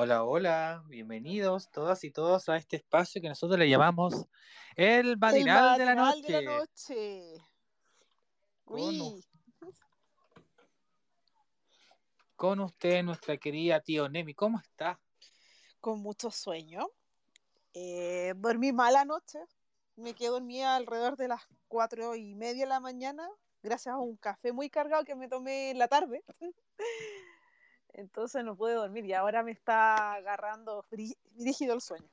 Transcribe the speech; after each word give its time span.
Hola, 0.00 0.22
hola, 0.22 0.84
bienvenidos 0.86 1.72
todas 1.72 2.04
y 2.04 2.12
todos 2.12 2.48
a 2.48 2.56
este 2.56 2.76
espacio 2.76 3.20
que 3.20 3.28
nosotros 3.28 3.58
le 3.58 3.68
llamamos 3.68 4.28
el 4.76 5.18
matinal, 5.18 5.76
de, 5.76 5.84
la 5.86 5.94
matinal 5.96 6.22
noche. 6.22 6.32
de 6.32 6.42
la 6.42 6.58
noche. 6.58 7.44
Con 8.64 8.80
Uy, 8.80 9.00
u- 9.00 9.72
Con 12.36 12.60
usted, 12.60 13.02
nuestra 13.02 13.36
querida 13.38 13.80
tío 13.80 14.08
Nemi, 14.08 14.34
¿cómo 14.34 14.60
está? 14.60 15.00
con 15.80 16.00
mucho 16.00 16.30
sueño. 16.30 16.86
Eh, 17.74 18.34
dormí 18.36 18.72
mal 18.72 18.94
anoche. 18.94 19.40
Me 19.96 20.14
quedé 20.14 20.28
dormida 20.28 20.76
alrededor 20.76 21.16
de 21.16 21.26
las 21.26 21.42
cuatro 21.66 22.14
y 22.14 22.36
media 22.36 22.66
de 22.66 22.68
la 22.68 22.78
mañana, 22.78 23.28
gracias 23.64 23.96
a 23.96 23.98
un 23.98 24.16
café 24.16 24.52
muy 24.52 24.70
cargado 24.70 25.02
que 25.04 25.16
me 25.16 25.26
tomé 25.26 25.70
en 25.72 25.78
la 25.80 25.88
tarde. 25.88 26.22
Entonces 27.94 28.44
no 28.44 28.56
pude 28.56 28.74
dormir 28.74 29.04
y 29.06 29.12
ahora 29.12 29.42
me 29.42 29.52
está 29.52 30.14
agarrando 30.14 30.84
rígido 31.36 31.74
el 31.74 31.80
sueño. 31.80 32.08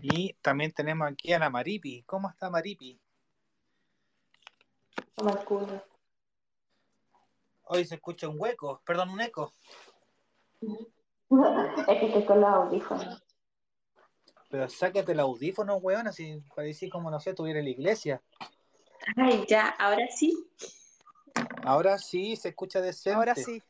Y 0.00 0.34
también 0.42 0.72
tenemos 0.72 1.08
aquí 1.08 1.32
a 1.32 1.38
la 1.38 1.50
Maripi. 1.50 2.02
¿Cómo 2.02 2.28
está 2.28 2.50
Maripi? 2.50 2.98
Hoy 7.64 7.84
se 7.84 7.94
escucha 7.94 8.28
un 8.28 8.40
hueco, 8.40 8.80
perdón, 8.84 9.10
un 9.10 9.20
eco. 9.20 9.52
es 10.60 11.98
que 11.98 12.06
estoy 12.06 12.24
con 12.24 12.40
los 12.40 12.50
audífonos. 12.50 13.22
Pero 14.50 14.68
sácate 14.68 15.12
el 15.12 15.20
audífono, 15.20 15.76
weón, 15.76 16.08
así 16.08 16.42
parecía 16.54 16.90
como, 16.90 17.10
no 17.10 17.20
sé, 17.20 17.32
tuviera 17.32 17.60
en 17.60 17.64
la 17.66 17.70
iglesia. 17.70 18.22
Ay, 19.16 19.46
ya, 19.48 19.68
ahora 19.78 20.06
sí. 20.08 20.46
Ahora 21.64 21.98
sí, 21.98 22.36
se 22.36 22.50
escucha 22.50 22.80
decente. 22.80 23.16
Ahora 23.16 23.34
sí. 23.34 23.62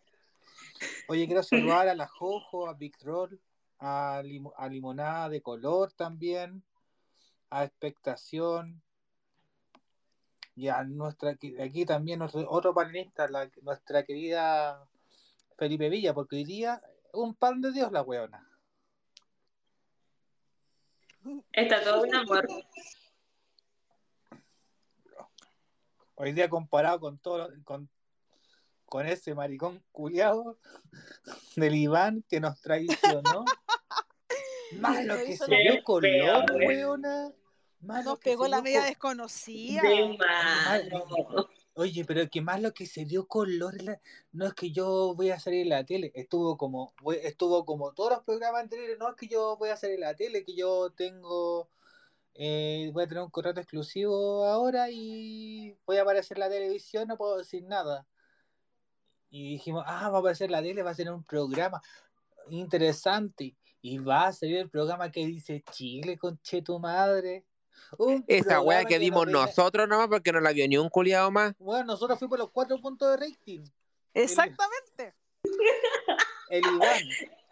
Oye, 1.09 1.27
quiero 1.27 1.43
saludar 1.79 1.89
a 1.89 1.95
la 1.95 2.07
Jojo, 2.09 2.69
a 2.69 2.75
Big 2.75 2.95
Roll, 3.03 3.41
a, 3.79 4.23
Limo- 4.25 4.55
a 4.57 4.69
Limonada 4.69 5.29
de 5.29 5.41
Color 5.43 5.93
también, 5.93 6.62
a 7.51 7.65
Expectación, 7.65 8.83
y 10.55 10.69
a 10.69 10.83
nuestra, 10.84 11.31
aquí 11.31 11.87
también 11.87 12.19
nuestro, 12.19 12.48
otro 12.51 12.75
panelista, 12.75 13.27
la- 13.29 13.51
nuestra 13.62 14.03
querida 14.05 14.87
Felipe 15.56 15.89
Villa, 15.89 16.12
porque 16.15 16.37
hoy 16.37 16.45
día 16.45 16.83
un 17.12 17.34
pan 17.34 17.61
de 17.61 17.73
Dios 17.73 17.91
la 17.93 18.03
weona. 18.03 18.49
Está 21.53 21.83
todo 21.83 22.03
un 22.03 22.15
amor. 22.15 22.47
Hoy 26.17 26.33
día 26.33 26.49
comparado 26.49 27.01
con 27.01 27.19
todo, 27.19 27.49
con, 27.65 27.89
con 28.93 29.07
ese 29.07 29.35
maricón 29.35 29.83
culiado 29.91 30.59
del 31.57 31.75
Iván 31.77 32.23
que 32.29 32.41
nos 32.41 32.61
traicionó. 32.61 33.47
Más 34.79 35.03
lo 35.07 35.17
Lo 35.17 35.25
que 35.25 35.34
se 35.34 35.47
dio 35.47 35.83
color, 35.83 36.45
weona. 36.67 37.33
Nos 37.81 38.19
pegó 38.19 38.49
la 38.49 38.61
media 38.61 38.81
co- 38.81 38.87
desconocida. 38.87 39.81
De 39.81 40.19
malo. 40.19 41.49
Oye, 41.75 42.05
pero 42.05 42.29
que 42.29 42.43
más 42.43 42.61
lo 42.61 42.75
que 42.75 42.84
se 42.84 43.07
dio 43.07 43.27
color, 43.27 43.83
la- 43.83 43.99
no 44.33 44.47
es 44.47 44.53
que 44.53 44.71
yo 44.73 45.15
voy 45.15 45.31
a 45.31 45.41
salir 45.41 45.62
en 45.62 45.71
la 45.71 45.84
tele, 45.87 46.12
estuvo 46.15 46.59
como, 46.59 46.93
estuvo 47.23 47.65
como 47.65 47.93
todos 47.95 48.11
los 48.12 48.25
programas 48.25 48.61
anteriores, 48.65 48.99
no 48.99 49.09
es 49.09 49.17
que 49.17 49.27
yo 49.27 49.56
voy 49.56 49.71
a 49.71 49.77
salir 49.79 49.95
en 49.95 50.01
la 50.03 50.15
tele, 50.15 50.45
que 50.45 50.55
yo 50.55 50.91
tengo, 50.91 51.71
eh, 52.34 52.91
voy 52.93 53.05
a 53.05 53.09
tener 53.09 53.23
un 53.25 53.31
contrato 53.31 53.59
exclusivo 53.61 54.45
ahora 54.45 54.91
y 54.91 55.75
voy 55.87 55.97
a 55.97 56.03
aparecer 56.03 56.37
en 56.37 56.41
la 56.41 56.51
televisión, 56.51 57.09
no 57.09 57.17
puedo 57.17 57.39
decir 57.39 57.65
nada. 57.65 58.06
Y 59.34 59.52
dijimos, 59.52 59.83
ah, 59.86 60.11
va 60.11 60.19
a 60.19 60.20
aparecer 60.20 60.50
la 60.50 60.62
tele, 60.62 60.83
va 60.83 60.91
a 60.91 60.94
ser 60.94 61.11
un 61.11 61.25
programa 61.25 61.80
interesante 62.50 63.56
y 63.80 63.97
va 63.97 64.27
a 64.27 64.33
salir 64.33 64.58
el 64.58 64.69
programa 64.69 65.11
que 65.11 65.25
dice 65.25 65.64
Chile, 65.70 66.19
conche 66.19 66.61
tu 66.61 66.78
madre. 66.78 67.47
Un 67.97 68.22
Esa 68.27 68.60
wea 68.60 68.84
que 68.84 68.98
dimos 68.98 69.27
nosotros 69.27 69.88
nomás 69.88 70.09
porque 70.09 70.32
no 70.32 70.41
la 70.41 70.53
vio 70.53 70.69
ni 70.69 70.76
un 70.76 70.91
culiado 70.91 71.31
más. 71.31 71.54
bueno, 71.59 71.84
nosotros 71.84 72.19
fuimos 72.19 72.38
los 72.38 72.50
cuatro 72.50 72.78
puntos 72.78 73.10
de 73.10 73.16
rating. 73.16 73.65
Exactamente. 74.12 75.15
El 76.50 76.62
Iván, 76.66 77.03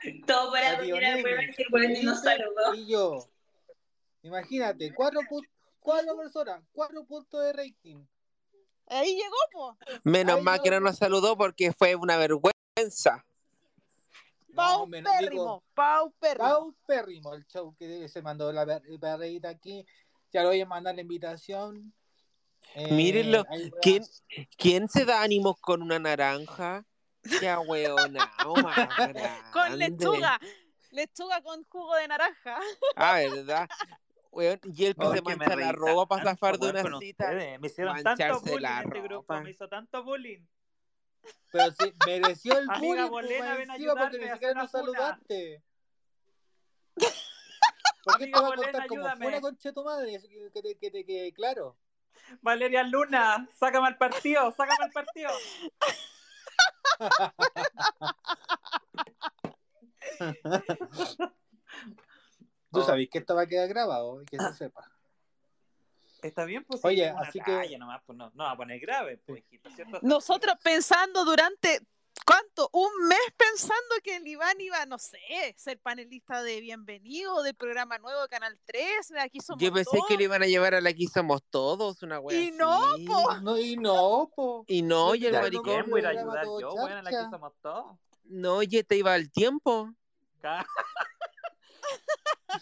Todo 0.26 0.52
para 0.52 0.78
que 0.78 0.92
Felipe 1.72 2.14
saludó. 2.14 2.74
y 2.74 2.86
yo. 2.88 3.26
Imagínate, 4.22 4.92
cuatro, 4.94 5.20
cuatro 5.78 6.14
personas, 6.14 6.62
cuatro 6.72 7.04
puntos 7.04 7.42
de 7.42 7.52
rating. 7.54 8.04
Ahí 8.90 9.14
llegó, 9.14 9.36
po. 9.52 9.76
Menos 10.02 10.38
Ay, 10.38 10.42
mal 10.42 10.60
que 10.60 10.70
no 10.70 10.80
nos 10.80 10.96
saludó 10.96 11.36
porque 11.36 11.72
fue 11.72 11.94
una 11.94 12.16
vergüenza. 12.16 13.24
Paupérrimo, 14.54 15.62
paupérrimo. 15.74 16.48
paupérrimo 16.48 17.34
el 17.34 17.46
show 17.46 17.74
que 17.78 18.08
se 18.08 18.20
mandó 18.20 18.52
la 18.52 18.80
perreíta 19.00 19.48
aquí. 19.48 19.86
Ya 20.32 20.42
lo 20.42 20.48
voy 20.48 20.60
a 20.60 20.66
mandar 20.66 20.96
la 20.96 21.02
invitación. 21.02 21.94
Eh, 22.74 22.92
Mírenlo. 22.92 23.44
ahí 23.48 23.70
¿Quién, 23.80 24.04
¿Quién 24.56 24.88
se 24.88 25.04
da 25.04 25.22
ánimos 25.22 25.56
con 25.60 25.82
una 25.82 25.98
naranja? 26.00 26.84
Qué 27.22 27.54
hueona, 27.56 28.32
Con 29.52 29.78
lechuga. 29.78 30.40
Lechuga 30.90 31.40
con 31.42 31.64
jugo 31.64 31.94
de 31.94 32.08
naranja. 32.08 32.58
Ah, 32.96 33.20
¿verdad? 33.20 33.68
Weón, 34.32 34.60
y 34.62 34.84
el 34.84 34.94
que 34.94 35.06
Oh, 35.06 35.12
se 35.14 35.22
mancha 35.22 35.56
la 35.56 35.72
ropa 35.72 36.06
para 36.06 36.22
zafar 36.30 36.56
de 36.58 36.70
una 36.70 36.82
cita. 37.00 37.24
ustedes. 37.26 37.60
Me 37.60 37.66
hicieron 37.66 37.94
mancharse 37.94 38.28
tanto 38.28 38.40
bullying 38.50 38.62
la 38.62 38.80
este 38.82 39.00
grupo, 39.00 39.40
me 39.40 39.50
hizo 39.50 39.68
tanto 39.68 40.04
bullying. 40.04 40.46
Pero 41.52 41.72
sí, 41.72 41.92
mereció 42.06 42.58
el 42.58 42.68
bullying, 42.68 42.96
pues, 42.96 43.10
Bolena, 43.10 43.44
más 43.44 43.58
ven 43.58 43.70
a 43.70 43.74
encima, 43.74 43.94
porque 43.96 44.18
ni 44.18 44.30
siquiera 44.30 44.54
nos 44.54 44.70
saludaste. 44.70 45.62
¿Por 48.04 48.16
qué 48.18 48.24
Amiga 48.24 48.38
te 48.38 48.42
va 48.42 48.48
a 48.48 48.54
contar 48.56 48.86
como 48.86 49.10
funa 49.16 49.40
conche 49.40 49.72
tu 49.72 49.84
madre? 49.84 50.20
Que, 50.22 50.50
que 50.52 50.62
te- 50.62 50.78
que 50.78 50.90
te 50.90 51.04
quede 51.04 51.32
claro. 51.32 51.76
Valeria 52.40 52.82
Luna, 52.84 53.48
sácame 53.58 53.88
al 53.88 53.98
partido, 53.98 54.52
sácame 54.52 54.84
al 54.84 54.92
partido. 54.92 55.30
Tú 62.72 62.80
Oh. 62.80 62.84
sabes 62.84 63.08
que 63.10 63.18
esto 63.18 63.34
va 63.34 63.42
a 63.42 63.46
quedar 63.46 63.68
grabado 63.68 64.22
y 64.22 64.26
que 64.26 64.38
se 64.38 64.52
sepa. 64.54 64.90
Está 66.22 66.44
bien, 66.44 66.64
pues 66.64 66.84
Oye, 66.84 67.06
sí, 67.06 67.10
una 67.12 67.20
así 67.22 67.40
que- 67.40 67.78
nomás, 67.78 68.02
pues 68.04 68.16
no, 68.18 68.30
no 68.34 68.44
va 68.44 68.50
a 68.52 68.56
poner 68.56 68.78
grave, 68.78 69.16
pues, 69.26 69.42
hijito, 69.42 69.70
¿cierto? 69.70 69.98
Nosotros 70.02 70.54
pensando 70.62 71.24
durante, 71.24 71.80
¿cuánto? 72.26 72.68
Un 72.74 73.08
mes 73.08 73.18
pensando 73.38 73.94
que 74.04 74.16
el 74.16 74.26
Iván 74.28 74.60
iba, 74.60 74.84
no 74.84 74.98
sé, 74.98 75.18
ser 75.56 75.80
panelista 75.80 76.42
de 76.42 76.60
Bienvenido, 76.60 77.42
del 77.42 77.54
programa 77.54 77.96
nuevo 77.98 78.20
de 78.20 78.28
Canal 78.28 78.58
3, 78.66 79.08
de 79.08 79.20
aquí 79.20 79.40
somos 79.40 79.62
Yo 79.62 79.72
pensé 79.72 79.96
todos. 79.96 80.06
que 80.08 80.18
le 80.18 80.24
iban 80.24 80.42
a 80.42 80.46
llevar 80.46 80.74
a 80.74 80.82
la 80.82 80.90
Aquí 80.90 81.06
Somos 81.08 81.42
Todos, 81.44 82.02
una 82.02 82.20
wea 82.20 82.38
Y 82.38 82.50
no, 82.50 82.78
po. 83.06 83.36
No, 83.40 83.58
y 83.58 83.76
no, 83.78 84.30
po. 84.36 84.64
Y 84.68 84.82
no, 84.82 85.14
y 85.14 85.24
el 85.26 85.32
maricón. 85.32 85.64
¿Quién 85.64 85.90
voy 85.90 86.04
a 86.04 86.12
ir 86.12 86.18
a 86.18 86.44
yo? 86.44 86.70
Bueno, 86.72 86.98
aquí 86.98 87.30
somos 87.30 87.52
todos. 87.62 87.96
No, 88.24 88.62
y 88.62 88.68
te 88.84 88.96
iba 88.96 89.14
al 89.14 89.30
tiempo. 89.32 89.90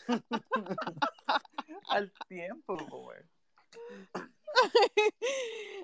Al 1.89 2.13
tiempo, 2.29 2.77
güey. 2.77 3.21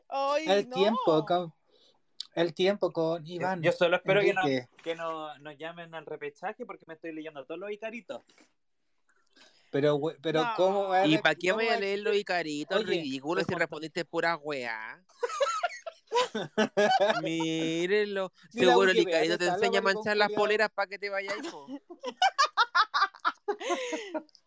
Ay, 0.09 0.45
El 0.49 0.69
no. 0.69 0.77
tiempo 0.77 1.25
con 1.27 1.53
el 2.35 2.53
tiempo 2.53 2.93
con 2.93 3.25
Iván. 3.27 3.63
Yo 3.63 3.71
solo 3.71 3.97
espero 3.97 4.21
que, 4.21 4.35
no, 4.35 4.43
que 4.83 4.97
no, 4.97 5.39
nos 5.39 5.57
llamen 5.57 5.95
al 5.95 6.05
repechaje 6.05 6.67
porque 6.67 6.85
me 6.89 6.95
estoy 6.95 7.13
leyendo 7.13 7.45
todos 7.47 7.61
los 7.61 7.71
icaritos. 7.71 8.23
Pero, 9.71 10.01
pero 10.21 10.43
No. 10.43 10.53
¿cómo 10.57 10.89
va 10.89 11.03
a 11.03 11.07
¿Y 11.07 11.19
para 11.19 11.35
qué 11.35 11.53
voy 11.53 11.69
a 11.69 11.79
leer 11.79 12.01
los 12.01 12.17
icaritos 12.17 12.79
Oye, 12.79 12.87
ridículos 12.87 13.45
si 13.49 13.55
respondiste 13.55 14.05
pura 14.05 14.37
weá? 14.37 15.01
Mírenlo. 17.23 18.33
Mira, 18.53 18.69
Seguro 18.69 18.91
el 18.91 18.99
icarito 18.99 19.39
te 19.39 19.47
enseña 19.47 19.79
a 19.79 19.83
manchar 19.83 20.17
las 20.17 20.33
poleras 20.33 20.71
para 20.71 20.89
que 20.89 20.99
te 20.99 21.11
vayas, 21.11 21.37
po. 21.51 21.67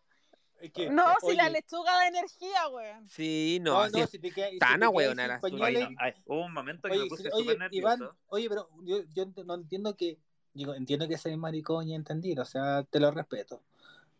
No, 0.90 1.04
si 1.24 1.36
la 1.36 1.48
lechuga 1.48 2.00
de 2.00 2.08
energía, 2.08 2.68
weón. 2.68 3.08
Sí, 3.08 3.58
no, 3.62 3.88
si 4.08 4.18
te 4.18 4.32
si 4.32 4.58
tan 4.58 4.80
sin 4.80 5.58
la 5.58 5.94
ay, 5.98 6.14
hubo 6.26 6.46
un 6.46 6.52
momento 6.52 6.88
que 6.88 6.94
Oye, 6.94 7.02
me 7.04 7.08
puse 7.08 7.30
súper 7.30 7.34
oye, 7.34 7.58
nervioso. 7.58 7.94
Iván, 7.96 8.10
oye, 8.26 8.48
pero 8.48 8.68
yo, 8.82 9.02
yo 9.14 9.24
no 9.44 9.54
entiendo 9.54 9.96
que, 9.96 10.18
digo, 10.52 10.74
entiendo 10.74 11.06
que 11.06 11.16
soy 11.16 11.36
maricón 11.36 11.88
y 11.88 11.94
entender, 11.94 12.40
o 12.40 12.44
sea, 12.44 12.82
te 12.82 12.98
lo 12.98 13.10
respeto. 13.12 13.62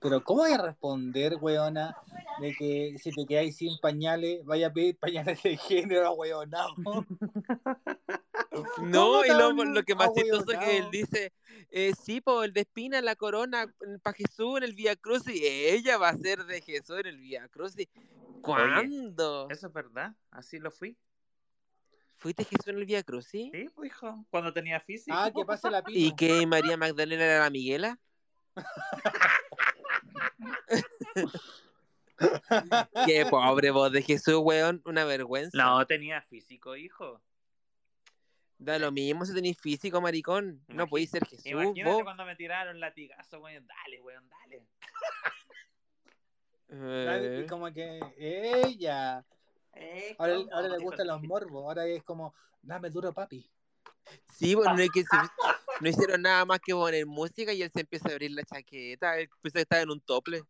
Pero 0.00 0.22
¿cómo 0.22 0.42
voy 0.42 0.52
a 0.52 0.58
responder, 0.58 1.36
weona, 1.40 1.96
de 2.40 2.54
que 2.54 2.94
si 2.98 3.10
te 3.10 3.26
quedáis 3.26 3.56
sin 3.56 3.78
pañales, 3.78 4.44
vaya 4.44 4.68
a 4.68 4.72
pedir 4.72 4.96
pañales 4.98 5.42
de 5.42 5.56
género, 5.56 6.12
weonao? 6.12 6.74
No, 8.82 9.22
¿Cómo 9.22 9.24
y 9.24 9.28
lo, 9.28 9.52
lo 9.52 9.82
que 9.84 9.94
más 9.94 10.10
chistoso 10.14 10.46
que 10.46 10.56
ahueonao? 10.56 10.86
él 10.86 10.90
dice, 10.90 11.32
eh, 11.70 11.92
sí, 12.00 12.20
po, 12.20 12.42
el 12.42 12.52
de 12.52 12.62
Espina, 12.62 13.00
la 13.00 13.14
corona 13.14 13.72
para 14.02 14.16
Jesús 14.16 14.56
en 14.56 14.64
el 14.64 14.74
Vía 14.74 14.96
Cruz 14.96 15.28
y 15.28 15.44
ella 15.44 15.96
va 15.96 16.08
a 16.08 16.16
ser 16.16 16.44
de 16.44 16.60
Jesús 16.60 16.98
en 16.98 17.06
el 17.06 17.18
Vía 17.18 17.48
Cruz. 17.48 17.74
¿Cuándo? 18.42 19.48
Eso 19.50 19.68
es 19.68 19.72
verdad, 19.72 20.14
así 20.30 20.58
lo 20.58 20.72
fui. 20.72 20.96
¿Fuiste 22.16 22.44
Jesús 22.44 22.66
en 22.66 22.78
el 22.78 22.86
Vía 22.86 23.02
Cruz, 23.04 23.26
sí? 23.26 23.50
Sí, 23.54 23.68
pues, 23.74 23.90
hijo. 23.90 24.26
Cuando 24.30 24.52
tenía 24.52 24.80
físico. 24.80 25.16
Ah, 25.16 25.30
que 25.32 25.44
pase 25.44 25.70
la 25.70 25.82
pino. 25.82 25.98
¿Y 25.98 26.16
que 26.16 26.46
María 26.46 26.76
Magdalena 26.76 27.24
era 27.24 27.44
la 27.44 27.50
Miguela? 27.50 27.98
Qué 33.06 33.26
pobre 33.30 33.70
voz 33.70 33.92
de 33.92 34.02
Jesús, 34.02 34.40
weón. 34.42 34.82
Una 34.84 35.04
vergüenza. 35.04 35.56
No, 35.56 35.86
tenía 35.86 36.20
físico, 36.22 36.76
hijo. 36.76 37.20
Da 38.58 38.78
lo 38.78 38.90
mismo 38.90 39.24
si 39.24 39.34
tenéis 39.34 39.58
físico, 39.58 40.00
maricón. 40.00 40.60
No 40.66 40.88
podéis 40.88 41.10
ser 41.10 41.24
Jesús, 41.26 41.46
Imagínate 41.46 41.92
vos. 41.94 42.02
cuando 42.02 42.24
me 42.24 42.34
tiraron 42.34 42.80
latigazo, 42.80 43.40
weón. 43.40 43.66
Dale, 43.66 44.00
weón, 44.00 44.28
dale. 44.28 44.66
Eh, 46.70 47.42
Y 47.44 47.46
como 47.46 47.72
que 47.72 48.00
ella. 48.18 49.24
Eh, 49.74 50.16
Ahora, 50.18 50.34
ahora 50.52 50.68
le 50.68 50.78
gustan 50.78 51.06
los 51.06 51.22
morbos. 51.22 51.64
Ahora 51.64 51.86
es 51.86 52.02
como, 52.02 52.34
dame 52.62 52.90
duro, 52.90 53.12
papi. 53.14 53.48
Sí, 54.32 54.54
bueno, 54.54 54.74
no, 54.74 54.82
es 54.82 54.90
que 54.90 55.02
se- 55.02 55.16
no 55.80 55.88
hicieron 55.88 56.22
nada 56.22 56.44
más 56.44 56.60
que 56.60 56.72
poner 56.72 57.06
música 57.06 57.52
y 57.52 57.62
él 57.62 57.70
se 57.72 57.80
empieza 57.80 58.08
a 58.08 58.12
abrir 58.12 58.30
la 58.32 58.42
chaqueta. 58.44 59.18
Él 59.18 59.28
pensó 59.40 59.54
que 59.56 59.62
estaba 59.62 59.82
en 59.82 59.90
un 59.90 60.00
tople. 60.00 60.42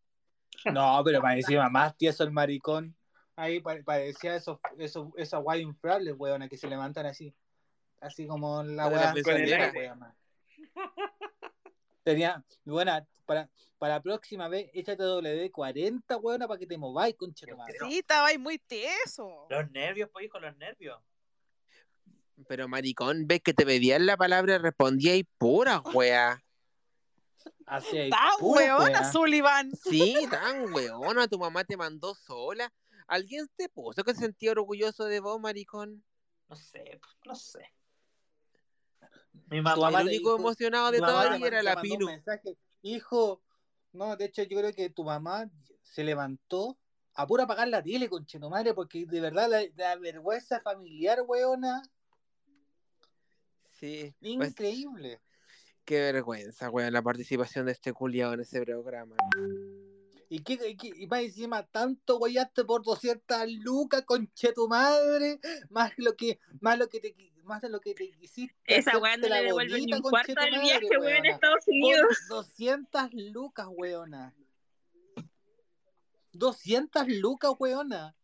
No, 0.72 1.00
pero 1.04 1.20
parecía 1.20 1.68
más 1.68 1.96
tieso 1.96 2.24
el 2.24 2.30
maricón. 2.32 2.94
Ahí 3.36 3.60
pa- 3.60 3.76
parecía 3.84 4.34
esos, 4.34 4.58
esos, 4.78 5.08
esas 5.16 5.40
guay 5.42 5.62
inflables, 5.62 6.14
weona, 6.18 6.48
que 6.48 6.56
se 6.58 6.66
levantan 6.68 7.06
así. 7.06 7.32
Así 8.00 8.26
como 8.26 8.62
la 8.62 8.84
weá. 8.96 9.12
Tenía, 12.02 12.42
buena, 12.64 13.06
para, 13.26 13.50
para 13.76 13.94
la 13.96 14.02
próxima 14.02 14.48
vez, 14.48 14.70
échate 14.72 15.02
WD-40, 15.02 16.16
weona, 16.20 16.48
para 16.48 16.58
que 16.58 16.66
te 16.66 16.78
mováis, 16.78 17.14
concha. 17.16 17.46
Sí, 17.88 17.98
estaba 17.98 18.28
ahí 18.28 18.38
muy 18.38 18.58
teso. 18.58 19.46
Los 19.50 19.70
nervios, 19.70 20.08
pues, 20.12 20.24
hijo, 20.24 20.40
los 20.40 20.56
nervios. 20.56 20.98
Pero 22.46 22.68
maricón, 22.68 23.26
ves 23.26 23.40
que 23.42 23.52
te 23.52 23.64
pedían 23.66 24.06
la 24.06 24.16
palabra 24.16 24.54
y 24.54 24.58
respondía 24.58 25.16
y 25.16 25.24
pura 25.24 25.80
wea. 25.80 26.42
Así 27.66 27.98
ahí, 27.98 28.10
Tan 28.10 28.20
weona. 28.40 29.10
Sullivan. 29.10 29.72
Sí, 29.74 30.14
tan 30.30 30.72
weona, 30.72 31.26
tu 31.28 31.38
mamá 31.38 31.64
te 31.64 31.76
mandó 31.76 32.14
sola. 32.14 32.72
¿Alguien 33.06 33.48
te 33.56 33.68
puso 33.68 34.04
que 34.04 34.14
se 34.14 34.20
sentía 34.20 34.52
orgulloso 34.52 35.04
de 35.04 35.20
vos, 35.20 35.40
maricón? 35.40 36.04
No 36.48 36.56
sé, 36.56 37.00
no 37.24 37.34
sé. 37.34 37.72
Mi 39.50 39.60
mamá, 39.60 39.74
Tu 39.74 39.80
mamá 39.80 40.00
el 40.02 40.08
único 40.08 40.30
dijo- 40.32 40.40
emocionado 40.40 40.90
de 40.90 40.98
ahí 41.04 41.42
era 41.42 41.62
la 41.62 41.76
mensaje, 41.82 42.56
Hijo, 42.82 43.42
no, 43.92 44.16
de 44.16 44.26
hecho 44.26 44.42
yo 44.44 44.58
creo 44.58 44.72
que 44.72 44.90
tu 44.90 45.04
mamá 45.04 45.50
se 45.82 46.04
levantó 46.04 46.78
a 47.14 47.26
pura 47.26 47.44
apagar 47.44 47.66
la 47.68 47.82
tele, 47.82 48.08
concha 48.08 48.38
tu 48.38 48.48
madre, 48.48 48.72
porque 48.74 49.04
de 49.06 49.20
verdad 49.20 49.48
la, 49.48 49.62
la 49.74 49.96
vergüenza 49.96 50.60
familiar, 50.60 51.18
weona, 51.26 51.82
Sí, 53.78 54.14
pues, 54.20 54.50
increíble. 54.50 55.20
qué 55.84 56.00
vergüenza, 56.00 56.68
weón, 56.70 56.92
la 56.92 57.02
participación 57.02 57.66
de 57.66 57.72
este 57.72 57.92
culiao 57.92 58.32
en 58.34 58.40
ese 58.40 58.60
programa. 58.62 59.16
¿Y, 60.30 60.40
qué, 60.40 60.58
y, 60.68 60.76
qué- 60.76 60.92
y 60.94 61.06
más 61.06 61.20
encima, 61.22 61.62
tanto 61.66 62.18
guayaste 62.18 62.64
por 62.64 62.82
200 62.82 63.50
lucas, 63.62 64.02
conche 64.02 64.52
tu 64.52 64.68
madre, 64.68 65.38
más 65.70 65.92
lo 65.96 66.14
que, 66.16 66.38
más 66.60 66.78
lo 66.78 66.88
que 66.88 67.00
te, 67.00 67.14
más 67.44 67.62
de 67.62 67.70
lo 67.70 67.80
que 67.80 67.94
te 67.94 68.10
quisiste. 68.10 68.54
Esa 68.66 68.98
weá 68.98 69.16
no 69.16 69.26
la 69.26 69.40
le 69.40 69.46
devuelve 69.46 69.80
ni 69.80 69.92
un 69.94 70.02
cuarto 70.02 70.34
tu 70.34 70.40
del 70.42 70.50
madre, 70.50 70.64
viaje, 70.64 70.88
weón, 70.98 71.02
en 71.08 71.12
weona. 71.22 71.30
Estados 71.30 71.64
Por 71.64 71.74
Unidos. 71.74 72.18
200 72.28 73.08
lucas, 73.14 73.66
weona. 73.70 74.34
200 76.32 77.08
lucas, 77.08 77.52
weona. 77.58 78.14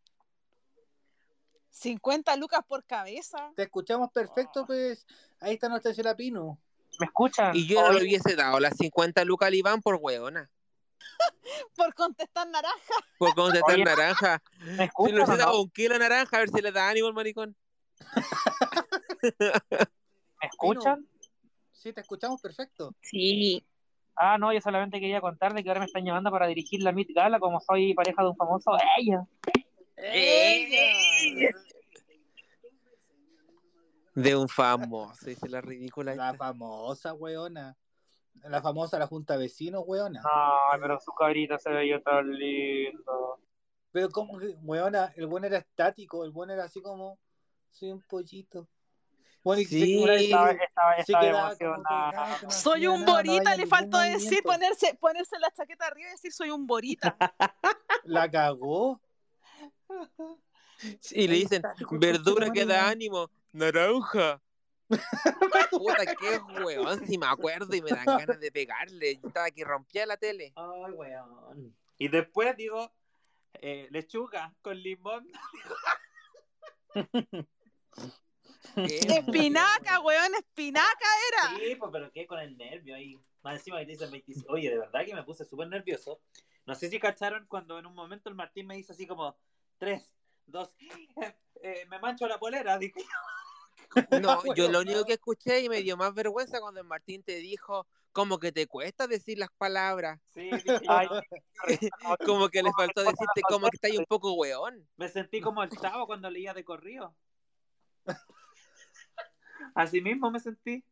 50 1.75 2.37
lucas 2.37 2.61
por 2.67 2.85
cabeza. 2.85 3.53
Te 3.57 3.65
escuchamos 3.65 4.11
perfecto, 4.13 4.61
Ah. 4.61 4.67
pues. 4.67 5.07
Ahí 5.41 5.55
está 5.55 5.69
nuestra 5.69 5.93
señora 5.93 6.17
Pino. 6.17 6.59
¿me 7.01 7.07
escuchan? 7.07 7.51
Y 7.57 7.67
yo 7.67 7.83
no 7.83 7.93
le 7.93 8.03
hubiese 8.05 8.37
dado 8.37 8.61
las 8.61 8.77
50 8.77 9.25
lucas 9.25 9.49
al 9.49 9.55
Iván 9.55 9.83
por 9.83 9.97
weona. 10.01 10.49
Por 11.77 11.93
contestar 11.95 12.49
naranja. 12.49 12.95
Por 13.19 13.35
contestar 13.35 13.75
Oye, 13.75 13.85
naranja. 13.85 14.41
¿Me 14.61 14.65
Si 14.67 14.77
le 14.77 14.85
escuchan? 14.85 15.15
hubiese 15.17 15.33
o 15.33 15.37
dado 15.37 15.53
no? 15.55 15.61
un 15.63 15.71
kilo 15.71 15.95
de 15.95 15.99
naranja, 15.99 16.37
a 16.37 16.41
ver 16.41 16.49
si 16.51 16.61
le 16.63 16.71
da 16.73 16.89
ánimo 16.89 17.09
al 17.09 17.15
maricón. 17.15 17.57
¿Me 20.41 20.49
escuchan? 20.49 21.07
Sí, 21.73 21.93
te 21.93 22.01
escuchamos 22.01 22.41
perfecto. 22.41 22.95
Sí. 23.03 23.67
Ah, 24.17 24.39
no, 24.39 24.53
yo 24.53 24.61
solamente 24.61 25.01
quería 25.01 25.21
contar 25.21 25.53
de 25.55 25.63
que 25.63 25.69
ahora 25.71 25.81
me 25.81 25.87
están 25.87 26.05
llamando 26.05 26.31
para 26.31 26.47
dirigir 26.47 26.81
la 26.83 26.93
Meet 26.93 27.09
Gala, 27.15 27.41
como 27.41 27.61
soy 27.61 27.93
pareja 27.95 28.23
de 28.23 28.29
un 28.31 28.37
famoso. 28.37 28.71
¡Ella! 28.99 29.27
¡Ella! 29.97 31.51
De 34.15 34.37
un 34.37 34.49
famoso, 34.49 35.27
dice 35.27 35.49
la 35.49 35.61
ridícula. 35.61 36.15
La 36.15 36.31
esta. 36.31 36.39
famosa, 36.39 37.15
weona. 37.15 37.77
La 38.45 38.61
famosa 38.63 38.99
la 38.99 39.07
Junta 39.07 39.35
de 39.35 39.41
Vecinos, 39.41 39.83
weona. 39.87 40.23
Ay, 40.25 40.79
pero 40.81 41.01
su 41.01 41.13
cabrita 41.13 41.59
se 41.59 41.71
veía 41.71 42.01
tan 42.01 42.31
lindo. 42.33 43.41
Pero 43.91 44.11
como 44.11 44.39
que, 44.39 44.57
weona, 44.63 45.13
el 45.17 45.27
buen 45.27 45.45
era 45.45 45.59
estático, 45.59 46.25
el 46.25 46.31
buen 46.31 46.51
era 46.51 46.65
así 46.65 46.81
como, 46.81 47.19
soy 47.71 47.91
un 47.93 48.03
pollito. 48.03 48.69
Bueno, 49.43 49.61
y 49.63 49.65
Sí. 49.67 50.03
se- 50.05 50.25
Estaba, 50.25 50.51
estaba, 50.97 51.27
emocionada. 51.27 51.57
que 52.39 52.45
no 52.47 52.51
Soy 52.51 52.87
un 52.87 53.05
no 53.05 53.13
borita, 53.13 53.57
le 53.57 53.67
faltó 53.67 53.99
decir, 53.99 54.43
ponerse, 54.43 54.95
ponerse 54.95 55.39
la 55.39 55.51
chaqueta 55.51 55.87
arriba 55.87 56.09
y 56.09 56.13
decir 56.13 56.33
soy 56.33 56.51
un 56.51 56.67
borita. 56.67 57.17
La 58.05 58.31
cagó. 58.31 59.01
Y 61.13 61.29
le 61.29 61.37
dicen, 61.37 61.63
verdura 61.93 62.51
que 62.51 62.67
da 62.67 62.89
ánimo, 62.89 63.31
naranja. 63.53 64.43
Puta, 65.71 66.05
qué 66.17 66.39
weón, 66.63 67.07
si 67.07 67.17
me 67.17 67.27
acuerdo 67.27 67.75
y 67.75 67.81
me 67.81 67.91
dan 67.91 68.05
ganas 68.05 68.41
de 68.41 68.53
pegarle. 68.53 69.17
Yo 69.17 69.29
estaba 69.29 69.51
que 69.51 69.65
rompía 69.65 70.05
la 70.05 70.17
tele. 70.17 70.53
Ay, 70.57 70.93
weón. 70.93 71.75
Y 71.97 72.09
después 72.09 72.57
digo, 72.57 72.93
eh, 73.55 73.89
lechuga 73.91 74.55
con 74.61 74.77
limón. 74.77 75.27
Qué 78.75 78.99
espinaca, 78.99 80.01
weón, 80.01 80.35
espinaca 80.35 81.07
era. 81.29 81.57
Sí, 81.59 81.77
pues, 81.77 81.91
pero 81.93 82.11
qué 82.13 82.27
con 82.27 82.41
el 82.41 82.57
nervio 82.57 82.97
ahí. 82.97 83.19
Más 83.43 83.59
encima 83.59 83.79
que 83.79 83.87
te 83.87 83.93
dicen 83.93 84.11
25. 84.11 84.53
Oye, 84.53 84.71
de 84.71 84.79
verdad 84.79 85.05
que 85.05 85.15
me 85.15 85.23
puse 85.23 85.45
súper 85.45 85.69
nervioso. 85.69 86.21
No 86.67 86.75
sé 86.75 86.89
si 86.89 86.99
cacharon 86.99 87.47
cuando 87.47 87.79
en 87.79 87.87
un 87.87 87.95
momento 87.95 88.29
el 88.31 88.35
Martín 88.35 88.67
me 88.67 88.79
hizo 88.79 88.93
así 88.93 89.07
como 89.07 89.37
3, 89.79 90.11
2, 90.47 90.71
me 91.89 91.99
mancho 91.99 92.27
la 92.27 92.39
polera. 92.39 92.79
Dije, 92.79 93.01
No, 94.23 94.55
yo 94.55 94.71
lo 94.71 94.81
único 94.81 95.05
que 95.05 95.15
escuché 95.15 95.61
y 95.61 95.69
me 95.69 95.83
dio 95.83 95.97
más 95.97 96.15
vergüenza 96.15 96.61
cuando 96.61 96.81
el 96.81 96.87
Martín 96.87 97.23
te 97.23 97.37
dijo, 97.37 97.87
como 98.13 98.39
que 98.39 98.53
te 98.53 98.67
cuesta 98.67 99.07
decir 99.07 99.39
las 99.39 99.51
palabras. 99.57 100.21
sí, 100.33 100.51
dije, 100.51 100.81
Ay, 100.89 101.09
no. 101.09 101.21
Como 102.25 102.49
que 102.49 102.63
le 102.63 102.71
faltó 102.73 103.03
decirte 103.03 103.41
como 103.49 103.69
que 103.69 103.77
estáis 103.77 103.99
un 103.99 104.05
poco 104.07 104.35
weón. 104.35 104.87
me 104.97 105.09
sentí 105.09 105.41
como 105.41 105.63
el 105.63 105.71
chavo 105.71 106.07
cuando 106.07 106.31
leía 106.31 106.55
de 106.55 106.65
corrido. 106.65 107.15
Así 109.75 110.01
mismo 110.01 110.31
me 110.31 110.41
sentí. 110.41 110.85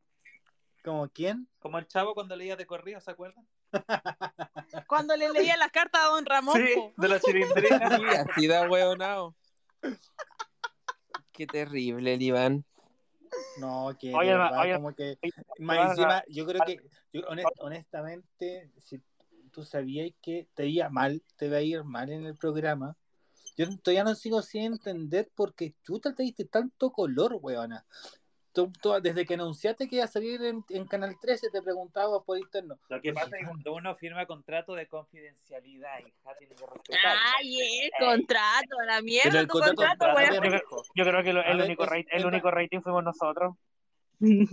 ¿Como 0.82 1.08
quién? 1.08 1.48
Como 1.58 1.78
el 1.78 1.86
chavo 1.86 2.14
cuando 2.14 2.34
leía 2.34 2.56
de 2.56 2.66
corrido, 2.66 3.00
¿se 3.00 3.10
acuerdan? 3.10 3.46
Cuando 4.86 5.16
le 5.16 5.28
leía 5.30 5.56
la 5.56 5.68
carta 5.68 6.04
a 6.04 6.08
don 6.08 6.24
Ramón. 6.24 6.56
Sí, 6.56 6.74
po. 6.74 6.92
de 6.96 7.08
la 7.08 7.20
chilindrina. 7.20 7.98
Y 8.00 8.04
así 8.16 8.46
da. 8.46 8.68
Qué 11.32 11.46
terrible 11.46 12.14
el 12.14 12.22
Iván. 12.22 12.64
No, 13.58 13.96
que 13.98 14.14
Oye, 14.14 14.30
verdad, 14.30 14.60
oye, 14.60 14.74
como 14.74 14.94
que 14.94 15.18
oye, 15.22 15.32
más 15.58 15.78
oye, 15.78 15.88
encima, 15.90 16.24
yo 16.28 16.46
creo 16.46 16.60
que 16.66 16.76
yo 17.12 17.22
honest- 17.22 17.54
honestamente, 17.58 18.70
si 18.78 19.00
tú 19.50 19.64
sabías 19.64 20.10
que 20.20 20.48
te 20.54 20.66
iba 20.66 20.88
mal, 20.90 21.22
te 21.36 21.46
iba 21.46 21.56
a 21.56 21.62
ir 21.62 21.84
mal 21.84 22.10
en 22.10 22.26
el 22.26 22.36
programa, 22.36 22.94
yo 23.56 23.66
todavía 23.78 24.04
no 24.04 24.14
sigo 24.14 24.42
sin 24.42 24.64
entender 24.64 25.30
por 25.34 25.54
qué 25.54 25.74
chuta 25.82 26.14
te 26.14 26.22
diste 26.22 26.44
tanto 26.44 26.90
color, 26.90 27.38
weona. 27.40 27.84
Tú- 28.52 28.70
tú- 28.82 28.92
desde 29.00 29.24
que 29.24 29.34
anunciaste 29.34 29.88
que 29.88 29.96
iba 29.96 30.04
a 30.04 30.08
salir 30.08 30.42
en, 30.44 30.62
en 30.68 30.86
Canal 30.86 31.18
13, 31.18 31.48
te 31.50 31.62
preguntaba 31.62 32.22
por 32.22 32.36
interno. 32.38 32.78
Lo 32.88 33.00
que 33.00 33.12
pasa 33.14 33.28
es 33.36 33.40
que 33.40 33.46
cuando 33.46 33.72
uno 33.74 33.94
firma 33.94 34.26
contrato 34.26 34.74
de 34.74 34.86
confidencialidad, 34.86 35.98
hija, 36.00 36.34
tiene 36.38 36.54
que 36.54 36.66
respetar. 36.66 37.16
Ay, 37.38 37.58
el 37.84 37.90
contrato, 37.98 38.78
a 38.82 38.84
la 38.84 39.00
mierda 39.00 39.40
el 39.40 39.46
tu 39.46 39.52
contrato- 39.54 39.76
contrato, 39.76 40.04
a 40.04 40.14
weón. 40.14 40.40
ver, 40.42 40.62
Yo 40.94 41.04
creo 41.04 41.22
que 41.22 41.32
lo- 41.32 41.42
el, 41.44 41.56
ver, 41.56 41.66
único 41.66 41.84
es- 41.84 41.90
rate- 41.90 42.08
el 42.16 42.26
único 42.26 42.50
rating 42.50 42.80
fuimos 42.82 43.02
nosotros. 43.04 43.54
Sí. 44.20 44.46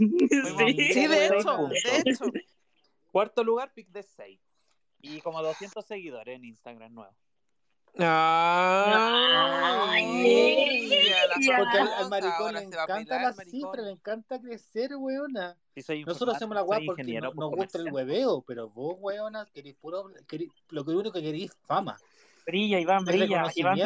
Sí, 0.94 1.08
de 1.08 1.28
hecho, 1.28 1.58
de 1.68 1.78
hecho. 2.10 2.26
Cuarto 3.12 3.44
lugar, 3.44 3.72
pick 3.74 3.90
de 3.90 4.04
6. 4.04 4.40
Y 5.02 5.22
como 5.22 5.42
200 5.44 5.86
seguidores 5.86 6.36
en 6.36 6.46
Instagram 6.46 6.94
nuevo. 6.94 7.14
Ay. 7.98 8.06
Porque 11.58 11.78
al, 11.78 12.10
maricón 12.10 12.54
le 12.54 12.62
encanta 12.64 12.96
pelar, 12.96 13.22
la 13.22 13.34
maricón. 13.34 13.60
cifra, 13.60 13.82
le 13.82 13.92
encanta 13.92 14.40
crecer, 14.42 14.96
weona. 14.96 15.58
Sí, 15.76 16.04
Nosotros 16.06 16.36
hacemos 16.36 16.56
la 16.56 16.64
weá 16.64 16.80
porque 16.86 17.04
no- 17.04 17.28
por 17.32 17.36
nos 17.36 17.52
gusta 17.52 17.78
el 17.80 17.92
hueveo, 17.92 18.42
pero 18.42 18.70
vos, 18.70 18.96
weona, 19.00 19.46
querés 19.54 19.76
puro, 19.76 20.10
querés- 20.28 20.52
lo 20.70 20.84
que 20.84 20.92
único 20.92 21.12
que 21.12 21.22
querés 21.22 21.44
es 21.52 21.58
fama. 21.66 21.98
Brilla, 22.46 22.80
Iván, 22.80 23.00
el 23.00 23.06
brilla. 23.06 23.52
Iván. 23.56 23.78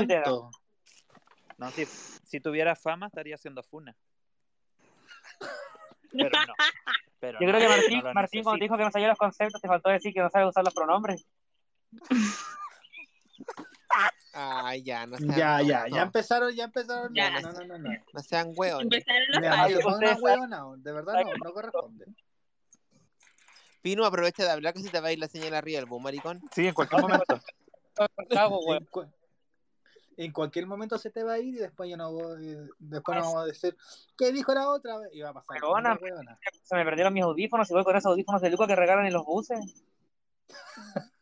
No, 1.58 1.72
si, 1.72 1.86
si 1.86 2.40
tuviera 2.40 2.76
fama 2.76 3.08
estaría 3.08 3.36
haciendo 3.36 3.62
funa. 3.64 3.96
Pero 6.12 6.30
no. 6.48 6.54
Pero 7.20 7.40
Yo 7.40 7.48
no, 7.48 7.54
creo 7.54 7.62
que 7.62 7.68
Martín, 7.70 8.00
no 8.04 8.14
Martín 8.14 8.44
cuando 8.44 8.64
dijo 8.64 8.78
que 8.78 8.84
no 8.84 8.92
sabía 8.92 9.08
los 9.08 9.18
conceptos, 9.18 9.62
te 9.62 9.68
faltó 9.68 9.90
decir 9.90 10.14
que 10.14 10.20
no 10.20 10.30
sabe 10.30 10.48
usar 10.48 10.64
los 10.64 10.74
pronombres. 10.74 11.26
Ay, 14.34 14.82
ya, 14.84 15.06
no 15.06 15.18
sean 15.18 15.30
Ya, 15.30 15.62
ya, 15.62 15.80
tontos. 15.82 15.96
ya 15.98 16.02
empezaron, 16.04 16.56
ya 16.56 16.64
empezaron. 16.64 17.14
Ya. 17.14 17.40
No, 17.42 17.52
no, 17.52 17.66
no, 17.66 17.78
no. 17.78 17.90
No 18.14 18.20
sean 18.22 18.52
hueones. 18.56 18.86
Empezaron 18.86 19.28
los 19.84 20.00
no 20.02 20.16
hueona, 20.24 20.64
de 20.78 20.92
verdad 20.92 21.24
no, 21.24 21.34
no 21.44 21.54
corresponde. 21.54 22.06
Pino, 23.82 24.06
aprovecha 24.06 24.44
de 24.44 24.50
hablar 24.50 24.74
que 24.74 24.82
se 24.82 24.90
te 24.90 25.00
va 25.00 25.10
a 25.10 25.12
ir 25.12 25.20
la 25.20 25.28
señal 25.28 25.54
arriba 25.54 25.80
del 25.80 25.90
boom, 25.90 26.04
maricón. 26.04 26.42
Sí, 26.52 26.68
en 26.68 26.74
cualquier 26.74 27.02
momento. 27.02 27.40
En, 28.30 28.86
cu- 28.86 29.06
en 30.16 30.32
cualquier 30.32 30.66
momento 30.68 30.98
se 30.98 31.12
te 31.12 31.24
va 31.24 31.34
a 31.34 31.40
ir 31.40 31.56
y 31.56 31.58
después 31.58 31.90
yo 31.90 31.98
no 31.98 32.12
voy, 32.12 32.58
después 32.80 33.18
no 33.18 33.24
vamos 33.24 33.44
a 33.44 33.46
decir 33.46 33.76
¿qué 34.18 34.32
dijo 34.32 34.54
la 34.54 34.70
otra? 34.70 34.98
vez? 35.00 35.10
Y 35.14 35.22
va 35.22 35.30
a 35.30 35.34
pasar. 35.34 35.62
Hueona. 35.64 36.00
Se 36.64 36.76
me 36.76 36.86
perdieron 36.86 37.14
mis 37.14 37.24
audífonos 37.24 37.70
y 37.70 37.74
voy 37.74 37.84
con 37.84 37.96
esos 37.96 38.12
audífonos 38.12 38.42
de 38.42 38.50
Luca 38.50 38.66
que 38.68 38.76
regalan 38.76 39.06
en 39.06 39.14
los 39.14 39.26
buses. 39.26 39.60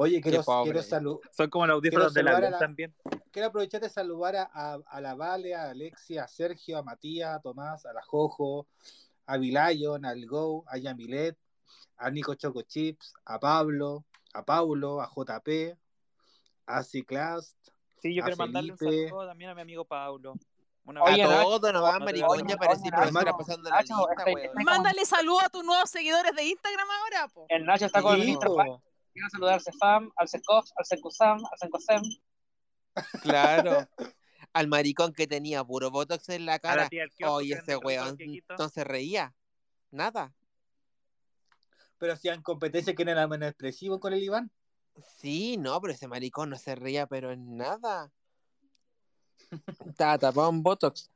Oye, 0.00 0.20
quiero, 0.20 0.44
pobre. 0.44 0.70
quiero, 0.70 0.86
salu- 0.86 1.20
Son 1.32 1.50
como 1.50 1.66
los 1.66 1.74
audífonos 1.74 2.12
Quiero 2.12 2.14
del 2.14 2.24
saludar 2.26 2.34
a 2.34 2.36
avión 2.46 2.52
la- 2.52 2.58
también. 2.58 2.94
quiero 3.32 3.48
aprovechar 3.48 3.80
de 3.80 3.88
saludar 3.90 4.36
a, 4.36 4.48
a, 4.52 4.78
a 4.86 5.00
la 5.00 5.14
Vale, 5.16 5.54
a 5.56 5.70
Alexia, 5.70 6.22
a 6.22 6.28
Sergio, 6.28 6.78
a 6.78 6.82
Matías, 6.84 7.34
a 7.34 7.40
Tomás, 7.40 7.84
a 7.84 7.92
la 7.92 8.02
Jojo, 8.02 8.68
a 9.26 9.36
Vilayon, 9.38 10.04
al 10.04 10.24
Go, 10.26 10.64
a 10.68 10.78
Yamilet, 10.78 11.36
a 11.96 12.10
Nico 12.12 12.34
Choco 12.34 12.62
Chips, 12.62 13.12
a 13.24 13.40
Pablo, 13.40 14.04
a 14.34 14.44
Paulo, 14.44 15.00
a 15.02 15.08
JP, 15.08 15.76
a 16.66 16.82
Ciclast, 16.84 17.56
Sí, 18.00 18.14
yo 18.14 18.22
a 18.22 18.26
quiero 18.26 18.36
mandarle 18.36 18.70
un 18.72 18.78
Felipe. 18.78 19.08
saludo 19.08 19.26
también 19.26 19.50
a 19.50 19.54
mi 19.56 19.62
amigo 19.62 19.84
Paulo. 19.84 20.34
Una 20.84 21.02
Oye, 21.02 21.22
a 21.24 21.42
todos 21.42 21.72
nomás, 21.72 21.94
no 21.94 21.98
te- 21.98 22.04
maricón, 22.04 22.46
ya 22.46 22.56
parecía 22.56 22.90
Nacho, 22.92 23.02
profesora 23.10 23.36
pasando 23.36 23.68
la 23.70 23.76
Nacho, 23.76 24.06
lista, 24.32 24.62
Mándale 24.64 25.04
saludos 25.04 25.42
a 25.42 25.48
tus 25.48 25.64
nuevos 25.64 25.90
seguidores 25.90 26.34
de 26.36 26.44
Instagram 26.44 26.86
ahora, 26.88 27.28
po. 27.34 27.46
El 27.48 27.66
Nacho 27.66 27.86
está 27.86 28.00
con. 28.00 28.16
Pan. 28.56 28.78
Quiero 29.12 29.28
saludar 29.30 29.54
al 29.54 29.60
Cefam, 29.60 30.10
al 30.16 30.28
Secov, 30.28 30.64
al 30.76 30.84
Secusam, 30.84 31.38
al 31.38 31.58
Sencosem. 31.58 32.02
Claro. 33.22 33.88
Al 34.54 34.66
maricón 34.66 35.12
que 35.12 35.26
tenía 35.26 35.62
puro 35.62 35.90
botox 35.90 36.30
en 36.30 36.46
la 36.46 36.58
cara. 36.58 36.88
Oye, 37.26 37.52
ese 37.52 37.76
weón 37.76 38.16
no 38.58 38.68
se 38.70 38.82
reía. 38.82 39.34
Nada. 39.90 40.34
pero 41.98 42.14
hacían 42.14 42.42
competencia 42.42 42.94
que 42.94 43.02
era 43.02 43.28
menos 43.28 43.50
expresivo 43.50 44.00
con 44.00 44.14
el 44.14 44.22
Iván. 44.22 44.50
Sí, 45.18 45.56
no, 45.58 45.80
pero 45.80 45.92
ese 45.92 46.08
maricón 46.08 46.50
no 46.50 46.56
se 46.56 46.74
reía, 46.74 47.06
pero 47.06 47.30
en 47.30 47.56
nada. 47.56 48.10
Estaba 49.86 50.18
tapado 50.18 50.48
en 50.48 50.62
botox. 50.62 51.10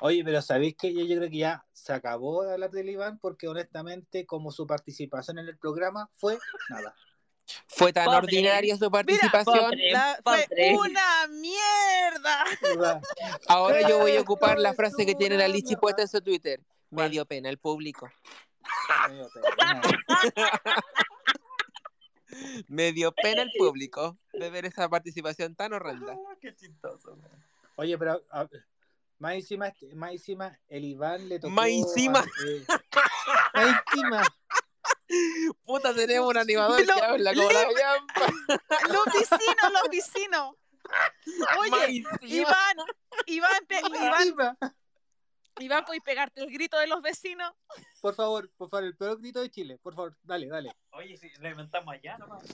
Oye, 0.00 0.22
pero 0.24 0.40
¿sabéis 0.42 0.76
que 0.76 0.92
yo, 0.94 1.00
yo 1.04 1.16
creo 1.16 1.30
que 1.30 1.38
ya 1.38 1.64
se 1.72 1.92
acabó 1.92 2.44
de 2.44 2.52
hablar 2.52 2.70
del 2.70 2.88
Iván? 2.90 3.18
Porque 3.18 3.48
honestamente, 3.48 4.26
como 4.26 4.50
su 4.52 4.66
participación 4.66 5.38
en 5.38 5.48
el 5.48 5.58
programa 5.58 6.08
fue 6.12 6.38
nada. 6.70 6.94
Fue 7.66 7.92
tan 7.94 8.04
Pobre. 8.04 8.18
ordinaria 8.18 8.76
su 8.76 8.90
participación. 8.90 9.70
pobre. 9.70 9.90
La- 9.92 10.18
fue 10.22 10.46
una 10.76 11.26
mierda. 11.28 12.44
Ahora 13.48 13.88
yo 13.88 13.98
voy 14.00 14.16
a 14.16 14.20
ocupar 14.20 14.58
la 14.58 14.74
frase 14.74 15.06
que 15.06 15.14
tiene 15.14 15.36
la 15.38 15.48
Lichi 15.48 15.74
puesta 15.76 16.02
en 16.02 16.08
su 16.08 16.20
Twitter. 16.20 16.60
Me 16.90 17.08
dio 17.08 17.24
pena 17.26 17.48
el 17.48 17.58
público. 17.58 18.10
Me 19.08 19.14
dio 19.14 19.28
pena. 19.30 19.80
Me 22.68 22.92
dio 22.92 23.12
pena 23.12 23.42
el 23.42 23.50
público 23.56 24.18
de 24.32 24.50
ver 24.50 24.66
esa 24.66 24.88
participación 24.88 25.54
tan 25.54 25.72
horrenda. 25.72 26.14
Qué 26.40 26.54
chistoso. 26.54 27.16
man. 27.16 27.30
Oye, 27.76 27.96
pero 27.96 28.22
a- 28.30 28.48
más 29.18 29.34
encima, 29.34 29.68
este- 29.68 29.94
más 29.94 30.12
encima, 30.12 30.58
el 30.68 30.84
Iván 30.84 31.28
le 31.28 31.38
tocó. 31.40 31.50
Más 31.52 31.68
encima. 31.68 32.24
eh, 32.46 32.64
más 33.54 33.76
encima. 33.92 34.22
Puta, 35.64 35.94
tenemos 35.94 36.28
un 36.28 36.36
animador 36.36 36.86
Lo- 36.86 36.94
que 36.94 37.00
habla 37.02 37.34
como 37.34 37.50
la. 37.50 37.62
Los 38.88 39.04
vecinos, 39.06 39.72
los 39.72 39.90
vecinos. 39.90 40.54
Oye. 41.58 42.04
Iván, 42.22 42.76
Iván, 43.26 43.66
Iván, 43.86 44.20
Encima. 44.22 44.56
Iván, 45.60 45.84
¿puedes 45.84 46.02
pegarte 46.02 46.40
el 46.42 46.50
grito 46.50 46.78
de 46.78 46.86
los 46.86 47.02
vecinos? 47.02 47.52
Por 48.00 48.14
favor, 48.14 48.50
por 48.56 48.68
favor, 48.70 48.84
el 48.84 48.96
peor 48.96 49.18
grito 49.18 49.40
de 49.40 49.50
Chile. 49.50 49.78
Por 49.82 49.94
favor, 49.94 50.16
dale, 50.22 50.46
dale. 50.46 50.70
Oye, 50.92 51.16
si 51.16 51.30
lo 51.40 51.48
inventamos 51.50 51.92
allá 51.94 52.16
nomás. 52.18 52.44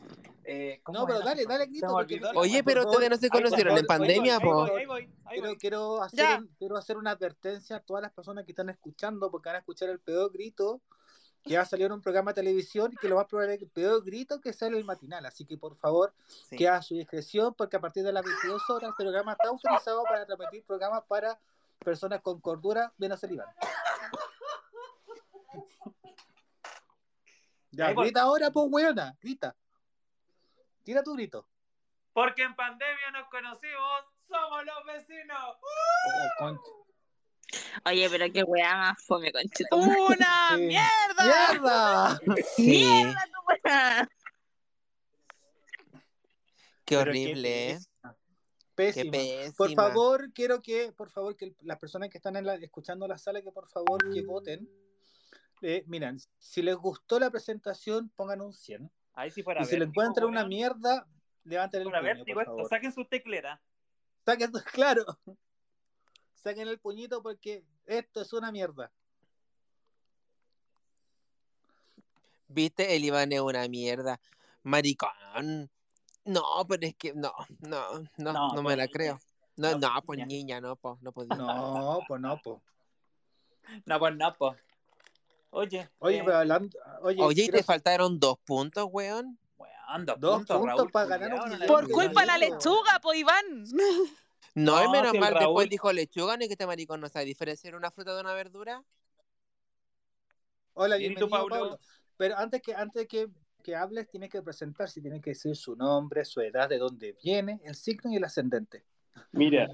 Eh, 0.44 0.80
¿cómo 0.82 1.00
No, 1.00 1.06
pero 1.06 1.18
era? 1.18 1.26
dale, 1.26 1.44
dale 1.46 1.66
grito. 1.66 1.86
porque 1.88 2.20
Oye, 2.34 2.62
por 2.62 2.72
pero 2.72 2.82
favor, 2.82 2.94
ustedes 2.96 3.10
no 3.10 3.16
se 3.16 3.26
ahí, 3.26 3.30
por 3.30 3.42
conocieron 3.42 3.78
en 3.78 3.86
pandemia, 3.86 4.34
Ahí 4.36 4.40
po. 4.40 4.54
voy, 4.54 4.70
ahí 4.70 4.86
voy, 4.86 5.02
ahí 5.02 5.34
Quiero, 5.34 5.48
voy. 5.48 5.56
quiero, 5.58 6.02
hacer 6.02 6.18
Ya. 6.18 6.38
un- 6.38 6.48
quiero 6.58 6.76
hacer 6.76 6.96
una 6.96 7.10
advertencia 7.12 7.76
a 7.76 7.80
todas 7.80 8.02
las 8.02 8.12
personas 8.12 8.44
que 8.44 8.52
están 8.52 8.70
escuchando, 8.70 9.30
porque 9.30 9.48
van 9.48 9.56
a 9.56 9.58
escuchar 9.60 9.88
el 9.90 10.00
peor 10.00 10.32
grito 10.32 10.80
que 11.42 11.56
va 11.58 11.62
a 11.62 11.66
salir 11.66 11.84
en 11.84 11.92
un 11.92 12.00
programa 12.00 12.30
de 12.30 12.36
televisión 12.36 12.90
y 12.92 12.96
que 12.96 13.06
lo 13.06 13.16
más 13.16 13.26
probable 13.26 13.54
es 13.56 13.60
el 13.62 13.68
peor 13.68 14.02
grito 14.02 14.40
que 14.40 14.54
sale 14.54 14.78
el 14.78 14.84
matinal. 14.84 15.26
Así 15.26 15.44
que 15.44 15.58
por 15.58 15.76
favor, 15.76 16.14
Sí. 16.48 16.56
queda 16.56 16.76
a 16.76 16.82
su 16.82 16.94
discreción, 16.94 17.52
porque 17.54 17.76
a 17.76 17.80
partir 17.82 18.02
de 18.02 18.12
las 18.14 18.24
22 18.24 18.62
horas 18.70 18.90
este 18.90 19.04
programa 19.04 19.32
está 19.32 19.48
autorizado 19.48 20.02
para 20.04 20.24
transmitir 20.24 20.64
programas 20.64 21.04
para 21.06 21.38
personas 21.84 22.20
con 22.22 22.40
cordura, 22.40 22.92
menos 22.98 23.22
el 23.24 23.32
Iván. 23.32 23.46
Ya, 27.70 27.86
Ahí 27.88 27.94
grita 27.94 28.22
ahora, 28.22 28.50
pues, 28.50 28.66
weona, 28.70 29.16
grita. 29.20 29.54
Tira 30.84 31.02
tu 31.02 31.14
grito. 31.14 31.46
Porque 32.12 32.42
en 32.42 32.54
pandemia 32.54 33.10
nos 33.12 33.28
conocimos, 33.28 34.04
somos 34.28 34.64
los 34.64 34.84
vecinos. 34.86 35.56
Con- 36.38 36.60
Oye, 37.86 38.08
pero 38.10 38.32
qué 38.32 38.42
weá 38.44 38.76
más 38.76 39.04
fome, 39.04 39.32
conchito. 39.32 39.76
¡Una 39.76 40.48
Sí. 40.56 40.60
mierda! 40.60 41.24
¡Mierda! 41.24 42.20
Sí, 42.56 43.14
weá! 43.64 44.08
qué 46.84 46.96
horrible, 46.96 47.70
¿eh? 47.72 47.78
Qué 47.78 47.93
Pésima. 48.74 49.12
pésima. 49.12 49.52
Por 49.56 49.72
favor, 49.74 50.32
quiero 50.32 50.60
que, 50.60 50.92
por 50.92 51.10
favor, 51.10 51.36
que 51.36 51.54
las 51.60 51.78
personas 51.78 52.08
que 52.10 52.18
están 52.18 52.36
en 52.36 52.46
la- 52.46 52.54
escuchando 52.56 53.06
la 53.06 53.18
sala, 53.18 53.40
que 53.42 53.52
por 53.52 53.68
favor 53.68 54.12
que 54.12 54.22
voten. 54.22 54.68
Eh, 55.62 55.84
miren, 55.86 56.18
si 56.38 56.60
les 56.62 56.74
gustó 56.76 57.18
la 57.20 57.30
presentación, 57.30 58.10
pongan 58.16 58.40
un 58.40 58.52
100. 58.52 58.90
Ahí 59.14 59.30
sí 59.30 59.42
fuera 59.42 59.62
y 59.62 59.64
si 59.64 59.76
le 59.78 59.84
encuentran 59.84 60.28
una 60.28 60.44
mierda, 60.44 61.06
levanten 61.44 61.82
el 61.82 61.88
puño, 61.88 62.02
vértigo 62.02 62.34
por 62.34 62.44
favor. 62.46 62.68
saquen 62.68 62.92
su 62.92 63.04
teclera. 63.04 63.62
Saquen, 64.24 64.50
claro. 64.74 65.04
Saquen 66.34 66.68
el 66.68 66.78
puñito 66.80 67.22
porque 67.22 67.64
esto 67.86 68.20
es 68.20 68.32
una 68.32 68.50
mierda. 68.50 68.90
Viste, 72.48 72.94
el 72.96 73.04
Iván 73.04 73.32
es 73.32 73.40
una 73.40 73.66
mierda. 73.68 74.20
Maricón. 74.62 75.70
No, 76.24 76.42
pero 76.68 76.86
es 76.86 76.94
que 76.96 77.12
no, 77.14 77.32
no, 77.60 78.00
no, 78.16 78.32
No, 78.32 78.32
no, 78.32 78.54
me 78.56 78.62
pues, 78.62 78.76
la 78.78 78.88
creo. 78.88 79.20
No, 79.56 79.70
no, 79.72 79.78
no, 79.78 79.88
pues, 79.92 80.02
pues 80.06 80.18
niña. 80.18 80.26
niña, 80.26 80.60
no, 80.60 80.76
pues, 80.76 81.00
no 81.02 81.12
podía. 81.12 81.36
No, 81.36 82.00
pues 82.08 82.20
no, 82.20 82.40
pues. 82.42 82.58
No, 83.86 83.98
pues 83.98 84.16
no, 84.16 84.34
pues. 84.36 84.56
Oye, 85.50 85.88
Oye, 86.00 86.18
eh, 86.18 86.22
pero 86.24 86.36
hablando. 86.38 86.78
Oye, 87.02 87.22
Oye, 87.22 87.44
¿y 87.44 87.48
te 87.48 87.62
faltaron 87.62 88.18
dos 88.18 88.38
puntos, 88.44 88.88
weón? 88.90 89.38
weón, 89.56 90.04
dos, 90.04 90.20
Dos 90.20 90.36
puntos, 90.38 90.58
puntos 90.58 90.76
Raúl, 90.76 90.90
para 90.90 91.06
ganar 91.06 91.32
un 91.34 91.66
Por 91.66 91.88
culpa 91.90 92.20
de 92.22 92.26
la 92.26 92.38
lechuga, 92.38 92.98
po 93.00 93.14
Iván. 93.14 93.64
No, 94.54 94.82
y 94.82 94.86
No, 94.86 94.90
menos 94.92 95.12
si 95.12 95.18
mal, 95.18 95.32
Raúl- 95.34 95.38
después 95.40 95.70
dijo 95.70 95.92
lechuga, 95.92 96.36
ni 96.36 96.46
que 96.46 96.54
este 96.54 96.66
maricón 96.66 97.00
no 97.00 97.08
sabe 97.08 97.24
diferenciar 97.24 97.74
una 97.74 97.90
fruta 97.90 98.14
de 98.14 98.20
una 98.20 98.34
verdura. 98.34 98.82
Hola, 100.74 100.96
Bien, 100.96 101.12
¿y 101.12 101.14
bienvenido, 101.14 101.26
tú, 101.26 101.30
Pablo? 101.30 101.70
Pablo. 101.70 101.80
Pero 102.16 102.36
antes 102.36 102.60
que 102.62 102.74
antes 102.74 103.06
que, 103.08 103.28
que 103.64 103.74
hables, 103.74 104.08
tienes 104.08 104.30
que 104.30 104.42
presentarse, 104.42 105.00
tienes 105.00 105.22
que 105.22 105.30
decir 105.30 105.56
su 105.56 105.74
nombre, 105.74 106.24
su 106.26 106.40
edad, 106.42 106.68
de 106.68 106.76
dónde 106.78 107.16
viene, 107.24 107.60
el 107.64 107.74
signo 107.74 108.12
y 108.12 108.16
el 108.16 108.24
ascendente. 108.24 108.84
Mira, 109.32 109.68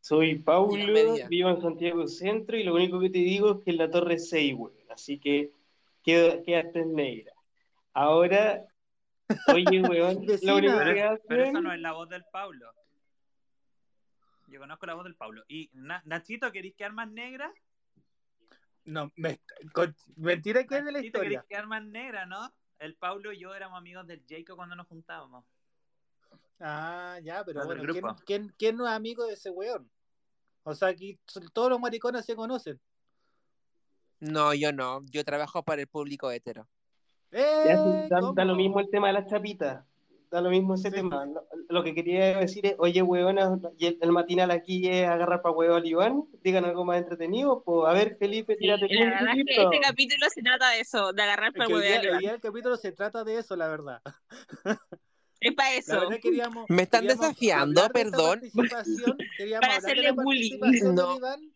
soy 0.00 0.36
Paulo, 0.38 1.14
vivo 1.28 1.50
en 1.50 1.60
Santiago 1.60 2.08
Centro 2.08 2.56
y 2.56 2.64
lo 2.64 2.74
único 2.74 2.98
que 3.00 3.10
te 3.10 3.18
digo 3.18 3.52
es 3.58 3.64
que 3.64 3.70
en 3.72 3.76
la 3.76 3.90
Torre 3.90 4.18
6, 4.18 4.54
weón. 4.56 4.72
Así 4.90 5.18
que 5.18 5.52
queda- 6.02 6.42
quedaste 6.42 6.80
en 6.80 6.94
negra. 6.94 7.32
Ahora, 7.92 8.64
oye, 9.52 9.82
weón, 9.98 10.26
lo 10.42 10.56
único 10.56 10.74
Pero, 10.78 10.94
que 10.94 11.00
es- 11.14 11.20
pero 11.28 11.44
esa 11.44 11.60
no 11.60 11.72
es 11.72 11.80
la 11.80 11.92
voz 11.92 12.08
del 12.08 12.24
Pablo. 12.32 12.72
Yo 14.48 14.58
conozco 14.60 14.86
la 14.86 14.94
voz 14.94 15.04
del 15.04 15.16
Pablo. 15.16 15.42
Y 15.48 15.68
Na- 15.74 16.02
Nachito, 16.06 16.50
¿queréis 16.50 16.74
quedar 16.74 16.92
más 16.92 17.10
negra? 17.10 17.52
No, 18.84 19.10
me, 19.16 19.40
con- 19.72 19.94
mentira 20.16 20.64
que 20.64 20.76
es 20.76 20.84
de 20.84 20.92
la 20.92 20.98
Nachito, 20.98 21.20
¿queréis 21.20 21.38
historia. 21.38 21.46
quedar 21.48 21.66
más 21.66 21.84
negra, 21.84 22.26
no? 22.26 22.52
El 22.78 22.96
Pablo 22.96 23.32
y 23.32 23.38
yo 23.38 23.54
éramos 23.54 23.78
amigos 23.78 24.06
del 24.06 24.22
Jacob 24.28 24.56
cuando 24.56 24.76
nos 24.76 24.86
juntábamos. 24.86 25.44
Ah, 26.60 27.18
ya, 27.22 27.44
pero 27.44 27.64
bueno, 27.64 27.82
¿quién, 27.92 28.04
quién, 28.26 28.54
quién 28.58 28.76
no 28.76 28.86
es 28.86 28.92
amigo 28.92 29.26
de 29.26 29.34
ese 29.34 29.50
weón? 29.50 29.90
O 30.62 30.74
sea, 30.74 30.88
aquí 30.88 31.18
todos 31.52 31.70
los 31.70 31.80
maricones 31.80 32.24
se 32.24 32.36
conocen. 32.36 32.80
No, 34.20 34.54
yo 34.54 34.72
no. 34.72 35.02
Yo 35.10 35.24
trabajo 35.24 35.62
para 35.62 35.82
el 35.82 35.88
público 35.88 36.30
hetero. 36.30 36.68
¡Eh! 37.30 37.64
Ya, 37.66 38.18
da, 38.20 38.32
da 38.34 38.44
lo 38.44 38.54
mismo 38.54 38.80
el 38.80 38.88
tema 38.88 39.08
de 39.08 39.14
las 39.14 39.26
chapitas. 39.28 39.84
Da 40.34 40.40
lo 40.40 40.50
mismo 40.50 40.74
ese 40.74 40.90
Sí. 40.90 40.96
tema. 40.96 41.24
Lo, 41.26 41.46
lo 41.68 41.84
que 41.84 41.94
quería 41.94 42.38
decir 42.38 42.66
es, 42.66 42.74
oye, 42.78 43.02
y 43.78 43.86
el, 43.86 43.98
el 44.00 44.12
matinal 44.12 44.50
aquí 44.50 44.88
es 44.88 45.06
agarrar 45.06 45.42
para 45.42 45.54
huevo 45.54 45.76
al 45.76 45.86
Iván, 45.86 46.24
digan 46.42 46.64
algo 46.64 46.84
más 46.84 46.98
entretenido, 46.98 47.62
pues, 47.64 47.88
a 47.88 47.92
ver, 47.92 48.16
Felipe, 48.18 48.56
tírate 48.56 48.88
tú 48.88 48.94
la 48.94 49.04
verdad 49.04 49.38
es 49.38 49.44
que 49.46 49.62
este 49.62 49.80
capítulo 49.80 50.26
se 50.28 50.42
trata 50.42 50.70
de 50.70 50.80
eso, 50.80 51.12
de 51.12 51.22
agarrar 51.22 51.52
para 51.52 51.68
huevear. 51.68 52.06
hoy 52.06 52.18
día 52.18 52.32
el 52.34 52.40
capítulo 52.40 52.76
se 52.76 52.92
trata 52.92 53.22
de 53.22 53.38
eso, 53.38 53.56
la 53.56 53.68
verdad. 53.68 54.00
Es 55.40 55.54
para 55.54 55.74
eso. 55.74 56.08
Me 56.68 56.84
están 56.84 57.02
queríamos 57.02 57.20
desafiando, 57.20 57.82
de 57.82 57.90
perdón. 57.90 58.40
Para 59.60 59.76
hacerle 59.76 60.12
bullying. 60.12 60.58
No. 60.94 61.16
Iván. 61.16 61.53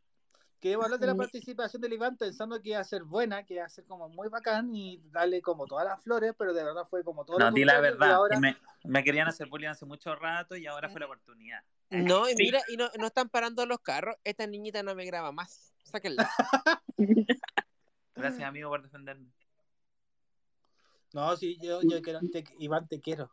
Queríamos 0.60 0.86
hablar 0.86 0.98
de 1.00 1.06
la 1.06 1.14
participación 1.14 1.80
del 1.80 1.92
Iván 1.92 2.16
pensando 2.16 2.60
que 2.60 2.70
iba 2.70 2.80
a 2.80 2.84
ser 2.84 3.04
buena, 3.04 3.44
que 3.44 3.54
iba 3.54 3.64
a 3.64 3.68
ser 3.68 3.84
como 3.84 4.08
muy 4.08 4.28
bacán 4.28 4.74
y 4.74 5.00
darle 5.12 5.40
como 5.40 5.66
todas 5.66 5.84
las 5.86 6.02
flores, 6.02 6.34
pero 6.36 6.52
de 6.52 6.64
verdad 6.64 6.82
fue 6.90 7.04
como 7.04 7.24
todo 7.24 7.38
No, 7.38 7.52
di 7.52 7.64
la 7.64 7.80
verdad. 7.80 8.12
ahora- 8.14 8.34
que 8.34 8.40
Me, 8.40 8.56
me 8.84 9.04
querían 9.04 9.28
hacer 9.28 9.48
bullying 9.48 9.68
hace 9.68 9.86
mucho 9.86 10.14
rato 10.16 10.56
y 10.56 10.66
ahora 10.66 10.88
fue 10.88 10.98
la 10.98 11.06
oportunidad. 11.06 11.62
No, 11.90 12.28
y 12.28 12.32
Sí. 12.32 12.42
mira, 12.42 12.60
y 12.68 12.76
no, 12.76 12.90
no 12.98 13.06
están 13.06 13.28
parando 13.28 13.64
los 13.66 13.78
carros. 13.80 14.16
Esta 14.24 14.46
niñita 14.48 14.82
no 14.82 14.94
me 14.96 15.04
graba 15.06 15.30
más. 15.32 15.72
Sáquenla. 15.84 16.28
Gracias, 18.16 18.42
amigo, 18.48 18.68
por 18.68 18.82
defenderme. 18.82 19.30
No, 21.12 21.36
sí, 21.36 21.56
yo, 21.62 21.80
yo 21.82 22.02
quiero, 22.02 22.20
te- 22.32 22.44
Iván, 22.58 22.86
te 22.88 23.00
quiero. 23.00 23.30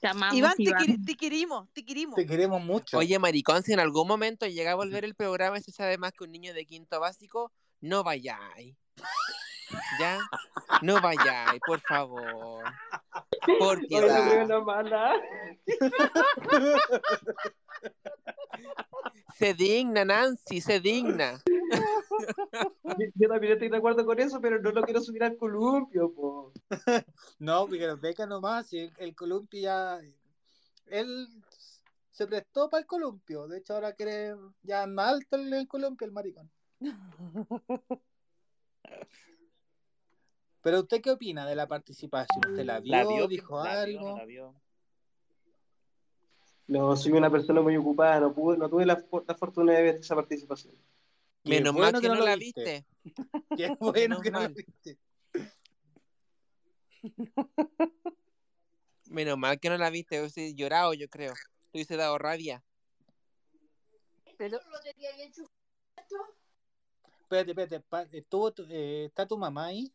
Te 0.00 0.08
amamos, 0.08 0.36
Iván, 0.36 0.56
te, 0.56 0.62
Iván. 0.62 0.82
queri- 0.86 1.04
te 1.04 1.16
querimos, 1.16 1.68
te 1.72 1.84
querimos. 1.84 2.16
Te 2.16 2.26
queremos 2.26 2.62
mucho. 2.62 2.96
Oye, 2.96 3.18
maricón, 3.18 3.62
si 3.62 3.72
en 3.74 3.80
algún 3.80 4.08
momento 4.08 4.46
llega 4.46 4.72
a 4.72 4.74
volver 4.74 5.04
el 5.04 5.14
programa 5.14 5.58
y 5.58 5.62
se 5.62 5.72
sabe 5.72 5.98
más 5.98 6.12
que 6.12 6.24
un 6.24 6.32
niño 6.32 6.54
de 6.54 6.64
quinto 6.64 6.98
básico, 7.00 7.52
no 7.80 8.02
vayáis. 8.02 8.76
¿Ya? 9.98 10.18
No 10.82 11.00
vayáis, 11.00 11.60
por 11.66 11.80
favor. 11.80 12.64
Por 13.58 13.86
piedad. 13.86 14.48
mala. 14.62 15.14
Se 19.36 19.54
digna, 19.54 20.04
Nancy, 20.04 20.60
se 20.60 20.80
digna. 20.80 21.40
Yo, 23.14 23.28
también 23.28 23.54
estoy 23.54 23.70
de 23.70 23.76
acuerdo 23.76 24.04
con 24.04 24.20
eso, 24.20 24.40
pero 24.40 24.60
no 24.60 24.70
lo 24.70 24.82
quiero 24.82 25.00
subir 25.00 25.24
al 25.24 25.36
columpio, 25.36 26.12
po. 26.12 26.52
No, 27.38 27.66
porque 27.66 27.86
los 27.86 28.00
beca 28.00 28.26
nomás, 28.26 28.72
el, 28.72 28.92
el 28.98 29.14
columpio 29.14 29.60
ya. 29.60 30.00
Él 30.86 31.28
se 32.10 32.26
prestó 32.26 32.68
para 32.68 32.82
el 32.82 32.86
columpio. 32.86 33.48
De 33.48 33.58
hecho, 33.58 33.74
ahora 33.74 33.94
quiere 33.94 34.34
ya 34.62 34.86
más 34.86 35.14
alto 35.14 35.36
el, 35.36 35.52
el 35.54 35.66
columpio, 35.66 36.06
el 36.06 36.12
maricón. 36.12 36.50
Pero 40.62 40.80
usted 40.80 41.00
qué 41.00 41.10
opina 41.10 41.46
de 41.46 41.54
la 41.54 41.66
participación? 41.66 42.44
¿Usted 42.50 42.64
la 42.64 42.80
vio? 42.80 42.92
La 42.92 43.04
vio, 43.04 43.26
¿Dijo 43.28 43.62
la 43.62 43.84
vio, 43.84 43.98
algo? 44.00 44.10
no 44.10 44.16
la 44.18 44.24
vio. 44.26 44.54
No, 46.66 46.96
soy 46.96 47.12
una 47.12 47.30
persona 47.30 47.60
muy 47.62 47.76
ocupada, 47.76 48.20
no, 48.20 48.32
pude, 48.32 48.56
no 48.56 48.68
tuve 48.68 48.86
la, 48.86 48.96
for- 48.96 49.24
la 49.26 49.34
fortuna 49.34 49.72
de 49.72 49.82
ver 49.82 49.96
esa 49.96 50.14
participación. 50.14 50.74
Qué 51.42 51.50
Menos 51.50 51.74
bueno 51.74 51.92
mal 51.92 52.00
que 52.02 52.08
no, 52.08 52.14
lo 52.14 52.24
la 52.24 52.36
viste. 52.36 52.86
Qué 53.56 53.74
bueno 53.80 54.20
Menos 54.20 54.22
que 54.22 54.30
no 54.30 54.40
la 54.40 54.48
viste. 54.48 54.98
Menos 59.06 59.38
mal 59.38 59.58
que 59.58 59.68
no 59.70 59.76
la 59.78 59.90
viste. 59.90 60.20
Hubiese 60.20 60.54
llorado, 60.54 60.94
yo 60.94 61.08
creo. 61.08 61.32
Te 61.72 61.78
hubiese 61.78 61.96
dado 61.96 62.18
rabia. 62.18 62.62
Pero, 64.38 64.60
Espérate, 67.22 67.50
espérate. 67.50 67.80
pa- 67.80 68.02
¿estuvo 68.12 68.52
tu- 68.52 68.66
eh, 68.70 69.06
¿Está 69.06 69.26
tu 69.26 69.36
mamá 69.36 69.66
ahí? 69.66 69.92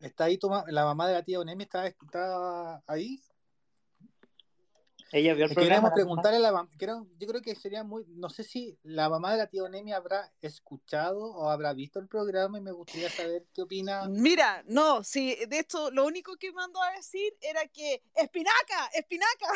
¿Está 0.00 0.24
ahí 0.24 0.38
tu 0.38 0.48
ma- 0.48 0.64
la 0.68 0.84
mamá 0.84 1.08
de 1.08 1.14
la 1.14 1.22
tía 1.22 1.40
Onemi? 1.40 1.64
¿Está, 1.64 1.86
está 1.86 2.82
ahí? 2.86 3.20
Ella 5.10 5.32
vio 5.32 5.46
el 5.46 5.50
que 5.54 5.56
Queríamos 5.62 5.90
preguntarle 5.92 6.36
a 6.46 6.52
la 6.52 6.68
quiero- 6.76 7.06
Yo 7.18 7.26
creo 7.26 7.40
que 7.40 7.54
sería 7.54 7.82
muy. 7.82 8.04
No 8.08 8.28
sé 8.28 8.44
si 8.44 8.78
la 8.82 9.08
mamá 9.08 9.32
de 9.32 9.38
la 9.38 9.46
tía 9.46 9.62
Onemi 9.64 9.92
habrá 9.92 10.30
escuchado 10.42 11.18
o 11.18 11.48
habrá 11.48 11.72
visto 11.72 11.98
el 11.98 12.08
programa 12.08 12.58
y 12.58 12.60
me 12.60 12.72
gustaría 12.72 13.08
saber 13.10 13.46
qué 13.54 13.62
opina. 13.62 14.06
mira, 14.08 14.62
no, 14.66 15.02
sí, 15.02 15.36
de 15.48 15.60
esto 15.60 15.90
lo 15.90 16.04
único 16.04 16.36
que 16.36 16.52
mandó 16.52 16.82
a 16.82 16.92
decir 16.92 17.34
era 17.40 17.66
que 17.68 18.02
¡Espinaca! 18.14 18.86
¡Espinaca! 18.92 19.46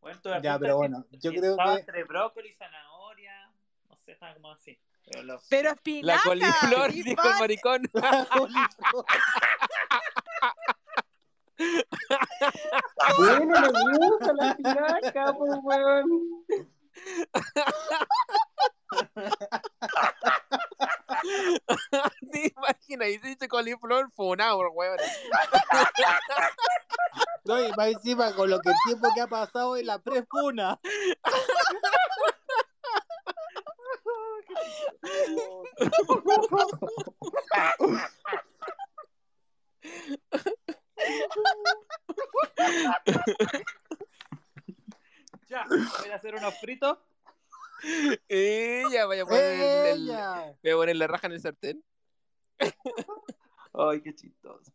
Bueno, 0.00 0.20
Ya, 0.42 0.58
pero 0.58 0.76
bueno, 0.76 1.04
yo 1.10 1.30
creo 1.32 1.50
estaba 1.52 1.74
que. 1.74 1.80
entre 1.80 2.04
brócoli, 2.04 2.52
zanahoria, 2.54 3.52
no 3.88 3.96
sé, 3.96 4.12
estaba 4.12 4.32
como 4.34 4.52
así. 4.52 4.78
Pero 5.10 5.40
Pero 5.48 5.68
La 5.68 5.74
espinaca. 5.74 6.22
coliflor, 6.24 6.92
dijo 6.92 7.22
el 7.22 7.38
maricón. 7.38 7.82
Bueno, 13.18 13.60
me 13.72 14.08
gusta 14.08 14.32
la 14.34 14.48
espinaca, 14.50 15.32
pues, 15.34 15.50
weón. 15.62 16.44
¿Te 22.32 22.52
imaginas? 22.56 23.08
Y 23.08 23.18
dice 23.18 23.48
coliflor 23.48 24.10
funado, 24.12 24.58
weón. 24.70 24.96
No, 27.44 27.64
y 27.64 27.72
más 27.72 27.88
encima 27.88 28.32
con 28.34 28.48
lo 28.50 28.60
que 28.60 28.70
el 28.70 28.76
tiempo 28.86 29.08
que 29.14 29.20
ha 29.22 29.26
pasado 29.26 29.76
en 29.76 29.86
la 29.86 29.98
prefuna. 29.98 30.78
Ya, 45.48 45.64
voy 45.68 46.10
a 46.10 46.16
hacer 46.16 46.34
unos 46.34 46.54
fritos. 46.58 46.98
Ella, 48.28 49.06
vaya 49.06 49.22
a 49.22 49.26
poner 49.26 49.44
el- 49.44 50.10
¡Ella! 50.10 50.56
voy 50.62 50.72
a 50.72 50.76
poner 50.76 50.96
la 50.96 51.06
raja 51.06 51.26
en 51.28 51.32
el 51.34 51.40
sartén. 51.40 51.84
Ay, 53.72 54.02
qué 54.02 54.14
chistoso. 54.14 54.72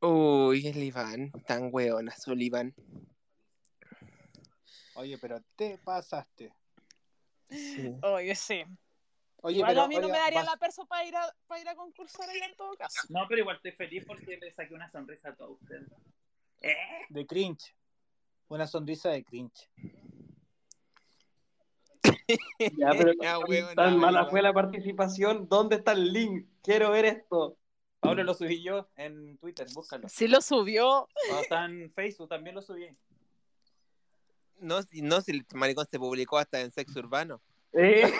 Uy, 0.00 0.66
el 0.66 0.82
Iván, 0.82 1.30
tan 1.46 1.70
weón, 1.72 2.08
azul 2.08 2.40
Iván. 2.40 2.74
Oye, 4.94 5.18
pero 5.18 5.40
te 5.56 5.78
pasaste. 5.78 6.52
Sí. 7.52 7.94
Oye, 8.02 8.34
sí. 8.34 8.64
Oye, 9.44 9.56
Igual 9.58 9.70
pero. 9.72 9.82
a 9.82 9.88
mí 9.88 9.96
no 9.96 10.08
me 10.08 10.18
daría 10.18 10.40
vas- 10.40 10.50
la 10.52 10.56
perso 10.56 10.86
para 10.86 11.04
ir 11.04 11.16
a, 11.16 11.26
para 11.46 11.60
ir 11.60 11.68
a 11.68 11.74
concursar 11.74 12.28
allá 12.30 12.46
en 12.46 12.56
todo 12.56 12.74
caso. 12.76 13.00
No, 13.08 13.26
pero 13.28 13.40
igual 13.40 13.56
estoy 13.56 13.72
feliz 13.72 14.04
porque 14.06 14.36
le 14.36 14.50
saqué 14.52 14.72
una 14.74 14.88
sonrisa 14.88 15.30
a 15.30 15.34
todos 15.34 15.60
ustedes. 15.60 15.88
¿Eh? 16.60 16.76
De 17.08 17.26
cringe. 17.26 17.74
Una 18.48 18.66
sonrisa 18.66 19.10
de 19.10 19.24
cringe. 19.24 19.68
Ya, 22.78 22.90
pero 22.96 23.12
Ya, 23.20 23.74
tan 23.74 23.98
mala 23.98 24.26
fue 24.26 24.42
la 24.42 24.52
participación. 24.52 25.48
¿Dónde 25.48 25.76
está 25.76 25.92
el 25.92 26.12
link? 26.12 26.46
Quiero 26.62 26.90
ver 26.90 27.04
esto. 27.04 27.58
Pablo 28.00 28.24
lo 28.24 28.34
subí 28.34 28.62
yo 28.62 28.88
en 28.96 29.38
Twitter, 29.38 29.66
búscalo. 29.74 30.08
Sí 30.08 30.26
lo 30.28 30.40
subió. 30.40 31.08
Está 31.40 31.66
en 31.66 31.90
Facebook 31.90 32.28
también 32.28 32.54
lo 32.56 32.62
subí. 32.62 32.88
No, 34.62 34.82
si- 34.82 35.02
no, 35.02 35.20
si 35.20 35.32
el 35.32 35.46
maricón 35.54 35.86
se 35.90 35.98
publicó 35.98 36.38
hasta 36.38 36.60
en 36.60 36.70
sexo 36.70 37.00
urbano. 37.00 37.42
Eh, 37.72 38.12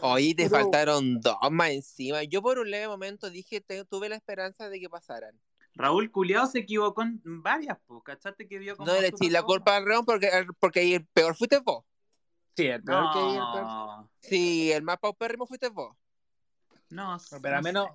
Oye, 0.00 0.34
te 0.34 0.48
Pero- 0.48 0.62
faltaron 0.62 1.20
dos 1.20 1.36
más 1.50 1.70
encima. 1.70 2.22
Yo 2.24 2.40
por 2.42 2.58
un 2.58 2.70
leve 2.70 2.88
momento 2.88 3.30
dije, 3.30 3.60
te- 3.60 3.84
tuve 3.84 4.08
la 4.08 4.16
esperanza 4.16 4.68
de 4.68 4.80
que 4.80 4.88
pasaran. 4.88 5.38
Raúl 5.74 6.10
Culeado 6.10 6.46
se 6.46 6.60
equivocó 6.60 7.02
en 7.02 7.20
varias, 7.42 7.78
pues, 7.86 8.02
¿cachaste 8.04 8.48
que 8.48 8.58
vio 8.58 8.76
como 8.76 8.90
No 8.90 9.00
le 9.00 9.08
eché 9.08 9.30
la 9.30 9.42
culpa 9.42 9.76
al 9.76 9.84
Reón 9.84 10.04
porque, 10.04 10.30
porque 10.58 10.80
ahí 10.80 10.94
el 10.94 11.06
peor 11.06 11.36
fuiste 11.36 11.58
vos. 11.60 11.84
Sí, 12.56 12.66
el 12.66 12.82
peor 12.82 13.12
que 13.12 13.18
el 13.20 13.36
peor- 13.52 14.08
Sí, 14.20 14.72
el 14.72 14.82
más 14.82 14.98
paupérrimo 14.98 15.46
fuiste 15.46 15.68
vos. 15.68 15.96
No, 16.90 17.16
No, 17.16 17.40
pero 17.42 17.56
al 17.56 17.62
no 17.62 17.64
menos. 17.64 17.88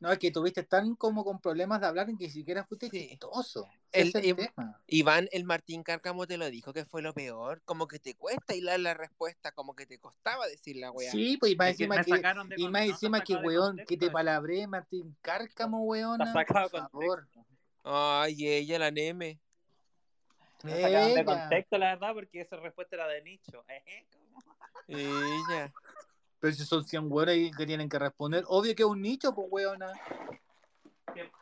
No, 0.00 0.10
es 0.10 0.18
que 0.18 0.32
tuviste 0.32 0.64
tan 0.64 0.96
como 0.96 1.24
con 1.24 1.40
problemas 1.40 1.80
de 1.80 1.86
hablar 1.86 2.10
en 2.10 2.18
que 2.18 2.24
ni 2.24 2.30
siquiera 2.30 2.64
fuiste 2.64 2.90
Sí. 2.90 3.08
chistoso. 3.08 3.68
El- 3.92 4.08
Ese 4.08 4.18
es 4.18 4.24
el 4.24 4.30
el- 4.30 4.36
tema. 4.36 4.80
Iván, 4.88 5.28
el 5.30 5.44
Martín 5.44 5.82
Cárcamo 5.84 6.26
te 6.26 6.36
lo 6.36 6.50
dijo 6.50 6.72
que 6.72 6.84
fue 6.84 7.00
lo 7.00 7.14
peor. 7.14 7.62
Como 7.64 7.86
que 7.86 8.00
te 8.00 8.14
cuesta 8.16 8.54
hilar 8.54 8.80
la 8.80 8.92
respuesta, 8.94 9.52
como 9.52 9.74
que 9.74 9.86
te 9.86 9.98
costaba 9.98 10.46
decir 10.48 10.76
la 10.76 10.90
weá. 10.90 11.10
Sí, 11.10 11.36
pues 11.38 11.52
y 11.52 11.56
más 11.56 11.68
encima 11.70 11.94
me 11.96 12.04
que. 12.04 12.54
Y 12.56 12.68
más 12.68 12.82
encima 12.86 13.22
que 13.22 13.36
weón, 13.36 13.68
contexto 13.68 13.88
que 13.88 13.96
te 13.96 14.10
palabré 14.10 14.66
Martín 14.66 15.16
Cárcamo, 15.22 15.84
weón. 15.84 16.18
De 16.18 16.24
Por 16.44 16.70
favor. 16.70 17.28
Ay, 17.84 18.48
ella, 18.48 18.78
la 18.80 18.90
Neme. 18.90 19.38
Me 20.64 20.80
sacaron 20.80 21.14
de 21.14 21.24
contexto, 21.24 21.78
la 21.78 21.86
verdad, 21.94 22.14
porque 22.14 22.40
esa 22.40 22.56
respuesta 22.56 22.96
era 22.96 23.06
de 23.06 23.22
nicho. 23.22 23.64
Eh. 23.68 24.06
Ella. 24.88 25.72
Pero 26.44 26.56
si 26.56 26.66
son 26.66 26.84
100 26.84 27.10
weones 27.10 27.56
que 27.56 27.64
tienen 27.64 27.88
que 27.88 27.98
responder, 27.98 28.44
obvio 28.48 28.74
que 28.76 28.82
es 28.82 28.86
un 28.86 29.00
nicho, 29.00 29.34
pues 29.34 29.48
weona. 29.50 29.90
¿Qué? 31.14 31.32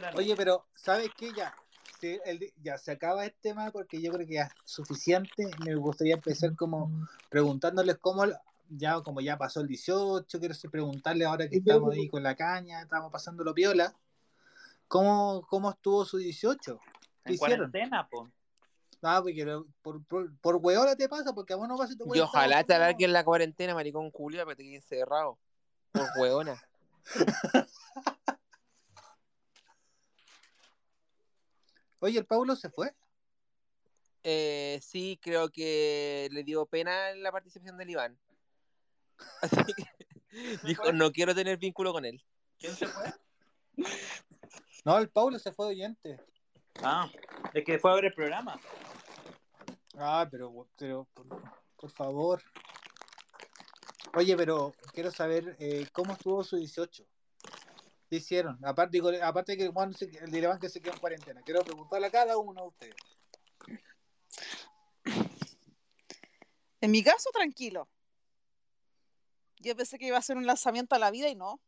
la 0.00 0.12
Oye, 0.14 0.34
pero 0.34 0.64
¿sabes 0.74 1.10
qué? 1.14 1.30
Ya 1.34 1.54
el- 2.24 2.54
ya 2.62 2.78
se 2.78 2.90
acaba 2.90 3.26
este 3.26 3.50
tema 3.50 3.70
porque 3.70 4.00
yo 4.00 4.12
creo 4.12 4.26
que 4.26 4.32
ya 4.36 4.44
es 4.44 4.52
suficiente. 4.64 5.50
Me 5.62 5.74
gustaría 5.74 6.14
empezar 6.14 6.56
como 6.56 6.90
preguntándoles 7.28 7.98
cómo, 7.98 8.24
ya 8.70 8.98
como 9.02 9.20
ya 9.20 9.36
pasó 9.36 9.60
el 9.60 9.66
18, 9.66 10.38
quiero 10.40 10.54
preguntarle 10.70 11.26
ahora 11.26 11.46
que 11.46 11.56
estamos 11.56 11.92
ahí 11.92 12.08
con 12.08 12.22
la 12.22 12.34
caña, 12.34 12.80
estamos 12.80 13.12
pasando 13.12 13.44
lo 13.44 13.52
piola, 13.52 13.94
¿cómo, 14.88 15.46
cómo 15.50 15.68
estuvo 15.68 16.06
su 16.06 16.16
18? 16.16 16.80
¿Qué 16.80 16.88
en 17.26 17.34
hicieron? 17.34 17.70
cuarentena, 17.70 18.08
po. 18.08 18.30
Ah, 19.02 19.20
porque 19.22 19.44
lo- 19.44 19.66
por, 19.82 20.04
por, 20.04 20.36
por 20.40 20.56
hueona 20.56 20.94
te 20.94 21.08
pasa, 21.08 21.32
porque 21.32 21.54
a 21.54 21.56
vos 21.56 21.66
no 21.68 21.76
vas 21.78 21.90
a 21.90 21.96
tu 21.96 22.14
Y 22.14 22.20
ojalá 22.20 22.62
te 22.64 22.74
alarguen 22.74 23.12
la 23.12 23.24
cuarentena, 23.24 23.74
maricón 23.74 24.10
Julio, 24.10 24.44
para 24.44 24.54
que 24.56 24.62
te 24.62 24.68
quedes 24.68 24.82
encerrado. 24.84 25.38
Por 25.92 26.06
hueona. 26.18 26.62
Oye, 32.00 32.18
el 32.18 32.26
Paulo 32.26 32.56
se 32.56 32.70
fue. 32.70 32.94
Eh, 34.22 34.78
sí, 34.82 35.18
creo 35.22 35.48
que 35.50 36.28
le 36.30 36.44
dio 36.44 36.66
pena 36.66 37.14
la 37.14 37.32
participación 37.32 37.76
del 37.78 37.90
Iván. 37.90 38.18
Así 39.42 39.56
que 39.74 39.84
dijo, 40.64 40.92
no 40.92 41.10
quiero 41.12 41.34
tener 41.34 41.56
vínculo 41.58 41.92
con 41.92 42.04
él. 42.04 42.22
¿Quién 42.58 42.74
se 42.74 42.86
fue? 42.86 43.12
No, 44.84 44.98
el 44.98 45.08
Paulo 45.08 45.38
se 45.38 45.52
fue 45.52 45.66
de 45.66 45.72
oyente. 45.72 46.20
Ah, 46.82 47.10
es 47.52 47.64
que 47.64 47.78
fue 47.78 47.90
a 47.90 47.94
ver 47.94 48.06
el 48.06 48.14
programa. 48.14 48.58
Ah, 50.02 50.26
pero, 50.30 50.66
pero 50.76 51.06
por, 51.12 51.26
por 51.76 51.90
favor. 51.90 52.42
Oye, 54.14 54.36
pero 54.36 54.74
quiero 54.92 55.10
saber 55.10 55.56
eh, 55.60 55.86
cómo 55.92 56.14
estuvo 56.14 56.42
su 56.42 56.56
18. 56.56 57.04
¿Qué 58.08 58.16
hicieron? 58.16 58.58
Aparte, 58.64 58.96
digo, 58.96 59.10
aparte 59.22 59.52
de 59.52 59.58
que 59.58 59.68
Juan 59.68 59.92
se- 59.94 60.06
el 60.06 60.34
Iván 60.34 60.58
que 60.58 60.68
se 60.68 60.80
quedó 60.80 60.94
en 60.94 61.00
cuarentena. 61.00 61.42
Quiero 61.42 61.62
preguntarle 61.62 62.06
a 62.08 62.10
cada 62.10 62.36
uno 62.38 62.62
de 62.62 62.68
ustedes. 62.68 62.96
En 66.80 66.90
mi 66.90 67.02
caso, 67.02 67.30
tranquilo. 67.32 67.88
Yo 69.58 69.76
pensé 69.76 69.98
que 69.98 70.06
iba 70.06 70.16
a 70.18 70.22
ser 70.22 70.38
un 70.38 70.46
lanzamiento 70.46 70.94
a 70.94 70.98
la 70.98 71.10
vida 71.10 71.28
y 71.28 71.34
no. 71.36 71.60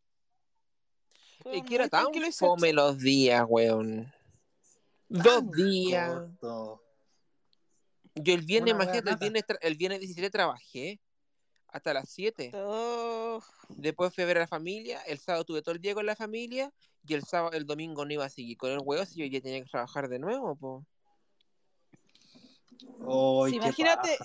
Y 1.52 1.62
que 1.62 1.74
era 1.74 1.88
tan 1.88 2.06
fome 2.32 2.72
los 2.72 2.98
días, 2.98 3.44
weón. 3.46 4.12
Dos 5.08 5.50
días. 5.52 6.10
Corto. 6.40 6.82
Yo 8.14 8.34
el 8.34 8.42
viernes, 8.42 8.74
Una 8.74 8.84
imagínate, 8.84 9.10
el 9.10 9.16
viernes, 9.16 9.44
el 9.60 9.76
viernes 9.76 10.00
17 10.00 10.30
trabajé 10.30 11.00
hasta 11.68 11.94
las 11.94 12.08
7. 12.10 12.50
Oh, 12.54 13.42
Después 13.70 14.14
fui 14.14 14.24
a 14.24 14.26
ver 14.26 14.36
a 14.36 14.40
la 14.40 14.46
familia. 14.48 15.00
El 15.06 15.18
sábado 15.18 15.44
tuve 15.44 15.62
todo 15.62 15.74
el 15.74 15.80
día 15.80 15.94
con 15.94 16.04
la 16.04 16.14
familia. 16.16 16.72
Y 17.06 17.14
el 17.14 17.24
sábado, 17.24 17.52
el 17.52 17.66
domingo 17.66 18.04
no 18.04 18.12
iba 18.12 18.24
a 18.24 18.28
seguir 18.30 18.56
con 18.58 18.70
el 18.70 18.80
huevo 18.80 19.04
si 19.06 19.20
yo 19.20 19.26
ya 19.26 19.40
tenía 19.40 19.62
que 19.62 19.70
trabajar 19.70 20.08
de 20.08 20.18
nuevo, 20.18 20.54
po. 20.54 20.86
Ay, 23.44 23.52
si 23.52 23.58
qué 23.58 23.64
imagínate, 23.64 24.18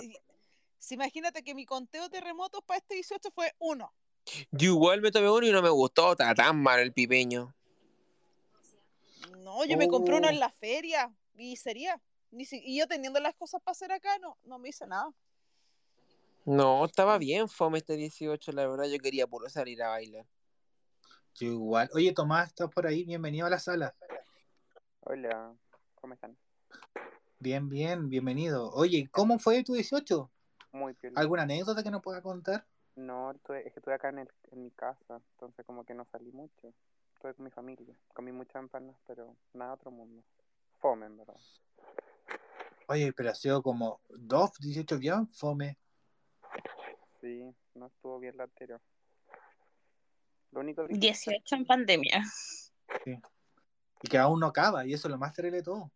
si 0.78 0.94
imagínate 0.96 1.44
que 1.44 1.56
mi 1.56 1.66
conteo 1.66 2.10
de 2.10 2.22
remotos 2.22 2.62
para 2.66 2.78
este 2.80 2.96
18 2.96 3.32
fue 3.32 3.54
uno. 3.60 3.92
Yo 4.52 4.72
igual 4.74 5.02
me 5.02 5.12
tomé 5.12 5.30
uno 5.30 5.48
y 5.48 5.52
no 5.52 5.62
me 5.62 5.70
gustó. 5.70 6.12
Está 6.12 6.36
tan 6.36 6.62
mal 6.62 6.80
el 6.82 6.92
pipeño. 6.94 7.56
No, 9.40 9.64
yo 9.66 9.78
me 9.78 9.88
compré 9.88 10.16
uno 10.18 10.28
Oh. 10.28 10.32
en 10.32 10.40
la 10.40 10.50
feria 10.50 11.12
y 11.36 11.56
sería. 11.56 12.00
Ni 12.32 12.46
si- 12.46 12.62
y 12.64 12.78
yo 12.80 12.88
teniendo 12.88 13.20
las 13.20 13.36
cosas 13.36 13.62
para 13.62 13.72
hacer 13.74 13.92
acá, 13.92 14.18
no, 14.20 14.38
no 14.44 14.60
me 14.60 14.70
hice 14.70 14.86
nada. 14.88 15.10
No, 16.46 16.86
estaba 16.86 17.18
bien 17.18 17.50
fome 17.50 17.80
este 17.80 17.96
18, 17.98 18.52
la 18.52 18.68
verdad. 18.68 18.86
Yo 18.86 19.00
quería 19.00 19.28
puro 19.28 19.50
salir 19.50 19.82
a 19.84 19.90
bailar. 19.90 20.26
Yo 21.36 21.48
igual. 21.48 21.90
Oye, 21.94 22.14
Tomás, 22.14 22.48
estás 22.48 22.70
por 22.70 22.88
ahí. 22.88 23.04
Bienvenido 23.04 23.46
a 23.46 23.50
la 23.50 23.60
sala. 23.60 23.96
Hola, 25.02 25.56
¿cómo 25.96 26.14
están? 26.14 26.38
Bien, 27.40 27.70
bien, 27.70 28.10
bienvenido. 28.10 28.72
Oye, 28.74 29.08
¿cómo 29.12 29.40
fue 29.40 29.64
tu 29.64 29.74
18? 29.74 30.32
Muy 30.72 30.94
piola. 30.94 31.20
¿Alguna 31.20 31.44
anécdota 31.44 31.84
que 31.84 31.92
nos 31.92 32.02
pueda 32.02 32.22
contar? 32.22 32.66
No, 32.96 33.32
estuve- 33.32 33.68
es 33.68 33.74
que 33.74 33.80
estuve 33.80 33.94
acá 33.94 34.10
en, 34.10 34.20
el, 34.20 34.30
en 34.52 34.64
mi 34.64 34.72
casa, 34.72 35.22
entonces 35.34 35.66
como 35.66 35.86
que 35.86 35.94
no 35.94 36.06
salí 36.06 36.32
mucho. 36.32 36.74
Estuve 37.14 37.34
con 37.36 37.46
mi 37.46 37.52
familia, 37.52 37.96
comí 38.14 38.32
muchas 38.32 38.56
empanadas, 38.56 39.00
pero 39.06 39.36
nada 39.54 39.74
otro 39.74 39.92
mundo. 39.92 40.24
Fome, 40.80 41.06
en 41.06 41.18
verdad. 41.18 41.38
Oye, 42.88 43.12
pero 43.14 43.30
ha 43.30 43.36
sido 43.36 43.62
como 43.62 44.02
dos 44.10 44.52
18 44.60 44.98
bien 44.98 45.28
fome. 45.28 45.78
Sí, 47.22 47.44
no 47.76 47.88
estuvo 47.88 48.20
bien 48.20 48.38
la 48.38 48.46
anterior. 48.46 48.82
Lo 50.52 50.62
único 50.62 50.88
que... 50.88 50.94
18 50.94 51.56
en 51.56 51.66
pandemia. 51.66 52.24
Y 53.06 54.08
que 54.08 54.18
aún 54.18 54.40
no 54.40 54.48
acaba, 54.48 54.86
y 54.86 54.94
eso 54.94 55.08
es 55.08 55.12
lo 55.12 55.18
más 55.18 55.34
terrible 55.34 55.58
de 55.58 55.64
todo. 55.64 55.92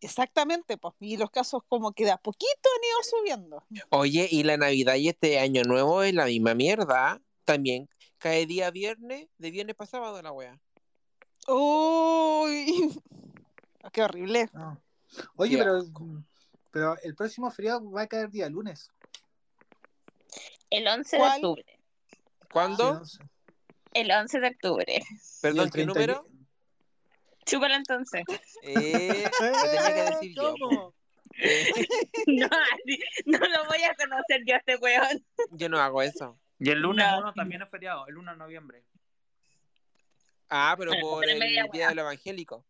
Exactamente, 0.00 0.76
pues. 0.76 0.94
Y 0.98 1.16
los 1.16 1.30
casos 1.30 1.62
como 1.68 1.92
que 1.92 2.04
de 2.04 2.10
a 2.10 2.16
poquito 2.16 2.68
han 2.76 2.84
ido 2.84 3.02
subiendo. 3.04 3.64
Oye, 3.90 4.26
y 4.28 4.42
la 4.42 4.56
Navidad 4.56 4.96
y 4.96 5.08
este 5.08 5.38
año 5.38 5.62
nuevo 5.62 6.02
es 6.02 6.12
la 6.12 6.24
misma 6.24 6.54
mierda. 6.54 7.20
También 7.44 7.88
cae 8.18 8.46
día 8.46 8.72
viernes, 8.72 9.28
de 9.38 9.50
viernes 9.52 9.76
para 9.76 9.88
sábado 9.88 10.20
la 10.20 10.32
wea. 10.32 10.58
Uy, 11.48 13.00
qué 13.92 14.02
horrible. 14.02 14.48
No. 14.52 14.80
Oye, 15.36 15.58
pero, 15.58 15.82
pero 16.70 16.96
el 17.02 17.14
próximo 17.14 17.50
feriado 17.50 17.90
va 17.90 18.02
a 18.02 18.06
caer 18.06 18.30
día 18.30 18.48
lunes. 18.48 18.90
El 20.70 20.86
11 20.88 21.16
¿Cuál? 21.18 21.40
de 21.40 21.46
octubre. 21.46 21.78
¿Cuándo? 22.52 23.04
Sí. 23.04 23.18
El 23.92 24.10
11 24.10 24.40
de 24.40 24.48
octubre. 24.48 25.00
Perdón, 25.42 25.66
¿qué 25.66 25.70
30 25.84 25.92
número? 25.92 26.26
Chúpala 27.44 27.76
entonces. 27.76 28.22
Eh, 28.62 29.24
lo 29.40 29.62
tenía 29.62 29.94
que 29.94 30.02
decir 30.14 30.34
yo. 30.36 30.54
¿Cómo? 30.58 30.94
No, 32.26 32.46
así- 32.46 33.00
no 33.24 33.38
lo 33.38 33.64
voy 33.66 33.82
a 33.84 33.94
conocer 33.94 34.42
yo 34.46 34.54
a 34.54 34.58
este 34.58 34.76
weón. 34.76 35.24
yo 35.52 35.68
no 35.70 35.78
hago 35.80 36.02
eso. 36.02 36.38
Y 36.58 36.70
el 36.70 36.80
lunes 36.80 37.06
No. 37.10 37.18
1 37.20 37.32
también 37.32 37.62
es 37.62 37.70
feriado, 37.70 38.06
el 38.06 38.18
1 38.18 38.32
de 38.32 38.36
noviembre. 38.36 38.84
Ah, 40.54 40.74
pero 40.78 40.90
por 41.00 41.24
pero 41.24 41.32
el 41.42 41.70
Día 41.70 41.88
de 41.88 41.94
los 41.94 42.02
Evangélicos. 42.02 42.64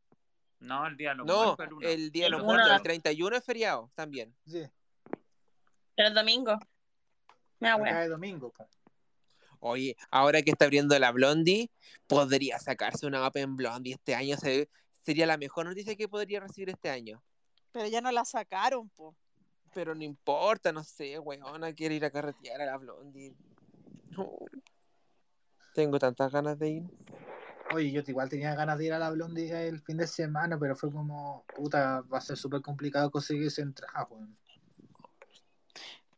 No, 0.61 0.87
el 0.87 0.97
día 0.97 1.11
de 1.11 1.17
los 1.17 1.27
No, 1.27 1.57
muertos, 1.57 1.67
el 1.67 1.73
1. 1.73 1.89
el 1.89 2.13
Día 2.13 2.25
de 2.27 2.31
los. 2.31 2.45
Muertos, 2.45 2.71
el 2.77 2.83
31 2.83 3.37
es 3.37 3.45
feriado 3.45 3.91
también. 3.97 4.33
Sí, 4.47 4.63
El 5.97 6.15
domingo. 6.15 6.57
Me 7.59 7.71
de 7.71 8.09
domingo. 8.09 8.51
po. 8.53 8.69
Oye, 9.59 9.97
ahora 10.11 10.43
que 10.43 10.51
está 10.53 10.65
abriendo 10.67 10.97
la 10.99 11.11
Blondie, 11.13 11.71
podría 12.07 12.59
sacarse 12.61 13.07
una 13.07 13.27
Open 13.27 13.57
Blondie 13.57 13.95
este 13.95 14.15
año. 14.15 14.37
se- 14.37 14.69
sería 15.03 15.27
la 15.27 15.37
mejor 15.37 15.67
noticia 15.67 15.97
que 15.97 16.09
podría 16.09 16.39
recibir 16.41 16.71
este 16.71 16.91
año. 16.91 17.23
Pero 17.73 17.89
ya 17.89 18.01
no 18.01 18.13
la 18.13 18.25
sacaron, 18.25 18.89
po. 18.91 19.17
Pero 19.75 19.95
no 19.95 20.05
importa, 20.05 20.71
no 20.73 20.85
sé, 20.85 21.19
weona, 21.19 21.73
quiero 21.73 21.95
ir 21.95 22.05
a 22.05 22.11
carretear 22.11 22.61
a 22.63 22.67
la 22.67 22.77
Blondie. 22.77 23.35
Tengo 25.75 25.99
tantas 25.99 26.31
ganas 26.31 26.59
de 26.59 26.69
ir. 26.69 26.83
Oye, 27.73 27.91
yo 27.91 28.03
igual 28.07 28.29
tenía 28.29 28.55
ganas 28.55 28.77
de 28.79 28.85
ir 28.87 28.93
a 28.93 28.99
la 28.99 29.11
Blondie 29.11 29.69
el 29.69 29.81
fin 29.81 29.97
de 29.97 30.07
semana, 30.07 30.59
pero 30.59 30.77
fue 30.77 30.93
como, 30.93 31.45
puta, 31.57 32.03
va 32.03 32.19
a 32.19 32.21
ser 32.21 32.37
súper 32.37 32.61
complicado 32.61 33.11
conseguir 33.11 33.51
entrada, 33.57 34.07
weón. 34.11 34.37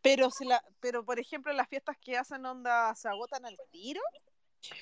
Pero 0.03 0.31
si 0.31 0.45
la, 0.45 0.63
pero 0.81 1.05
por 1.05 1.19
ejemplo 1.19 1.53
las 1.53 1.69
fiestas 1.69 1.97
que 1.99 2.19
hacen 2.19 2.45
onda 2.45 2.95
se 2.95 3.09
agotan 3.09 3.47
al 3.47 3.57
tiro. 3.71 4.01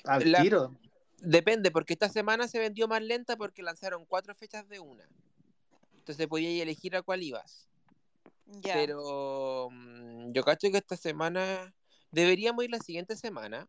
Al 0.05 0.31
La- 0.31 0.43
tiro. 0.43 0.75
Depende, 1.19 1.71
porque 1.71 1.93
esta 1.93 2.09
semana 2.09 2.49
se 2.49 2.59
vendió 2.59 2.89
más 2.89 3.03
lenta 3.03 3.37
porque 3.37 3.63
lanzaron 3.63 4.05
cuatro 4.05 4.35
fechas 4.35 4.69
de 4.69 4.81
una. 4.81 5.09
Entonces 5.99 6.27
podías 6.27 6.61
elegir 6.61 6.97
a 6.97 7.03
cuál 7.03 7.23
ibas. 7.23 7.69
Ya. 8.47 8.75
Pero 8.75 9.69
mm, 9.71 10.33
yo 10.33 10.43
cacho 10.43 10.69
que 10.73 10.79
esta 10.79 10.97
semana 10.97 11.73
deberíamos 12.11 12.65
ir 12.65 12.71
la 12.71 12.81
siguiente 12.81 13.15
semana. 13.17 13.69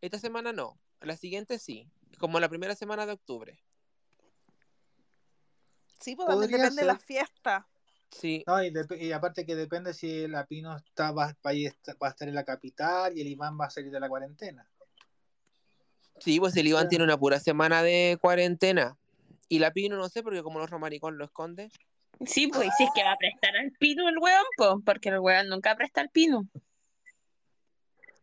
Esta 0.00 0.18
semana 0.18 0.52
no, 0.52 0.76
la 1.00 1.16
siguiente 1.16 1.58
sí, 1.58 1.88
como 2.18 2.40
la 2.40 2.48
primera 2.48 2.74
semana 2.74 3.06
de 3.06 3.12
octubre. 3.12 3.62
sí, 6.00 6.16
pues 6.16 6.28
también 6.28 6.50
depende 6.50 6.82
de 6.82 6.86
la 6.86 6.98
fiesta. 6.98 7.66
Sí, 8.10 8.42
No, 8.46 8.56
y, 8.62 9.12
aparte 9.12 9.46
que 9.46 9.54
depende 9.54 9.94
si 9.94 10.26
la 10.26 10.44
Pino 10.44 10.76
está, 10.76 11.12
va, 11.12 11.26
va 11.46 11.52
va 12.02 12.06
a 12.08 12.10
estar 12.10 12.28
en 12.28 12.34
la 12.34 12.44
capital 12.44 13.16
y 13.16 13.20
el 13.20 13.28
Iván 13.28 13.56
va 13.58 13.66
a 13.66 13.70
salir 13.70 13.92
de 13.92 14.00
la 14.00 14.08
cuarentena. 14.08 14.68
sí, 16.18 16.40
pues 16.40 16.56
el 16.56 16.66
Iván 16.66 16.88
tiene 16.88 17.04
una 17.04 17.18
pura 17.18 17.38
semana 17.38 17.82
de 17.82 18.18
cuarentena. 18.20 18.98
Y 19.48 19.58
la 19.60 19.72
Pino 19.72 19.96
no 19.96 20.08
sé, 20.08 20.22
porque 20.22 20.42
como 20.42 20.58
los 20.58 20.70
romaricón 20.70 21.18
lo 21.18 21.24
esconde. 21.24 21.70
Sí, 22.26 22.48
pues, 22.48 22.66
y 22.66 22.70
si 22.76 22.84
es 22.84 22.90
que 22.94 23.02
va 23.02 23.12
a 23.12 23.16
prestar 23.16 23.56
al 23.56 23.72
pino 23.72 24.08
el 24.08 24.18
weón, 24.18 24.44
pues, 24.56 24.74
porque 24.84 25.08
el 25.08 25.20
weón 25.20 25.48
nunca 25.48 25.74
presta 25.74 26.02
al 26.02 26.10
pino. 26.10 26.46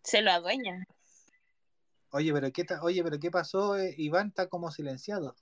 Se 0.04 0.22
lo 0.22 0.32
adueña. 0.32 0.86
Oye, 2.12 2.32
pero 2.34 2.52
qué, 2.52 2.64
ta- 2.64 2.82
oye, 2.82 3.04
pero 3.04 3.20
qué 3.20 3.30
pasó, 3.32 3.78
eh, 3.78 3.94
Iván 3.98 4.30
está 4.30 4.48
como 4.48 4.72
silenciado. 4.72 5.36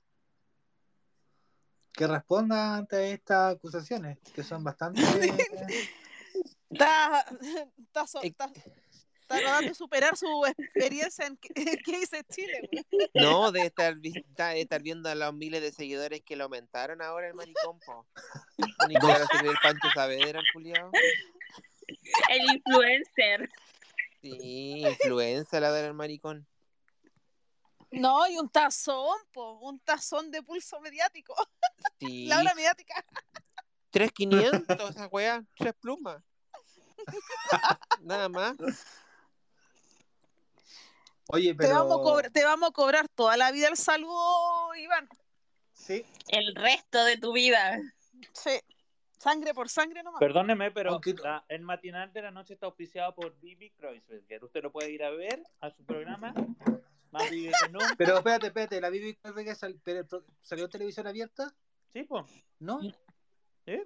Que 1.93 2.07
responda 2.07 2.75
ante 2.77 3.11
estas 3.13 3.55
acusaciones, 3.55 4.17
que 4.33 4.43
son 4.43 4.63
bastante... 4.63 5.01
Está, 6.69 7.23
está, 7.77 8.07
so- 8.07 8.21
está- 8.21 8.51
Está 9.27 9.39
tratando 9.39 9.69
de 9.69 9.73
superar 9.73 10.15
su 10.15 10.27
experiencia 10.45 11.25
en 11.25 11.35
que, 11.37 11.51
hice 11.87 12.23
Chile. 12.25 12.69
No, 13.15 13.51
de 13.51 13.61
estar, 13.61 13.95
de 13.97 14.23
estar 14.61 14.81
viendo 14.83 15.09
a 15.09 15.15
los 15.15 15.33
miles 15.33 15.61
de 15.63 15.71
seguidores 15.71 16.21
que 16.21 16.35
lo 16.35 16.43
aumentaron 16.43 17.01
ahora 17.01 17.29
el 17.29 17.33
maricón. 17.33 17.79
Ni 18.87 18.93
se 18.93 19.47
el 19.47 19.55
Pancho 19.63 19.87
Saavedra, 19.95 20.41
el 20.41 20.45
culiao. 20.53 20.91
El 22.29 22.55
influencer. 22.55 23.49
Sí, 24.21 24.83
influenza 24.85 25.59
la 25.59 25.71
del 25.71 25.95
maricón. 25.95 26.45
No, 27.99 28.27
y 28.27 28.37
un 28.37 28.49
tazón, 28.49 29.17
po, 29.31 29.53
un 29.59 29.79
tazón 29.79 30.31
de 30.31 30.41
pulso 30.43 30.79
mediático. 30.79 31.33
Sí. 31.99 32.25
La 32.27 32.39
hora 32.39 32.53
mediática. 32.55 33.05
3.500, 33.93 34.89
esa 34.89 35.07
weá, 35.07 35.43
tres 35.55 35.73
plumas. 35.75 36.21
Nada 38.01 38.27
más. 38.27 38.55
Oye, 41.27 41.49
Te, 41.53 41.55
pero. 41.55 41.75
vamos 41.75 41.99
a 41.99 42.03
cobrar, 42.03 42.31
te 42.31 42.43
vamos 42.43 42.69
a 42.69 42.73
cobrar 42.73 43.07
toda 43.09 43.37
la 43.37 43.51
vida 43.51 43.67
el 43.69 43.77
saludo, 43.77 44.75
Iván. 44.75 45.07
Sí, 45.73 46.05
El 46.27 46.53
resto 46.55 47.03
de 47.05 47.17
tu 47.17 47.31
vida. 47.33 47.79
Sí. 48.33 48.59
Sangre 49.17 49.53
por 49.53 49.69
sangre 49.69 50.03
nomás. 50.03 50.19
Perdóneme, 50.19 50.71
pero 50.71 50.91
Aunque- 50.91 51.13
la- 51.13 51.45
el 51.47 51.61
matinal 51.61 52.11
de 52.13 52.21
la 52.21 52.31
noche 52.31 52.53
está 52.53 52.65
auspiciado 52.67 53.15
por 53.15 53.39
Bibi 53.39 53.71
Kreuzberger. 53.71 54.43
Usted 54.43 54.61
lo 54.63 54.71
puede 54.71 54.91
ir 54.91 55.03
a 55.03 55.09
ver 55.09 55.41
a 55.61 55.71
su 55.71 55.83
programa. 55.85 56.33
Más 57.15 57.29
Bibi 57.29 57.51
que 57.63 57.69
nunca. 57.71 57.95
pero 57.97 58.17
espérate, 58.17 58.47
espérate. 58.47 58.81
¿La 58.81 58.89
Bibi 58.89 59.15
Kreuzberger 59.15 59.55
sal- 59.55 59.79
salió 60.41 60.65
en 60.65 60.71
televisión 60.71 61.07
abierta? 61.07 61.53
Sí, 61.93 62.03
pues. 62.03 62.25
¿No? 62.59 62.81
¿Sí? 62.81 63.83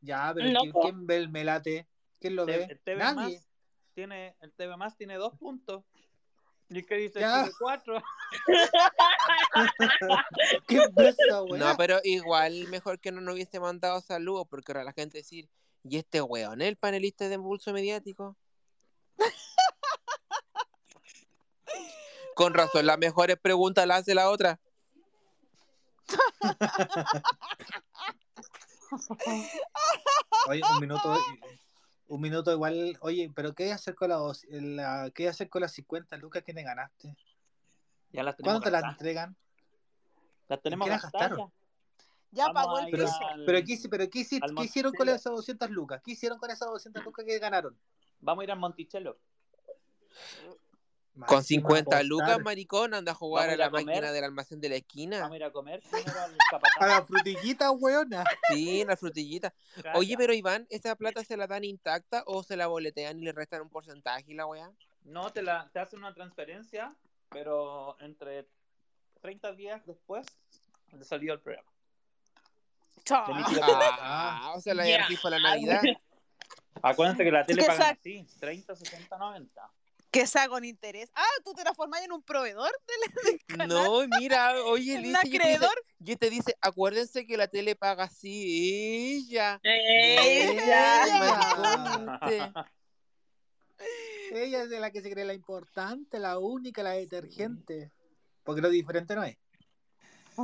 Ya, 0.00 0.32
pero 0.34 0.50
No, 0.50 0.60
¿quién, 0.60 0.72
quién 0.80 1.06
ve 1.06 1.16
el 1.16 1.28
melate? 1.28 1.86
¿Quién 2.20 2.36
lo 2.36 2.46
ve? 2.46 2.64
El 2.70 2.80
TV 2.80 2.98
Nadie. 2.98 3.14
más 3.36 3.48
tiene, 3.94 4.36
el 4.40 4.52
TV 4.52 4.76
más 4.76 4.96
tiene 4.96 5.16
dos 5.16 5.36
puntos. 5.38 5.84
¿Y 6.70 6.78
el 6.78 6.86
que 6.86 6.94
dice 6.96 7.20
Ya. 7.20 7.48
Cuatro? 7.58 8.02
¿Quién 10.66 10.94
ve 10.94 11.08
esa 11.08 11.42
weá? 11.42 11.58
No, 11.58 11.76
pero 11.76 11.98
igual 12.04 12.66
mejor 12.68 12.98
que 12.98 13.12
no 13.12 13.20
nos 13.20 13.34
hubiese 13.34 13.60
mandado 13.60 14.00
saludos, 14.00 14.46
porque 14.48 14.72
ahora 14.72 14.84
la 14.84 14.92
gente 14.92 15.18
decir, 15.18 15.48
¿y 15.84 15.96
este 15.98 16.22
weón 16.22 16.62
es 16.62 16.68
el 16.68 16.76
panelista 16.76 17.28
de 17.28 17.34
impulso 17.34 17.72
mediático? 17.72 18.36
Con 22.34 22.54
razón, 22.54 22.86
las 22.86 22.98
mejores 22.98 23.36
preguntas 23.38 23.86
las 23.86 24.00
hace 24.00 24.14
la 24.14 24.30
otra. 24.30 24.58
Oye, 30.48 30.62
un 30.74 30.80
minuto. 30.80 31.14
Un 32.08 32.20
minuto 32.20 32.52
igual. 32.52 32.96
Oye, 33.00 33.30
pero 33.34 33.54
¿qué 33.54 33.64
hay 33.64 33.68
que 33.70 33.74
hacer 33.74 33.94
con, 33.94 34.10
la, 34.10 34.18
la- 34.50 35.10
¿qué 35.14 35.28
hacer 35.28 35.48
con 35.48 35.62
las 35.62 35.72
50 35.72 36.16
lucas 36.18 36.42
que 36.42 36.52
te 36.52 36.62
ganaste? 36.62 37.16
Ya 38.12 38.22
las 38.22 38.36
¿Cuándo 38.36 38.60
te 38.60 38.70
las 38.70 38.84
entregan? 38.84 39.34
Las 40.48 40.60
tenemos 40.60 40.86
qué 40.86 40.90
las 40.90 41.02
gastadas 41.02 41.30
gastaron? 41.30 41.52
ya 42.32 42.46
Vamos 42.48 42.62
pagó 42.62 42.76
a 42.76 42.84
el 42.84 42.90
Pero, 42.90 43.06
al- 43.08 43.44
pero, 43.46 43.66
¿qué, 43.66 43.78
pero 43.90 44.10
¿qué, 44.10 44.26
qué 44.28 44.64
hicieron 44.64 44.92
con 44.92 45.08
esas 45.08 45.32
200 45.32 45.70
lucas? 45.70 46.02
¿Qué 46.04 46.10
hicieron 46.12 46.38
con 46.38 46.50
esas 46.50 46.68
200 46.68 47.02
lucas 47.04 47.24
que 47.24 47.38
ganaron? 47.38 47.78
Vamos 48.20 48.42
a 48.42 48.44
ir 48.44 48.50
al 48.52 48.58
Monticello. 48.58 49.18
Con 51.14 51.20
Máxima 51.20 51.42
50 51.42 51.80
apostar 51.80 52.04
lucas, 52.06 52.40
maricón, 52.42 52.94
anda 52.94 53.12
a 53.12 53.14
jugar 53.14 53.50
a 53.50 53.56
la 53.56 53.68
comer. 53.70 53.84
máquina 53.84 54.12
del 54.12 54.24
almacén 54.24 54.62
de 54.62 54.70
la 54.70 54.76
esquina. 54.76 55.20
Vamos 55.20 55.34
a 55.34 55.36
ir 55.36 55.44
a 55.44 55.52
comer 55.52 55.82
al 55.92 56.36
A 56.80 56.86
la 56.86 57.04
frutillita, 57.04 57.70
weona. 57.70 58.24
Sí, 58.48 58.82
la 58.86 58.96
frutillita. 58.96 59.52
Oye, 59.94 60.16
pero 60.16 60.32
Iván, 60.32 60.66
¿esa 60.70 60.96
plata 60.96 61.22
se 61.22 61.36
la 61.36 61.46
dan 61.46 61.64
intacta 61.64 62.24
o 62.26 62.42
se 62.42 62.56
la 62.56 62.66
boletean 62.66 63.18
y 63.18 63.24
le 63.24 63.32
restan 63.32 63.60
un 63.60 63.68
porcentaje 63.68 64.24
y 64.28 64.34
la 64.34 64.46
weá? 64.46 64.70
No, 65.04 65.30
te, 65.30 65.42
la, 65.42 65.68
te 65.70 65.80
hacen 65.80 65.98
una 65.98 66.14
transferencia, 66.14 66.96
pero 67.28 67.96
entre 68.00 68.48
30 69.20 69.52
días 69.52 69.84
después 69.84 70.26
de 70.92 71.04
salido 71.04 71.34
el 71.34 71.40
programa. 71.40 71.68
Chao. 73.04 73.26
Ah, 74.00 74.52
o 74.56 74.60
sea, 74.62 74.72
la 74.72 74.84
de 74.84 74.98
para 75.22 75.38
la 75.38 75.50
Navidad. 75.50 75.82
Acuérdense 76.80 77.22
que 77.22 77.30
la 77.30 77.44
tele 77.44 77.64
paga 77.66 77.90
así, 77.90 78.26
30, 78.40 78.74
60, 78.76 79.18
90. 79.18 79.70
Que 80.12 80.26
sea 80.26 80.46
con 80.48 80.62
interés. 80.64 81.10
Ah, 81.14 81.24
tú 81.42 81.54
te 81.54 81.62
transformás 81.62 82.02
en 82.02 82.12
un 82.12 82.22
proveedor 82.22 82.70
del, 82.86 82.98
del 83.24 83.44
canal. 83.46 83.68
No, 83.68 84.06
mira, 84.20 84.62
oye, 84.64 84.96
¿Un 84.98 85.02
Liz, 85.02 85.10
y 85.10 85.14
te 85.14 85.28
dice, 85.30 85.36
acreedor? 85.38 85.84
y 86.00 86.16
te 86.16 86.28
dice, 86.30 86.54
acuérdense 86.60 87.26
que 87.26 87.36
la 87.38 87.48
tele 87.48 87.74
paga 87.76 88.04
así, 88.04 89.16
ella. 89.26 89.58
Ella. 94.34 94.62
es 94.62 94.70
de 94.70 94.80
la 94.80 94.90
que 94.90 95.00
se 95.02 95.10
cree 95.10 95.24
la 95.24 95.34
importante, 95.34 96.18
la 96.18 96.38
única, 96.38 96.82
la 96.82 96.92
detergente. 96.92 97.90
Porque 98.44 98.60
lo 98.62 98.68
diferente 98.70 99.14
no 99.14 99.24
es. 99.24 99.36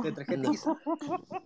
Detergente 0.03 0.47
No. 0.47 0.51
quizá. 0.51 0.75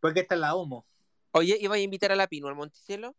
Porque 0.00 0.20
esta 0.20 0.34
es 0.34 0.40
la 0.40 0.54
homo. 0.54 0.86
Oye, 1.32 1.56
¿iba 1.60 1.74
a 1.76 1.78
invitar 1.78 2.12
a 2.12 2.16
la 2.16 2.26
Pino 2.26 2.48
al 2.48 2.54
Monticello? 2.54 3.14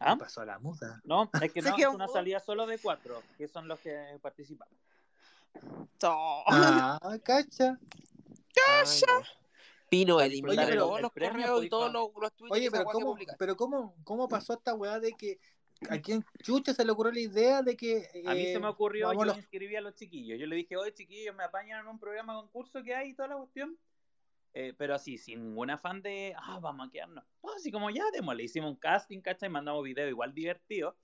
¿Ah? 0.00 0.14
¿Qué 0.14 0.20
pasó 0.20 0.44
la 0.44 0.58
muda? 0.58 1.00
No, 1.04 1.30
es 1.40 1.52
que 1.52 1.62
no, 1.62 1.76
es 1.76 1.86
una 1.86 2.08
salida 2.08 2.40
solo 2.40 2.66
de 2.66 2.78
cuatro, 2.78 3.22
que 3.38 3.48
son 3.48 3.68
los 3.68 3.78
que 3.80 4.18
participan. 4.20 4.68
Ah, 6.02 7.18
cacha. 7.22 7.78
Ay, 8.68 9.00
no. 9.06 9.22
Pino, 9.88 10.16
Oye, 10.16 10.26
elimina 10.26 10.66
pero 10.66 10.86
todos 10.86 11.00
los 11.00 11.12
correos 11.12 11.64
y 11.64 11.68
todos 11.68 11.92
los, 11.92 12.10
los 12.20 12.32
tweets 12.32 12.52
Oye, 12.52 12.70
pero 12.70 12.84
¿cómo, 12.86 13.16
pero 13.38 13.56
cómo, 13.56 13.94
cómo 14.02 14.28
pasó 14.28 14.54
esta 14.54 14.74
weá 14.74 14.98
de 14.98 15.12
que 15.12 15.38
a 15.88 16.00
quién 16.00 16.24
chucha 16.42 16.74
se 16.74 16.84
le 16.84 16.90
ocurrió 16.90 17.12
la 17.12 17.20
idea 17.20 17.62
de 17.62 17.76
que. 17.76 18.08
A 18.26 18.34
mí 18.34 18.42
eh, 18.46 18.52
se 18.52 18.58
me 18.58 18.66
ocurrió, 18.66 19.08
vamos 19.08 19.22
yo 19.22 19.26
los- 19.28 19.36
inscribí 19.38 19.76
a 19.76 19.80
los 19.80 19.94
chiquillos. 19.94 20.38
Yo 20.40 20.46
le 20.46 20.56
dije, 20.56 20.76
oye, 20.76 20.92
chiquillos, 20.92 21.36
me 21.36 21.44
apañan 21.44 21.80
en 21.80 21.88
un 21.88 22.00
programa 22.00 22.34
concurso 22.34 22.82
que 22.82 22.94
hay 22.94 23.10
y 23.10 23.14
toda 23.14 23.28
la 23.28 23.36
cuestión. 23.36 23.78
Eh, 24.58 24.72
pero 24.78 24.94
así, 24.94 25.18
sin 25.18 25.42
ningún 25.42 25.68
afán 25.68 26.00
de, 26.00 26.34
ah, 26.34 26.58
vamos 26.62 26.88
a 26.88 26.90
quedarnos. 26.90 27.22
No, 27.42 27.52
así 27.52 27.70
como 27.70 27.90
ya, 27.90 28.04
démosle, 28.10 28.44
hicimos 28.44 28.70
un 28.70 28.76
casting, 28.76 29.20
¿cachai? 29.20 29.50
Mandamos 29.50 29.84
video 29.84 30.08
igual 30.08 30.32
divertido. 30.32 30.96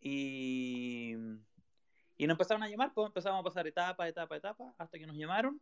Y, 0.00 1.14
y 2.16 2.26
nos 2.26 2.34
empezaron 2.34 2.64
a 2.64 2.68
llamar, 2.68 2.92
pues 2.92 3.06
empezamos 3.06 3.38
a 3.38 3.44
pasar 3.44 3.68
etapa, 3.68 4.08
etapa, 4.08 4.36
etapa, 4.36 4.74
hasta 4.76 4.98
que 4.98 5.06
nos 5.06 5.14
llamaron. 5.14 5.60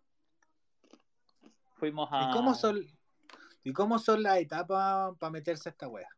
Fuimos 1.75 2.09
a... 2.11 2.31
¿Y 2.31 2.33
cómo 2.33 2.55
son, 2.55 2.83
¿y 3.63 3.75
cómo 3.75 3.99
son 3.99 4.23
las 4.23 4.39
etapas 4.39 5.15
para 5.19 5.31
meterse 5.31 5.69
a 5.69 5.73
esta 5.73 5.89
weá? 5.89 6.09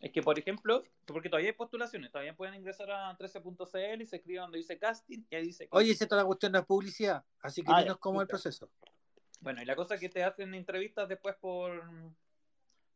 Es 0.00 0.10
que, 0.10 0.22
por 0.22 0.38
ejemplo, 0.38 0.84
porque 1.04 1.28
todavía 1.28 1.50
hay 1.50 1.54
postulaciones, 1.54 2.10
todavía 2.10 2.34
pueden 2.34 2.54
ingresar 2.54 2.90
a 2.90 3.14
13.cl 3.18 4.00
y 4.00 4.06
se 4.06 4.16
escribe 4.16 4.40
donde 4.40 4.56
dice 4.56 4.78
casting 4.78 5.26
y 5.28 5.34
ahí 5.34 5.42
dice... 5.48 5.68
Oye, 5.70 5.94
si 5.94 6.06
toda 6.06 6.22
la 6.22 6.26
cuestión 6.26 6.56
es 6.56 6.64
publicidad, 6.64 7.22
así 7.42 7.62
que 7.62 7.70
Ah, 7.70 7.80
dinos 7.80 7.96
ya, 7.96 8.00
cómo 8.00 8.22
es 8.22 8.24
el 8.24 8.28
proceso. 8.28 8.70
Bueno, 9.40 9.62
y 9.62 9.64
la 9.64 9.76
cosa 9.76 9.94
es 9.94 10.00
que 10.00 10.08
te 10.08 10.24
hacen 10.24 10.54
entrevistas 10.54 11.08
después 11.08 11.36
por, 11.36 11.82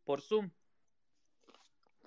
por 0.04 0.20
Zoom. 0.20 0.50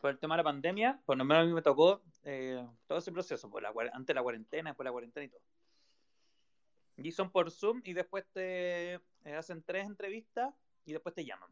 Por 0.01 0.11
el 0.11 0.19
tema 0.19 0.35
de 0.35 0.39
la 0.39 0.43
pandemia, 0.43 1.01
por 1.05 1.17
lo 1.17 1.25
menos 1.25 1.43
a 1.43 1.45
mí 1.45 1.53
me 1.53 1.61
tocó 1.61 2.01
eh, 2.23 2.63
todo 2.85 2.97
ese 2.99 3.11
proceso, 3.11 3.49
por 3.49 3.63
la, 3.63 3.73
antes 3.93 4.07
de 4.07 4.13
la 4.13 4.21
cuarentena, 4.21 4.69
después 4.69 4.83
de 4.83 4.89
la 4.89 4.91
cuarentena 4.91 5.25
y 5.25 5.29
todo. 5.29 5.41
Y 6.97 7.11
son 7.11 7.31
por 7.31 7.49
Zoom 7.51 7.81
y 7.83 7.93
después 7.93 8.25
te 8.31 8.93
eh, 8.93 9.35
hacen 9.37 9.63
tres 9.63 9.85
entrevistas 9.87 10.53
y 10.85 10.93
después 10.93 11.15
te 11.15 11.25
llaman. 11.25 11.49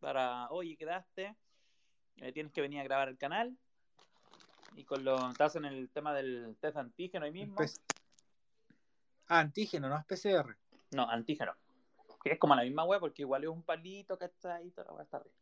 Para, 0.00 0.48
oye, 0.50 0.76
quedaste, 0.76 1.34
eh, 2.20 2.32
tienes 2.32 2.52
que 2.52 2.60
venir 2.60 2.80
a 2.80 2.84
grabar 2.84 3.08
el 3.08 3.18
canal. 3.18 3.56
Y 4.76 4.84
con 4.84 5.02
lo, 5.02 5.32
te 5.32 5.42
hacen 5.42 5.64
el 5.64 5.88
tema 5.90 6.14
del 6.14 6.56
test 6.60 6.74
de 6.74 6.80
antígeno 6.80 7.24
ahí 7.24 7.32
mismo. 7.32 7.56
Ah, 9.28 9.40
antígeno, 9.40 9.88
no 9.88 9.98
es 9.98 10.04
PCR. 10.04 10.56
No, 10.92 11.08
antígeno. 11.08 11.54
Que 12.28 12.34
es 12.34 12.38
como 12.40 12.54
la 12.54 12.62
misma 12.62 12.84
web, 12.84 13.00
porque 13.00 13.22
igual 13.22 13.42
es 13.44 13.48
un 13.48 13.62
palito 13.62 14.18
que 14.18 14.26
está 14.26 14.56
ahí, 14.56 14.70
toda 14.70 14.88
la 14.88 14.92
wea 14.92 15.04
está 15.04 15.16
arriba. 15.16 15.34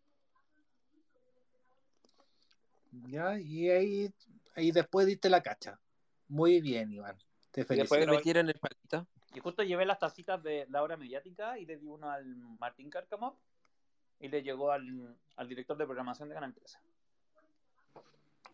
Ya, 3.09 3.38
y 3.40 3.68
ahí, 3.70 4.14
ahí 4.55 4.70
después 4.70 5.07
diste 5.07 5.29
la 5.29 5.42
cacha. 5.42 5.81
Muy 6.29 6.61
bien, 6.61 6.92
Iván. 6.92 7.16
Te 7.51 7.64
felicito. 7.64 7.83
después- 7.83 8.01
¿Le 8.01 8.07
pero- 8.07 8.16
metieron 8.18 8.49
el 8.49 8.59
palito? 8.59 9.07
Y 9.35 9.40
justo 9.40 9.62
llevé 9.64 9.85
las 9.85 9.99
tacitas 9.99 10.40
de 10.42 10.66
la 10.70 10.83
hora 10.83 10.96
mediática 10.96 11.59
y 11.59 11.66
le 11.66 11.77
di 11.77 11.87
uno 11.88 12.09
al 12.09 12.25
Martín 12.59 12.88
Cárcamo 12.88 13.38
y 14.20 14.29
le 14.29 14.42
llegó 14.42 14.70
al, 14.70 15.16
al 15.37 15.49
director 15.49 15.77
de 15.77 15.85
programación 15.85 16.29
de 16.29 16.35
Canal 16.37 16.55
13. 16.55 16.79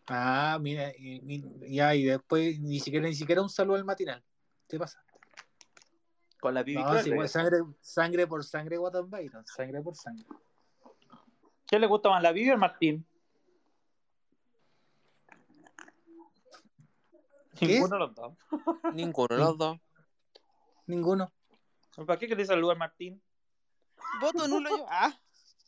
Ah, 0.07 0.57
mira, 0.59 0.91
y, 0.97 1.21
y- 1.35 1.75
ya, 1.75 1.93
y 1.95 2.03
después 2.03 2.59
ni 2.59 2.79
siquiera, 2.79 3.07
ni 3.07 3.13
siquiera 3.15 3.41
un 3.43 3.49
saludo 3.49 3.77
al 3.77 3.85
matinal. 3.85 4.21
¿Qué 4.67 4.77
pasa? 4.79 5.01
Con 6.43 6.53
la 6.53 6.61
Bibi 6.61 6.83
No, 6.83 7.01
sí, 7.01 7.09
pues, 7.15 7.31
sangre, 7.31 7.59
sangre 7.79 8.27
por 8.27 8.43
sangre, 8.43 8.75
Guatón 8.75 9.09
Byron. 9.09 9.45
Sangre 9.45 9.81
por 9.81 9.95
sangre. 9.95 10.25
¿Qué 11.65 11.79
le 11.79 11.87
gusta 11.87 12.09
más, 12.09 12.21
la 12.21 12.33
Bibi 12.33 12.49
o 12.49 12.53
el 12.55 12.59
Martín? 12.59 13.07
¿Qué? 17.55 17.65
Ninguno 17.65 17.95
de 17.95 17.99
los 17.99 18.13
dos. 18.13 18.33
Ninguno 18.93 19.35
de 19.35 19.41
los 19.41 19.57
dos. 19.57 19.77
Ninguno. 20.85 21.31
¿Para 22.05 22.19
qué 22.19 22.27
querés 22.27 22.49
saludar 22.49 22.73
al 22.73 22.79
Martín? 22.79 23.23
Voto 24.19 24.45
nulo 24.45 24.69
yo. 24.69 24.85
Ah, 24.89 25.17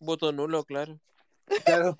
Voto 0.01 0.33
nulo, 0.33 0.65
claro. 0.65 0.99
Claro. 1.63 1.95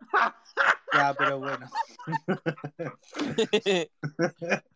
Ya, 0.94 1.12
pero 1.12 1.38
bueno. 1.38 1.68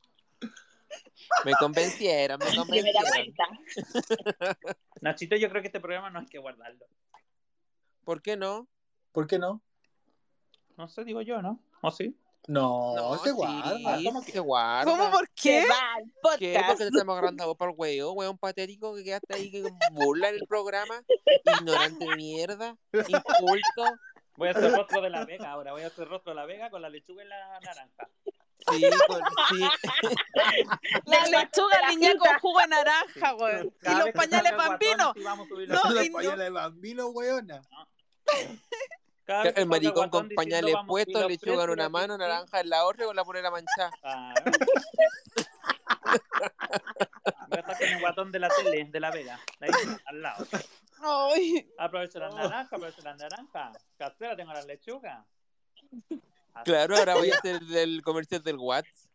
me 1.45 1.53
convencieron, 1.53 2.39
me 2.39 2.47
convencieron. 2.57 3.35
Nachito, 5.01 5.37
yo 5.37 5.49
creo 5.49 5.63
que 5.63 5.69
este 5.69 5.81
programa 5.81 6.11
no 6.11 6.21
hay 6.21 6.27
que 6.27 6.39
guardarlo. 6.39 6.87
¿Por 8.05 8.23
qué 8.23 8.37
no? 8.37 8.69
¿Por 9.13 9.27
qué 9.27 9.39
no? 9.39 9.63
No 10.77 10.89
sé, 10.89 11.05
digo 11.05 11.23
yo, 11.23 11.43
¿no? 11.43 11.63
¿O 11.83 11.91
sí? 11.91 12.17
No, 12.49 13.19
se 13.23 13.29
sí, 13.29 13.35
guarda. 13.35 13.99
¿cómo 14.05 14.25
que? 14.25 14.33
se 14.33 14.41
guarda. 14.41 14.91
¿Cómo? 14.91 15.11
¿Por 15.11 15.29
qué? 15.31 15.61
Al 15.61 16.39
¿Qué? 16.39 16.61
Porque 16.67 16.85
te 16.85 16.89
estamos 16.89 17.13
agarrando 17.13 17.47
vos 17.47 17.57
por 17.57 17.75
huevo, 17.77 18.13
weón 18.13 18.39
patético 18.39 18.95
que 18.97 19.05
quedaste 19.05 19.35
ahí 19.35 19.51
que 19.51 19.63
burla 19.93 20.31
en 20.31 20.37
el 20.37 20.47
programa. 20.49 21.03
Ignorante 21.59 22.09
de 22.09 22.17
mierda. 22.17 22.77
Inculto. 22.93 23.85
Voy 24.37 24.49
a 24.49 24.53
hacer 24.53 24.73
rostro 24.73 25.03
de 25.03 25.11
la 25.11 25.25
Vega 25.27 25.51
ahora. 25.51 25.73
Voy 25.73 25.83
a 25.83 25.89
hacer 25.89 26.09
rostro 26.09 26.33
de 26.33 26.37
la 26.37 26.47
Vega 26.47 26.71
con 26.71 26.81
la 26.81 26.89
lechuga 26.89 27.23
y 27.25 27.29
la 27.29 27.61
naranja. 27.61 28.09
Sí, 28.71 28.91
con- 29.07 29.23
sí. 29.49 29.61
La 31.07 31.27
lechuga 31.27 31.89
niña 31.89 32.17
con 32.19 32.39
jugo 32.41 32.61
de 32.61 32.67
naranja, 32.69 33.35
weón. 33.37 33.75
Y 33.83 33.95
los 33.95 34.11
pañales 34.11 34.53
la 34.53 34.79
No, 35.67 36.03
y 36.03 36.11
pañala 36.11 36.45
de 36.45 36.51
bambino, 36.51 37.07
weona. 37.09 37.63
El 39.55 39.67
maricón 39.67 40.11
con 40.11 40.29
pañales 40.31 40.75
puestos, 40.87 41.23
los 41.23 41.31
lechuga 41.31 41.65
en 41.65 41.71
una 41.71 41.89
mano, 41.89 42.19
naranja 42.19 42.61
en 42.61 42.69
la 42.69 42.85
otra 42.85 43.05
y 43.05 43.07
con 43.07 43.17
la 43.17 43.25
polera 43.25 43.51
manchada. 43.51 43.91
Ah. 44.03 44.35
Estar 47.51 47.79
con 47.79 47.89
el 47.89 48.01
guatón 48.01 48.33
de 48.33 48.39
la 48.39 48.49
tele, 48.49 48.85
de 48.87 49.01
la 49.01 49.11
Vega, 49.11 49.39
ahí, 49.61 49.71
al 50.07 50.23
lado. 50.23 50.47
Ay, 51.03 51.71
Aprovecho 51.79 52.19
las 52.19 52.35
naranjas, 52.35 52.73
aprovecho 52.73 53.03
las 53.03 53.19
naranjas. 53.19 53.79
Casera, 53.97 54.37
tengo 54.37 54.53
las 54.53 54.67
lechugas. 54.67 55.25
Así, 56.55 56.65
Claro, 56.71 56.97
ahora 56.97 57.15
voy 57.17 57.31
a 57.31 57.35
hacer 57.37 57.61
el 57.75 58.03
comercial 58.03 58.43
del 58.43 58.57
Watts, 58.57 59.09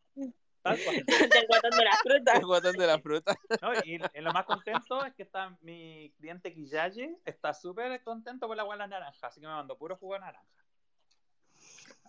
tal 0.62 0.80
cual. 0.84 0.96
Del 1.06 1.48
botón 1.48 1.72
de 1.78 1.84
la 1.86 1.98
fruta. 2.02 2.34
el 2.34 2.46
guatón 2.46 2.76
de 2.78 2.88
la 2.88 3.00
fruta. 3.00 3.36
No, 3.62 3.74
y, 3.84 3.96
y 3.96 4.22
lo 4.22 4.34
más 4.34 4.46
contento 4.46 5.06
es 5.06 5.14
que 5.14 5.24
está 5.24 5.56
mi 5.62 6.12
cliente 6.18 6.54
Quillaye, 6.54 7.18
está 7.26 7.54
súper 7.54 8.02
contento 8.04 8.48
con 8.48 8.58
la 8.58 8.64
agua 8.64 8.76
de 8.76 8.80
la 8.80 8.88
naranja, 8.88 9.28
así 9.28 9.40
que 9.40 9.48
me 9.48 9.54
mandó 9.54 9.78
puro 9.78 9.96
jugo 9.98 10.14
de 10.16 10.22
naranja. 10.22 10.46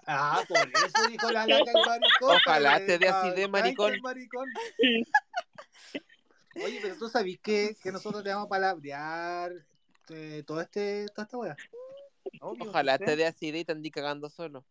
Ah, 0.07 0.43
por 0.49 0.57
eso 0.59 1.09
dijo 1.11 1.31
la 1.33 1.47
laca 1.47 1.65
el 1.71 1.87
maricón. 1.87 2.37
Ojalá 2.37 2.79
te 2.79 2.99
dé 2.99 3.07
para- 3.11 3.49
maricón. 3.49 3.93
el 3.95 4.01
maricón. 4.03 4.49
Oye, 6.65 6.79
pero 6.81 6.97
tú 6.97 7.09
sabes 7.09 7.39
que, 7.43 7.77
que 7.83 7.93
nosotros 7.93 8.23
te 8.23 8.31
vamos 8.31 8.47
a 8.47 8.49
palabrear 8.49 9.53
eh, 10.09 10.43
todo 10.47 10.61
este, 10.61 11.07
toda 11.15 11.25
esta 11.25 11.37
wea. 11.37 11.57
Obvio, 12.41 12.71
Ojalá 12.71 12.97
sí. 12.99 13.05
te 13.05 13.17
dé 13.17 13.27
acidez 13.27 13.63
y 13.63 13.65
te 13.65 13.73
andí 13.73 13.91
cagando 13.91 14.31
solo. 14.31 14.65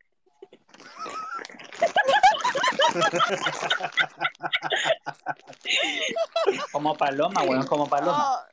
Como 6.72 6.96
paloma, 6.96 7.42
weón, 7.44 7.66
como 7.68 7.90
paloma. 7.90 8.46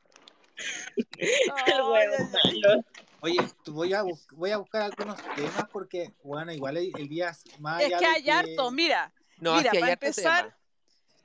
El 1.16 1.82
huevo 1.82 2.16
malo. 2.30 2.84
Oye, 3.20 3.38
voy, 3.66 3.94
a, 3.94 4.02
voy 4.32 4.50
a 4.50 4.56
buscar 4.58 4.82
algunos 4.82 5.16
temas 5.36 5.64
porque, 5.72 6.12
bueno, 6.24 6.52
igual 6.52 6.76
el, 6.76 6.90
el 6.98 7.08
día 7.08 7.36
más 7.60 7.80
Es 7.82 7.96
que 7.96 8.04
hay 8.06 8.28
harto, 8.28 8.70
mira. 8.72 9.12
No, 9.38 9.56
Mira, 9.56 9.70
para 9.72 9.92
empezar, 9.92 10.56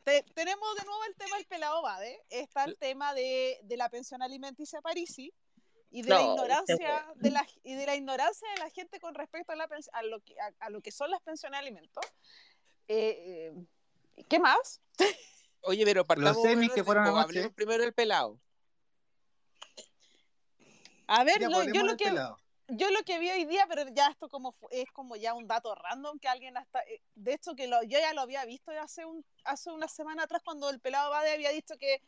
te- 0.03 0.23
tenemos 0.33 0.75
de 0.75 0.85
nuevo 0.85 1.03
el 1.05 1.15
tema 1.15 1.37
del 1.37 1.45
pelado 1.47 1.81
Bade. 1.81 2.23
Está 2.29 2.65
el 2.65 2.77
tema 2.77 3.13
de, 3.13 3.59
de 3.63 3.77
la 3.77 3.89
pensión 3.89 4.21
alimenticia 4.21 4.81
Parisi 4.81 5.33
y 5.89 6.01
de 6.01 6.09
la 6.09 6.21
No, 6.21 6.31
ignorancia 6.33 7.13
de 7.15 7.31
la 7.31 7.47
y 7.63 7.73
de 7.75 7.85
la 7.85 7.95
ignorancia 7.95 8.49
de 8.51 8.57
la 8.59 8.69
gente 8.69 8.99
con 8.99 9.15
respecto 9.15 9.51
a, 9.51 9.55
la 9.55 9.67
a, 9.93 10.03
lo, 10.03 10.19
que, 10.21 10.39
a, 10.39 10.51
a 10.59 10.69
lo 10.69 10.81
que 10.81 10.91
son 10.91 11.09
las 11.09 11.21
pensiones 11.21 11.59
de 11.59 11.67
alimentos. 11.67 12.05
Eh, 12.87 13.53
eh, 14.17 14.23
¿Qué 14.29 14.39
más? 14.39 14.81
Oye, 15.61 15.83
pero 15.85 16.05
partamos 16.05 16.41
semis 16.41 16.69
por 16.69 16.75
que 16.75 16.83
fueron 16.83 17.05
anoche. 17.07 17.49
Primero 17.51 17.83
del 17.83 17.93
pelado. 17.93 18.39
A 21.07 21.23
ver, 21.23 21.41
lo- 21.41 21.49
ponemos 21.51 21.73
yo, 21.73 21.81
el 21.81 21.87
lo 21.87 21.97
que, 21.97 22.05
pelado. 22.05 22.37
yo 22.67 22.91
lo 22.91 23.01
que 23.03 23.19
vi 23.19 23.29
hoy 23.29 23.45
día, 23.45 23.65
pero 23.67 23.83
ya 23.93 24.07
esto 24.07 24.27
como 24.29 24.55
es 24.71 24.91
como 24.91 25.15
ya 25.15 25.33
un 25.33 25.47
dato 25.47 25.73
random 25.75 26.19
que 26.19 26.27
alguien 26.27 26.57
hasta, 26.57 26.81
eh, 26.81 27.01
de 27.15 27.33
hecho 27.33 27.55
que 27.55 27.67
lo, 27.67 27.81
yo 27.83 27.97
ya 27.99 28.13
lo 28.13 28.21
había 28.21 28.43
visto 28.45 28.71
hace 28.71 29.05
un 29.05 29.23
hace 29.45 29.71
una 29.71 29.87
semana 29.87 30.23
atrás 30.23 30.41
cuando 30.43 30.69
el 30.69 30.79
pelado 30.81 31.09
Bade 31.11 31.31
había 31.33 31.51
dicho 31.51 31.77
que 31.77 32.01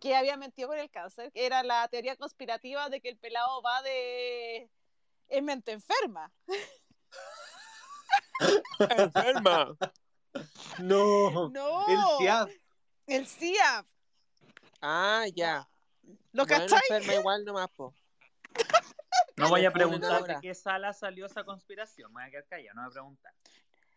que 0.00 0.16
había 0.16 0.36
mentido 0.36 0.68
con 0.68 0.78
el 0.78 0.90
cáncer, 0.90 1.30
que 1.32 1.46
era 1.46 1.62
la 1.62 1.86
teoría 1.88 2.16
conspirativa 2.16 2.88
de 2.88 3.00
que 3.00 3.10
el 3.10 3.18
pelado 3.18 3.60
Bade 3.62 4.70
es 5.28 5.42
mente 5.42 5.72
enferma. 5.72 6.32
Enferma. 8.78 9.76
No, 10.78 11.48
No, 11.50 11.86
el 11.88 11.98
CIAF. 12.18 12.50
el 13.06 13.26
CIA. 13.26 13.84
Ah, 14.80 15.26
ya. 15.34 15.68
¿Lo 16.32 16.46
Bueno, 16.46 16.64
cachai? 16.66 16.80
enferma 16.88 17.14
igual 17.14 17.44
nomás, 17.44 17.68
po. 17.70 17.94
No 19.36 19.48
voy 19.48 19.64
a 19.64 19.72
preguntar 19.72 20.22
de 20.24 20.38
qué 20.40 20.54
sala 20.54 20.92
salió 20.92 21.26
esa 21.26 21.44
conspiración. 21.44 22.12
Me 22.12 22.22
voy 22.22 22.28
a 22.28 22.30
quedar 22.30 22.46
callado, 22.46 22.74
no 22.74 22.82
voy 22.82 22.90
a 22.90 22.92
preguntar. 22.92 23.34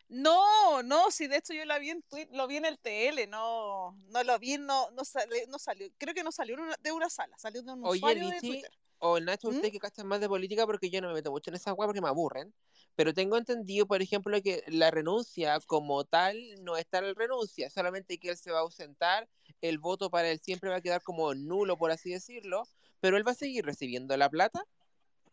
No, 0.08 0.82
no, 0.82 1.10
sí, 1.10 1.26
de 1.26 1.38
hecho 1.38 1.54
yo 1.54 1.64
la 1.64 1.78
vi 1.78 1.90
en 1.90 2.02
tweet, 2.02 2.28
lo 2.32 2.46
vi 2.46 2.56
en 2.56 2.66
el 2.66 2.78
TL, 2.78 3.26
no, 3.26 3.96
no 4.10 4.22
lo 4.22 4.38
vi, 4.38 4.58
no, 4.58 4.90
no, 4.90 5.04
sale- 5.04 5.46
no 5.48 5.58
salió, 5.58 5.88
creo 5.98 6.14
que 6.14 6.22
no 6.22 6.30
salió 6.30 6.56
de 6.80 6.92
una 6.92 7.08
sala, 7.08 7.36
salió 7.38 7.62
de 7.62 7.72
un 7.72 7.84
Oye, 7.84 7.98
usuario 7.98 8.28
de 8.28 8.40
Twitter. 8.40 8.70
O 9.06 9.20
Nacho, 9.20 9.48
¿Mm? 9.48 9.56
usted 9.56 9.70
que 9.70 9.78
cachan 9.78 10.06
más 10.06 10.20
de 10.20 10.28
política 10.28 10.64
porque 10.66 10.88
yo 10.88 11.00
no 11.02 11.08
me 11.08 11.14
meto 11.14 11.30
mucho 11.30 11.50
en 11.50 11.56
esa 11.56 11.74
weá 11.74 11.86
porque 11.86 12.00
me 12.00 12.08
aburren. 12.08 12.54
Pero 12.96 13.12
tengo 13.12 13.36
entendido, 13.36 13.86
por 13.86 14.00
ejemplo, 14.00 14.40
que 14.40 14.62
la 14.68 14.90
renuncia 14.90 15.58
como 15.66 16.04
tal 16.04 16.38
no 16.62 16.76
es 16.76 16.86
tal 16.86 17.14
renuncia, 17.14 17.68
solamente 17.68 18.18
que 18.18 18.30
él 18.30 18.36
se 18.38 18.50
va 18.50 18.58
a 18.58 18.62
ausentar, 18.62 19.28
el 19.60 19.78
voto 19.78 20.10
para 20.10 20.30
él 20.30 20.40
siempre 20.40 20.70
va 20.70 20.76
a 20.76 20.80
quedar 20.80 21.02
como 21.02 21.34
nulo, 21.34 21.76
por 21.76 21.90
así 21.90 22.10
decirlo, 22.10 22.62
pero 23.00 23.16
él 23.16 23.26
va 23.26 23.32
a 23.32 23.34
seguir 23.34 23.64
recibiendo 23.66 24.16
la 24.16 24.30
plata. 24.30 24.64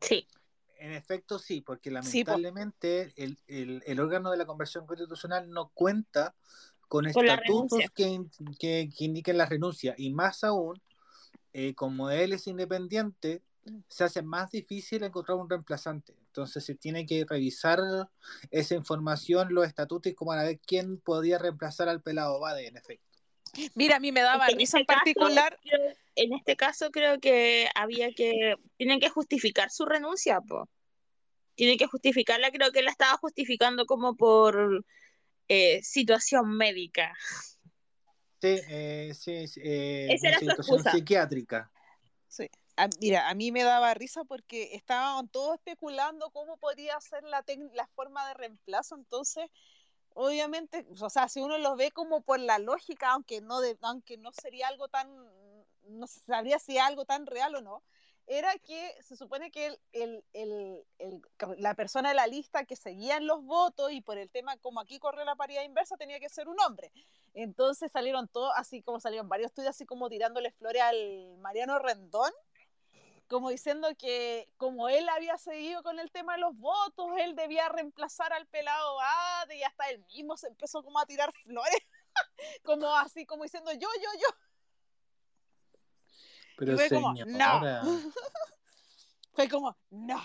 Sí. 0.02 0.28
En 0.82 0.94
efecto, 0.94 1.38
sí, 1.38 1.62
porque 1.62 1.90
Sí, 1.92 1.94
lamentablemente 1.94 3.14
el, 3.16 3.38
el- 3.46 3.84
el 3.86 4.00
órgano 4.00 4.32
de 4.32 4.38
la 4.38 4.48
conversión 4.48 4.88
constitucional 4.88 5.48
no 5.52 5.70
cuenta 5.76 6.34
con 6.88 7.06
estatutos 7.06 7.70
que, 8.60 8.90
que 8.98 9.06
indiquen 9.06 9.38
la 9.38 9.46
renuncia. 9.46 9.94
Y 9.96 10.12
más 10.12 10.44
aún, 10.44 10.82
eh, 11.54 11.76
como 11.76 12.10
él 12.10 12.34
es 12.34 12.48
independiente, 12.48 13.44
se 13.88 14.04
hace 14.06 14.24
más 14.24 14.50
difícil 14.50 15.04
encontrar 15.04 15.38
un 15.38 15.48
reemplazante. 15.48 16.16
Entonces 16.26 16.66
se 16.66 16.74
tiene 16.74 17.06
que 17.06 17.26
revisar 17.30 17.80
esa 18.50 18.74
información, 18.74 19.54
los 19.54 19.68
estatutos, 19.68 20.12
y 20.12 20.16
como 20.16 20.32
a 20.32 20.44
ver 20.44 20.60
quién 20.66 20.98
podía 20.98 21.38
reemplazar 21.38 21.90
al 21.90 22.02
pelado 22.02 22.40
Bade, 22.40 22.68
en 22.68 22.78
efecto. 22.78 23.11
Mira, 23.76 23.98
a 23.98 24.00
mí 24.00 24.12
me 24.12 24.22
daba 24.22 24.48
risa 24.48 24.78
en 24.78 24.82
este 24.82 24.86
caso, 24.86 24.98
particular, 25.00 25.60
en 26.16 26.34
este 26.34 26.56
caso 26.56 26.92
creo 26.92 27.20
que 27.20 27.68
había 27.76 28.12
que, 28.12 28.56
tienen 28.78 29.00
que 29.00 29.10
justificar 29.10 29.70
su 29.72 29.86
renuncia, 29.86 30.40
po. 30.42 30.70
Tienen 31.56 31.78
que 31.78 31.88
justificarla, 31.88 32.52
creo 32.52 32.72
que 32.72 32.82
la 32.82 32.92
estaba 32.92 33.18
justificando 33.18 33.86
como 33.86 34.16
por 34.16 34.86
eh, 35.48 35.82
situación 35.84 36.56
médica. 36.58 37.14
Sí, 38.42 38.60
eh, 38.70 39.12
sí, 39.14 39.48
sí, 39.48 39.62
eh, 39.64 40.08
Esa 40.14 40.30
era 40.30 40.38
una 40.38 40.40
su 40.40 40.46
situación 40.52 40.78
excusa. 40.80 40.92
psiquiátrica. 40.92 41.72
sí, 42.28 42.50
a- 42.78 42.90
mira, 43.00 43.30
a 43.30 43.36
mí 43.36 43.52
me 43.52 43.64
daba 43.64 43.94
risa 43.94 44.24
porque 44.24 44.74
estaban 44.74 45.28
todos 45.30 45.56
especulando 45.56 46.32
cómo 46.32 46.58
podría 46.58 47.00
ser 47.02 47.24
la, 47.24 47.44
la 47.74 47.88
forma 47.96 48.28
de 48.28 48.34
reemplazo, 48.34 48.96
entonces, 48.96 49.46
obviamente, 50.14 50.86
o 51.02 51.10
sea, 51.10 51.28
si 51.30 51.42
uno 51.42 51.58
lo 51.58 51.76
ve 51.76 51.92
como 51.92 52.22
por 52.22 52.40
la 52.40 52.60
lógica, 52.60 53.12
aunque 53.12 53.42
no, 53.42 53.62
de, 53.62 53.78
aunque 53.82 54.18
no 54.18 54.32
sería 54.32 54.68
algo 54.68 54.88
tan, 54.88 55.10
no 55.84 56.08
sabría 56.08 56.60
si 56.60 56.78
algo 56.78 57.06
tan 57.06 57.26
real 57.26 57.56
o 57.56 57.62
no, 57.62 57.84
era 58.28 58.58
que 58.60 58.96
se 59.02 59.18
supone 59.18 59.52
que 59.52 59.78
el- 59.94 60.24
el- 60.34 60.86
el- 61.00 61.22
la 61.58 61.74
persona 61.76 62.10
de 62.10 62.16
la 62.16 62.28
lista 62.28 62.66
que 62.66 62.76
seguían 62.76 63.28
los 63.28 63.44
votos 63.44 63.92
y 63.92 64.02
por 64.02 64.18
el 64.18 64.30
tema 64.30 64.58
como 64.58 64.80
aquí 64.80 65.00
corre 65.00 65.26
la 65.26 65.36
paridad 65.36 65.64
inversa 65.64 65.98
tenía 65.98 66.20
que 66.20 66.30
ser 66.30 66.48
un 66.48 66.60
hombre. 66.62 66.92
Entonces 67.34 67.92
salieron 67.92 68.28
todos, 68.28 68.54
así 68.56 68.82
como 68.82 69.00
salieron 69.00 69.28
varios 69.28 69.48
estudios, 69.50 69.72
así 69.72 69.86
como 69.86 70.10
tirándole 70.10 70.52
flores 70.52 70.82
al 70.82 71.38
Mariano 71.40 71.80
Rendón, 71.80 72.32
como 73.32 73.50
diciendo 73.50 73.88
que 73.98 74.50
como 74.58 74.90
él 74.90 75.08
había 75.08 75.38
seguido 75.38 75.82
con 75.84 76.00
el 76.00 76.12
tema 76.12 76.34
de 76.34 76.40
los 76.40 76.54
votos, 76.58 77.08
él 77.18 77.34
debía 77.34 77.70
reemplazar 77.70 78.34
al 78.34 78.46
pelado 78.48 78.98
Bade 78.98 79.56
y 79.56 79.64
hasta 79.64 79.90
él 79.90 80.04
mismo 80.14 80.36
se 80.36 80.50
empezó 80.50 80.84
como 80.84 81.00
a 81.00 81.06
tirar 81.06 81.32
flores, 81.32 81.82
como 82.66 82.94
así, 82.94 83.26
como 83.26 83.44
diciendo 83.44 83.72
yo, 83.72 83.88
yo, 84.04 84.10
yo. 84.20 84.28
Pero 86.58 86.76
fue 86.76 86.90
como, 86.90 87.16
señora, 87.16 87.82
Fue 89.34 89.48
como, 89.48 89.78
no. 89.92 90.22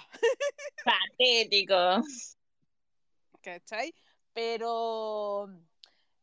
Patético. 0.84 2.02
¿cachai? 3.40 3.94
Pero 4.32 5.48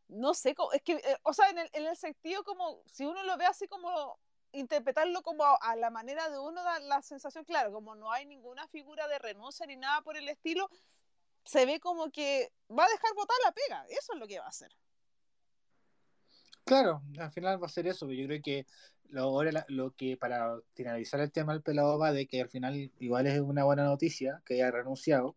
no 0.10 0.34
sé, 0.34 0.54
es 0.74 0.82
que, 0.82 0.96
eh, 0.96 1.18
o 1.24 1.34
sea, 1.34 1.50
en 1.50 1.60
el, 1.60 1.70
en 1.72 1.86
el 1.86 1.96
sentido 1.96 2.44
como, 2.44 2.84
si 2.88 3.06
uno 3.06 3.24
lo 3.24 3.38
ve 3.38 3.46
así 3.46 3.70
como, 3.70 4.20
interpretarlo 4.54 5.22
como 5.22 5.44
a, 5.44 5.76
la 5.76 5.90
manera 5.90 6.30
de 6.30 6.40
uno 6.40 6.64
da 6.64 6.80
la 6.80 7.02
sensación, 7.02 7.44
claro, 7.44 7.72
como 7.72 7.96
no 7.96 8.12
hay 8.12 8.26
ninguna 8.26 8.68
figura 8.68 9.08
de 9.08 9.20
renuncia 9.20 9.66
ni 9.66 9.76
nada 9.76 10.02
por 10.02 10.16
el 10.16 10.30
estilo, 10.30 10.70
se 11.44 11.66
ve 11.66 11.80
como 11.80 12.10
que 12.12 12.52
va 12.70 12.86
a 12.86 12.90
dejar 12.90 13.14
votar 13.16 13.36
la 13.44 13.52
pega, 13.52 13.86
eso 13.90 14.14
es 14.14 14.20
lo 14.20 14.28
que 14.28 14.40
va 14.40 14.46
a 14.46 14.50
hacer. 14.50 14.72
Claro, 16.66 17.02
al 17.20 17.32
final 17.32 17.62
va 17.62 17.68
a 17.68 17.70
ser 17.70 17.88
eso. 17.88 18.08
pero 18.08 18.20
Yo 18.20 18.28
creo 18.28 18.42
que 18.42 18.66
lo, 19.10 19.42
lo 19.68 19.92
que 19.92 20.16
para 20.18 20.58
finalizar 20.74 21.20
el 21.20 21.32
tema 21.32 21.54
del 21.54 21.62
pelado 21.62 22.00
va 22.00 22.12
de 22.12 22.26
que 22.26 22.42
al 22.42 22.50
final 22.50 22.92
igual 23.00 23.28
es 23.28 23.40
una 23.42 23.66
buena 23.66 23.84
noticia 23.84 24.42
que 24.46 24.56
haya 24.56 24.72
renunciado. 24.72 25.36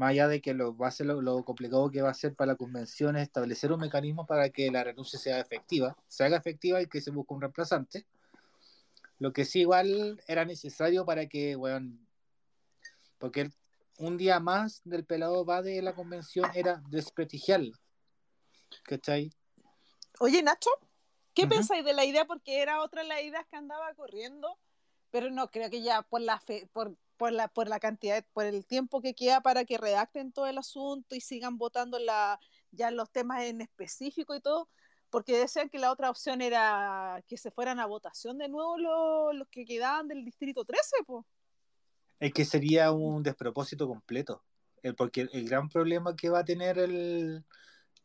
Más 0.00 0.12
allá 0.12 0.28
de 0.28 0.40
que 0.40 0.54
lo 0.54 0.74
va 0.74 0.88
a 0.88 0.90
ser 0.90 1.08
lo, 1.08 1.20
lo 1.20 1.44
complicado 1.44 1.90
que 1.90 2.00
va 2.00 2.08
a 2.08 2.14
ser 2.14 2.34
para 2.34 2.52
la 2.52 2.56
convención 2.56 3.16
es 3.16 3.24
establecer 3.24 3.70
un 3.70 3.80
mecanismo 3.80 4.24
para 4.24 4.48
que 4.48 4.70
la 4.70 4.82
renuncia 4.82 5.18
sea 5.18 5.38
efectiva, 5.38 5.94
se 6.08 6.24
haga 6.24 6.38
efectiva 6.38 6.80
y 6.80 6.86
que 6.86 7.02
se 7.02 7.10
busque 7.10 7.34
un 7.34 7.42
reemplazante. 7.42 8.06
Lo 9.18 9.34
que 9.34 9.44
sí 9.44 9.60
igual 9.60 10.18
era 10.26 10.46
necesario 10.46 11.04
para 11.04 11.26
que, 11.26 11.54
bueno, 11.54 11.98
porque 13.18 13.50
un 13.98 14.16
día 14.16 14.40
más 14.40 14.80
del 14.84 15.04
pelado 15.04 15.44
va 15.44 15.60
de 15.60 15.82
la 15.82 15.94
convención 15.94 16.50
era 16.54 16.82
desprestigiarla. 16.88 17.78
¿Cachai? 18.84 19.30
Oye, 20.18 20.42
Nacho, 20.42 20.70
¿qué 21.34 21.46
pensáis 21.46 21.84
de 21.84 21.92
la 21.92 22.06
idea? 22.06 22.24
Porque 22.24 22.62
era 22.62 22.80
otra 22.80 23.02
de 23.02 23.08
las 23.08 23.20
ideas 23.20 23.44
que 23.50 23.56
andaba 23.56 23.92
corriendo, 23.92 24.56
pero 25.10 25.30
no 25.30 25.50
creo 25.50 25.68
que 25.68 25.82
ya 25.82 26.00
por 26.00 26.22
la 26.22 26.40
fe, 26.40 26.70
por, 26.72 26.96
por 27.20 27.32
la, 27.32 27.48
por 27.48 27.68
la 27.68 27.78
cantidad, 27.78 28.24
por 28.32 28.46
el 28.46 28.64
tiempo 28.64 29.02
que 29.02 29.12
queda 29.12 29.42
para 29.42 29.66
que 29.66 29.76
redacten 29.76 30.32
todo 30.32 30.46
el 30.46 30.56
asunto 30.56 31.14
y 31.14 31.20
sigan 31.20 31.58
votando 31.58 31.98
la, 31.98 32.40
ya 32.70 32.90
los 32.90 33.10
temas 33.10 33.42
en 33.42 33.60
específico 33.60 34.34
y 34.34 34.40
todo, 34.40 34.70
porque 35.10 35.36
decían 35.36 35.68
que 35.68 35.78
la 35.78 35.92
otra 35.92 36.08
opción 36.08 36.40
era 36.40 37.22
que 37.28 37.36
se 37.36 37.50
fueran 37.50 37.78
a 37.78 37.84
votación 37.84 38.38
de 38.38 38.48
nuevo 38.48 38.78
los, 38.78 39.34
los 39.36 39.48
que 39.48 39.66
quedaban 39.66 40.08
del 40.08 40.24
distrito 40.24 40.64
13, 40.64 40.96
pues. 41.06 41.26
Es 42.20 42.32
que 42.32 42.46
sería 42.46 42.90
un 42.90 43.22
despropósito 43.22 43.86
completo. 43.86 44.42
El- 44.82 44.94
porque 44.94 45.20
el, 45.20 45.30
el 45.34 45.46
gran 45.46 45.68
problema 45.68 46.16
que 46.16 46.30
va 46.30 46.38
a 46.38 46.44
tener 46.46 46.78
el, 46.78 47.44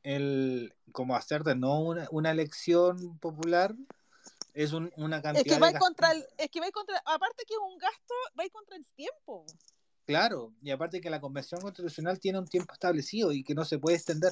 el 0.04 0.74
como 0.92 1.16
hacer 1.16 1.46
de 1.46 1.56
no 1.56 1.80
una, 1.80 2.06
una 2.12 2.32
elección 2.32 3.18
popular 3.20 3.76
es 4.56 4.74
un- 4.74 4.92
una 4.98 5.22
cantidad 5.22 5.42
Es 5.42 5.44
que 5.44 5.56
de 5.56 5.60
va 5.60 5.72
gas- 5.72 5.80
contra 5.82 6.12
el, 6.12 6.26
es 6.38 6.50
que 6.50 6.60
va 6.60 6.72
contra, 6.72 6.98
aparte 7.06 7.44
que 7.48 7.54
es 7.54 7.60
un 7.60 7.78
gasto, 7.78 8.14
va 8.40 8.44
contra 8.52 8.78
el 8.78 8.88
tiempo. 8.96 9.46
Claro, 10.06 10.54
y 10.62 10.72
aparte 10.72 11.02
que 11.02 11.10
la 11.10 11.20
convención 11.20 11.62
constitucional 11.62 12.20
tiene 12.20 12.40
un 12.40 12.48
tiempo 12.48 12.74
establecido 12.74 13.32
y 13.32 13.44
que 13.44 13.54
no 13.54 13.66
se 13.66 13.78
puede 13.80 13.98
extender. 13.98 14.32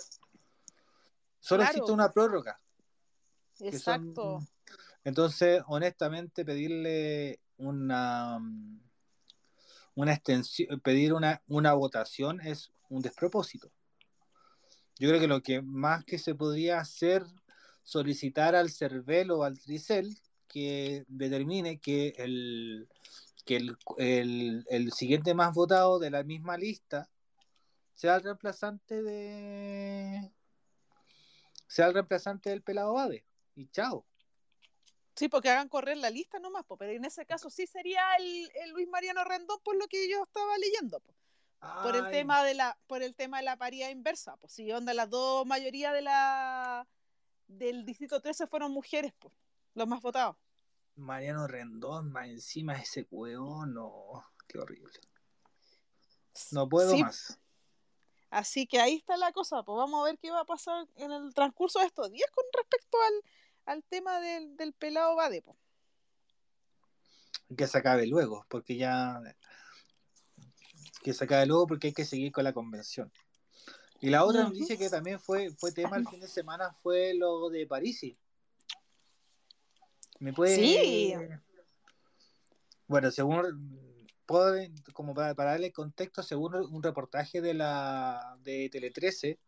Solo 1.39 1.61
Claro. 1.63 1.71
existe 1.77 1.91
una 1.91 2.09
prórroga. 2.11 2.59
son- 3.55 3.67
Exacto. 3.67 4.39
entonces, 5.03 5.61
honestamente, 5.67 6.43
pedirle 6.43 7.39
una 7.57 8.39
una 9.95 10.11
extensión, 10.13 10.79
pedir 10.79 11.13
una, 11.13 11.43
una 11.47 11.73
votación 11.73 12.41
es 12.41 12.71
un 12.89 13.03
despropósito. 13.03 13.71
Yo 14.97 15.07
creo 15.07 15.19
que 15.21 15.27
lo 15.27 15.41
que 15.43 15.61
más 15.61 16.03
que 16.03 16.17
se 16.17 16.33
podría 16.33 16.79
hacer, 16.79 17.23
solicitar 17.83 18.55
al 18.55 18.71
CERVEL 18.71 19.31
o 19.31 19.43
al 19.43 19.59
TRICEL 19.59 20.17
que 20.47 21.03
determine 21.07 21.79
que 21.79 22.13
el, 22.17 22.87
que 23.45 23.57
el, 23.57 23.77
el, 23.97 24.65
el 24.69 24.91
siguiente 24.91 25.33
más 25.33 25.53
votado 25.53 25.99
de 25.99 26.09
la 26.09 26.23
misma 26.23 26.57
lista 26.57 27.09
sea 27.93 28.15
el 28.15 28.23
reemplazante 28.23 29.01
de 29.01 30.31
sea 31.67 31.87
el 31.87 31.93
reemplazante 31.93 32.49
del 32.51 32.61
pelado 32.61 32.93
Bade. 32.93 33.25
Y 33.55 33.67
chao. 33.67 34.05
Sí, 35.15 35.27
porque 35.27 35.49
hagan 35.49 35.69
correr 35.69 35.97
la 35.97 36.09
lista 36.09 36.39
nomás, 36.39 36.65
po, 36.65 36.77
pero 36.77 36.91
en 36.91 37.05
ese 37.05 37.25
caso 37.25 37.49
sí 37.49 37.67
sería 37.67 38.15
el, 38.17 38.49
el 38.63 38.71
Luis 38.71 38.87
Mariano 38.87 39.23
Rendón 39.23 39.59
por 39.63 39.75
lo 39.75 39.87
que 39.87 40.09
yo 40.09 40.23
estaba 40.23 40.57
leyendo, 40.57 40.99
po, 40.99 41.13
por 41.83 41.95
el 41.95 42.09
tema 42.09 42.43
de 42.43 42.55
la 42.55 42.77
por 42.87 43.03
el 43.03 43.15
tema 43.15 43.37
de 43.37 43.43
la 43.43 43.57
paridad 43.57 43.89
inversa, 43.89 44.37
pues 44.37 44.53
si 44.53 44.71
onda 44.71 44.93
las 44.93 45.09
dos 45.09 45.45
mayoría 45.45 45.91
de 45.93 46.01
la 46.01 46.87
del 47.57 47.85
distrito 47.85 48.21
13 48.21 48.47
fueron 48.47 48.71
mujeres, 48.71 49.13
pues, 49.19 49.33
los 49.73 49.87
más 49.87 50.01
votados. 50.01 50.35
Mariano 50.95 51.47
Rendón, 51.47 52.11
más 52.11 52.27
encima 52.27 52.75
ese 52.75 53.07
hueón, 53.09 53.73
no, 53.73 54.25
qué 54.47 54.59
horrible. 54.59 54.99
No 56.51 56.67
puedo 56.67 56.91
Sí, 56.91 57.03
más. 57.03 57.39
Así 58.29 58.65
que 58.65 58.79
ahí 58.79 58.95
está 58.95 59.15
la 59.15 59.31
cosa, 59.31 59.61
pues 59.63 59.77
vamos 59.77 60.01
a 60.01 60.05
ver 60.05 60.17
qué 60.17 60.31
va 60.31 60.41
a 60.41 60.45
pasar 60.45 60.87
en 60.95 61.11
el 61.11 61.33
transcurso 61.33 61.79
de 61.79 61.85
estos 61.85 62.11
días 62.11 62.29
con 62.31 62.43
respecto 62.51 62.97
al, 63.01 63.75
al 63.75 63.83
tema 63.83 64.19
del, 64.19 64.57
del 64.57 64.73
pelado 64.73 65.15
Bade, 65.15 65.41
po. 65.43 65.55
Que 67.55 67.67
se 67.67 67.77
acabe 67.77 68.07
luego, 68.07 68.45
porque 68.49 68.75
ya. 68.75 69.21
Que 71.03 71.13
se 71.13 71.25
acabe 71.25 71.45
luego 71.45 71.67
porque 71.67 71.87
hay 71.87 71.93
que 71.93 72.05
seguir 72.05 72.31
con 72.31 72.43
la 72.43 72.53
convención. 72.53 73.11
Y 74.03 74.09
la 74.09 74.25
otra 74.25 74.43
noticia 74.43 74.75
que 74.75 74.89
también 74.89 75.17
fue, 75.17 75.51
fue 75.51 75.71
tema 75.71 75.95
el 75.95 76.05
fin 76.05 76.19
de 76.19 76.27
semana 76.27 76.73
fue 76.73 77.13
lo 77.13 77.49
de 77.49 77.65
Parisi. 77.65 78.17
¿Me 80.19 80.33
puede.? 80.33 80.57
Sí. 80.57 81.13
Bueno, 82.85 83.11
según. 83.11 84.03
como 84.91 85.13
para, 85.13 85.33
para 85.35 85.51
darle 85.51 85.71
contexto, 85.71 86.21
según 86.21 86.53
un 86.53 86.83
reportaje 86.83 87.39
de 87.39 87.53
la 87.53 88.37
de 88.43 88.67
Tele 88.69 88.91
13, 88.91 89.39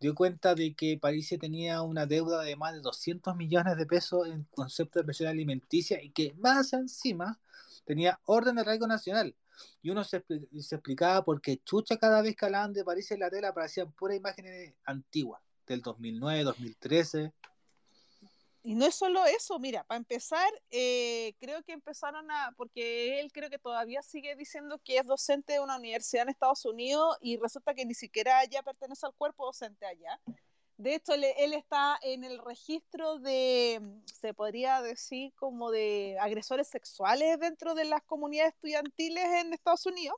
dio 0.00 0.14
cuenta 0.14 0.54
de 0.54 0.74
que 0.74 0.96
Parisi 0.96 1.36
tenía 1.36 1.82
una 1.82 2.06
deuda 2.06 2.40
de 2.40 2.56
más 2.56 2.72
de 2.72 2.80
200 2.80 3.36
millones 3.36 3.76
de 3.76 3.84
pesos 3.84 4.26
en 4.26 4.44
concepto 4.44 5.00
de 5.00 5.04
pensión 5.04 5.28
alimenticia 5.28 6.02
y 6.02 6.12
que 6.12 6.32
más 6.38 6.72
encima 6.72 7.38
tenía 7.84 8.18
orden 8.24 8.54
de 8.54 8.62
arraigo 8.62 8.86
nacional. 8.86 9.36
Y 9.82 9.90
uno 9.90 10.04
se, 10.04 10.24
se 10.60 10.74
explicaba 10.74 11.24
por 11.24 11.40
qué 11.40 11.58
chucha 11.64 11.96
cada 11.96 12.22
vez 12.22 12.36
que 12.36 12.46
hablaban 12.46 12.72
de 12.72 12.84
París 12.84 13.10
en 13.10 13.20
la 13.20 13.30
tela 13.30 13.48
aparecían 13.48 13.92
puras 13.92 14.16
imágenes 14.16 14.74
antiguas, 14.84 15.40
del 15.66 15.82
2009, 15.82 16.44
2013. 16.44 17.32
Y 18.68 18.74
no 18.74 18.84
es 18.84 18.96
solo 18.96 19.24
eso, 19.24 19.58
mira, 19.58 19.84
para 19.84 19.96
empezar, 19.96 20.50
eh, 20.70 21.32
creo 21.40 21.62
que 21.62 21.72
empezaron 21.72 22.30
a, 22.30 22.52
porque 22.56 23.18
él 23.20 23.32
creo 23.32 23.48
que 23.48 23.58
todavía 23.58 24.02
sigue 24.02 24.36
diciendo 24.36 24.78
que 24.84 24.98
es 24.98 25.06
docente 25.06 25.54
de 25.54 25.60
una 25.60 25.76
universidad 25.76 26.24
en 26.24 26.28
Estados 26.28 26.64
Unidos 26.66 27.16
y 27.22 27.38
resulta 27.38 27.72
que 27.72 27.86
ni 27.86 27.94
siquiera 27.94 28.40
allá 28.40 28.62
pertenece 28.62 29.06
al 29.06 29.14
cuerpo 29.14 29.46
docente 29.46 29.86
allá. 29.86 30.20
De 30.78 30.94
hecho, 30.94 31.12
él, 31.12 31.24
él 31.36 31.54
está 31.54 31.98
en 32.02 32.22
el 32.22 32.38
registro 32.38 33.18
de, 33.18 33.82
se 34.04 34.32
podría 34.32 34.80
decir, 34.80 35.32
como 35.34 35.72
de 35.72 36.16
agresores 36.20 36.68
sexuales 36.68 37.38
dentro 37.40 37.74
de 37.74 37.84
las 37.84 38.02
comunidades 38.04 38.54
estudiantiles 38.54 39.24
en 39.24 39.52
Estados 39.52 39.86
Unidos. 39.86 40.16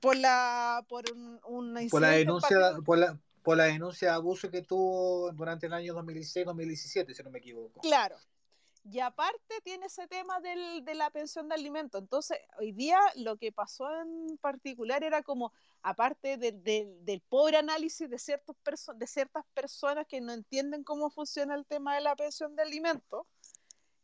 Por 0.00 0.16
la, 0.16 0.84
por 0.88 1.10
un, 1.12 1.40
un 1.44 1.88
Por 1.90 2.02
la 2.02 2.10
denuncia, 2.10 2.56
por 2.84 2.98
la, 2.98 3.18
por 3.42 3.56
la 3.56 3.64
denuncia 3.64 4.10
de 4.10 4.14
abuso 4.14 4.48
que 4.48 4.62
tuvo 4.62 5.32
durante 5.32 5.66
el 5.66 5.72
año 5.72 5.92
2016-2017, 5.94 7.14
si 7.14 7.22
no 7.24 7.30
me 7.30 7.40
equivoco. 7.40 7.80
Claro. 7.80 8.16
Y 8.84 9.00
aparte 9.00 9.60
tiene 9.62 9.86
ese 9.86 10.06
tema 10.08 10.40
del, 10.40 10.84
de 10.84 10.94
la 10.94 11.10
pensión 11.10 11.48
de 11.48 11.54
alimento. 11.54 11.96
Entonces, 11.96 12.38
hoy 12.58 12.72
día 12.72 12.98
lo 13.16 13.38
que 13.38 13.50
pasó 13.50 13.88
en 14.02 14.36
particular 14.38 15.02
era 15.02 15.22
como, 15.22 15.52
aparte 15.82 16.36
del, 16.36 16.62
del, 16.62 17.02
del 17.04 17.22
pobre 17.22 17.56
análisis 17.56 18.10
de, 18.10 18.18
ciertos 18.18 18.56
de 18.96 19.06
ciertas 19.06 19.44
personas 19.54 20.06
que 20.06 20.20
no 20.20 20.32
entienden 20.32 20.84
cómo 20.84 21.08
funciona 21.08 21.54
el 21.54 21.64
tema 21.64 21.94
de 21.94 22.02
la 22.02 22.14
pensión 22.14 22.56
de 22.56 22.62
alimento, 22.62 23.26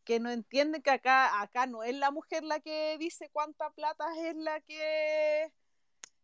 que 0.04 0.18
no 0.18 0.30
entienden 0.30 0.80
que 0.80 0.90
acá, 0.90 1.42
acá 1.42 1.66
no 1.66 1.82
es 1.82 1.94
la 1.94 2.10
mujer 2.10 2.42
la 2.42 2.60
que 2.60 2.96
dice 2.98 3.28
cuánta 3.32 3.70
plata 3.70 4.06
es 4.18 4.34
la 4.36 4.60
que 4.62 5.52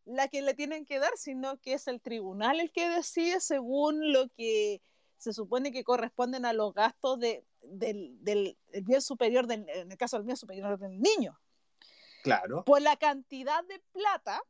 la 0.07 0.29
que 0.29 0.41
le 0.41 0.55
tienen 0.55 0.87
que 0.87 0.99
dar, 0.99 1.13
sino 1.17 1.59
que 1.61 1.75
es 1.75 1.89
el 1.89 2.01
tribunal 2.01 2.61
el 2.61 2.73
que 2.73 2.89
decide 2.89 3.41
según 3.41 4.13
lo 4.13 4.29
que 4.31 4.81
se 5.19 5.33
supone 5.33 5.73
que 5.73 5.85
corresponden 5.85 6.45
a 6.45 6.53
los 6.53 6.75
gastos 6.75 7.19
de, 7.19 7.45
del, 7.69 8.23
del 8.23 8.59
el 8.73 8.83
bien 8.83 9.03
superior, 9.03 9.47
del, 9.47 9.69
en 9.69 9.91
el 9.91 9.99
caso 9.99 10.17
del 10.17 10.27
bien 10.27 10.37
superior 10.37 10.79
del 10.79 11.01
niño. 11.01 11.39
Claro. 12.23 12.65
Por 12.65 12.83
la 12.83 12.97
cantidad 12.97 13.65
de 13.65 13.81
plata, 13.93 14.43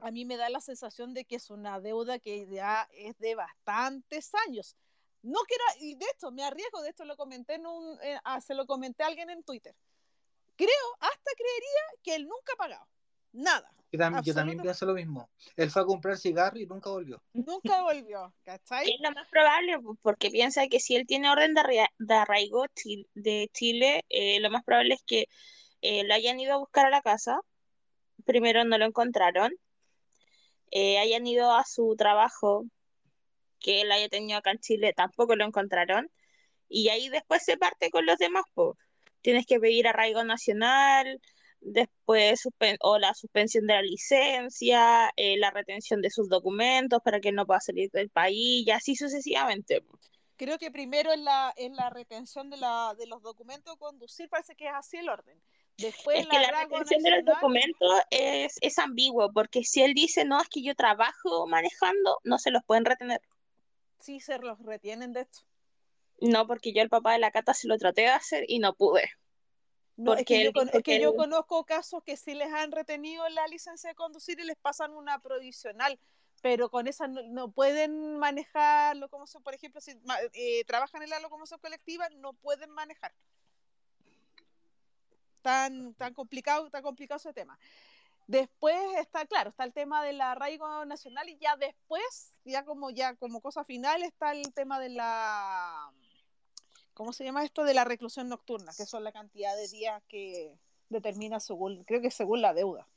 a 0.00 0.10
mí 0.10 0.24
me 0.24 0.36
da 0.36 0.48
la 0.48 0.60
sensación 0.60 1.14
de 1.14 1.24
que 1.24 1.36
es 1.36 1.50
una 1.50 1.80
deuda 1.80 2.18
que 2.18 2.46
ya 2.48 2.88
es 2.92 3.18
de 3.18 3.34
bastantes 3.34 4.32
años. 4.46 4.76
No 5.22 5.40
quiero, 5.46 5.64
y 5.80 5.94
de 5.96 6.06
esto 6.06 6.30
me 6.30 6.44
arriesgo, 6.44 6.82
de 6.82 6.90
esto 6.90 7.04
lo 7.04 7.16
comenté 7.16 7.54
en 7.54 7.66
un, 7.66 7.98
eh, 8.02 8.18
ah, 8.24 8.40
se 8.40 8.54
lo 8.54 8.66
comenté 8.66 9.02
a 9.02 9.06
alguien 9.06 9.30
en 9.30 9.42
Twitter. 9.42 9.74
Creo, 10.56 10.96
hasta 11.00 11.30
creería 11.36 12.02
que 12.02 12.14
él 12.14 12.24
nunca 12.24 12.52
ha 12.54 12.56
pagado. 12.56 12.88
Nada. 13.32 13.72
Yo, 13.90 13.98
tam- 13.98 14.22
yo 14.22 14.34
también 14.34 14.60
pienso 14.60 14.84
lo 14.84 14.94
mismo. 14.94 15.30
Él 15.56 15.70
fue 15.70 15.82
a 15.82 15.84
comprar 15.86 16.16
cigarro 16.18 16.58
y 16.58 16.66
nunca 16.66 16.90
volvió. 16.90 17.22
Nunca 17.32 17.82
volvió, 17.82 18.34
¿cachai? 18.44 18.90
Es 18.90 19.00
lo 19.00 19.10
más 19.12 19.26
probable, 19.28 19.78
pues, 19.80 19.98
porque 20.02 20.30
piensa 20.30 20.66
que 20.68 20.78
si 20.78 20.94
él 20.96 21.06
tiene 21.06 21.30
orden 21.30 21.54
de, 21.54 22.14
arraigo 22.14 22.66
de 23.14 23.50
Chile, 23.54 24.04
eh, 24.10 24.40
lo 24.40 24.50
más 24.50 24.62
probable 24.64 24.94
es 24.94 25.02
que 25.06 25.26
eh, 25.80 26.04
lo 26.04 26.14
hayan 26.14 26.38
ido 26.38 26.54
a 26.54 26.58
buscar 26.58 26.86
a 26.86 26.90
la 26.90 27.00
casa. 27.00 27.40
Primero 28.26 28.64
no 28.64 28.76
lo 28.76 28.84
encontraron. 28.84 29.52
Eh, 30.70 30.98
hayan 30.98 31.26
ido 31.26 31.54
a 31.54 31.64
su 31.64 31.94
trabajo, 31.96 32.66
que 33.58 33.80
él 33.80 33.90
haya 33.90 34.08
tenido 34.08 34.38
acá 34.38 34.50
en 34.50 34.58
Chile, 34.58 34.92
tampoco 34.94 35.34
lo 35.34 35.46
encontraron. 35.46 36.10
Y 36.68 36.90
ahí 36.90 37.08
después 37.08 37.42
se 37.42 37.56
parte 37.56 37.90
con 37.90 38.04
los 38.04 38.18
demás, 38.18 38.44
po. 38.52 38.76
Tienes 39.22 39.46
que 39.46 39.58
pedir 39.58 39.88
arraigo 39.88 40.22
nacional, 40.24 41.20
después 41.60 42.42
o 42.80 42.98
la 42.98 43.14
suspensión 43.14 43.66
de 43.66 43.74
la 43.74 43.82
licencia, 43.82 45.12
eh, 45.16 45.36
la 45.38 45.50
retención 45.50 46.00
de 46.00 46.10
sus 46.10 46.28
documentos 46.28 47.00
para 47.02 47.20
que 47.20 47.32
no 47.32 47.46
pueda 47.46 47.60
salir 47.60 47.90
del 47.90 48.10
país, 48.10 48.66
y 48.66 48.70
así 48.70 48.96
sucesivamente. 48.96 49.84
Creo 50.36 50.58
que 50.58 50.70
primero 50.70 51.12
es 51.12 51.18
la, 51.18 51.52
es 51.56 51.72
la 51.72 51.90
retención 51.90 52.48
de, 52.48 52.56
la, 52.58 52.94
de 52.96 53.06
los 53.06 53.22
documentos 53.22 53.76
conducir, 53.76 54.28
parece 54.28 54.54
que 54.54 54.66
es 54.66 54.72
así 54.74 54.96
el 54.96 55.08
orden. 55.08 55.40
Después 55.76 56.20
Es 56.20 56.26
que 56.28 56.38
la 56.38 56.62
retención 56.62 57.02
de 57.02 57.10
los 57.10 57.24
documentos 57.24 57.94
es, 58.10 58.56
es 58.60 58.78
ambiguo, 58.78 59.32
porque 59.32 59.64
si 59.64 59.82
él 59.82 59.94
dice, 59.94 60.24
no, 60.24 60.40
es 60.40 60.48
que 60.48 60.62
yo 60.62 60.74
trabajo 60.74 61.46
manejando, 61.46 62.18
no 62.24 62.38
se 62.38 62.50
los 62.50 62.64
pueden 62.64 62.84
retener. 62.84 63.20
Sí, 64.00 64.20
se 64.20 64.38
los 64.38 64.58
retienen 64.60 65.12
de 65.12 65.22
esto. 65.22 65.40
No, 66.20 66.46
porque 66.46 66.72
yo 66.72 66.82
al 66.82 66.88
papá 66.88 67.12
de 67.12 67.20
la 67.20 67.30
Cata 67.30 67.54
se 67.54 67.68
lo 67.68 67.78
traté 67.78 68.02
de 68.02 68.08
hacer 68.08 68.44
y 68.48 68.58
no 68.58 68.74
pude. 68.74 69.08
No, 69.98 70.12
es 70.12 70.18
Porque 70.18 70.24
que, 70.36 70.44
yo, 70.44 70.52
con- 70.52 70.68
es 70.72 70.82
que 70.84 71.00
yo 71.00 71.16
conozco 71.16 71.64
casos 71.64 72.04
que 72.04 72.16
sí 72.16 72.32
les 72.34 72.52
han 72.52 72.70
retenido 72.70 73.28
la 73.30 73.48
licencia 73.48 73.90
de 73.90 73.96
conducir 73.96 74.38
y 74.38 74.44
les 74.44 74.56
pasan 74.56 74.92
una 74.92 75.18
provisional, 75.18 75.98
pero 76.40 76.70
con 76.70 76.86
esa 76.86 77.08
no, 77.08 77.20
no 77.24 77.50
pueden 77.50 78.16
manejar 78.16 78.96
locomoción, 78.96 79.42
por 79.42 79.54
ejemplo, 79.54 79.80
si 79.80 79.98
eh, 80.34 80.64
trabajan 80.66 81.02
en 81.02 81.10
la 81.10 81.18
locomoción 81.18 81.58
colectiva, 81.58 82.08
no 82.10 82.32
pueden 82.32 82.70
manejar. 82.70 83.12
Tan, 85.42 85.94
tan 85.94 86.14
complicado, 86.14 86.70
tan 86.70 86.82
complicado 86.84 87.16
ese 87.18 87.32
tema. 87.32 87.58
Después 88.28 88.76
está, 88.98 89.26
claro, 89.26 89.50
está 89.50 89.64
el 89.64 89.72
tema 89.72 90.04
del 90.04 90.20
arraigo 90.20 90.84
nacional 90.84 91.28
y 91.28 91.38
ya 91.38 91.56
después, 91.56 92.36
ya 92.44 92.64
como 92.64 92.90
ya 92.90 93.16
como 93.16 93.40
cosa 93.40 93.64
final, 93.64 94.04
está 94.04 94.30
el 94.30 94.52
tema 94.54 94.78
de 94.78 94.90
la 94.90 95.90
¿cómo 96.98 97.12
se 97.12 97.22
llama 97.22 97.44
esto? 97.44 97.62
de 97.62 97.74
la 97.74 97.84
reclusión 97.84 98.28
nocturna, 98.28 98.72
que 98.76 98.84
son 98.84 99.04
la 99.04 99.12
cantidad 99.12 99.54
de 99.56 99.68
días 99.68 100.02
que 100.08 100.58
determina 100.88 101.38
según, 101.38 101.84
creo 101.84 102.00
que 102.02 102.10
según 102.10 102.42
la 102.42 102.52
deuda. 102.52 102.88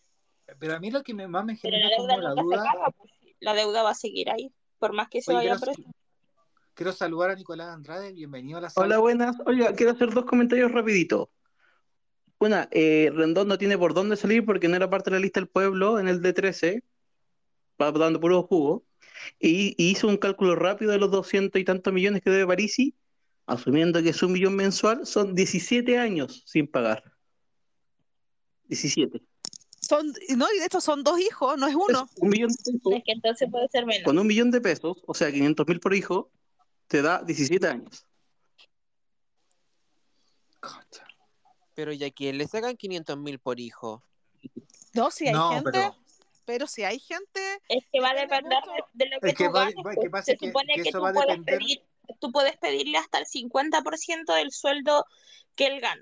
Pero 0.60 0.76
a 0.76 0.80
mí 0.80 0.90
lo 0.90 1.04
que 1.04 1.14
me, 1.14 1.28
más 1.28 1.46
me 1.46 1.56
Pero 1.62 1.78
genera 1.78 1.90
la 1.90 1.96
como 1.98 2.08
deuda 2.08 2.36
la 2.36 2.42
duda. 2.42 2.94
pues, 2.98 3.12
la 3.40 3.54
deuda 3.54 3.84
va 3.84 3.92
a 3.92 3.96
seguir 3.96 4.32
ahí, 4.32 4.52
por 4.80 4.92
más 4.94 5.08
que 5.08 5.22
se 5.22 5.32
Oye, 5.32 5.50
vaya 5.50 5.56
quiero, 5.60 5.74
preso. 5.74 5.92
quiero 6.74 6.94
saludar 6.94 7.30
a 7.30 7.36
Nicolás 7.36 7.70
Andrade, 7.70 8.12
bienvenido 8.12 8.58
a 8.58 8.62
la 8.62 8.70
sala. 8.72 8.88
Hola, 8.88 8.98
buenas. 8.98 9.36
Oiga, 9.46 9.74
quiero 9.76 9.92
hacer 9.92 10.10
dos 10.10 10.26
comentarios 10.26 10.72
rapidito. 10.72 11.30
Una, 12.40 12.68
eh, 12.72 13.12
Rendón 13.14 13.48
no 13.48 13.60
tiene 13.60 13.78
por 13.78 13.94
dónde 13.94 14.18
salir 14.18 14.44
porque 14.44 14.68
no 14.68 14.76
era 14.76 14.90
parte 14.90 15.12
de 15.12 15.18
la 15.18 15.22
lista 15.22 15.40
del 15.40 15.48
pueblo 15.48 16.00
en 16.00 16.08
el 16.08 16.24
D13, 16.24 16.82
va 17.80 17.92
dando 17.92 18.20
puro 18.20 18.42
jugo, 18.42 18.84
y, 19.40 19.76
y 19.78 19.92
hizo 19.92 20.08
un 20.08 20.18
cálculo 20.18 20.56
rápido 20.56 20.92
de 20.92 20.98
los 20.98 21.12
doscientos 21.12 21.62
y 21.62 21.66
tantos 21.66 21.94
millones 21.94 22.24
que 22.24 22.32
debe 22.32 22.48
Parisi, 22.48 22.96
asumiendo 23.46 24.02
que 24.02 24.10
es 24.10 24.24
un 24.24 24.32
millón 24.34 24.56
mensual, 24.56 25.06
son 25.06 25.36
17 25.36 25.98
años 25.98 26.44
sin 26.46 26.68
pagar. 26.68 27.04
17. 28.68 29.22
Son, 29.82 30.14
no, 30.38 30.48
y 30.56 30.60
de 30.60 30.66
hecho 30.66 30.80
son 30.80 31.04
dos 31.04 31.20
hijos, 31.20 31.58
no 31.58 31.68
es 31.68 31.76
uno. 31.76 32.08
Es 32.16 32.22
un 32.22 32.30
millón 32.30 32.50
de 32.52 32.56
pesos, 32.72 32.94
Es 32.96 33.04
que 33.04 33.12
entonces 33.12 33.50
puede 33.52 33.68
ser 33.68 33.86
menos. 33.86 34.04
con 34.04 34.18
un 34.18 34.28
millón 34.28 34.52
de 34.52 34.62
pesos, 34.62 34.98
o 35.06 35.14
sea, 35.14 35.32
500 35.32 35.68
mil 35.68 35.80
por 35.80 35.94
hijo, 35.94 36.32
te 36.88 37.02
da 37.02 37.22
17 37.24 37.68
años. 37.68 38.06
Concha. 40.60 41.06
Pero 41.74 41.92
ya 41.94 42.10
que 42.12 42.32
le 42.34 42.48
sacan 42.48 42.78
500 42.78 43.18
mil 43.18 43.40
por 43.40 43.60
hijo. 43.60 44.04
No, 44.94 45.10
si 45.12 45.28
hay 45.28 45.34
No, 45.34 45.50
gente, 45.52 45.72
pero- 45.72 45.96
pero, 46.46 46.68
si 46.68 46.84
hay 46.84 47.00
gente, 47.00 47.42
Es 47.70 47.86
que 47.92 48.00
va 48.00 48.10
a 48.12 48.14
Depende 48.14 48.36
depender 48.50 48.60
de, 48.94 49.06
de 49.06 49.10
lo 49.12 49.20
que 49.20 49.30
Es 49.30 49.36
que 49.36 49.46
tú 49.48 49.52
va- 49.52 49.60
ganes, 49.66 49.76
va- 49.86 49.96
que 49.96 50.10
pasa 50.10 50.26
Se 50.26 50.38
que- 50.38 50.48
supone 50.48 50.74
que 50.76 50.84
que, 50.84 50.90
eso 50.90 50.98
tú 51.00 51.04
va 51.04 51.10
a 51.10 51.14
puedes 51.14 51.30
depender- 51.38 51.58
pedir, 51.60 51.84
tú 52.22 52.32
puedes 52.32 52.56
pedirle 52.58 52.98
hasta 52.98 53.18
el 53.18 53.26
50% 53.26 54.34
del 54.36 54.52
sueldo 54.52 55.06
que 55.56 55.68
él 55.68 55.82
gana. 55.82 56.02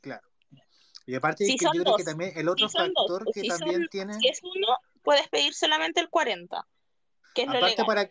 Claro. 0.00 0.28
Y 1.06 1.14
aparte, 1.16 1.44
Si 1.46 1.56
que 1.56 1.64
yo 1.64 1.70
creo 1.72 1.96
que 1.96 2.04
también 2.04 2.32
el 2.36 2.48
otro 2.48 2.68
si 2.68 2.76
factor 2.76 3.24
que 3.32 3.40
si 3.40 3.48
también 3.48 3.80
son- 3.80 3.88
tiene. 3.88 4.14
Si 4.20 4.28
es 4.28 4.40
uno, 4.42 4.68
puedes 5.02 5.26
pedir 5.28 5.52
solamente 5.54 6.00
el 6.00 6.08
40%, 6.08 6.64
que 7.34 7.42
es 7.42 7.48
lo 7.48 7.54
Aparte 7.56 7.82
legal. 7.82 7.86
para, 7.86 8.10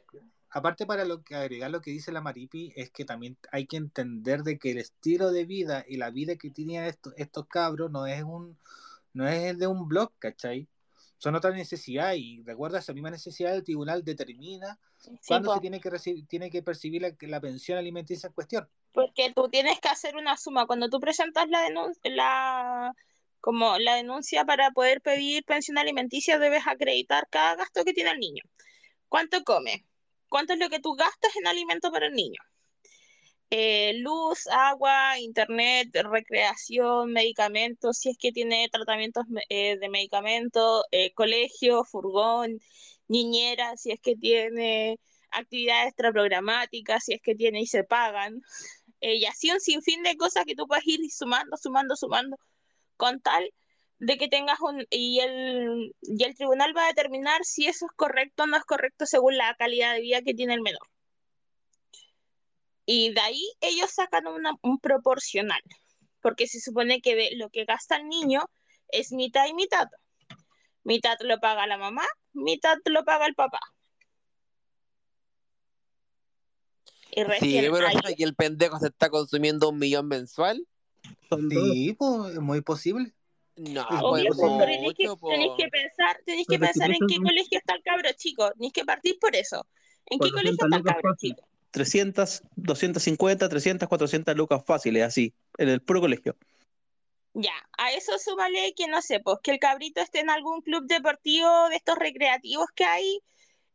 aparte 0.49 0.85
para 0.85 1.05
lo 1.05 1.23
que 1.23 1.35
agregar 1.35 1.71
lo 1.71 1.81
que 1.81 1.91
dice 1.91 2.11
la 2.11 2.21
Maripi, 2.21 2.73
es 2.75 2.89
que 2.91 3.05
también 3.05 3.37
hay 3.51 3.65
que 3.67 3.77
entender 3.77 4.43
de 4.43 4.57
que 4.59 4.71
el 4.71 4.79
estilo 4.79 5.31
de 5.31 5.45
vida 5.45 5.85
y 5.87 5.97
la 5.97 6.09
vida 6.09 6.35
que 6.35 6.49
tienen 6.49 6.83
estos, 6.83 7.13
estos 7.17 7.47
cabros 7.47 7.89
no 7.91 8.05
es 8.07 8.23
un 8.23 8.57
no 9.13 9.27
es 9.27 9.43
el 9.43 9.59
de 9.59 9.67
un 9.67 9.87
blog, 9.87 10.11
¿cachai? 10.17 10.67
Son 11.23 11.35
otras 11.35 11.55
necesidades 11.55 12.19
y 12.19 12.41
recuerda 12.43 12.79
esa 12.79 12.93
misma 12.93 13.09
necesidad 13.09 13.55
el 13.55 13.63
tribunal 13.63 14.03
determina 14.03 14.77
Sí, 14.97 15.11
cuándo 15.27 15.49
po, 15.49 15.55
se 15.55 15.61
tiene 15.61 15.79
que 15.79 15.89
recibir, 15.89 16.27
tiene 16.27 16.49
que 16.49 16.61
percibir 16.63 17.01
la, 17.01 17.15
la 17.21 17.39
pensión 17.41 17.77
alimenticia 17.77 18.27
en 18.27 18.33
cuestión. 18.33 18.69
porque 18.91 19.31
tú 19.33 19.49
tienes 19.49 19.79
que 19.79 19.89
hacer 19.89 20.15
una 20.15 20.37
suma. 20.37 20.65
Cuando 20.67 20.89
tú 20.89 20.99
presentas 20.99 21.47
la 21.49 21.61
denuncia, 21.61 22.01
la, 22.11 22.93
como 23.41 23.77
la 23.79 23.95
denuncia 23.95 24.45
para 24.45 24.71
poder 24.71 25.01
pedir 25.01 25.43
pensión 25.45 25.77
alimenticia, 25.77 26.39
debes 26.39 26.63
acreditar 26.67 27.27
cada 27.29 27.55
gasto 27.55 27.83
que 27.85 27.93
tiene 27.93 28.11
el 28.11 28.19
niño. 28.19 28.43
¿Cuánto 29.09 29.43
come? 29.43 29.85
¿Cuánto 30.29 30.53
es 30.53 30.59
lo 30.59 30.69
que 30.69 30.79
tú 30.79 30.95
gastas 30.95 31.35
en 31.37 31.47
alimento 31.47 31.91
para 31.91 32.07
el 32.07 32.13
niño? 32.13 32.41
Eh, 33.49 33.93
luz, 33.99 34.47
agua, 34.47 35.19
internet, 35.19 35.89
recreación, 35.93 37.13
medicamentos, 37.13 37.97
si 37.99 38.09
es 38.09 38.17
que 38.17 38.31
tiene 38.31 38.67
tratamientos 38.71 39.25
eh, 39.49 39.77
de 39.77 39.89
medicamentos, 39.89 40.83
eh, 40.91 41.13
colegio, 41.13 41.83
furgón, 41.83 42.59
niñera, 43.07 43.77
si 43.77 43.91
es 43.91 43.99
que 44.01 44.15
tiene 44.15 44.99
actividades 45.31 45.89
extraprogramáticas, 45.89 47.03
si 47.05 47.13
es 47.13 47.21
que 47.21 47.35
tiene 47.35 47.61
y 47.61 47.67
se 47.67 47.83
pagan. 47.83 48.41
Eh, 49.05 49.17
y 49.17 49.25
así 49.25 49.51
un 49.51 49.59
sinfín 49.59 50.01
de 50.03 50.15
cosas 50.15 50.45
que 50.45 50.55
tú 50.55 50.65
puedes 50.65 50.87
ir 50.87 51.01
sumando, 51.11 51.57
sumando, 51.57 51.97
sumando, 51.97 52.37
con 52.95 53.19
tal 53.21 53.51
de 53.99 54.17
que 54.17 54.29
tengas 54.29 54.59
un... 54.61 54.85
Y 54.89 55.19
el, 55.19 55.93
y 56.01 56.23
el 56.23 56.35
tribunal 56.35 56.75
va 56.75 56.85
a 56.85 56.87
determinar 56.87 57.43
si 57.43 57.67
eso 57.67 57.85
es 57.85 57.91
correcto 57.97 58.43
o 58.43 58.47
no 58.47 58.57
es 58.57 58.63
correcto 58.63 59.05
según 59.05 59.37
la 59.37 59.55
calidad 59.55 59.93
de 59.93 60.01
vida 60.01 60.21
que 60.21 60.33
tiene 60.33 60.53
el 60.53 60.61
menor. 60.61 60.92
Y 62.85 63.13
de 63.13 63.21
ahí 63.21 63.41
ellos 63.61 63.91
sacan 63.91 64.27
una- 64.27 64.57
un 64.61 64.79
proporcional, 64.79 65.61
porque 66.21 66.47
se 66.47 66.59
supone 66.59 67.01
que 67.01 67.15
de 67.15 67.29
lo 67.35 67.49
que 67.49 67.65
gasta 67.65 67.95
el 67.97 68.07
niño 68.07 68.41
es 68.89 69.11
mitad 69.11 69.47
y 69.47 69.53
mitad. 69.53 69.87
Mitad 70.83 71.17
lo 71.21 71.39
paga 71.39 71.65
la 71.65 71.77
mamá, 71.77 72.05
mitad 72.33 72.77
lo 72.85 73.03
paga 73.05 73.25
el 73.25 73.35
papá. 73.35 73.59
Y 77.11 77.21
Sí, 77.21 77.23
recién 77.23 77.71
pero 77.71 77.87
ahí 77.87 77.95
y 78.17 78.23
el 78.23 78.35
pendejo 78.35 78.79
se 78.79 78.87
está 78.87 79.09
consumiendo 79.09 79.69
un 79.69 79.77
millón 79.77 80.07
mensual. 80.07 80.67
Sí, 81.49 81.95
pues, 81.97 82.33
es 82.33 82.39
muy 82.39 82.61
posible. 82.61 83.13
No, 83.55 83.85
pues 83.87 84.01
Obvio, 84.03 84.33
pues, 84.35 84.51
tenéis 84.67 84.93
que, 84.97 85.63
que 85.63 85.69
pensar, 85.69 86.21
tenéis 86.25 86.47
que 86.47 86.57
Pero 86.57 86.71
pensar 86.71 86.89
en 86.91 87.07
qué 87.07 87.17
colegio 87.17 87.57
está 87.59 87.75
el 87.75 87.83
cabro 87.83 88.09
chico, 88.13 88.51
tenéis 88.53 88.73
que 88.73 88.83
partir 88.83 89.19
por 89.19 89.35
eso. 89.35 89.65
¿En 90.07 90.19
qué 90.19 90.31
colegio 90.31 90.57
400 90.57 90.65
está 90.65 90.77
el 90.77 90.83
cabro 90.83 91.15
chico? 91.17 91.47
300, 91.73 92.43
250, 92.55 93.49
300, 93.49 93.89
400 93.89 94.35
lucas 94.35 94.63
fáciles, 94.63 95.03
así, 95.03 95.33
en 95.57 95.69
el 95.69 95.81
puro 95.81 96.01
colegio. 96.01 96.37
Ya, 97.33 97.53
a 97.79 97.91
eso 97.91 98.19
súmale 98.19 98.75
que 98.75 98.87
no 98.87 99.01
sé, 99.01 99.19
pues 99.19 99.39
que 99.41 99.51
el 99.51 99.59
cabrito 99.59 99.99
esté 99.99 100.19
en 100.19 100.29
algún 100.29 100.61
club 100.61 100.85
deportivo 100.85 101.69
de 101.69 101.77
estos 101.77 101.97
recreativos 101.97 102.67
que 102.75 102.85
hay, 102.85 103.19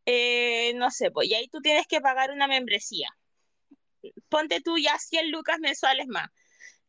eh, 0.06 0.74
no 0.76 0.92
sé, 0.92 1.10
pues 1.10 1.28
y 1.28 1.34
ahí 1.34 1.48
tú 1.48 1.60
tienes 1.60 1.88
que 1.88 2.00
pagar 2.00 2.30
una 2.30 2.46
membresía. 2.46 3.08
Ponte 4.28 4.60
tú 4.60 4.78
ya 4.78 4.96
100 4.96 5.32
lucas 5.32 5.58
mensuales 5.58 6.06
más, 6.06 6.28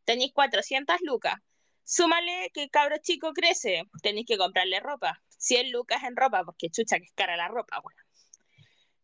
tenéis 0.06 0.32
400 0.32 0.98
lucas. 1.02 1.36
Súmale 1.84 2.52
que 2.54 2.64
el 2.64 2.70
cabro 2.70 2.98
chico 3.02 3.34
crece, 3.34 3.84
tenéis 4.04 4.28
que 4.28 4.38
comprarle 4.38 4.80
ropa, 4.80 5.24
100 5.40 5.72
lucas 5.72 6.04
en 6.04 6.16
ropa, 6.16 6.44
porque 6.46 6.70
chucha 6.70 7.00
que 7.00 7.06
es 7.06 7.14
cara 7.16 7.36
la 7.36 7.48
ropa, 7.48 7.80
bueno. 7.82 8.09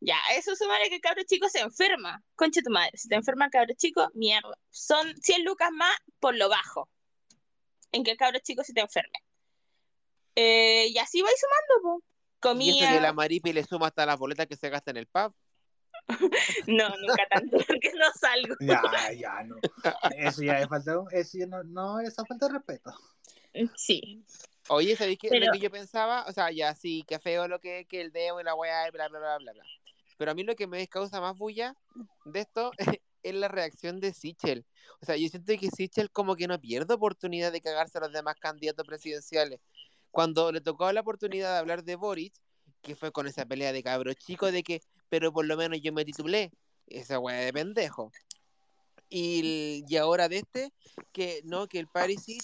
Ya, 0.06 0.18
eso 0.36 0.56
súmale 0.56 0.88
que 0.90 0.96
el 0.96 1.02
cabro 1.02 1.24
chico 1.26 1.50
se 1.50 1.60
enferma. 1.62 2.24
Concha 2.36 2.62
tu 2.62 2.70
madre, 2.72 2.92
si 2.96 3.08
te 3.08 3.16
enferma 3.16 3.46
el 3.46 3.52
cabro 3.52 3.74
chico, 3.76 4.10
mierda. 4.14 4.56
Son 4.70 5.16
100 5.22 5.44
lucas 5.44 5.72
más 5.72 5.96
por 6.20 6.36
lo 6.36 6.48
bajo 6.50 6.90
en 7.92 8.04
que 8.04 8.12
el 8.12 8.18
cabro 8.18 8.40
chico 8.40 8.64
se 8.64 8.74
te 8.74 8.82
enferme. 8.82 9.18
Eh, 10.36 10.88
y 10.90 10.98
así 11.00 11.22
vais 11.22 11.36
sumando, 11.40 11.82
po. 12.02 12.04
Y 12.60 12.84
eso 12.84 12.94
que 12.94 13.02
la 13.02 13.14
Maripi 13.14 13.54
le 13.54 13.64
suma 13.64 13.88
hasta 13.88 14.06
las 14.06 14.20
boletas 14.20 14.46
que 14.46 14.56
se 14.56 14.70
gasta 14.70 14.92
en 14.92 14.98
el 14.98 15.08
pub. 15.08 15.34
No, 16.68 16.90
nunca 16.90 17.26
tanto, 17.32 17.58
porque 17.68 17.92
no 17.96 18.06
salgo. 18.20 18.56
Ya, 18.60 19.12
ya, 19.14 19.44
no. 19.44 19.56
Eso 20.16 20.44
ya 20.44 20.60
es 20.60 20.68
falta, 20.68 20.94
eso 21.12 21.38
ya 21.40 21.48
no, 21.48 21.64
no, 21.64 22.00
esa 22.00 22.24
falta 22.26 22.48
de 22.48 22.54
respeto. 22.54 22.94
Sí. 23.76 24.24
Oye, 24.68 24.96
¿sabéis 24.96 25.18
qué? 25.20 25.30
Pero- 25.30 25.48
Lo 25.48 25.52
que 25.54 25.60
yo 25.60 25.72
pensaba, 25.72 26.26
o 26.28 26.32
sea, 26.34 26.52
ya 26.52 26.76
sí, 26.76 27.04
que 27.08 27.18
feo 27.20 27.48
lo 27.48 27.60
que, 27.60 27.86
que 27.86 28.02
el 28.02 28.12
dedo 28.12 28.40
y 28.40 28.44
la 28.44 28.54
weá 28.54 28.92
bla, 28.92 29.08
bla, 29.08 29.20
bla, 29.20 29.38
bla, 29.40 29.54
bla. 29.54 29.64
Pero 30.18 30.32
a 30.32 30.34
mí 30.34 30.44
lo 30.44 30.56
que 30.56 30.68
me 30.68 30.88
causa 30.88 31.22
más 31.22 31.38
bulla 31.38 31.76
de 32.26 32.40
esto 32.40 32.72
es 33.24 33.34
la 33.34 33.48
reacción 33.48 34.00
de 34.00 34.14
Sichel. 34.14 34.66
O 35.02 35.06
sea, 35.06 35.18
yo 35.18 35.28
siento 35.30 35.54
que 35.60 35.70
Sichel 35.70 36.12
como 36.12 36.36
que 36.36 36.48
no 36.48 36.60
pierde 36.60 36.94
oportunidad 36.94 37.52
de 37.52 37.62
cagarse 37.62 37.98
a 37.98 38.02
los 38.02 38.14
demás 38.14 38.36
candidatos 38.40 38.86
presidenciales. 38.86 39.60
Cuando 40.12 40.52
le 40.52 40.62
tocó 40.62 40.92
la 40.92 41.02
oportunidad 41.02 41.54
de 41.54 41.58
hablar 41.58 41.84
de 41.84 41.96
Boric, 41.96 42.34
que 42.82 42.96
fue 42.96 43.12
con 43.12 43.28
esa 43.28 43.46
pelea 43.46 43.74
de 43.74 43.84
cabros 43.84 44.16
chicos 44.16 44.52
de 44.52 44.64
que, 44.64 44.82
pero 45.10 45.34
por 45.34 45.46
lo 45.46 45.58
menos 45.58 45.80
yo 45.82 45.92
me 45.92 46.06
titulé. 46.06 46.52
Esa 46.88 47.18
weá 47.18 47.40
de 47.40 47.52
pendejo. 47.52 48.12
Y, 49.10 49.84
y 49.88 49.98
ahora 49.98 50.30
de 50.30 50.38
este, 50.38 50.72
que 51.12 51.42
no, 51.46 51.68
que 51.68 51.80
el 51.80 51.88
Parisi 51.88 52.38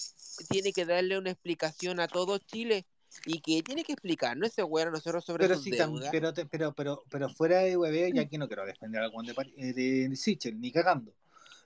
tiene 0.50 0.72
que 0.72 0.84
darle 0.84 1.16
una 1.16 1.30
explicación 1.30 2.00
a 2.00 2.08
todo 2.08 2.38
Chile. 2.38 2.86
Y 3.26 3.40
que 3.40 3.62
tiene 3.62 3.84
que 3.84 3.92
explicarnos 3.92 4.48
ese 4.48 4.62
weón 4.62 4.88
a 4.88 4.90
nosotros 4.92 5.24
sobre 5.24 5.44
Pero 5.44 5.56
sus 5.56 5.64
sí, 5.64 5.70
deudas. 5.70 6.08
pero, 6.10 6.32
te- 6.32 6.46
pero, 6.46 6.72
pero, 6.72 7.02
pero 7.10 7.28
fuera 7.28 7.58
de 7.60 7.76
hueveo, 7.76 8.08
y 8.08 8.18
aquí 8.18 8.38
no 8.38 8.46
quiero 8.46 8.64
defender 8.64 9.02
al 9.02 9.10
Juan 9.10 9.26
de, 9.26 9.34
eh, 9.56 9.72
de 9.72 10.16
Sichel, 10.16 10.60
ni 10.60 10.72
cagando. 10.72 11.12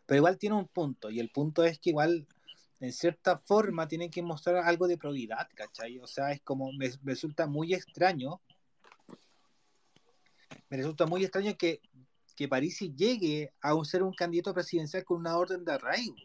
Pero 0.07 0.19
igual 0.19 0.39
tiene 0.39 0.57
un 0.57 0.67
punto, 0.69 1.11
y 1.11 1.21
el 1.21 1.31
punto 1.31 1.65
es 1.65 1.79
que 1.79 1.91
igual, 1.91 2.27
en 2.81 2.93
cierta 2.93 3.39
forma, 3.39 3.89
tiene 3.89 4.11
que 4.11 4.23
mostrar 4.23 4.57
algo 4.57 4.87
de 4.89 4.99
probidad, 4.99 5.49
¿cachai? 5.55 5.99
O 5.99 6.07
sea, 6.07 6.33
es 6.33 6.41
como, 6.43 6.73
me, 6.73 6.89
me 7.03 7.13
resulta 7.13 7.47
muy 7.47 7.75
extraño, 7.75 8.41
me 10.69 10.77
resulta 10.77 11.07
muy 11.07 11.23
extraño 11.23 11.57
que, 11.57 11.81
que 12.35 12.49
Parisi 12.49 12.93
llegue 12.95 13.53
a 13.61 13.73
ser 13.85 14.03
un 14.03 14.13
candidato 14.13 14.53
presidencial 14.53 15.05
con 15.05 15.19
una 15.19 15.37
orden 15.37 15.65
de 15.65 15.73
arraigo. 15.73 16.17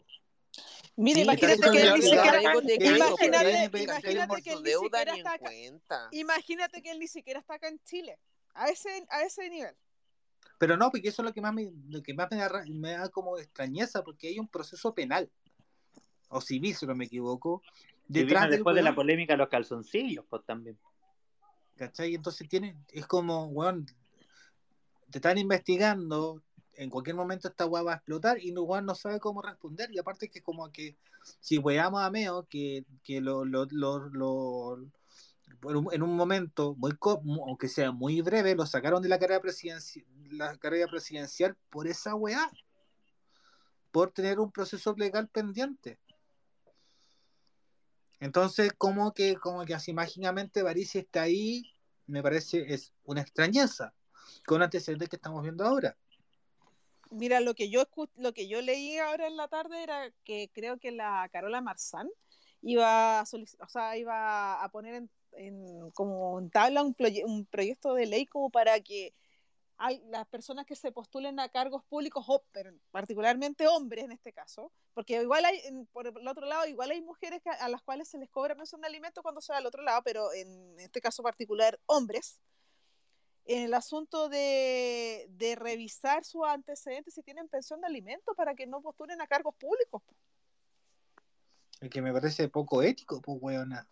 Mira, 0.96 1.16
Sí, 1.16 1.22
imagínate 1.24 1.72
que 1.72 1.82
él 1.82 1.94
ni 1.94 2.02
siquiera. 2.02 2.42
Imagínate, 2.42 3.72
que- 3.72 3.84
él 4.54 4.64
ni 4.64 4.72
siquiera 4.72 5.16
está 5.16 5.34
acá. 5.34 5.52
Imagínate 6.12 6.82
que 6.82 6.92
él 6.92 7.00
ni 7.00 7.08
siquiera 7.08 7.40
está 7.40 7.56
acá 7.56 7.68
en 7.70 7.80
Chile. 7.84 8.20
A 8.54 8.68
ese, 8.68 9.06
a 9.10 9.24
ese 9.24 9.50
nivel. 9.50 9.76
Pero 10.58 10.78
no, 10.78 10.92
porque 10.92 11.08
eso 11.10 11.22
es 11.22 11.26
lo 11.28 11.34
que 11.34 11.42
más 11.42 11.54
me, 11.54 11.72
lo 11.90 12.04
que 12.04 12.14
más 12.14 12.28
me 12.30 12.38
da, 12.38 12.64
me 12.68 12.92
da 12.92 13.10
como 13.10 13.38
extrañeza, 13.38 14.04
porque 14.04 14.28
hay 14.28 14.38
un 14.40 14.48
proceso 14.48 14.94
penal, 14.94 15.32
o 16.30 16.40
civil, 16.42 16.76
si 16.76 16.86
no 16.86 16.94
me 16.96 17.06
equivoco, 17.06 17.62
vino 18.08 18.26
detrás 18.26 18.44
del 18.44 18.52
después 18.52 18.76
de 18.76 18.84
la 18.84 18.94
polémica 18.94 19.34
de 19.34 19.38
los 19.38 19.50
calzoncillos, 19.50 20.26
pues 20.30 20.44
también. 20.46 20.78
¿cachai? 21.78 22.14
Entonces 22.14 22.48
tiene, 22.48 22.76
es 22.92 23.08
como, 23.08 23.46
weón, 23.48 23.88
te 25.10 25.18
están 25.18 25.40
investigando, 25.40 26.44
en 26.82 26.90
cualquier 26.90 27.16
momento 27.16 27.48
esta 27.48 27.68
weá 27.68 27.84
va 27.84 27.92
a 27.94 27.96
explotar 27.98 28.40
y 28.40 28.52
weón 28.58 28.88
no 28.88 28.96
sabe 28.96 29.20
cómo 29.20 29.44
responder, 29.44 29.92
y 29.94 30.00
aparte 30.00 30.30
que 30.30 30.42
como 30.42 30.72
que, 30.72 30.98
si 31.40 31.60
weamos 31.60 32.02
a 32.02 32.10
Meo, 32.10 32.48
que, 32.50 32.84
en 33.08 33.28
un 36.02 36.16
momento, 36.16 36.76
muy 36.76 36.98
aunque 37.46 37.68
sea 37.68 37.92
muy 37.92 38.22
breve, 38.22 38.56
lo 38.56 38.66
sacaron 38.66 39.04
de 39.04 39.10
la 39.10 39.20
carrera, 39.20 39.40
presidencial 40.88 41.56
por 41.70 41.86
esa 41.88 42.16
weá, 42.16 42.50
por 43.92 44.12
tener 44.12 44.40
un 44.40 44.52
proceso 44.52 44.96
legal 44.98 45.28
pendiente. 45.28 46.00
Entonces, 48.20 48.74
como 48.76 49.14
que, 49.14 49.36
como 49.36 49.66
que 49.66 49.76
así 49.76 49.94
mágicamente 49.94 50.64
Parisi 50.64 50.98
está 50.98 51.22
ahí, 51.22 51.76
me 52.08 52.24
parece 52.24 52.74
es 52.74 52.92
una 53.04 53.22
extrañeza, 53.22 53.94
con 54.48 54.64
antecedentes 54.64 55.10
que 55.10 55.18
estamos 55.18 55.44
viendo 55.44 55.64
ahora. 55.64 55.96
Mira, 57.12 57.42
lo 57.42 57.54
que 57.56 57.70
yo 57.70 57.84
lo 58.16 58.34
que 58.34 58.48
yo 58.48 58.62
leí 58.62 58.98
ahora 58.98 59.28
en 59.28 59.36
la 59.38 59.48
tarde 59.50 59.84
era 59.84 60.12
que 60.24 60.50
creo 60.54 60.80
que 60.80 60.92
la 60.92 61.28
Carola 61.32 61.60
Marzán 61.62 62.10
iba 62.62 63.20
a 63.20 63.24
o 63.24 63.68
sea, 63.68 63.98
iba 63.98 64.64
a 64.64 64.70
poner 64.72 64.96
en, 64.96 65.10
en- 65.34 65.92
como 65.92 66.40
en 66.40 66.50
tabla 66.50 66.84
un, 66.84 66.96
proye- 66.96 67.26
un 67.26 67.46
proyecto 67.46 67.94
de 67.96 68.06
ley 68.06 68.26
como 68.28 68.50
para 68.50 68.80
que 68.80 69.14
hay, 69.78 70.00
las 70.10 70.28
personas 70.28 70.66
que 70.66 70.76
se 70.76 70.92
postulen 70.92 71.40
a 71.40 71.50
cargos 71.50 71.84
públicos, 71.86 72.26
particularmente 72.92 73.68
hombres 73.68 74.06
en 74.06 74.12
este 74.14 74.32
caso, 74.32 74.72
porque 74.94 75.22
igual 75.22 75.44
hay, 75.46 75.60
por 75.92 76.08
el 76.08 76.28
otro 76.28 76.46
lado, 76.46 76.68
igual 76.68 76.92
hay 76.92 77.02
mujeres 77.02 77.42
que- 77.44 77.50
a 77.50 77.68
las 77.70 77.82
cuales 77.82 78.08
se 78.08 78.20
les 78.20 78.30
cobra 78.30 78.56
pensión 78.56 78.82
de 78.82 78.88
alimento 78.88 79.24
cuando 79.24 79.42
se 79.42 79.54
va 79.54 79.58
al 79.60 79.66
otro 79.66 79.82
lado, 79.84 80.02
pero 80.04 80.32
en 80.34 80.80
este 80.80 81.02
caso 81.02 81.24
particular, 81.24 81.80
hombres, 81.88 82.40
en 83.46 83.64
el 83.64 83.74
asunto 83.74 84.30
de, 84.30 85.28
de 85.30 85.56
revisar 85.56 86.24
sus 86.24 86.44
antecedentes 86.46 87.14
si 87.14 87.24
tienen 87.24 87.50
pensión 87.50 87.82
de 87.82 87.88
alimento 87.88 88.34
para 88.36 88.56
que 88.56 88.68
no 88.68 88.82
postulen 88.82 89.22
a 89.22 89.28
cargos 89.28 89.56
públicos. 89.56 90.02
El 91.82 91.90
que 91.90 92.02
me 92.02 92.14
parece 92.14 92.48
poco 92.48 92.84
ético, 92.84 93.22
pues 93.22 93.38
weona. 93.42 93.88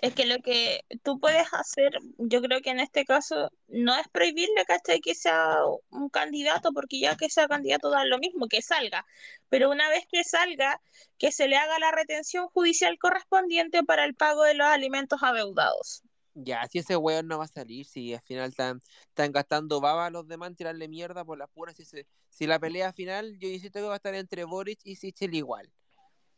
Es 0.00 0.14
que 0.14 0.26
lo 0.26 0.38
que 0.42 0.84
tú 1.02 1.20
puedes 1.20 1.46
hacer, 1.52 1.92
yo 2.18 2.42
creo 2.42 2.60
que 2.60 2.70
en 2.70 2.80
este 2.80 3.04
caso, 3.04 3.50
no 3.68 3.96
es 3.96 4.08
prohibirle, 4.08 4.64
¿cachai? 4.66 5.00
Que 5.00 5.14
sea 5.14 5.58
un 5.90 6.08
candidato, 6.08 6.72
porque 6.72 6.98
ya 6.98 7.16
que 7.16 7.30
sea 7.30 7.46
candidato 7.46 7.90
da 7.90 8.04
lo 8.04 8.18
mismo, 8.18 8.48
que 8.48 8.60
salga. 8.60 9.06
Pero 9.48 9.70
una 9.70 9.88
vez 9.88 10.04
que 10.10 10.24
salga, 10.24 10.80
que 11.16 11.30
se 11.30 11.48
le 11.48 11.56
haga 11.56 11.78
la 11.78 11.92
retención 11.92 12.48
judicial 12.48 12.98
correspondiente 12.98 13.84
para 13.84 14.04
el 14.04 14.14
pago 14.14 14.42
de 14.42 14.54
los 14.54 14.66
alimentos 14.66 15.22
adeudados. 15.22 16.02
Ya, 16.36 16.66
si 16.68 16.78
ese 16.80 16.96
weón 16.96 17.28
no 17.28 17.38
va 17.38 17.44
a 17.44 17.48
salir, 17.48 17.86
si 17.86 18.12
al 18.12 18.20
final 18.20 18.50
están, 18.50 18.80
están 19.08 19.30
gastando 19.32 19.80
baba 19.80 20.06
a 20.06 20.10
los 20.10 20.26
demás 20.26 20.54
tirarle 20.56 20.88
mierda 20.88 21.24
por 21.24 21.38
las 21.38 21.48
puras, 21.50 21.76
si, 22.28 22.46
la 22.46 22.58
pelea 22.58 22.92
final, 22.92 23.38
yo 23.38 23.48
insisto 23.48 23.78
que 23.78 23.86
va 23.86 23.92
a 23.94 23.96
estar 23.96 24.14
entre 24.16 24.42
Boric 24.44 24.80
y 24.84 24.96
Sichel 24.96 25.34
igual. 25.34 25.70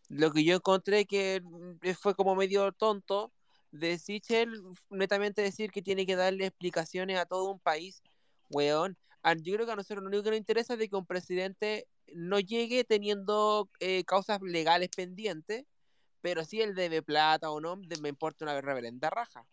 Lo 0.09 0.33
que 0.33 0.45
yo 0.45 0.57
encontré 0.57 1.07
que 1.07 1.43
mm, 1.43 1.91
fue 2.01 2.15
como 2.17 2.37
medio 2.37 2.73
tonto 2.73 3.33
de 3.73 3.99
Sichel, 3.99 4.63
netamente 4.91 5.43
decir 5.43 5.71
que 5.73 5.83
tiene 5.83 6.07
que 6.07 6.17
darle 6.17 6.47
explicaciones 6.47 7.19
a 7.19 7.27
todo 7.27 7.51
un 7.51 7.61
país, 7.61 8.03
weón. 8.51 8.97
A- 9.23 9.35
Yo 9.35 9.55
creo 9.55 9.67
que 9.67 9.73
a 9.73 9.77
nosotros 9.77 10.03
lo 10.03 10.09
único 10.09 10.25
que 10.25 10.31
nos 10.31 10.39
interesa 10.41 10.75
es 10.75 10.79
de 10.81 10.89
que 10.91 10.97
un 10.97 11.07
presidente 11.07 11.89
no 12.15 12.41
llegue 12.41 12.85
teniendo 12.85 13.71
eh, 13.81 14.05
causas 14.05 14.41
legales 14.43 14.91
pendientes, 14.91 15.67
pero 16.23 16.45
si 16.45 16.63
él 16.63 16.75
debe 16.75 17.03
plata 17.03 17.51
o 17.51 17.61
no, 17.61 17.77
me 18.03 18.09
importa 18.11 18.45
una 18.45 18.61
reverenda 18.61 19.11
raja. 19.11 19.47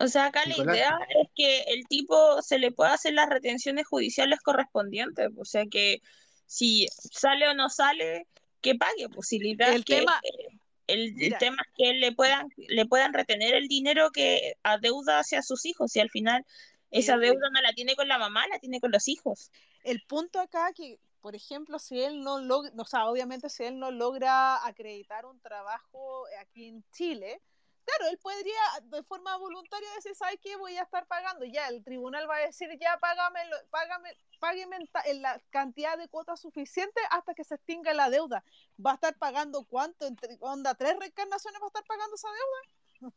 O 0.00 0.06
sea, 0.06 0.26
acá 0.26 0.44
la 0.46 0.56
idea 0.56 0.96
es 1.20 1.28
que 1.34 1.60
el 1.62 1.86
tipo 1.88 2.40
se 2.42 2.58
le 2.58 2.70
pueda 2.70 2.94
hacer 2.94 3.14
las 3.14 3.28
retenciones 3.28 3.86
judiciales 3.86 4.40
correspondientes. 4.40 5.28
O 5.36 5.44
sea, 5.44 5.64
que 5.66 6.00
si 6.46 6.86
sale 6.92 7.48
o 7.48 7.54
no 7.54 7.68
sale, 7.68 8.26
que 8.60 8.74
pague. 8.76 9.08
Pues 9.08 9.28
si 9.28 9.36
El 9.38 9.60
es 9.60 9.84
que 9.84 9.96
tema- 10.00 10.20
eh, 10.22 10.58
el, 10.86 11.36
tema 11.38 11.62
es 11.66 11.72
que 11.76 11.92
le 11.94 12.12
puedan, 12.12 12.48
le 12.56 12.86
puedan 12.86 13.12
retener 13.12 13.54
el 13.54 13.68
dinero 13.68 14.10
que 14.10 14.54
adeuda 14.62 15.18
hacia 15.18 15.42
sus 15.42 15.66
hijos. 15.66 15.94
Y 15.96 16.00
al 16.00 16.10
final 16.10 16.46
esa 16.90 17.14
El- 17.14 17.20
deuda 17.20 17.50
no 17.52 17.60
la 17.60 17.72
tiene 17.72 17.96
con 17.96 18.08
la 18.08 18.18
mamá, 18.18 18.46
la 18.48 18.58
tiene 18.58 18.80
con 18.80 18.92
los 18.92 19.08
hijos. 19.08 19.50
El 19.84 20.02
punto 20.06 20.40
acá 20.40 20.72
que, 20.74 20.98
por 21.20 21.34
ejemplo, 21.34 21.78
si 21.78 22.00
él 22.00 22.22
no 22.22 22.38
logra, 22.40 22.70
o 22.78 22.84
sea, 22.84 23.06
obviamente 23.06 23.50
si 23.50 23.64
él 23.64 23.78
no 23.78 23.90
logra 23.90 24.64
acreditar 24.64 25.26
un 25.26 25.40
trabajo 25.40 26.24
aquí 26.40 26.66
en 26.66 26.84
Chile, 26.92 27.40
claro, 27.88 28.10
él 28.10 28.18
podría 28.18 28.60
de 28.84 29.02
forma 29.02 29.36
voluntaria 29.36 29.88
decir, 29.96 30.14
¿sabes 30.14 30.38
qué? 30.42 30.56
Voy 30.56 30.76
a 30.76 30.82
estar 30.82 31.06
pagando. 31.06 31.44
Ya, 31.44 31.68
el 31.68 31.82
tribunal 31.82 32.28
va 32.28 32.36
a 32.36 32.46
decir, 32.46 32.68
ya, 32.80 32.98
págame, 33.00 33.40
págame, 33.70 34.10
págueme 34.38 34.76
en 35.06 35.22
la 35.22 35.40
cantidad 35.50 35.96
de 35.96 36.08
cuotas 36.08 36.40
suficiente 36.40 37.00
hasta 37.10 37.34
que 37.34 37.44
se 37.44 37.54
extinga 37.54 37.94
la 37.94 38.10
deuda. 38.10 38.44
¿Va 38.84 38.92
a 38.92 38.94
estar 38.94 39.16
pagando 39.16 39.64
cuánto? 39.64 40.06
Entre, 40.06 40.36
onda, 40.40 40.74
¿Tres 40.74 40.96
reencarnaciones 40.98 41.60
va 41.60 41.66
a 41.66 41.68
estar 41.68 41.84
pagando 41.84 42.14
esa 42.14 42.28
deuda? 42.28 43.14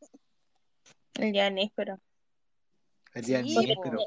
El 1.15 1.34
Yanis, 1.34 1.72
pero 1.76 1.99
El 3.13 3.26
día 3.26 3.43
Sí, 3.43 3.76
pero 3.84 3.99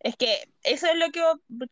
es 0.00 0.16
que 0.16 0.48
eso 0.64 0.86
es 0.88 0.96
lo 0.96 1.10
que, 1.10 1.22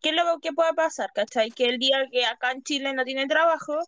¿qué 0.01 0.11
es 0.11 0.15
lo 0.15 0.39
que 0.41 0.53
puede 0.53 0.73
pasar? 0.75 1.13
¿Cachai? 1.13 1.51
Que 1.51 1.67
el 1.67 1.79
día 1.79 2.09
que 2.11 2.25
acá 2.25 2.53
en 2.53 2.63
Chile 2.63 2.93
no 2.95 3.05
tiene 3.05 3.27
trabajo, 3.27 3.79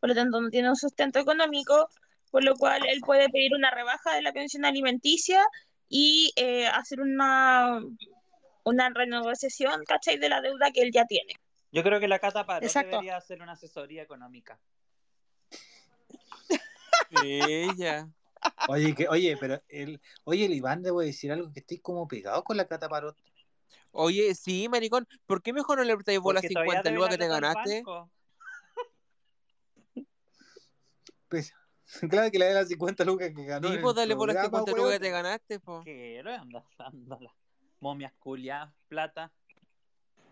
por 0.00 0.08
lo 0.08 0.14
tanto 0.14 0.40
no 0.40 0.50
tiene 0.50 0.70
un 0.70 0.76
sustento 0.76 1.20
económico, 1.20 1.88
por 2.32 2.42
lo 2.42 2.56
cual 2.56 2.82
él 2.88 3.00
puede 3.04 3.28
pedir 3.28 3.54
una 3.54 3.70
rebaja 3.70 4.14
de 4.14 4.22
la 4.22 4.32
pensión 4.32 4.64
alimenticia 4.64 5.46
y 5.86 6.32
eh, 6.36 6.66
hacer 6.66 7.02
una, 7.02 7.78
una 8.64 8.88
renegociación, 8.88 9.84
¿cachai? 9.84 10.16
De 10.16 10.30
la 10.30 10.40
deuda 10.40 10.72
que 10.72 10.80
él 10.80 10.90
ya 10.92 11.04
tiene. 11.04 11.34
Yo 11.70 11.82
creo 11.82 12.00
que 12.00 12.08
la 12.08 12.18
Cata 12.18 12.46
Parot 12.46 12.64
Exacto. 12.64 12.92
debería 12.92 13.18
hacer 13.18 13.42
una 13.42 13.52
asesoría 13.52 14.02
económica. 14.02 14.58
Ella. 17.22 18.08
Oye, 18.68 18.94
que, 18.94 19.08
oye, 19.08 19.36
pero 19.38 19.62
el, 19.68 20.00
oye, 20.24 20.46
el 20.46 20.54
Iván, 20.54 20.82
debo 20.82 21.02
decir 21.02 21.32
algo 21.32 21.52
que 21.52 21.60
estoy 21.60 21.80
como 21.80 22.08
pegado 22.08 22.42
con 22.44 22.56
la 22.56 22.66
Cata 22.66 22.88
Parot. 22.88 23.16
Oye, 23.90 24.34
sí, 24.34 24.70
maricón, 24.70 25.06
¿por 25.26 25.42
qué 25.42 25.52
mejor 25.52 25.76
no 25.76 25.84
le 25.84 25.94
prestáis 25.94 26.18
todavía 26.18 26.48
50 26.48 26.82
debe 26.82 26.96
lucas 26.96 27.10
que 27.10 27.18
te 27.18 27.28
ganaste? 27.28 27.84
Pues, 31.28 31.52
claro 32.10 32.30
que 32.30 32.38
le 32.38 32.46
da 32.46 32.60
las 32.60 32.68
50 32.68 33.04
lucas 33.04 33.30
que 33.34 33.44
ganó. 33.44 33.68
Sí, 33.68 33.78
pues 33.78 33.94
dale 33.94 34.16
por 34.16 34.28
las 34.28 34.36
programa, 34.36 34.64
50 34.64 34.80
lucas 34.80 34.92
que 34.92 35.04
te 35.04 35.10
ganaste, 35.10 35.60
po. 35.60 35.82
¿Qué? 35.84 36.22
¿Dónde 36.24 36.38
andas 36.38 36.64
dándola? 36.78 37.34
Momias 37.80 38.12
culiadas, 38.18 38.72
plata. 38.88 39.32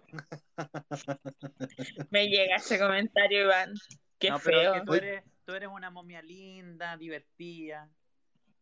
Me 2.10 2.28
llega 2.28 2.56
ese 2.56 2.78
comentario, 2.78 3.44
Iván. 3.44 3.74
Qué 4.18 4.30
no, 4.30 4.38
pero 4.38 4.60
feo. 4.60 4.72
que 4.74 4.80
tú 4.82 4.94
eres, 4.94 5.24
tú 5.44 5.54
eres 5.54 5.68
una 5.68 5.90
momia 5.90 6.22
linda, 6.22 6.96
divertida. 6.96 7.88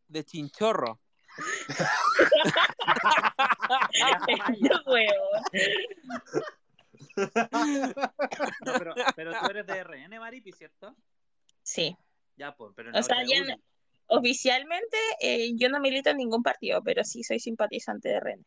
De 0.09 0.25
chinchorro. 0.25 1.01
No, 8.65 8.73
pero, 8.79 8.95
pero 9.15 9.33
tú 9.41 9.51
eres 9.51 9.67
de 9.67 9.85
RN, 9.85 10.19
Maripi, 10.19 10.53
¿cierto? 10.53 10.97
Sí. 11.63 11.97
Ya, 12.39 12.55
pues, 12.55 12.73
pero 12.77 12.91
O 12.91 12.93
no 12.93 13.03
sea, 13.03 13.19
de 13.19 13.27
ya 13.29 13.45
no- 13.45 13.61
Oficialmente 14.11 14.97
eh, 15.21 15.53
yo 15.57 15.69
no 15.69 15.81
milito 15.81 16.09
en 16.09 16.17
ningún 16.17 16.43
partido, 16.43 16.83
pero 16.83 17.05
sí 17.05 17.23
soy 17.23 17.39
simpatizante 17.41 18.09
de 18.09 18.21
Ren. 18.21 18.47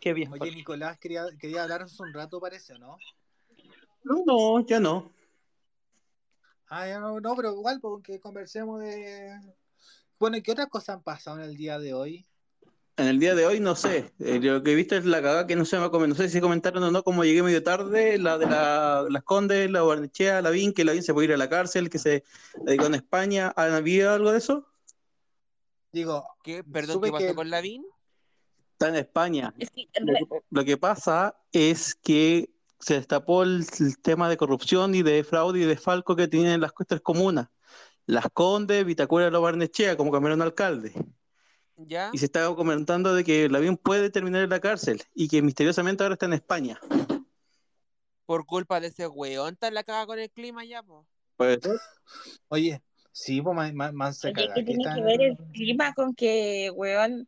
Qué 0.00 0.12
bien. 0.12 0.30
Oye, 0.30 0.54
Nicolás, 0.54 0.98
quería, 0.98 1.24
quería 1.38 1.62
hablarnos 1.62 1.98
un 1.98 2.12
rato, 2.12 2.38
parece, 2.40 2.78
¿no? 2.78 2.98
No, 4.02 4.22
no, 4.26 4.66
ya 4.66 4.80
no. 4.80 5.10
Ah, 6.68 6.86
ya 6.86 7.00
no, 7.00 7.20
no, 7.20 7.34
pero 7.34 7.52
igual, 7.54 7.80
porque 7.80 8.20
conversemos 8.20 8.80
de... 8.82 9.32
Bueno, 10.18 10.36
¿y 10.36 10.42
qué 10.42 10.52
otras 10.52 10.68
cosas 10.68 10.96
han 10.96 11.02
pasado 11.02 11.38
en 11.38 11.44
el 11.44 11.56
día 11.56 11.78
de 11.78 11.94
hoy? 11.94 12.26
En 12.96 13.08
el 13.08 13.18
día 13.18 13.34
de 13.34 13.44
hoy 13.44 13.58
no 13.58 13.74
sé. 13.74 14.12
Eh, 14.20 14.38
lo 14.40 14.62
que 14.62 14.72
he 14.72 14.74
visto 14.76 14.94
es 14.94 15.04
la 15.04 15.20
cagada 15.20 15.46
que 15.48 15.56
no 15.56 15.64
sé, 15.64 15.78
no 15.78 16.14
sé 16.14 16.28
si 16.28 16.40
comentaron 16.40 16.82
o 16.84 16.90
no, 16.92 17.02
como 17.02 17.24
llegué 17.24 17.42
medio 17.42 17.62
tarde, 17.62 18.18
la 18.18 18.38
de 18.38 18.46
la, 18.46 19.04
las 19.10 19.24
Condes, 19.24 19.68
la 19.70 19.82
Barnechea, 19.82 20.40
la 20.42 20.50
Vin, 20.50 20.72
que 20.72 20.84
la 20.84 20.92
Vin 20.92 21.02
se 21.02 21.12
puede 21.12 21.26
ir 21.26 21.34
a 21.34 21.36
la 21.36 21.48
cárcel, 21.48 21.90
que 21.90 21.98
se 21.98 22.22
dedicó 22.62 22.86
en 22.86 22.94
España. 22.94 23.52
¿Han 23.56 23.72
habido 23.72 24.12
algo 24.12 24.30
de 24.30 24.38
eso? 24.38 24.68
Digo, 25.90 26.24
¿Qué? 26.44 26.62
Perdón, 26.62 27.00
¿qué 27.02 27.10
pasó 27.10 27.26
que- 27.26 27.34
con 27.34 27.50
Lavín? 27.50 27.84
Está 28.72 28.88
en 28.88 28.96
España. 28.96 29.54
Es 29.58 29.70
que, 29.70 29.88
Lo 30.00 30.14
que, 30.14 30.40
lo 30.50 30.64
que 30.64 30.76
pasa 30.76 31.36
es 31.52 31.94
que 31.96 32.50
se 32.78 32.94
destapó 32.94 33.42
el, 33.44 33.64
el 33.80 33.98
tema 33.98 34.28
de 34.28 34.36
corrupción 34.36 34.94
y 34.94 35.02
de 35.02 35.22
fraude 35.24 35.60
y 35.60 35.64
de 35.64 35.76
falco 35.76 36.14
que 36.16 36.28
tienen 36.28 36.60
las 36.60 36.72
tres 36.86 37.00
comunas. 37.00 37.48
Las 38.06 38.26
Condes, 38.32 38.84
Vitacura 38.84 39.28
y 39.28 39.30
la 39.30 39.38
Barnechea, 39.38 39.96
como 39.96 40.10
cambiaron 40.12 40.42
alcalde. 40.42 40.92
¿Ya? 41.76 42.10
Y 42.12 42.18
se 42.18 42.26
está 42.26 42.46
comentando 42.54 43.14
de 43.14 43.24
que 43.24 43.48
Lavín 43.48 43.76
puede 43.76 44.10
terminar 44.10 44.42
en 44.42 44.50
la 44.50 44.60
cárcel 44.60 45.02
y 45.14 45.28
que 45.28 45.42
misteriosamente 45.42 46.02
ahora 46.02 46.14
está 46.14 46.26
en 46.26 46.34
España. 46.34 46.78
Por 48.26 48.46
culpa 48.46 48.80
de 48.80 48.86
ese 48.88 49.06
weón, 49.06 49.54
está 49.54 49.70
la 49.70 49.84
caga 49.84 50.06
con 50.06 50.18
el 50.18 50.30
clima 50.30 50.64
ya, 50.64 50.82
po. 50.82 51.06
Pues, 51.36 51.58
Oye, 52.48 52.80
sí, 53.12 53.42
pues 53.42 53.54
más, 53.56 53.74
más, 53.74 53.92
más 53.92 54.18
se 54.18 54.28
Oye, 54.28 54.34
caga, 54.34 54.54
¿qué 54.54 54.62
tiene 54.62 54.82
están- 54.84 54.98
que 54.98 55.02
ver 55.04 55.20
el 55.20 55.36
clima 55.52 55.92
con 55.94 56.14
que, 56.14 56.70
weón, 56.74 57.26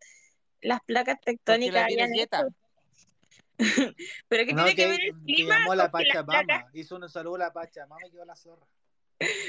las 0.62 0.80
placas 0.86 1.20
tectónicas 1.20 1.88
es 1.90 1.97
hayan? 1.99 2.11
Pero 4.28 4.44
¿qué 4.47 4.53
No, 4.55 4.64
tiene 4.64 4.76
que 4.76 4.82
que, 4.82 4.88
ver 4.88 5.01
el 5.01 5.14
que 5.14 5.34
clima 5.34 5.59
llamó 5.59 5.74
la 5.74 5.90
que 5.90 6.05
las 6.05 6.24
placas? 6.24 6.47
Pachamama, 6.47 6.70
hizo 6.74 6.97
un 6.97 7.09
saludo 7.09 7.34
a 7.36 7.38
la 7.38 7.53
Pachamama 7.53 8.07
y 8.07 8.11
quedó 8.11 8.24
la 8.24 8.36
zorra. 8.36 8.66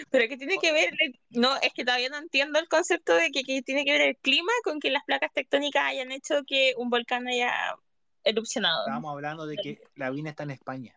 Pero 0.09 0.27
¿qué 0.29 0.37
tiene 0.37 0.57
que 0.59 0.71
ver? 0.71 0.93
el- 0.99 1.19
No, 1.29 1.55
es 1.57 1.73
que 1.73 1.83
todavía 1.83 2.09
no 2.09 2.17
entiendo 2.17 2.59
el 2.59 2.67
concepto 2.69 3.13
de 3.15 3.31
que, 3.31 3.43
que 3.43 3.61
tiene 3.61 3.83
que 3.85 3.91
ver 3.91 4.01
el 4.01 4.17
clima 4.17 4.51
con 4.63 4.79
que 4.79 4.89
las 4.89 5.03
placas 5.05 5.31
tectónicas 5.33 5.83
hayan 5.83 6.11
hecho 6.11 6.43
que 6.45 6.73
un 6.77 6.89
volcán 6.89 7.27
haya 7.27 7.51
erupcionado. 8.23 8.81
Estábamos 8.85 9.11
hablando 9.11 9.45
de 9.45 9.57
que 9.57 9.81
la 9.95 10.09
Vina 10.09 10.29
está 10.29 10.43
en 10.43 10.51
España. 10.51 10.95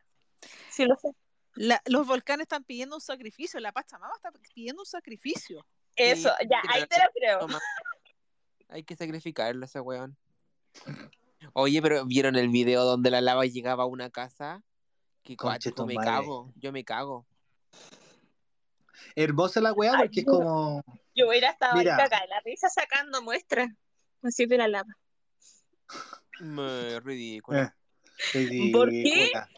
Sí, 0.70 0.84
lo 0.84 0.96
sé. 0.96 1.08
La- 1.54 1.82
los 1.86 2.06
volcanes 2.06 2.44
están 2.44 2.64
pidiendo 2.64 2.94
un 2.96 3.00
sacrificio, 3.00 3.58
la 3.60 3.72
Pachamama 3.72 4.14
está 4.16 4.30
pidiendo 4.54 4.82
un 4.82 4.86
sacrificio. 4.86 5.66
Eso, 5.96 6.30
ya, 6.48 6.62
ahí 6.68 6.86
te 6.86 6.96
lo 6.96 7.10
creo. 7.12 7.60
Hay 8.68 8.84
que 8.84 8.94
sacrificarlo 8.94 9.64
a 9.64 9.66
ese 9.66 9.80
weón. 9.80 10.16
Oye, 11.54 11.82
pero 11.82 12.06
¿vieron 12.06 12.36
el 12.36 12.48
video 12.48 12.84
donde 12.84 13.10
la 13.10 13.20
lava 13.20 13.44
llegaba 13.44 13.82
a 13.82 13.86
una 13.86 14.10
casa? 14.10 14.62
Que 15.22 15.36
tu 15.72 15.86
me 15.86 15.96
cago. 15.96 16.52
Yo 16.56 16.72
me 16.72 16.84
cago. 16.84 17.26
Hermosa 19.16 19.60
la 19.60 19.72
weá 19.72 19.92
Ay, 19.94 19.98
porque 20.08 20.20
es 20.20 20.26
como. 20.26 20.82
Yo 21.14 21.28
hubiera 21.28 21.50
estado 21.50 21.76
Mira. 21.76 21.94
ahí 21.96 22.02
cagada 22.02 22.22
de 22.22 22.28
la 22.28 22.40
risa 22.40 22.68
sacando 22.68 23.22
muestras. 23.22 23.68
Así 24.22 24.46
de 24.46 24.58
la 24.58 24.68
lava. 24.68 24.96
Me 26.40 27.00
ridículo. 27.00 27.58
eh, 27.60 27.70
¿Por 28.72 28.88
ridícula. 28.88 29.48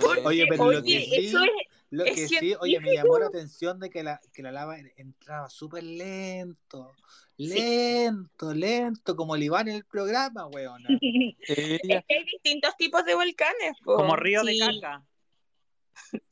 Porque, 0.00 0.20
Oye, 0.24 0.46
pero 0.48 0.72
lo 0.72 0.82
que 0.82 1.00
sí- 1.00 1.26
eso 1.26 1.42
es, 1.44 1.50
Lo 1.90 2.04
que 2.04 2.28
sí, 2.28 2.54
oye, 2.60 2.80
me 2.80 2.94
llamó 2.94 3.18
la 3.18 3.26
atención 3.26 3.78
de 3.78 3.88
que 3.90 4.02
la, 4.02 4.20
que 4.32 4.42
la 4.42 4.50
lava 4.52 4.76
entraba 4.96 5.48
súper 5.48 5.84
lento. 5.84 6.92
Lento, 7.36 8.52
lento, 8.52 9.16
como 9.16 9.34
el 9.36 9.42
Iván 9.44 9.68
en 9.68 9.76
el 9.76 9.84
programa. 9.84 10.48
Ella- 10.52 11.34
es 11.46 12.04
que 12.06 12.14
hay 12.14 12.24
distintos 12.24 12.76
tipos 12.76 13.04
de 13.04 13.14
volcanes. 13.14 13.72
po. 13.84 13.96
Como 13.96 14.14
río 14.16 14.42
de 14.42 14.58
caca. 14.58 15.04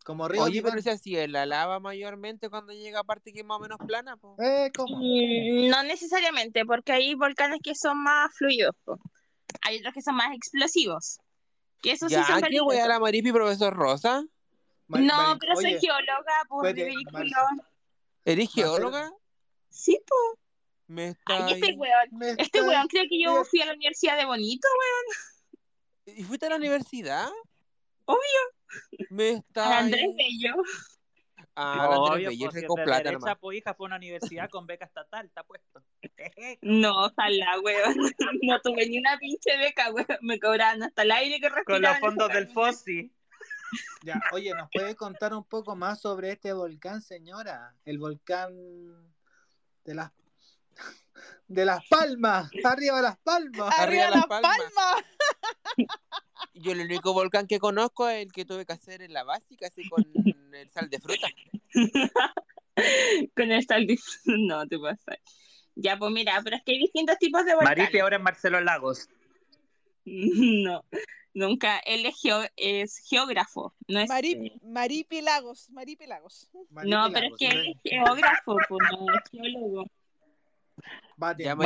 Como 0.05 0.27
Río 0.29 0.43
Oye, 0.43 0.63
pero 0.63 0.81
si 0.81 0.89
así 0.91 1.17
es 1.17 1.29
la 1.31 1.45
lava 1.47 1.81
mayormente 1.81 2.49
cuando 2.49 2.73
llega 2.73 3.01
a 3.01 3.05
parte 3.05 3.33
que 3.33 3.41
es 3.41 3.45
más 3.47 3.59
o 3.59 3.61
menos 3.61 3.79
plana, 3.87 4.17
po. 4.17 4.37
Eh, 4.43 4.71
¿cómo? 4.77 4.97
Mm, 4.99 5.69
No 5.69 5.83
necesariamente, 5.83 6.65
porque 6.65 6.93
hay 6.93 7.15
volcanes 7.15 7.61
que 7.63 7.75
son 7.75 8.03
más 8.03 8.31
fluidos. 8.37 8.75
po. 8.85 8.99
Hay 9.63 9.79
otros 9.79 9.95
que 9.95 10.03
son 10.03 10.15
más 10.17 10.35
explosivos. 10.35 11.19
Que 11.83 11.93
eso 11.93 12.09
Ya, 12.09 12.23
sí 12.23 12.27
son 12.33 12.37
qué 12.41 12.47
peligrosos. 12.47 12.75
wea 12.75 12.89
la 12.89 12.99
Maripi, 12.99 13.33
profesor 13.33 13.75
Rosa. 13.75 14.25
No, 14.89 15.37
pero 15.39 15.55
soy 15.57 15.79
geóloga, 15.79 16.73
ridículo. 16.73 17.37
¿Eres 18.25 18.53
geóloga? 18.53 19.13
Sí, 19.69 20.01
po. 20.07 20.39
Me 20.87 21.09
está 21.09 21.45
Ay, 21.47 21.53
este 21.53 21.75
weón. 21.75 22.09
me 22.13 22.31
Este 22.31 22.43
está- 22.45 22.63
weón 22.65 22.89
cree 22.89 23.07
que 23.09 23.23
yo 23.23 23.45
fui 23.45 23.61
a 23.61 23.67
la 23.67 23.75
universidad 23.75 24.17
de 24.17 24.25
Bonito, 24.25 24.67
¿Y 26.07 26.25
fuiste 26.25 26.47
a 26.47 26.51
la 26.51 26.57
universidad? 26.57 27.29
Obvio. 28.07 28.19
Me 29.11 29.29
a 29.31 29.37
está 29.37 29.79
Andrés 29.79 30.09
Bello. 30.17 30.63
Ah, 31.55 31.89
la 31.91 31.97
Andrés 31.97 32.29
Bello, 32.29 32.51
pues, 32.51 32.63
es 32.63 32.69
con 32.69 32.77
de 32.77 32.85
plata 32.85 33.13
nomás. 33.13 33.37
pues 33.41 33.59
hija 33.59 33.75
fue 33.75 33.87
a 33.87 33.89
una 33.89 33.97
universidad 33.97 34.51
con 34.51 34.67
beca 34.67 34.85
estatal, 34.85 35.27
está 35.27 35.43
puesto. 35.43 35.83
No, 36.63 37.07
ojalá, 37.07 37.61
weón. 37.61 37.97
No 38.43 38.61
tuve 38.61 38.89
ni 38.89 38.99
una 38.99 39.19
pinche 39.19 39.57
beca, 39.59 39.93
weón. 39.93 40.07
Me 40.21 40.39
cobraban 40.39 40.83
hasta 40.83 41.03
el 41.03 41.11
aire 41.11 41.41
que 41.41 41.49
respiraba. 41.49 41.99
Con 42.01 42.17
los 42.17 42.19
fondos 42.19 42.33
del. 42.33 42.49
FOSI. 42.49 43.13
Ya, 44.03 44.21
oye, 44.33 44.53
¿nos 44.55 44.71
puede 44.71 44.95
contar 44.95 45.35
un 45.35 45.45
poco 45.45 45.77
más 45.77 46.01
sobre 46.01 46.33
este 46.33 46.53
volcán, 46.53 47.03
señora? 47.03 47.75
El 47.85 47.99
volcán 47.99 48.55
de 49.85 49.95
las 49.95 50.13
de 51.49 51.65
las 51.65 51.87
palmas, 51.89 52.51
arriba 52.65 53.01
las 53.01 53.19
palmas. 53.19 53.73
Arriba 53.79 54.07
¡Arriba 54.07 54.11
Las 54.11 54.27
Palmas. 54.27 54.57
palmas! 54.59 55.05
Yo 56.55 56.73
el 56.73 56.81
único 56.81 57.13
volcán 57.13 57.47
que 57.47 57.59
conozco 57.59 58.09
es 58.09 58.23
el 58.27 58.33
que 58.33 58.45
tuve 58.45 58.65
que 58.67 58.73
hacer 58.73 59.03
en 59.03 59.13
la 59.13 59.25
básica, 59.25 59.67
así 59.69 59.89
con 59.89 60.05
el 60.55 60.71
sal 60.71 60.89
de 60.91 60.99
fruta. 61.01 61.29
Con 63.35 63.51
el 63.51 63.67
sal 63.67 63.87
de- 63.89 63.99
No, 64.27 64.65
te 64.69 64.79
pasa. 64.79 65.17
Ya, 65.75 65.97
pues 65.99 66.13
mira, 66.13 66.41
pero 66.45 66.57
es 66.57 66.63
que 66.65 66.73
hay 66.73 66.79
distintos 66.79 67.19
tipos 67.19 67.45
de 67.45 67.55
volcanes. 67.55 67.79
Maripi 67.79 67.99
ahora 67.99 68.17
en 68.17 68.23
Marcelo 68.23 68.61
Lagos. 68.61 69.09
No, 70.05 70.85
nunca. 71.35 71.79
Él 71.81 72.07
es, 72.07 72.15
geo- 72.23 72.49
es 72.57 72.99
geógrafo. 73.09 73.75
No 73.89 73.99
es. 74.01 74.09
Mari, 74.09 74.53
Maripi 74.63 75.21
Lagos, 75.23 75.71
Maripi 75.71 76.07
Lagos. 76.07 76.51
No, 76.85 77.11
pero 77.13 77.27
es 77.27 77.33
que 77.39 77.47
él 77.49 77.75
es 77.85 77.91
geógrafo, 77.91 78.57
pues 78.69 78.81
no 78.93 79.07
es 79.13 79.31
geólogo. 79.31 79.85
Va, 81.23 81.37
Ya, 81.37 81.55
va- 81.55 81.65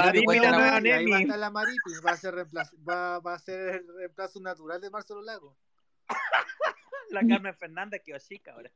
a 1.17 1.21
estar 1.23 1.39
la 1.39 1.51
Maripi, 1.51 1.93
va 2.07 2.11
a 2.13 2.17
ser 2.17 2.35
reemplazo, 2.35 2.77
va, 2.89 3.19
va 3.21 3.35
a 3.35 3.39
ser 3.39 3.75
el 3.77 3.95
reemplazo 3.97 4.41
natural 4.41 4.81
de 4.81 4.91
Marcelo 4.91 5.23
Lago. 5.23 5.57
La 7.11 7.21
Carmen 7.27 7.55
Fernández 7.55 8.03
quedó 8.05 8.19
chica 8.19 8.53
ahora. 8.53 8.71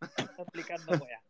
Está 0.00 0.42
explicando 0.42 0.92
wea. 0.96 1.22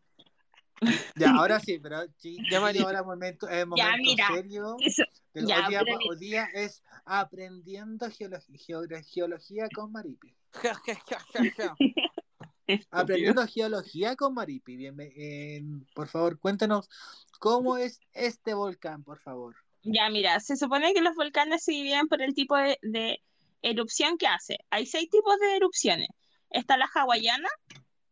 Ya, 1.15 1.31
ahora 1.33 1.59
sí, 1.61 1.79
pero 1.79 2.05
sí, 2.19 2.37
Ya, 2.51 2.59
ahora 2.85 3.03
momento, 3.03 3.49
es 3.49 3.67
momento 3.67 3.97
mira, 3.99 4.29
serio. 4.35 4.77
Eso- 4.81 5.05
Del- 5.33 5.47
ya, 5.47 5.61
hoy, 5.61 5.69
día, 5.69 5.81
pero- 5.85 5.99
hoy 6.11 6.17
día 6.19 6.45
es 6.55 6.83
aprendiendo 7.05 8.11
geología, 8.11 9.03
geología 9.03 9.69
con 9.75 9.93
Maripi. 9.93 10.35
Aprendiendo 12.91 13.47
geología 13.47 14.17
con 14.17 14.35
Maripi. 14.35 14.77
Bien, 14.77 14.97
eh, 15.01 15.63
por 15.95 16.09
favor, 16.09 16.39
cuéntanos 16.39 16.89
cómo 17.39 17.77
es 17.77 18.01
este 18.13 18.55
volcán, 18.55 19.05
por 19.05 19.19
favor. 19.21 19.57
Ya, 19.83 20.11
mira, 20.11 20.41
se 20.41 20.57
supone 20.57 20.93
que 20.95 21.01
los 21.01 21.15
volcanes 21.15 21.63
se 21.63 21.73
dividen 21.73 22.09
por 22.09 22.21
el 22.21 22.35
tipo 22.35 22.57
de, 22.57 22.79
de 22.83 23.23
erupción 23.63 24.19
que 24.19 24.27
hace. 24.27 24.59
Hay 24.71 24.87
seis 24.87 25.09
tipos 25.11 25.39
de 25.39 25.57
erupciones. 25.57 26.09
Está 26.51 26.77
la 26.77 26.89
hawaiana, 26.93 27.49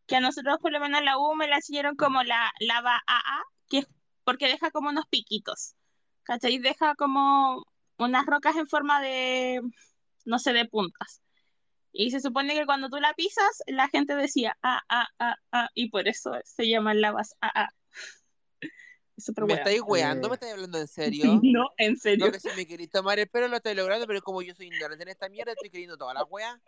que 0.07 0.17
a 0.17 0.21
nosotros 0.21 0.59
por 0.61 0.73
lo 0.73 0.81
menos 0.81 1.01
en 1.01 1.07
la 1.07 1.19
U 1.19 1.35
me 1.35 1.49
la 1.49 1.57
enseñaron 1.57 1.97
como 1.97 2.23
la 2.23 2.53
lava 2.61 3.03
AA, 3.07 3.43
que 3.69 3.79
es 3.79 3.87
porque 4.25 4.47
deja 4.47 4.71
como 4.71 4.89
unos 4.89 5.07
piquitos. 5.09 5.75
¿Cachai? 6.23 6.59
Deja 6.59 6.95
como 6.95 7.65
unas 7.99 8.27
rocas 8.27 8.57
en 8.57 8.67
forma 8.67 9.01
de, 9.01 9.61
no 10.25 10.39
sé, 10.39 10.53
de 10.53 10.67
puntas. 10.67 11.21
Y 11.97 12.11
se 12.11 12.19
supone 12.21 12.55
que 12.59 12.67
cuando 12.67 12.89
tú 12.91 12.97
la 12.97 13.15
pisas, 13.15 13.63
la 13.69 13.89
gente 13.89 14.17
decía 14.17 14.59
ah, 14.65 14.83
ah, 14.89 15.07
ah, 15.21 15.37
ah, 15.53 15.69
y 15.75 15.91
por 15.91 16.09
eso 16.09 16.33
se 16.45 16.69
llaman 16.69 17.01
lavas 17.01 17.37
AA. 17.41 17.69
Es 19.17 19.25
súper 19.27 19.45
¿Me 19.45 19.55
estáis 19.55 19.81
weando? 19.87 20.27
Eh. 20.27 20.31
¿Me 20.31 20.35
estáis 20.35 20.53
hablando 20.55 20.79
en 20.81 20.89
serio? 20.89 21.41
No, 21.45 21.71
en 21.79 21.97
serio. 21.97 22.27
No, 22.27 22.33
que 22.33 22.41
si 22.41 22.49
me 22.57 22.67
queréis 22.67 22.91
tomar 22.91 23.21
el 23.21 23.29
pelo 23.29 23.47
lo 23.47 23.57
estoy 23.59 23.77
logrando, 23.77 24.09
pero 24.09 24.21
como 24.23 24.43
yo 24.43 24.53
soy 24.57 24.67
ignorante 24.67 25.05
en 25.05 25.11
esta 25.11 25.29
mierda, 25.29 25.53
estoy 25.53 25.71
queriendo 25.71 25.97
todas 25.97 26.15
las 26.15 26.25
weas. 26.29 26.59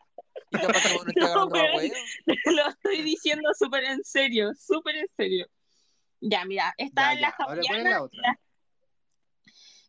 Y 0.52 0.58
capaz 0.58 0.80
que 0.84 0.94
no 0.94 1.00
estoy 1.08 1.34
No, 1.34 1.46
weón. 1.46 1.90
Lo 2.56 2.68
estoy 2.68 3.02
diciendo 3.02 3.50
súper 3.58 3.82
en 3.82 4.04
serio, 4.04 4.52
súper 4.56 4.94
en 4.94 5.08
serio. 5.16 5.46
Ya, 6.20 6.44
mira, 6.44 6.72
está 6.78 7.14
Ya, 7.14 7.20
la 7.20 7.28
ya. 7.30 7.34
Ahora, 7.40 7.62
¿cuál 7.66 7.78
es 7.80 7.84
la 7.84 8.02
otra? 8.04 8.20
la- 8.22 8.40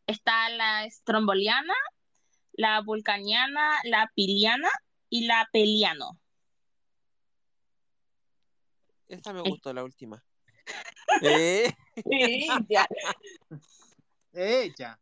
está 0.08 0.50
la 0.50 0.86
estromboliana, 0.86 1.76
la 2.54 2.82
vulcaniana, 2.82 3.78
la 3.84 4.12
piliana 4.16 4.70
y 5.10 5.26
la 5.26 5.48
peliano. 5.52 6.20
Esa 9.08 9.34
me 9.34 9.42
gustó, 9.42 9.74
la 9.74 9.84
última. 9.84 10.24
¿Eh? 11.22 11.74
ya. 12.68 12.88
Ella. 14.34 15.00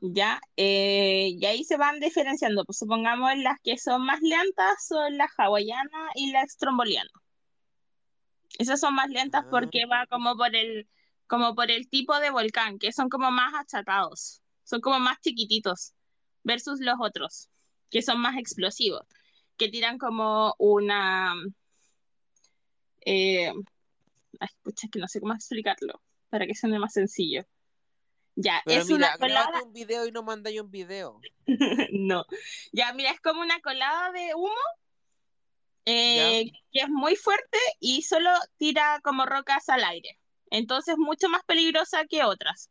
Ya, 0.00 0.40
eh, 0.56 1.30
y 1.38 1.44
ahí 1.46 1.64
se 1.64 1.76
van 1.76 2.00
diferenciando. 2.00 2.64
Pues 2.64 2.78
supongamos 2.78 3.36
las 3.38 3.58
que 3.62 3.78
son 3.78 4.04
más 4.04 4.20
lentas 4.20 4.86
son 4.86 5.16
la 5.16 5.28
hawaiana 5.36 6.10
y 6.14 6.32
la 6.32 6.42
estromboliana. 6.42 7.10
Esas 8.58 8.80
son 8.80 8.94
más 8.94 9.08
lentas 9.10 9.44
Ah. 9.46 9.50
porque 9.50 9.86
va 9.86 10.06
como 10.06 10.36
por 10.36 10.54
el, 10.54 10.88
como 11.26 11.54
por 11.54 11.70
el 11.70 11.88
tipo 11.88 12.18
de 12.20 12.30
volcán, 12.30 12.78
que 12.78 12.92
son 12.92 13.08
como 13.08 13.30
más 13.30 13.54
achatados, 13.54 14.42
son 14.64 14.80
como 14.80 14.98
más 15.00 15.20
chiquititos, 15.20 15.94
versus 16.42 16.80
los 16.80 16.96
otros, 17.00 17.48
que 17.90 18.02
son 18.02 18.20
más 18.20 18.36
explosivos, 18.36 19.06
que 19.56 19.68
tiran 19.68 19.98
como 19.98 20.54
una... 20.58 21.34
Eh, 23.06 23.52
ay, 24.40 24.48
pucha, 24.62 24.86
es 24.86 24.90
que 24.90 24.98
no 24.98 25.08
sé 25.08 25.20
cómo 25.20 25.34
explicarlo, 25.34 26.00
para 26.30 26.46
que 26.46 26.54
suene 26.54 26.78
más 26.78 26.92
sencillo. 26.92 27.44
Ya, 28.36 28.62
Pero 28.64 28.80
es 28.80 28.88
mira, 28.88 28.96
una 28.96 29.18
colada... 29.18 29.62
un 29.62 29.72
video 29.72 30.06
y 30.06 30.12
no 30.12 30.22
mandáis 30.22 30.60
un 30.60 30.70
video. 30.70 31.20
No. 31.92 32.24
Ya, 32.72 32.92
mira, 32.92 33.10
es 33.10 33.20
como 33.20 33.40
una 33.40 33.60
colada 33.60 34.10
de 34.12 34.34
humo 34.34 34.54
eh, 35.86 36.50
que 36.72 36.80
es 36.80 36.88
muy 36.88 37.14
fuerte 37.14 37.58
y 37.78 38.02
solo 38.02 38.30
tira 38.56 39.00
como 39.02 39.26
rocas 39.26 39.68
al 39.68 39.84
aire. 39.84 40.18
Entonces, 40.50 40.96
mucho 40.96 41.28
más 41.28 41.42
peligrosa 41.44 42.06
que 42.06 42.24
otras. 42.24 42.70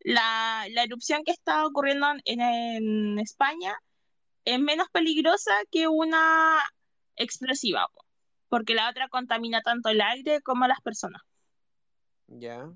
La, 0.00 0.66
la 0.70 0.82
erupción 0.82 1.22
que 1.24 1.30
está 1.30 1.64
ocurriendo 1.64 2.06
en, 2.24 2.40
en 2.40 3.18
España 3.20 3.78
es 4.44 4.58
menos 4.60 4.88
peligrosa 4.92 5.52
que 5.70 5.88
una 5.88 6.58
explosiva, 7.16 7.86
po, 7.92 8.04
porque 8.48 8.74
la 8.74 8.88
otra 8.90 9.08
contamina 9.08 9.60
tanto 9.62 9.88
el 9.90 10.00
aire 10.00 10.40
como 10.42 10.64
a 10.64 10.68
las 10.68 10.80
personas. 10.80 11.22
Ya. 12.26 12.68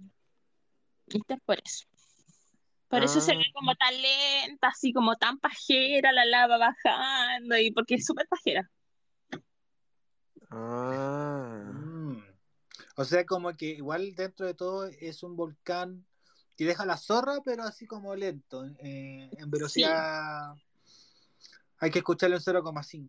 ¿Viste? 1.07 1.35
Es 1.35 1.41
por 1.45 1.59
eso. 1.65 1.87
Por 2.89 3.03
eso 3.03 3.21
se 3.21 3.33
Ah. 3.33 3.37
ve 3.37 3.45
como 3.53 3.75
tan 3.75 3.95
lenta, 4.01 4.69
así 4.69 4.93
como 4.93 5.17
tan 5.17 5.39
pajera 5.39 6.13
la 6.13 6.25
lava 6.25 6.57
bajando, 6.59 7.59
y 7.59 7.71
porque 7.73 7.95
es 7.97 8.07
súper 8.07 8.29
pajera. 8.29 8.71
Ah. 10.51 11.63
Mm. 11.73 12.23
O 12.97 13.05
sea, 13.05 13.25
como 13.27 13.53
que 13.55 13.67
igual 13.67 14.15
dentro 14.15 14.47
de 14.47 14.55
todo 14.55 14.87
es 14.87 15.23
un 15.23 15.37
volcán 15.37 16.07
que 16.57 16.65
deja 16.65 16.87
la 16.87 16.97
zorra, 16.97 17.41
pero 17.45 17.65
así 17.65 17.87
como 17.87 18.15
lento. 18.15 18.65
eh, 18.79 19.29
en 19.37 19.51
velocidad 19.51 20.55
hay 21.79 21.91
que 21.91 21.99
escucharlo 21.99 22.37
en 22.37 22.43
0,5. 22.43 23.09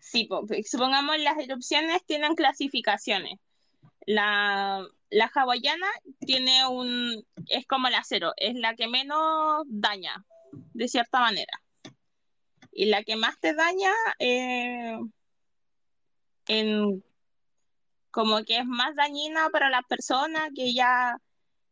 Sí, 0.00 0.24
po, 0.24 0.46
supongamos 0.64 1.18
las 1.18 1.38
erupciones 1.38 2.04
tienen 2.06 2.34
clasificaciones. 2.34 3.38
La, 4.06 4.86
la 5.10 5.30
hawaiana 5.34 5.86
tiene 6.20 6.66
un, 6.66 7.26
es 7.46 7.66
como 7.66 7.88
la 7.88 8.02
cero, 8.04 8.32
es 8.36 8.54
la 8.54 8.74
que 8.74 8.88
menos 8.88 9.64
daña, 9.66 10.24
de 10.52 10.88
cierta 10.88 11.20
manera. 11.20 11.62
Y 12.72 12.86
la 12.86 13.02
que 13.02 13.16
más 13.16 13.38
te 13.40 13.54
daña, 13.54 13.92
eh, 14.18 14.98
en, 16.46 17.04
como 18.10 18.44
que 18.44 18.58
es 18.58 18.66
más 18.66 18.94
dañina 18.94 19.50
para 19.50 19.68
las 19.68 19.84
personas, 19.88 20.50
que 20.54 20.72
ya 20.72 21.18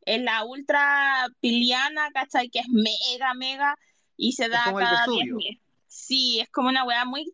es 0.03 0.21
la 0.23 0.45
ultra 0.45 1.27
piliana, 1.41 2.11
¿cachai? 2.13 2.49
Que 2.49 2.61
es 2.61 2.69
mega, 2.69 3.35
mega, 3.35 3.77
y 4.17 4.33
se 4.33 4.49
da 4.49 4.65
cada 4.65 5.07
Vesubio. 5.07 5.37
10.000. 5.37 5.61
Sí, 5.87 6.41
es 6.41 6.51
como 6.51 6.69
una 6.69 6.85
weá 6.85 7.05
muy 7.05 7.33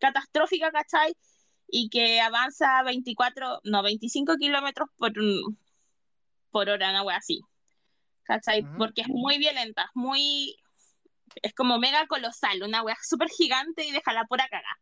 catastrófica, 0.00 0.70
¿cachai? 0.70 1.14
Y 1.68 1.88
que 1.88 2.20
avanza 2.20 2.82
24, 2.82 3.60
no, 3.64 3.82
25 3.82 4.36
kilómetros 4.36 4.88
por, 4.96 5.12
por 6.50 6.68
hora, 6.68 6.90
una 6.90 7.02
wea 7.02 7.16
así. 7.16 7.40
¿Cachai? 8.24 8.62
Ujú. 8.62 8.72
Porque 8.76 9.02
es 9.02 9.08
muy 9.08 9.38
violenta, 9.38 9.90
muy. 9.94 10.56
Es 11.42 11.52
como 11.54 11.78
mega 11.78 12.06
colosal, 12.06 12.62
una 12.62 12.82
wea 12.82 12.96
súper 13.02 13.28
gigante 13.28 13.84
y 13.84 13.92
deja 13.92 14.12
la 14.12 14.24
pura 14.24 14.46
caga. 14.48 14.78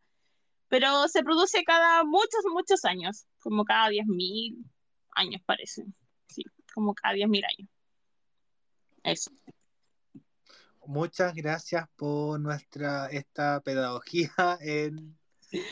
Pero 0.68 1.09
se 1.09 1.22
produce 1.22 1.64
cada 1.64 2.05
muchos, 2.05 2.43
muchos 2.53 2.85
años, 2.85 3.26
como 3.41 3.64
cada 3.64 3.89
10.000 3.89 4.64
años 5.14 5.43
parece. 5.45 5.85
Sí, 6.28 6.45
como 6.74 6.95
cada 6.95 7.14
10.000 7.14 7.45
años. 7.45 7.68
Eso. 9.03 9.30
Muchas 10.87 11.35
gracias 11.35 11.87
por 11.97 12.41
nuestra 12.41 13.07
esta 13.07 13.61
pedagogía 13.61 14.33
en 14.61 15.16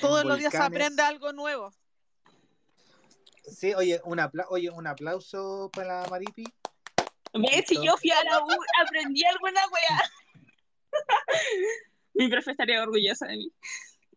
Todos 0.01 0.23
en 0.23 0.29
los 0.29 0.39
días 0.39 0.53
se 0.53 0.59
aprende 0.59 1.03
algo 1.03 1.33
nuevo. 1.33 1.73
Sí, 3.45 3.75
oye, 3.75 4.01
un 4.05 4.19
apla- 4.21 4.47
oye, 4.51 4.71
un 4.71 4.87
aplauso 4.87 5.71
para 5.73 6.07
Maripi. 6.09 6.45
¿Ves? 7.33 7.65
Si 7.67 7.75
yo 7.85 7.97
fui 7.97 8.11
a 8.11 8.23
la 8.25 8.39
U, 8.45 8.49
aprendí 8.85 9.25
alguna 9.25 9.61
wea. 9.69 10.11
Mi 12.15 12.29
profe 12.29 12.51
estaría 12.53 12.83
orgullosa 12.83 13.27
de 13.27 13.37
mí. 13.39 13.53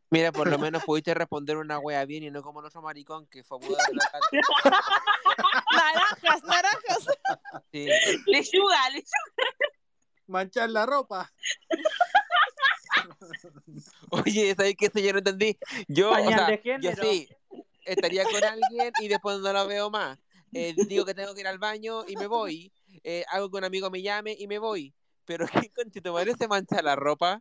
Mira, 0.09 0.31
por 0.31 0.47
lo 0.47 0.59
menos 0.59 0.83
pudiste 0.83 1.13
responder 1.15 1.57
una 1.57 1.79
wea 1.79 2.05
bien 2.05 2.23
y 2.23 2.29
no 2.29 2.43
como 2.43 2.59
el 2.59 2.67
otro 2.67 2.81
maricón 2.83 3.25
que 3.27 3.43
fue 3.43 3.57
a 3.57 3.65
mudar 3.67 3.81
la. 3.91 4.19
Naranjas, 5.75 6.43
naranjas. 6.43 7.07
Sí. 7.71 7.87
Lechuga, 8.27 8.89
lechuga. 8.91 9.47
Manchar 10.33 10.67
la 10.71 10.87
ropa. 10.87 11.31
Oye, 14.09 14.55
¿sabes 14.55 14.75
qué? 14.75 14.87
Eso 14.87 14.97
yo 14.97 15.11
no 15.11 15.19
entendí. 15.19 15.59
Yo, 15.87 16.09
o 16.09 16.15
sea, 16.15 16.59
yo 16.81 16.91
sí, 16.99 17.29
estaría 17.85 18.23
con 18.23 18.43
alguien 18.43 18.91
y 18.99 19.07
después 19.09 19.39
no 19.41 19.53
lo 19.53 19.67
veo 19.67 19.91
más. 19.91 20.17
Eh, 20.51 20.73
digo 20.87 21.05
que 21.05 21.13
tengo 21.13 21.35
que 21.35 21.41
ir 21.41 21.47
al 21.47 21.59
baño 21.59 22.03
y 22.07 22.15
me 22.15 22.25
voy. 22.25 22.73
Eh, 23.03 23.23
hago 23.29 23.51
que 23.51 23.57
un 23.57 23.63
amigo 23.63 23.91
me 23.91 24.01
llame 24.01 24.35
y 24.37 24.47
me 24.47 24.57
voy. 24.57 24.95
Pero 25.25 25.45
¿qué 25.45 25.69
conchito 25.69 26.11
madre 26.13 26.33
se 26.35 26.47
mancha 26.47 26.81
la 26.81 26.95
ropa? 26.95 27.39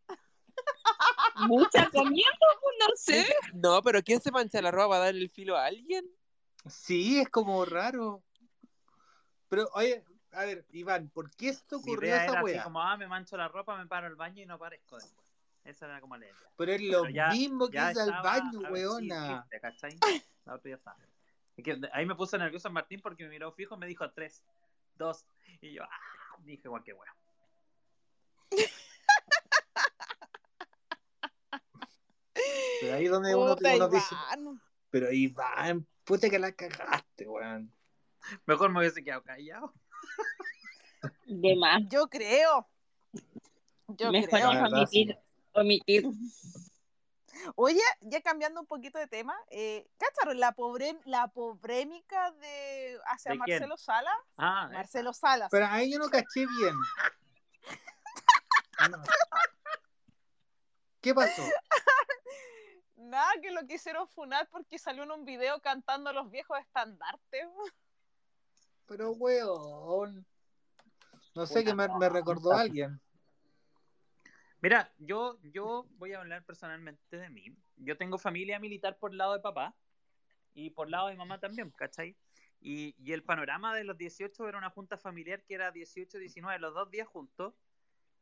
Mucha 1.49 1.89
comiendo, 1.89 2.47
pues, 2.61 2.77
no 2.79 2.95
sé. 2.95 3.27
No, 3.55 3.83
pero 3.83 4.03
¿quién 4.03 4.21
se 4.21 4.31
mancha 4.31 4.61
la 4.61 4.71
ropa? 4.71 4.89
¿Va 4.89 4.97
a 4.97 5.05
dar 5.07 5.15
el 5.15 5.31
filo 5.31 5.57
a 5.57 5.65
alguien? 5.65 6.05
Sí, 6.69 7.21
es 7.21 7.31
como 7.31 7.65
raro. 7.65 8.23
Pero, 9.49 9.71
oye, 9.73 10.05
a 10.33 10.45
ver, 10.45 10.65
Iván, 10.71 11.09
¿por 11.11 11.31
qué 11.31 11.49
esto 11.51 11.77
ocurrió 11.79 12.09
idea 12.11 12.25
esa 12.25 12.33
era 12.41 12.41
así 12.41 12.59
como, 12.65 12.81
ah, 12.81 12.97
me 12.97 13.07
mancho 13.07 13.37
la 13.37 13.49
ropa, 13.49 13.77
me 13.77 13.87
paro 13.87 14.07
al 14.07 14.17
baño 14.17 14.43
y 14.43 14.47
no 14.47 14.55
aparezco 14.55 14.97
después. 14.97 15.33
Esa 15.65 15.87
era 15.87 16.01
como 16.01 16.17
la 16.17 16.25
idea. 16.27 16.35
Pero 16.57 16.73
es 16.73 16.81
lo 16.83 17.03
Pero 17.03 17.15
ya- 17.15 17.29
mismo 17.29 17.69
que 17.69 17.79
es 17.79 17.97
al 17.99 18.11
baño, 18.23 18.61
a 18.65 18.67
sí, 18.69 18.73
weona. 18.73 19.41
chiste, 19.43 19.61
¿cachai? 19.61 19.99
La 20.45 20.55
otra 20.55 20.71
ya 20.71 20.77
está. 20.77 20.97
Es 21.57 21.65
que 21.65 21.81
ahí 21.93 22.07
me 22.07 22.15
puse 22.15 22.37
nervioso 22.39 22.71
Martín 22.71 23.01
porque 23.01 23.25
me 23.25 23.31
miró 23.31 23.53
fijo, 23.53 23.77
me 23.77 23.87
dijo 23.87 24.11
tres, 24.11 24.45
dos, 24.97 25.25
y 25.61 25.73
yo, 25.75 25.85
ah, 25.85 26.37
dije 26.41 26.69
cualquier 26.69 26.97
wea. 26.97 27.15
Pero 32.81 32.95
ahí 32.95 33.07
donde 33.07 33.35
uno, 33.35 33.55
Puta, 33.55 33.75
uno 33.77 33.89
dice, 33.89 34.17
pero 34.91 35.13
Iván, 35.13 35.87
puta 36.05 36.29
que 36.29 36.39
la 36.39 36.53
cagaste, 36.53 37.29
weón. 37.29 37.73
Mejor 38.47 38.71
me 38.71 38.81
hubiese 38.81 39.03
quedado 39.05 39.23
callado. 39.23 39.73
De 41.27 41.57
más. 41.57 41.83
Yo 41.89 42.09
creo. 42.09 42.69
Yo 43.89 44.11
Mejor 44.11 44.29
creo. 44.31 44.51
Omitir. 44.67 45.19
Omitir. 45.53 46.07
Oye, 47.57 47.81
ya 48.01 48.21
cambiando 48.21 48.61
un 48.61 48.67
poquito 48.67 48.99
de 48.99 49.07
tema, 49.07 49.37
eh, 49.51 49.87
¿cacharon 49.97 50.39
la 50.39 50.53
pobre, 50.53 50.97
la 51.05 51.29
pobrémica 51.29 52.31
de 52.33 52.99
hacia. 53.07 53.35
Marcelo 53.35 53.77
Sala? 53.77 54.13
Ah, 54.37 54.69
Marcelo 54.73 55.13
Salas. 55.13 55.49
Pero 55.51 55.67
ahí 55.67 55.91
yo 55.93 55.99
no 55.99 56.09
caché 56.09 56.47
bien. 56.47 56.75
No. 58.91 59.03
¿Qué 61.01 61.15
pasó? 61.15 61.43
Nada, 62.97 63.33
que 63.43 63.51
lo 63.51 63.67
quisieron 63.67 64.09
funar 64.09 64.49
porque 64.51 64.79
salió 64.79 65.03
en 65.03 65.11
un 65.11 65.25
video 65.25 65.61
cantando 65.61 66.13
los 66.13 66.31
viejos 66.31 66.59
estandartes. 66.61 67.47
Pero, 68.87 69.13
weón. 69.13 70.27
No 71.35 71.47
sé, 71.47 71.65
que 71.65 71.75
me, 71.75 71.89
me 71.99 72.09
recordó 72.09 72.53
a 72.53 72.61
alguien. 72.61 73.01
Mira, 74.61 74.93
yo, 74.99 75.39
yo 75.43 75.89
voy 75.97 76.13
a 76.13 76.21
hablar 76.21 76.45
personalmente 76.45 77.17
de 77.17 77.29
mí. 77.31 77.57
Yo 77.77 77.97
tengo 77.97 78.17
familia 78.17 78.61
militar 78.61 78.97
por 78.99 79.13
lado 79.13 79.33
de 79.33 79.41
papá 79.41 79.75
y 80.55 80.71
por 80.71 80.89
lado 80.89 81.09
de 81.09 81.17
mamá 81.17 81.41
también, 81.41 81.71
¿cachai? 81.71 82.17
Y, 82.61 82.95
y 83.03 83.13
el 83.13 83.25
panorama 83.25 83.75
de 83.75 83.83
los 83.83 83.99
18 83.99 84.49
era 84.49 84.59
una 84.59 84.71
junta 84.71 84.97
familiar 84.97 85.43
que 85.43 85.55
era 85.55 85.73
18, 85.73 86.17
19, 86.17 86.61
los 86.61 86.75
dos 86.75 86.91
días 86.91 87.09
juntos. 87.09 87.55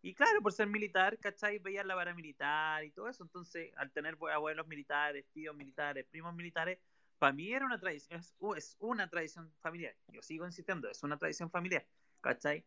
Y 0.00 0.14
claro, 0.14 0.40
por 0.40 0.52
ser 0.52 0.66
militar, 0.66 1.18
¿cachai? 1.18 1.58
Veían 1.58 1.86
la 1.86 1.94
paramilitar 1.94 2.84
y 2.84 2.90
todo 2.90 3.08
eso. 3.08 3.22
Entonces, 3.22 3.70
al 3.76 3.92
tener 3.92 4.16
abuelos 4.32 4.66
militares, 4.66 5.26
tíos 5.32 5.54
militares, 5.54 6.06
primos 6.10 6.34
militares, 6.34 6.78
para 7.20 7.34
mí 7.34 7.52
era 7.52 7.66
una 7.66 7.78
tradición, 7.78 8.22
es, 8.56 8.76
una 8.80 9.08
tradición 9.08 9.52
familiar. 9.60 9.94
Yo 10.08 10.22
sigo 10.22 10.46
insistiendo, 10.46 10.88
es 10.88 11.02
una 11.02 11.18
tradición 11.18 11.50
familiar, 11.50 11.86
¿cachai? 12.22 12.64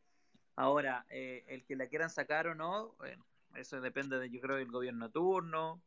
Ahora, 0.56 1.06
eh, 1.10 1.44
el 1.48 1.66
que 1.66 1.76
la 1.76 1.88
quieran 1.88 2.12
sacar 2.12 2.48
o 2.48 2.54
no, 2.54 2.94
bueno, 3.00 3.26
eso 3.56 3.82
depende 3.82 4.20
de, 4.20 4.30
yo 4.30 4.40
creo, 4.40 4.58
del 4.58 4.72
gobierno 4.72 5.10
turno. 5.10 5.82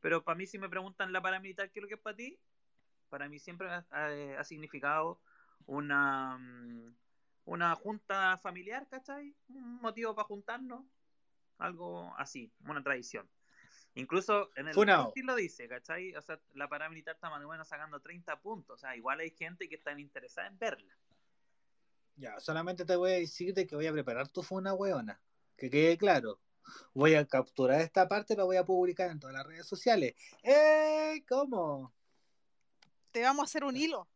Pero 0.00 0.22
para 0.22 0.36
mí, 0.36 0.46
si 0.46 0.56
me 0.56 0.68
preguntan 0.68 1.12
la 1.12 1.20
paramilitar, 1.20 1.72
¿qué 1.72 1.80
es 1.80 1.82
lo 1.82 1.88
que 1.88 1.94
es 1.94 2.00
para 2.00 2.16
ti? 2.16 2.38
Para 3.08 3.28
mí 3.28 3.40
siempre 3.40 3.68
ha, 3.68 3.84
ha 4.38 4.44
significado 4.44 5.20
una, 5.66 6.38
mm, 6.38 6.94
una 7.46 7.74
junta 7.74 8.38
familiar, 8.38 8.86
¿cachai? 8.88 9.34
Un 9.48 9.80
motivo 9.80 10.14
para 10.14 10.28
juntarnos, 10.28 10.84
algo 11.58 12.14
así, 12.16 12.52
una 12.66 12.84
tradición. 12.84 13.28
Incluso 13.94 14.50
en 14.56 14.68
el 14.68 14.74
Funao. 14.74 15.06
posting 15.06 15.26
lo 15.26 15.34
dice, 15.34 15.68
¿cachai? 15.68 16.14
O 16.14 16.22
sea, 16.22 16.40
la 16.54 16.68
paramilitar 16.68 17.14
está 17.14 17.28
más 17.28 17.44
o 17.44 17.48
menos 17.48 17.68
sacando 17.68 18.00
30 18.00 18.40
puntos. 18.40 18.76
O 18.76 18.78
sea, 18.78 18.96
igual 18.96 19.20
hay 19.20 19.30
gente 19.30 19.68
que 19.68 19.74
está 19.74 19.98
interesada 19.98 20.48
en 20.48 20.58
verla. 20.58 20.96
Ya, 22.16 22.40
solamente 22.40 22.84
te 22.84 22.96
voy 22.96 23.12
a 23.12 23.14
decir 23.14 23.52
de 23.54 23.66
que 23.66 23.76
voy 23.76 23.86
a 23.86 23.92
preparar 23.92 24.28
tu 24.28 24.42
funa, 24.42 24.72
weona. 24.74 25.20
Que 25.56 25.68
quede 25.68 25.98
claro. 25.98 26.40
Voy 26.94 27.14
a 27.14 27.26
capturar 27.26 27.80
esta 27.80 28.08
parte 28.08 28.34
y 28.34 28.36
la 28.36 28.44
voy 28.44 28.56
a 28.56 28.64
publicar 28.64 29.10
en 29.10 29.20
todas 29.20 29.34
las 29.34 29.46
redes 29.46 29.66
sociales. 29.66 30.14
¡Eh! 30.42 31.22
¿Cómo? 31.28 31.92
Te 33.10 33.22
vamos 33.22 33.42
a 33.42 33.44
hacer 33.44 33.64
un 33.64 33.76
hilo. 33.76 34.08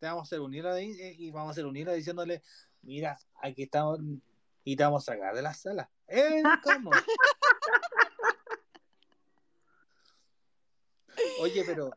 Te 0.00 0.06
vamos 0.06 0.22
a 0.22 0.24
hacer 0.24 0.40
un 0.40 0.52
hilo 0.52 0.74
de, 0.74 0.84
eh, 0.84 1.14
y 1.16 1.30
vamos 1.30 1.50
a 1.50 1.52
hacer 1.52 1.66
un 1.66 1.76
hilo 1.76 1.92
diciéndole, 1.92 2.42
mira, 2.80 3.18
aquí 3.40 3.64
estamos 3.64 4.00
y 4.64 4.76
te 4.76 4.82
vamos 4.82 5.08
a 5.08 5.12
sacar 5.12 5.34
de 5.34 5.42
la 5.42 5.54
sala. 5.54 5.90
¡Eh! 6.08 6.42
¿Cómo? 6.64 6.90
Oye, 11.42 11.64
pero 11.66 11.90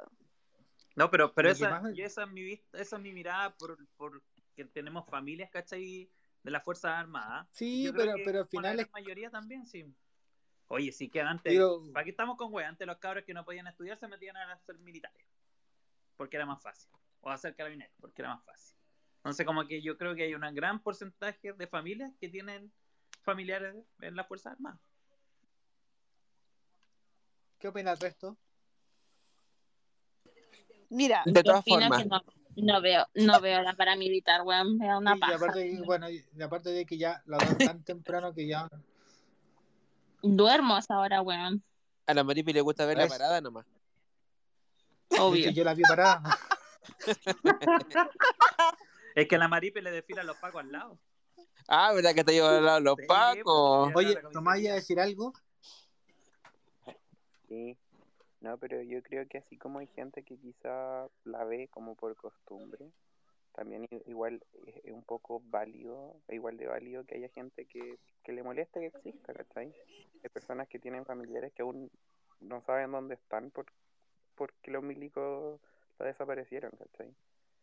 No, 0.95 1.11
pero, 1.11 1.33
pero 1.33 1.49
esa, 1.49 1.79
me- 1.81 2.01
esa 2.03 2.23
es 2.23 2.29
mi 2.29 2.41
vista, 2.43 2.79
esa 2.79 2.95
es 2.95 3.01
mi 3.01 3.11
mirada 3.13 3.55
por, 3.57 3.77
por 3.97 4.21
que 4.55 4.65
tenemos 4.65 5.05
familias, 5.09 5.49
¿cachai? 5.51 6.09
De 6.43 6.51
las 6.51 6.63
Fuerzas 6.63 6.91
Armadas. 6.93 7.47
sí, 7.51 7.83
Yo 7.83 7.91
creo 7.93 8.05
pero, 8.05 8.17
que 8.17 8.25
pero 8.25 8.39
al 8.39 8.45
la 8.45 8.49
final 8.49 8.71
es. 8.71 8.77
gran 8.77 8.91
mayoría 8.93 9.29
también, 9.29 9.65
sí. 9.65 9.85
Oye, 10.67 10.91
sí 10.91 11.09
que 11.09 11.21
antes, 11.21 11.53
Pero, 11.53 11.83
¿para 11.93 12.03
qué 12.03 12.09
estamos 12.11 12.37
con 12.37 12.53
wea? 12.53 12.67
Antes 12.69 12.87
los 12.87 12.97
cabros 12.97 13.23
que 13.25 13.33
no 13.33 13.45
podían 13.45 13.67
estudiar 13.67 13.99
se 13.99 14.07
metían 14.07 14.35
a 14.37 14.57
ser 14.59 14.77
militares. 14.79 15.25
Porque 16.17 16.37
era 16.37 16.45
más 16.45 16.61
fácil. 16.61 16.89
O 17.21 17.29
a 17.29 17.37
ser 17.37 17.55
carabineros, 17.55 17.93
porque 17.99 18.21
era 18.21 18.35
más 18.35 18.43
fácil. 18.45 18.75
Entonces, 19.17 19.45
como 19.45 19.67
que 19.67 19.81
yo 19.81 19.97
creo 19.97 20.15
que 20.15 20.23
hay 20.23 20.33
un 20.33 20.41
gran 20.55 20.81
porcentaje 20.81 21.53
de 21.53 21.67
familias 21.67 22.13
que 22.19 22.29
tienen 22.29 22.71
familiares 23.23 23.75
en 23.99 24.15
las 24.15 24.27
Fuerzas 24.27 24.53
Armadas. 24.53 24.79
¿qué 27.59 27.67
opina 27.67 27.91
el 27.91 27.97
resto? 27.99 28.37
Mira, 30.89 31.23
De 31.25 31.43
todas 31.43 31.63
formas, 31.65 32.05
no, 32.05 32.21
no 32.57 32.81
veo, 32.81 33.05
no 33.15 33.41
veo 33.41 33.61
la 33.61 33.73
paramilitar, 33.73 34.41
weón, 34.43 34.77
me 34.77 34.87
da 34.87 34.97
una 34.97 35.15
y 35.15 35.19
paja. 35.19 35.35
aparte, 35.35 35.81
bueno, 35.85 36.09
y 36.09 36.23
aparte 36.41 36.69
de 36.69 36.85
que 36.85 36.97
ya 36.97 37.21
la 37.25 37.37
dan 37.37 37.57
tan 37.57 37.83
temprano 37.83 38.33
que 38.33 38.47
ya. 38.47 38.69
Duermo 40.21 40.75
a 40.75 40.79
esa 40.79 40.99
hora, 40.99 41.21
weón, 41.21 41.63
a 42.07 42.13
la 42.13 42.23
Maripi 42.23 42.53
le 42.53 42.61
gusta 42.61 42.85
ver 42.85 42.97
la 42.97 43.03
¿Ves? 43.03 43.11
parada 43.13 43.41
nomás. 43.41 43.65
obvio. 45.19 45.45
que 45.45 45.53
yo 45.53 45.63
la 45.63 45.73
vi 45.73 45.81
parada. 45.83 46.21
Es 49.15 49.27
que 49.29 49.35
a 49.37 49.39
la 49.39 49.47
Maripe 49.47 49.81
le 49.81 49.91
desfilan 49.91 50.27
los 50.27 50.35
pacos 50.37 50.61
al 50.61 50.71
lado. 50.73 50.99
Ah, 51.69 51.93
¿verdad 51.93 52.13
que 52.13 52.23
te 52.25 52.33
llevan 52.33 52.83
los 52.83 52.95
Sí, 52.99 53.05
pacos? 53.07 53.91
Oye, 53.95 54.17
Tomás, 54.33 54.59
¿iba 54.59 54.73
a 54.73 54.75
decir 54.75 54.99
algo? 54.99 55.31
Sí. 57.47 57.77
No, 58.45 58.59
pero 58.59 58.79
yo 58.83 59.01
creo 59.01 59.27
que 59.27 59.39
así 59.39 59.57
como 59.57 59.79
hay 59.79 59.87
gente 59.87 60.21
que 60.21 60.37
quizá 60.37 61.07
la 61.23 61.43
ve 61.45 61.67
como 61.69 61.95
por 61.95 62.15
costumbre, 62.15 62.91
también 63.55 63.87
igual 64.05 64.45
es 64.85 64.93
un 64.93 65.03
poco 65.03 65.41
válido, 65.45 66.15
es 66.27 66.35
igual 66.35 66.55
de 66.55 66.67
válido 66.67 67.03
que 67.05 67.15
haya 67.15 67.29
gente 67.29 67.65
que, 67.65 67.97
que 68.23 68.33
le 68.33 68.43
moleste 68.43 68.81
que 68.81 68.85
exista, 68.85 69.33
¿cachai? 69.33 69.73
Hay 70.23 70.29
personas 70.29 70.67
que 70.67 70.77
tienen 70.77 71.05
familiares 71.05 71.53
que 71.53 71.63
aún 71.63 71.89
no 72.39 72.61
saben 72.61 72.91
dónde 72.91 73.15
están 73.15 73.49
por, 73.49 73.65
porque 74.35 74.69
los 74.69 74.83
milicos 74.83 75.59
la 75.97 76.05
desaparecieron, 76.05 76.69
¿cachai? 76.77 77.15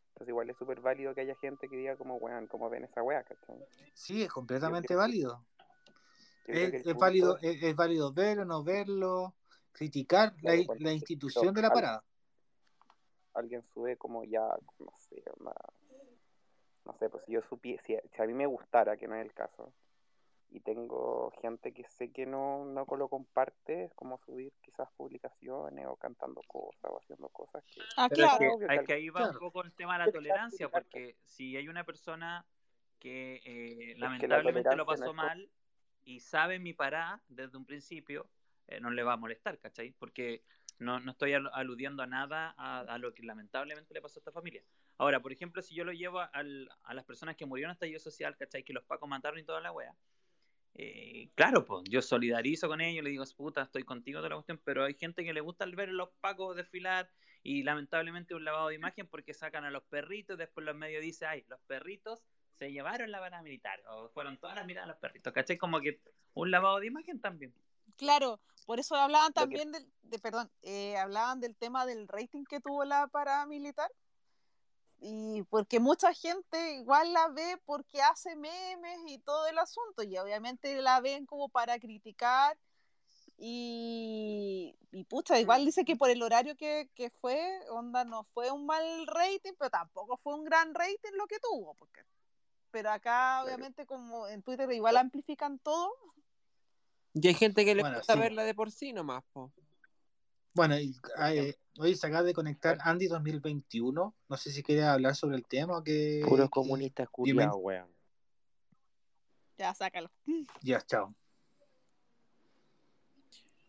Entonces 0.08 0.30
igual 0.30 0.50
es 0.50 0.56
súper 0.56 0.80
válido 0.80 1.14
que 1.14 1.20
haya 1.20 1.36
gente 1.36 1.68
que 1.68 1.76
diga 1.76 1.94
como, 1.94 2.16
weón, 2.16 2.48
como 2.48 2.68
ven 2.68 2.82
esa 2.82 3.04
wea, 3.04 3.22
¿cachai? 3.22 3.64
Sí, 3.94 4.24
es 4.24 4.32
completamente 4.32 4.88
que- 4.88 4.96
válido. 4.96 5.46
Es, 6.44 6.96
válido, 6.96 7.38
es, 7.40 7.62
es 7.62 7.76
válido 7.76 8.12
verlo, 8.12 8.44
no 8.44 8.64
verlo, 8.64 9.32
criticar 9.72 10.34
la, 10.42 10.52
la 10.78 10.92
institución 10.92 11.54
de 11.54 11.62
la 11.62 11.70
parada. 11.70 12.04
alguien 13.34 13.62
sube 13.72 13.96
como 13.96 14.24
ya, 14.24 14.46
no 14.78 14.92
sé, 14.98 15.22
onda, 15.38 15.54
no 16.84 16.94
sé, 16.98 17.08
pues 17.08 17.24
si 17.24 17.32
yo 17.32 17.40
supiera, 17.48 17.82
si, 17.84 17.96
si 18.14 18.22
a 18.22 18.26
mí 18.26 18.34
me 18.34 18.46
gustara, 18.46 18.96
que 18.96 19.08
no 19.08 19.14
es 19.16 19.24
el 19.24 19.32
caso, 19.32 19.72
y 20.50 20.60
tengo 20.60 21.32
gente 21.40 21.72
que 21.72 21.84
sé 21.88 22.12
que 22.12 22.26
no, 22.26 22.66
no 22.66 22.84
lo 22.84 23.08
comparte, 23.08 23.84
es 23.84 23.94
como 23.94 24.18
subir 24.18 24.52
quizás 24.60 24.88
publicaciones 24.98 25.86
o 25.86 25.96
cantando 25.96 26.42
cosas 26.46 26.90
o 26.90 26.98
haciendo 26.98 27.28
cosas 27.30 27.64
que... 27.64 27.80
ah, 27.96 28.08
es 28.10 28.14
claro. 28.14 28.38
que, 28.38 28.48
Obvio 28.48 28.68
que 28.68 28.74
es 28.76 28.82
que 28.82 28.92
ahí 28.92 29.08
va 29.08 29.20
claro. 29.20 29.32
un 29.32 29.38
poco 29.38 29.62
el 29.62 29.72
tema 29.72 29.98
de 29.98 30.04
la 30.06 30.12
tolerancia, 30.12 30.68
porque 30.68 31.16
si 31.24 31.56
hay 31.56 31.68
una 31.68 31.84
persona 31.84 32.44
que 32.98 33.40
eh, 33.44 33.94
la 33.96 34.08
lamentablemente 34.08 34.76
lo 34.76 34.84
pasó 34.84 35.04
no 35.04 35.06
es 35.06 35.10
co- 35.12 35.16
mal 35.16 35.50
y 36.04 36.20
sabe 36.20 36.58
mi 36.58 36.74
parada 36.74 37.22
desde 37.28 37.56
un 37.56 37.64
principio, 37.64 38.28
eh, 38.76 38.80
no 38.80 38.90
le 38.90 39.02
va 39.02 39.14
a 39.14 39.16
molestar, 39.16 39.58
¿cachai? 39.60 39.92
Porque 39.98 40.44
no, 40.78 41.00
no 41.00 41.12
estoy 41.12 41.32
al- 41.34 41.50
aludiendo 41.54 42.02
a 42.02 42.06
nada 42.06 42.54
a, 42.56 42.80
a 42.80 42.98
lo 42.98 43.14
que 43.14 43.22
lamentablemente 43.22 43.94
le 43.94 44.02
pasó 44.02 44.18
a 44.18 44.20
esta 44.20 44.32
familia. 44.32 44.64
Ahora, 44.98 45.20
por 45.20 45.32
ejemplo, 45.32 45.62
si 45.62 45.74
yo 45.74 45.84
lo 45.84 45.92
llevo 45.92 46.20
al- 46.20 46.68
a 46.84 46.94
las 46.94 47.04
personas 47.04 47.36
que 47.36 47.46
murieron 47.46 47.70
en 47.70 47.74
estallido 47.74 48.00
social, 48.00 48.36
¿cachai? 48.36 48.64
Que 48.64 48.72
los 48.72 48.84
pacos 48.84 49.08
mataron 49.08 49.38
y 49.38 49.44
toda 49.44 49.60
la 49.60 49.72
wea. 49.72 49.96
eh, 50.74 51.30
claro, 51.34 51.64
pues 51.64 51.84
yo 51.90 52.00
solidarizo 52.02 52.68
con 52.68 52.80
ellos, 52.80 53.04
le 53.04 53.10
digo, 53.10 53.24
puta, 53.36 53.62
estoy 53.62 53.84
contigo 53.84 54.20
toda 54.20 54.30
la 54.30 54.36
cuestión, 54.36 54.60
pero 54.64 54.84
hay 54.84 54.94
gente 54.94 55.24
que 55.24 55.34
le 55.34 55.40
gusta 55.42 55.66
ver 55.66 55.90
a 55.90 55.92
los 55.92 56.10
pacos 56.20 56.56
desfilar 56.56 57.10
y 57.42 57.62
lamentablemente 57.62 58.34
un 58.34 58.44
lavado 58.44 58.68
de 58.68 58.76
imagen 58.76 59.06
porque 59.08 59.34
sacan 59.34 59.64
a 59.64 59.70
los 59.70 59.82
perritos, 59.84 60.38
después 60.38 60.64
los 60.64 60.74
medios 60.76 61.02
dicen, 61.02 61.28
ay, 61.28 61.44
los 61.48 61.60
perritos 61.62 62.22
se 62.54 62.72
llevaron 62.72 63.10
la 63.10 63.20
vara 63.20 63.42
militar, 63.42 63.82
o 63.88 64.08
fueron 64.10 64.38
todas 64.38 64.56
las 64.56 64.66
miradas 64.66 64.88
a 64.88 64.92
los 64.92 65.00
perritos, 65.00 65.32
¿cachai? 65.32 65.58
Como 65.58 65.80
que 65.80 66.00
un 66.34 66.50
lavado 66.50 66.80
de 66.80 66.86
imagen 66.86 67.20
también. 67.20 67.54
Claro, 67.96 68.40
por 68.66 68.78
eso 68.80 68.94
hablaban 68.94 69.32
que- 69.32 69.40
también 69.40 69.72
del, 69.72 69.92
de, 70.02 70.18
perdón, 70.18 70.50
eh, 70.62 70.96
hablaban 70.96 71.40
del 71.40 71.56
tema 71.56 71.86
del 71.86 72.08
rating 72.08 72.44
que 72.44 72.60
tuvo 72.60 72.84
la 72.84 73.06
paramilitar. 73.08 73.90
Y 75.04 75.42
porque 75.50 75.80
mucha 75.80 76.14
gente 76.14 76.74
igual 76.74 77.12
la 77.12 77.26
ve 77.28 77.60
porque 77.64 78.00
hace 78.00 78.36
memes 78.36 78.98
y 79.06 79.18
todo 79.18 79.46
el 79.48 79.58
asunto, 79.58 80.04
y 80.04 80.16
obviamente 80.16 80.80
la 80.80 81.00
ven 81.00 81.26
como 81.26 81.48
para 81.48 81.78
criticar. 81.80 82.56
Y, 83.36 84.76
y 84.92 85.02
pucha, 85.04 85.40
igual 85.40 85.64
dice 85.64 85.84
que 85.84 85.96
por 85.96 86.10
el 86.10 86.22
horario 86.22 86.56
que, 86.56 86.88
que 86.94 87.10
fue, 87.10 87.58
onda, 87.70 88.04
no 88.04 88.22
fue 88.22 88.52
un 88.52 88.66
mal 88.66 89.04
rating, 89.08 89.54
pero 89.58 89.70
tampoco 89.70 90.16
fue 90.18 90.34
un 90.34 90.44
gran 90.44 90.72
rating 90.74 91.10
lo 91.14 91.26
que 91.26 91.40
tuvo. 91.40 91.74
Porque, 91.74 92.04
pero 92.70 92.90
acá, 92.92 93.42
obviamente, 93.42 93.84
como 93.86 94.28
en 94.28 94.42
Twitter 94.44 94.70
igual 94.70 94.96
amplifican 94.96 95.58
todo, 95.58 95.92
Y 97.14 97.28
hay 97.28 97.34
gente 97.34 97.64
que 97.64 97.74
le 97.74 97.82
Bueno, 97.82 97.98
gusta 97.98 98.14
sí. 98.14 98.18
verla 98.18 98.42
de 98.44 98.54
por 98.54 98.70
sí 98.70 98.92
nomás, 98.92 99.22
po. 99.32 99.52
Bueno, 100.54 100.78
y, 100.78 100.94
eh, 101.30 101.56
hoy 101.78 101.94
se 101.94 102.06
acaba 102.06 102.22
de 102.22 102.34
conectar 102.34 102.78
Andy 102.82 103.06
2021. 103.06 104.14
No 104.28 104.36
sé 104.36 104.50
si 104.50 104.62
quiere 104.62 104.84
hablar 104.84 105.14
sobre 105.14 105.36
el 105.36 105.46
tema 105.46 105.78
o 105.78 105.82
que. 105.84 106.22
Puros 106.28 106.50
comunistas 106.50 107.08
culiados, 107.10 107.56
weón. 107.58 107.88
ya 109.58 109.72
sácalo. 109.74 110.10
Ya, 110.62 110.80
chao. 110.82 111.14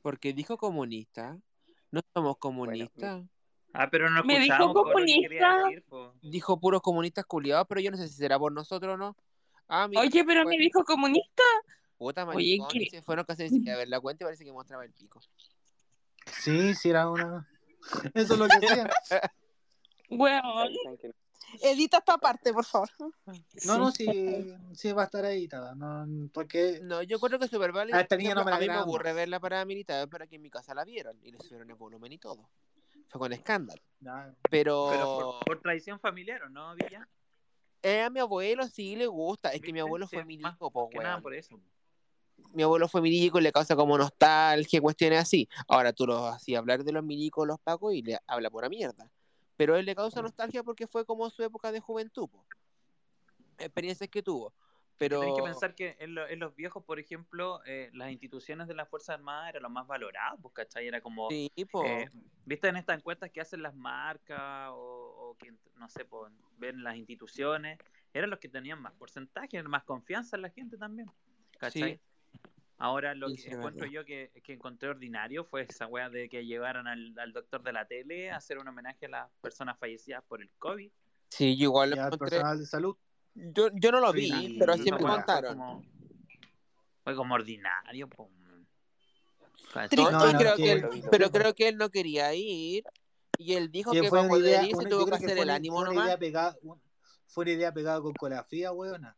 Porque 0.02 0.34
dijo 0.34 0.58
comunista. 0.58 1.38
No 1.92 2.02
somos 2.14 2.38
comunistas. 2.38 3.24
Ah, 3.74 3.90
pero 3.90 4.10
no 4.10 4.24
Me 4.24 4.40
dijo 4.40 4.74
comunista. 4.74 5.64
decir. 5.68 5.84
Dijo 6.22 6.60
puros 6.60 6.82
comunistas 6.82 7.26
culiados, 7.26 7.66
pero 7.68 7.82
yo 7.82 7.92
no 7.92 7.98
sé 7.98 8.08
si 8.08 8.16
será 8.16 8.38
por 8.38 8.52
nosotros 8.52 8.94
o 8.96 8.98
no. 8.98 9.16
Ah, 9.68 9.88
mira, 9.88 10.02
Oye, 10.02 10.24
pero 10.26 10.46
me 10.46 10.58
dijo 10.58 10.84
comunista. 10.84 11.44
Puta 12.04 12.24
Oye, 12.26 12.58
maricón, 12.58 12.68
¿qué? 12.70 12.90
se 12.90 13.02
fueron 13.02 13.26
casi 13.26 13.50
sin 13.50 13.64
ver 13.66 13.88
la 13.90 14.00
cuenta 14.00 14.24
y 14.24 14.26
parece 14.26 14.46
que 14.46 14.52
mostraba 14.52 14.86
el 14.86 14.92
pico. 14.92 15.22
Sí, 16.42 16.74
sí, 16.76 16.90
era 16.90 17.10
una. 17.10 17.48
Eso 18.14 18.34
es 18.34 18.40
lo 18.40 18.48
que 18.48 18.56
hacía. 18.58 18.90
Weón. 20.10 20.70
Que 21.02 21.12
Edita 21.62 21.98
esta 21.98 22.18
parte, 22.18 22.54
por 22.54 22.66
favor. 22.66 22.90
No, 23.66 23.78
no, 23.78 23.92
sí, 23.92 24.56
sí 24.74 24.92
va 24.92 25.04
a 25.04 25.06
estar 25.06 25.24
ahí, 25.26 25.48
tada, 25.48 25.76
no, 25.76 26.30
porque 26.34 26.80
No, 26.82 27.04
yo 27.04 27.20
creo 27.20 27.38
que 27.38 27.46
es 27.46 27.52
súper 27.52 27.72
válido. 27.72 27.98
A 27.98 28.02
esta 28.02 28.16
niña 28.16 28.34
no 28.34 28.44
me 28.44 28.52
la 28.52 28.58
a 28.58 28.60
mí 28.60 28.68
me 28.68 28.74
aburre 28.74 29.14
verla 29.14 29.40
paramilitar, 29.40 30.08
pero 30.10 30.24
aquí 30.24 30.36
en 30.36 30.42
mi 30.42 30.50
casa 30.50 30.74
la 30.74 30.84
vieron 30.84 31.18
y 31.22 31.32
le 31.32 31.40
subieron 31.40 31.70
el 31.70 31.76
volumen 31.76 32.12
y 32.12 32.18
todo. 32.18 32.50
Fue 33.10 33.20
con 33.20 33.34
escándalo. 33.34 33.82
Pero, 34.50 34.88
Pero 34.90 35.06
por, 35.06 35.46
por 35.46 35.62
tradición 35.62 36.00
familiar, 36.00 36.42
¿o 36.44 36.50
no, 36.50 36.74
Villa? 36.76 37.08
eh, 37.84 38.02
a 38.02 38.10
mi 38.10 38.20
abuelo 38.20 38.66
sí 38.68 38.96
le 38.96 39.06
gusta. 39.06 39.52
Es 39.54 39.62
que 39.62 39.74
mi 39.74 39.80
abuelo 39.80 40.08
fue 40.08 40.20
más 40.20 40.28
milico, 40.28 40.72
po, 40.72 40.90
Que 40.90 40.98
nada 40.98 41.16
weón. 41.16 41.24
por 41.24 41.36
eso. 41.36 41.60
Mi 42.54 42.64
abuelo 42.64 42.88
fue 42.88 43.02
milico 43.02 43.40
y 43.40 43.42
le 43.42 43.52
causa 43.52 43.76
como 43.76 43.98
nostalgia, 43.98 44.80
cuestiones 44.82 45.20
así. 45.20 45.48
Ahora 45.68 45.92
tú 45.94 46.06
lo 46.06 46.28
hacías 46.28 46.60
hablar 46.60 46.84
de 46.84 46.92
los 46.92 47.04
milicos, 47.04 47.48
los 47.48 47.60
pacos 47.60 47.94
y 47.94 48.02
le 48.02 48.18
habla 48.28 48.50
pura 48.50 48.70
mierda. 48.70 49.10
Pero 49.58 49.76
él 49.76 49.86
le 49.86 49.96
causa 49.96 50.22
nostalgia 50.22 50.64
porque 50.64 50.88
fue 50.88 51.06
como 51.06 51.30
su 51.30 51.44
época 51.44 51.72
de 51.72 51.80
juventud, 51.80 52.30
po. 52.30 52.46
Experiencias 53.58 54.10
que 54.10 54.22
tuvo. 54.22 54.54
Pero 54.98 55.20
Tenés 55.20 55.36
que 55.36 55.44
pensar 55.44 55.76
que 55.76 55.96
en, 56.00 56.16
lo- 56.16 56.28
en 56.28 56.40
los 56.40 56.56
viejos, 56.56 56.84
por 56.84 57.00
ejemplo, 57.00 57.62
eh, 57.66 57.90
las 57.94 58.12
instituciones 58.12 58.68
de 58.68 58.76
las 58.76 58.88
Fuerzas 58.88 59.16
Armadas 59.16 59.50
eran 59.50 59.64
lo 59.64 59.70
más 59.70 59.88
valorado, 59.88 60.38
pues, 60.38 60.54
¿cachai? 60.54 60.88
Era 60.88 61.02
como, 61.02 61.30
sí, 61.30 61.50
po. 61.70 61.84
eh, 61.86 62.10
¿viste 62.46 62.68
en 62.68 62.78
estas 62.78 62.98
encuestas 63.00 63.32
que 63.32 63.42
hacen 63.42 63.62
las 63.64 63.74
marcas 63.76 64.70
o, 64.72 64.76
o 65.32 65.38
que, 65.38 65.52
no 65.78 65.90
sé, 65.90 66.06
pues, 66.06 66.32
ven 66.58 66.84
las 66.84 66.96
instituciones? 66.96 67.80
eran 68.14 68.30
los 68.30 68.38
que 68.38 68.48
tenían 68.48 68.80
más 68.80 68.94
porcentaje, 68.94 69.62
más 69.64 69.84
confianza 69.84 70.36
en 70.36 70.44
la 70.44 70.50
gente 70.52 70.78
también. 70.78 71.10
¿Cachai? 71.58 71.94
Sí. 71.96 72.00
Ahora 72.84 73.16
lo 73.16 73.30
Sí, 73.30 73.38
que 73.38 73.42
sí, 73.44 73.50
encuentro 73.52 73.86
yo 73.88 74.04
que, 74.04 74.30
que 74.44 74.52
encontré 74.52 74.90
ordinario 74.90 75.46
fue 75.46 75.62
esa 75.62 75.88
wea 75.88 76.10
de 76.10 76.28
que 76.28 76.46
llevaron 76.46 76.86
al, 76.86 77.18
al 77.18 77.32
doctor 77.32 77.64
de 77.64 77.72
la 77.72 77.88
tele 77.88 78.30
a 78.30 78.36
hacer 78.36 78.58
un 78.58 78.68
homenaje 78.68 79.06
a 79.06 79.10
las 79.10 79.30
personas 79.40 79.80
fallecidas 79.80 80.22
por 80.28 80.42
el 80.42 80.50
COVID. 80.60 80.92
Sí, 81.30 81.56
yo 81.56 81.64
igual 81.64 81.92
lo 81.92 81.96
Y 81.96 82.00
al 82.00 82.06
encontré. 82.08 82.28
personal 82.32 82.60
de 82.60 82.66
salud. 82.66 82.98
Yo, 83.36 83.70
yo 83.74 83.90
no 83.94 84.02
lo 84.02 84.12
Sí, 84.12 84.18
vi, 84.20 84.60
pero 84.60 84.74
así 84.74 84.92
me 84.92 84.98
contaron. 84.98 85.56
Fue 85.56 85.66
como, 85.66 85.84
fue 87.06 87.16
como 87.16 87.36
ordinario. 87.36 88.10
No, 88.18 88.68
Triste. 89.88 89.96
yo 89.96 90.12
No, 90.12 90.32
no, 90.34 90.38
creo 90.38 90.56
que- 90.58 90.64
que 90.64 90.72
él- 90.74 90.82
Lo 90.82 90.90
vi, 90.92 91.02
lo 91.04 91.10
pero 91.10 91.32
creo 91.32 91.56
que 91.56 91.68
él 91.70 91.78
no 91.78 91.90
quería 91.90 92.34
ir 92.36 92.84
y 93.38 93.54
él 93.54 93.72
dijo 93.72 93.94
Que 93.94 94.02
que 94.02 94.10
fue 94.10 94.18
para 94.20 94.28
poder 94.30 94.44
idea, 94.44 94.64
ir 94.66 94.72
se 94.72 94.76
una- 94.76 94.90
tuvo 94.90 95.06
que 95.06 95.16
hacer 95.16 95.38
el 95.38 95.50
ánimo 95.50 95.86
nomás. 95.86 96.06
idea 96.06 96.18
pegada, 96.18 96.58
un- 96.64 96.82
fue 97.28 97.44
una 97.44 97.52
idea 97.54 97.74
pegada 97.74 98.02
con 98.02 98.12
cola 98.14 98.44
fría, 98.44 98.74
weona. 98.74 99.16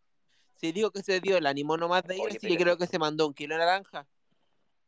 Sí, 0.57 0.71
dijo 0.71 0.91
que 0.91 1.03
se 1.03 1.19
dio 1.19 1.37
el 1.37 1.45
ánimo 1.45 1.77
nomás 1.77 2.03
de 2.03 2.15
ir, 2.15 2.21
Oye, 2.21 2.29
así 2.37 2.39
que 2.39 2.47
pero- 2.53 2.61
creo 2.63 2.77
que 2.77 2.87
se 2.87 2.99
mandó 2.99 3.27
un 3.27 3.33
kilo 3.33 3.55
de 3.55 3.59
naranja. 3.59 4.07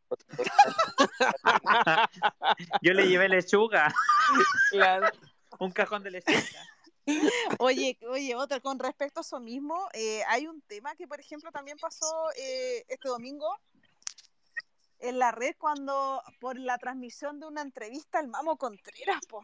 Yo 2.81 2.93
le 2.93 3.07
llevé 3.07 3.29
lechuga, 3.29 3.93
Claro. 4.71 5.07
un 5.59 5.71
cajón 5.71 6.03
de 6.03 6.11
lechuga. 6.11 6.41
Oye, 7.59 7.97
oye, 8.09 8.35
otra, 8.35 8.59
con 8.59 8.79
respecto 8.79 9.19
a 9.19 9.21
eso 9.21 9.39
mismo, 9.39 9.87
eh, 9.93 10.23
hay 10.27 10.47
un 10.47 10.61
tema 10.61 10.95
que, 10.95 11.07
por 11.07 11.19
ejemplo, 11.19 11.51
también 11.51 11.77
pasó 11.77 12.29
eh, 12.37 12.83
este 12.87 13.07
domingo 13.07 13.47
en 14.99 15.19
la 15.19 15.31
red 15.31 15.55
cuando, 15.57 16.21
por 16.39 16.57
la 16.59 16.77
transmisión 16.77 17.39
de 17.39 17.47
una 17.47 17.61
entrevista 17.61 18.19
al 18.19 18.27
Mamo 18.27 18.57
Contreras, 18.57 19.25
po, 19.27 19.41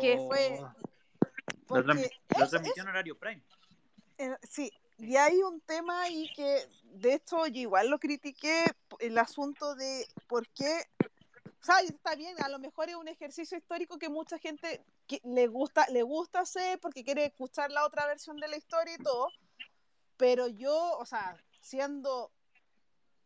que 0.00 0.16
fue... 0.26 0.60
Oh. 1.68 1.76
Lo, 1.76 1.84
tran- 1.84 2.00
Porque 2.00 2.10
lo 2.38 2.44
es- 2.44 2.50
transmitió 2.50 2.82
en 2.82 2.88
horario 2.88 3.18
prime. 3.18 3.42
Eh, 4.18 4.36
sí, 4.42 4.70
y 4.98 5.16
hay 5.16 5.38
un 5.42 5.60
tema 5.60 6.02
ahí 6.02 6.28
que, 6.34 6.68
de 6.82 7.14
hecho, 7.14 7.46
yo 7.46 7.60
igual 7.60 7.88
lo 7.88 8.00
critiqué, 8.00 8.64
el 8.98 9.16
asunto 9.16 9.76
de 9.76 10.06
por 10.26 10.48
qué, 10.48 10.82
o 11.00 11.64
sea, 11.64 11.80
está 11.80 12.16
bien, 12.16 12.34
a 12.42 12.48
lo 12.48 12.58
mejor 12.58 12.88
es 12.88 12.96
un 12.96 13.06
ejercicio 13.06 13.56
histórico 13.56 13.98
que 13.98 14.08
mucha 14.08 14.38
gente 14.38 14.84
que 15.06 15.20
le 15.24 15.46
gusta, 15.46 15.86
le 15.90 16.02
gusta 16.02 16.40
hacer 16.40 16.80
porque 16.80 17.04
quiere 17.04 17.26
escuchar 17.26 17.70
la 17.70 17.86
otra 17.86 18.06
versión 18.06 18.38
de 18.38 18.48
la 18.48 18.56
historia 18.56 18.94
y 18.94 19.02
todo, 19.02 19.28
pero 20.16 20.48
yo, 20.48 20.98
o 20.98 21.06
sea, 21.06 21.36
siendo 21.60 22.32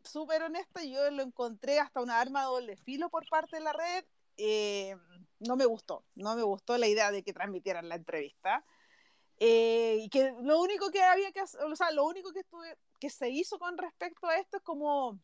súper 0.04 0.42
honesta, 0.42 0.84
yo 0.84 1.10
lo 1.10 1.22
encontré 1.22 1.80
hasta 1.80 2.02
una 2.02 2.20
arma 2.20 2.40
de 2.40 2.46
doble 2.46 2.76
filo 2.76 3.08
por 3.08 3.26
parte 3.30 3.56
de 3.56 3.62
la 3.62 3.72
red, 3.72 4.04
eh, 4.36 4.96
no 5.40 5.56
me 5.56 5.64
gustó, 5.64 6.04
no 6.14 6.36
me 6.36 6.42
gustó 6.42 6.76
la 6.76 6.86
idea 6.86 7.10
de 7.10 7.22
que 7.22 7.32
transmitieran 7.32 7.88
la 7.88 7.94
entrevista. 7.94 8.64
Eh, 9.38 9.98
y 10.00 10.08
que 10.08 10.32
lo 10.42 10.60
único 10.60 10.90
que 10.90 11.02
había 11.02 11.32
que 11.32 11.40
hacer, 11.40 11.62
o 11.64 11.74
sea, 11.76 11.90
lo 11.90 12.04
único 12.04 12.32
que 12.32 12.40
estuve, 12.40 12.76
que 13.00 13.10
se 13.10 13.28
hizo 13.30 13.58
con 13.58 13.76
respecto 13.76 14.26
a 14.28 14.36
esto 14.36 14.58
es 14.58 14.62
como, 14.62 15.18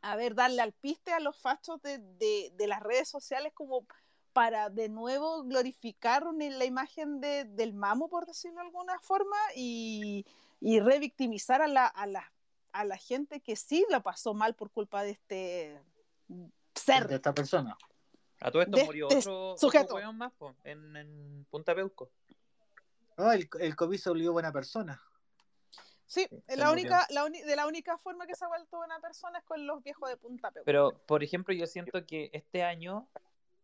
a 0.00 0.16
ver, 0.16 0.34
darle 0.34 0.62
al 0.62 0.72
piste 0.72 1.12
a 1.12 1.20
los 1.20 1.36
fachos 1.36 1.82
de, 1.82 1.98
de, 1.98 2.50
de 2.54 2.66
las 2.66 2.80
redes 2.82 3.08
sociales 3.08 3.52
como 3.54 3.84
para 4.32 4.70
de 4.70 4.88
nuevo 4.88 5.42
glorificar 5.42 6.26
una- 6.26 6.48
la 6.48 6.64
imagen 6.64 7.20
de, 7.20 7.44
del 7.44 7.74
mamo, 7.74 8.08
por 8.08 8.24
decirlo 8.26 8.60
de 8.60 8.66
alguna 8.66 8.98
forma, 9.00 9.36
y, 9.54 10.24
y 10.60 10.80
revictimizar 10.80 11.60
a 11.60 11.66
la, 11.66 11.86
a, 11.86 12.06
la, 12.06 12.32
a 12.72 12.84
la 12.84 12.96
gente 12.96 13.40
que 13.40 13.56
sí 13.56 13.84
la 13.90 14.00
pasó 14.00 14.32
mal 14.34 14.54
por 14.54 14.70
culpa 14.70 15.02
de 15.02 15.10
este 15.10 15.82
de 16.28 16.50
ser. 16.74 17.10
esta 17.12 17.34
persona. 17.34 17.76
A 18.40 18.50
todo 18.52 18.62
esto 18.62 18.76
De 18.76 18.84
murió 18.84 19.08
este 19.08 19.18
otro, 19.28 19.50
otro 19.54 19.58
sujeto. 19.58 19.94
weón 19.96 20.16
más 20.16 20.32
po, 20.34 20.54
en, 20.62 20.94
en 20.96 21.44
Punta 21.50 21.74
Peuco. 21.74 22.08
No, 23.18 23.32
el, 23.32 23.48
el 23.60 23.74
COVID 23.76 23.98
se 23.98 24.08
volvió 24.10 24.32
buena 24.32 24.52
persona. 24.52 25.02
Sí, 26.06 26.26
se 26.46 26.56
la 26.56 26.70
murió. 26.70 26.84
única, 26.84 27.06
la 27.10 27.24
uni- 27.24 27.42
de 27.42 27.56
la 27.56 27.66
única 27.66 27.98
forma 27.98 28.26
que 28.26 28.34
se 28.34 28.44
ha 28.44 28.48
vuelto 28.48 28.78
buena 28.78 28.98
persona 29.00 29.40
es 29.40 29.44
con 29.44 29.66
los 29.66 29.82
viejos 29.82 30.08
de 30.08 30.16
Punta 30.16 30.50
Peuco. 30.52 30.64
Pero, 30.64 31.02
por 31.04 31.22
ejemplo, 31.22 31.52
yo 31.52 31.66
siento 31.66 32.06
que 32.06 32.30
este 32.32 32.62
año 32.62 33.08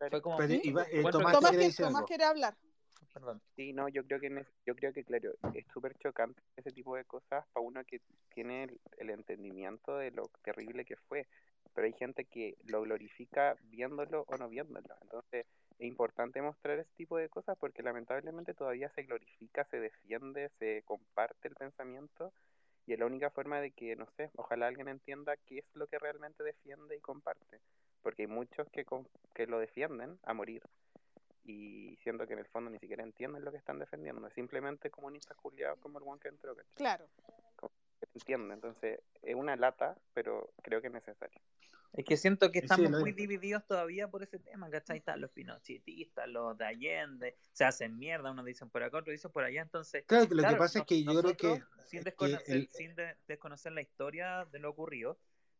fue 0.09 0.21
como... 0.21 0.37
Pero, 0.37 0.53
Iba- 0.53 0.85
eh, 0.91 1.01
Tomás, 1.09 1.33
Tomás, 1.33 1.49
quiere 1.51 1.57
que, 1.57 1.65
decir 1.67 1.85
Tomás 1.85 1.95
algo. 1.95 2.07
quiere 2.07 2.25
hablar. 2.25 2.55
Perdón. 3.13 3.41
Sí, 3.55 3.71
no, 3.71 3.87
yo 3.87 4.05
creo 4.05 4.19
que 4.19 4.27
en 4.27 4.45
yo 4.65 4.75
creo 4.75 4.91
que 4.91 5.05
claro, 5.05 5.31
es 5.53 5.65
súper 5.73 5.97
chocante 5.99 6.41
ese 6.57 6.71
tipo 6.71 6.97
de 6.97 7.05
cosas 7.05 7.45
para 7.53 7.65
uno 7.65 7.81
que 7.85 8.01
tiene 8.33 8.65
el, 8.65 8.81
el 8.97 9.09
entendimiento 9.09 9.95
de 9.95 10.11
lo 10.11 10.29
terrible 10.43 10.83
que 10.83 10.97
fue, 10.97 11.25
pero 11.73 11.87
hay 11.87 11.93
gente 11.93 12.25
que 12.25 12.57
lo 12.65 12.81
glorifica 12.81 13.55
viéndolo 13.61 14.25
o 14.27 14.37
no 14.37 14.49
viéndolo. 14.49 14.93
Entonces, 15.01 15.45
es 15.77 15.87
importante 15.87 16.41
mostrar 16.41 16.79
ese 16.79 16.91
tipo 16.95 17.17
de 17.17 17.29
cosas 17.29 17.57
porque 17.57 17.83
lamentablemente 17.83 18.53
todavía 18.53 18.89
se 18.89 19.03
glorifica, 19.03 19.65
se 19.65 19.79
defiende, 19.79 20.49
se 20.59 20.83
comparte 20.83 21.47
el 21.47 21.55
pensamiento 21.55 22.31
y 22.85 22.93
es 22.93 22.99
la 22.99 23.05
única 23.07 23.29
forma 23.29 23.59
de 23.59 23.71
que, 23.71 23.95
no 23.95 24.07
sé, 24.15 24.29
ojalá 24.35 24.67
alguien 24.67 24.87
entienda 24.87 25.35
qué 25.37 25.59
es 25.59 25.65
lo 25.73 25.87
que 25.87 25.99
realmente 25.99 26.43
defiende 26.43 26.95
y 26.95 27.01
comparte, 27.01 27.59
porque 28.01 28.23
hay 28.23 28.27
muchos 28.27 28.69
que, 28.69 28.85
con- 28.85 29.07
que 29.33 29.47
lo 29.47 29.59
defienden 29.59 30.19
a 30.23 30.33
morir 30.33 30.61
y 31.43 31.97
siento 32.03 32.25
que 32.25 32.33
en 32.33 32.39
el 32.39 32.47
fondo 32.47 32.69
ni 32.71 32.79
siquiera 32.79 33.03
entienden 33.03 33.43
lo 33.43 33.51
que 33.51 33.57
están 33.57 33.79
defendiendo, 33.79 34.25
es 34.27 34.33
simplemente 34.33 34.89
comunistas 34.89 35.37
culiados 35.37 35.79
como 35.79 35.99
el 35.99 36.05
one 36.07 36.19
que 36.19 36.29
entró, 36.29 36.55
¿cachai? 36.55 36.73
Claro. 36.75 37.07
Que 37.99 38.07
entienden, 38.13 38.51
entonces 38.53 38.99
es 39.21 39.35
una 39.35 39.55
lata, 39.55 39.95
pero 40.13 40.51
creo 40.61 40.81
que 40.81 40.87
es 40.87 40.93
necesario. 40.93 41.39
Es 41.95 42.03
que 42.03 42.17
siento 42.17 42.51
que 42.51 42.59
estamos 42.59 42.91
muy 42.91 43.11
es. 43.11 43.15
divididos 43.15 43.65
todavía 43.65 44.09
por 44.09 44.21
ese 44.21 44.37
tema, 44.37 44.69
¿cachai? 44.69 44.97
Están 44.97 45.21
los 45.21 45.31
pinochetistas, 45.31 46.27
los 46.27 46.57
de 46.57 46.65
Allende, 46.65 47.37
se 47.53 47.63
hacen 47.63 47.97
mierda, 47.97 48.31
unos 48.31 48.45
dicen 48.45 48.69
por 48.69 48.83
acá, 48.83 48.97
otros 48.97 49.13
dicen 49.13 49.31
por 49.31 49.45
allá, 49.45 49.61
entonces... 49.61 50.03
Claro, 50.05 50.27
que 50.27 50.35
lo 50.35 50.43
que 50.43 50.55
pasa 50.55 50.79
es 50.79 50.85
que 50.85 51.03
yo 51.03 51.21
creo 51.21 51.37
que, 51.37 51.47
nosotros, 51.47 51.87
sin 51.87 51.99
que 51.99 52.03
desconocer, 52.05 52.55
el- 52.55 52.69
sin 52.73 52.95
de- 52.95 53.15
desconocer 53.27 53.71
la 53.71 53.81
historia 53.81 54.45
de 54.51 54.59
lo 54.59 54.71
ocurrido, 54.71 55.17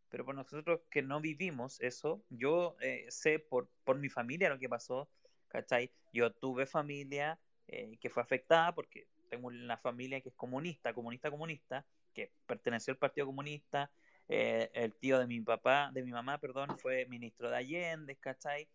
pero 0.09 0.25
por 0.25 0.35
nosotros 0.35 0.81
que 0.89 1.01
no 1.01 1.21
vivimos 1.21 1.79
eso, 1.79 2.21
yo 2.29 2.75
eh, 2.81 3.05
sé 3.09 3.39
por, 3.39 3.69
por 3.85 3.97
mi 3.97 4.09
familia 4.09 4.49
lo 4.49 4.59
que 4.59 4.67
pasó, 4.67 5.07
¿cachai? 5.47 5.89
Yo 6.11 6.33
tuve 6.33 6.65
familia 6.65 7.39
eh, 7.69 7.97
que 8.01 8.09
fue 8.09 8.21
afectada 8.21 8.75
porque 8.75 9.07
tengo 9.29 9.47
una 9.47 9.77
familia 9.77 10.19
que 10.19 10.29
es 10.29 10.35
comunista, 10.35 10.93
comunista, 10.93 11.31
comunista, 11.31 11.85
que 12.13 12.31
perteneció 12.45 12.91
al 12.91 12.97
Partido 12.97 13.25
Comunista, 13.25 13.89
eh, 14.27 14.71
el 14.73 14.95
tío 14.95 15.19
de 15.19 15.27
mi 15.27 15.41
papá, 15.41 15.91
de 15.93 16.03
mi 16.03 16.11
mamá, 16.11 16.39
perdón, 16.39 16.77
fue 16.77 17.05
ministro 17.07 17.49
de 17.49 17.57
Allende, 17.57 18.15
¿cachai? 18.17 18.69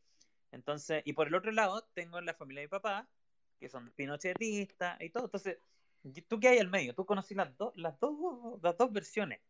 Entonces, 0.52 1.02
y 1.04 1.12
por 1.12 1.28
el 1.28 1.34
otro 1.34 1.52
lado, 1.52 1.88
tengo 1.94 2.20
la 2.20 2.34
familia 2.34 2.62
de 2.62 2.66
mi 2.66 2.70
papá, 2.70 3.08
que 3.58 3.68
son 3.68 3.90
pinochetistas 3.92 5.00
y 5.00 5.10
todo. 5.10 5.24
Entonces, 5.26 5.58
¿tú 6.28 6.40
qué 6.40 6.48
hay 6.48 6.58
al 6.58 6.68
medio? 6.70 6.94
Tú 6.94 7.06
conocí 7.06 7.34
las, 7.34 7.56
dos 7.56 7.76
las, 7.76 7.98
dos, 8.00 8.14
las 8.62 8.76
dos 8.76 8.92
versiones, 8.92 9.40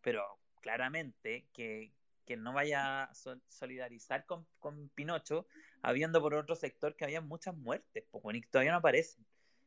pero 0.00 0.40
claramente 0.60 1.48
que, 1.52 1.92
que 2.26 2.36
no 2.36 2.52
vaya 2.52 3.04
a 3.04 3.14
so- 3.14 3.40
solidarizar 3.48 4.26
con, 4.26 4.46
con 4.58 4.88
Pinocho, 4.90 5.46
habiendo 5.82 6.20
por 6.20 6.34
otro 6.34 6.56
sector 6.56 6.96
que 6.96 7.04
había 7.04 7.20
muchas 7.20 7.56
muertes, 7.56 8.04
pues, 8.10 8.22
bueno, 8.22 8.38
y 8.38 8.42
todavía 8.42 8.72
no 8.72 8.78
aparecen. 8.78 9.26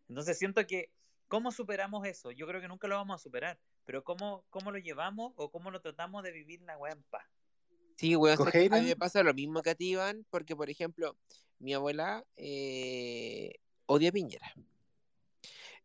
Entonces, 0.09 0.37
siento 0.37 0.65
que, 0.67 0.91
¿cómo 1.27 1.51
superamos 1.51 2.05
eso? 2.07 2.31
Yo 2.31 2.47
creo 2.47 2.61
que 2.61 2.67
nunca 2.67 2.87
lo 2.87 2.95
vamos 2.95 3.15
a 3.21 3.23
superar, 3.23 3.59
pero 3.85 4.03
¿cómo, 4.03 4.45
cómo 4.49 4.71
lo 4.71 4.77
llevamos 4.77 5.33
o 5.35 5.51
cómo 5.51 5.71
lo 5.71 5.81
tratamos 5.81 6.23
de 6.23 6.31
vivir 6.31 6.61
la 6.61 6.77
weá 6.77 6.93
en 6.93 7.03
paz? 7.03 7.25
Sí, 7.95 8.15
weón, 8.15 8.37
sé 8.37 8.51
que 8.51 8.75
a 8.75 8.81
mí 8.81 8.87
me 8.87 8.95
pasa 8.95 9.23
lo 9.23 9.33
mismo 9.33 9.61
que 9.61 9.69
a 9.71 9.75
ti, 9.75 9.91
Iván, 9.91 10.25
porque, 10.29 10.55
por 10.55 10.69
ejemplo, 10.69 11.15
mi 11.59 11.73
abuela 11.73 12.25
eh, 12.35 13.53
odia 13.85 14.09
a 14.09 14.11
Piñera. 14.11 14.53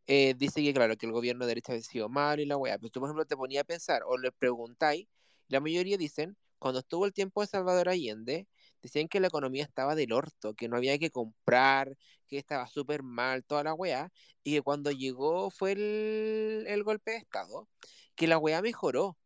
Eh, 0.06 0.34
dice 0.38 0.62
que, 0.62 0.72
claro, 0.72 0.96
que 0.96 1.04
el 1.04 1.12
gobierno 1.12 1.44
de 1.44 1.50
derecha 1.50 1.74
ha 1.74 1.80
sido 1.80 2.08
malo 2.08 2.40
y 2.40 2.46
la 2.46 2.56
weá, 2.56 2.78
pero 2.78 2.90
tú, 2.90 3.00
por 3.00 3.08
ejemplo, 3.08 3.26
te 3.26 3.36
ponías 3.36 3.60
a 3.60 3.64
pensar 3.64 4.02
o 4.06 4.16
le 4.16 4.32
preguntáis, 4.32 5.06
la 5.48 5.60
mayoría 5.60 5.98
dicen, 5.98 6.36
cuando 6.58 6.80
estuvo 6.80 7.04
el 7.04 7.12
tiempo 7.12 7.42
de 7.42 7.46
Salvador 7.46 7.90
Allende, 7.90 8.48
decían 8.82 9.08
que 9.08 9.20
la 9.20 9.28
economía 9.28 9.64
estaba 9.64 9.94
del 9.94 10.12
orto, 10.12 10.54
que 10.54 10.68
no 10.68 10.76
había 10.76 10.98
que 10.98 11.10
comprar, 11.10 11.96
que 12.28 12.38
estaba 12.38 12.66
súper 12.68 13.02
mal, 13.02 13.44
toda 13.44 13.64
la 13.64 13.74
weá, 13.74 14.12
y 14.44 14.54
que 14.54 14.62
cuando 14.62 14.90
llegó 14.92 15.50
fue 15.50 15.72
el, 15.72 16.64
el 16.68 16.84
golpe 16.84 17.12
de 17.12 17.16
Estado, 17.18 17.68
que 18.16 18.26
la 18.28 18.38
weá 18.38 18.62
mejoró 18.62 19.16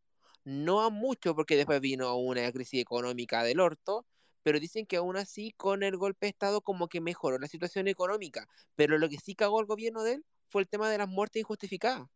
no 0.45 0.83
a 0.83 0.91
mucho 0.91 1.35
porque 1.35 1.57
después 1.57 1.81
vino 1.81 2.17
una 2.17 2.51
crisis 2.53 2.81
económica 2.83 3.45
del 3.45 3.61
orto, 3.61 4.07
pero 4.43 4.61
dicen 4.61 4.87
que 4.87 4.97
aún 4.97 5.17
así 5.17 5.53
con 5.57 5.83
el 5.85 5.97
golpe 5.97 6.27
de 6.27 6.31
Estado 6.31 6.61
como 6.63 6.89
que 6.89 7.01
mejoró 7.01 7.39
la 7.39 7.49
situación 7.49 7.89
económica, 7.89 8.49
pero 8.77 8.99
lo 8.99 9.09
que 9.09 9.19
sí 9.19 9.35
cagó 9.37 9.61
el 9.61 9.67
gobierno 9.67 10.03
de 10.05 10.15
él 10.15 10.27
fue 10.49 10.63
el 10.63 10.69
tema 10.69 10.91
de 10.91 10.99
las 10.99 11.09
muertes 11.09 11.41
injustificadas. 11.43 12.09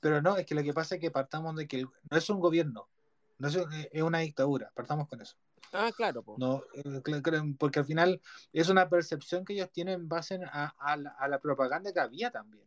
Pero 0.00 0.22
no, 0.22 0.36
es 0.36 0.46
que 0.46 0.54
lo 0.54 0.62
que 0.62 0.72
pasa 0.74 0.96
es 0.96 1.00
que 1.00 1.10
partamos 1.10 1.56
de 1.56 1.66
que 1.68 1.82
no 1.84 2.16
es 2.16 2.30
un 2.30 2.40
gobierno, 2.40 2.88
no 3.38 3.48
es, 3.48 3.56
un- 3.56 3.72
es 3.72 4.02
una 4.02 4.20
dictadura, 4.20 4.70
partamos 4.74 5.08
con 5.08 5.20
eso. 5.20 5.36
Ah, 5.72 5.90
claro, 5.96 6.22
po. 6.22 6.36
No, 6.38 6.62
eh, 6.74 7.54
porque 7.58 7.78
al 7.80 7.84
final 7.84 8.20
es 8.52 8.68
una 8.68 8.88
percepción 8.88 9.44
que 9.44 9.54
ellos 9.54 9.70
tienen 9.72 9.94
en 10.00 10.08
base 10.08 10.40
a, 10.44 10.74
a 10.78 10.96
la, 10.96 11.10
a 11.10 11.28
la 11.28 11.40
propaganda 11.40 11.92
que 11.92 12.00
había 12.00 12.30
también. 12.30 12.64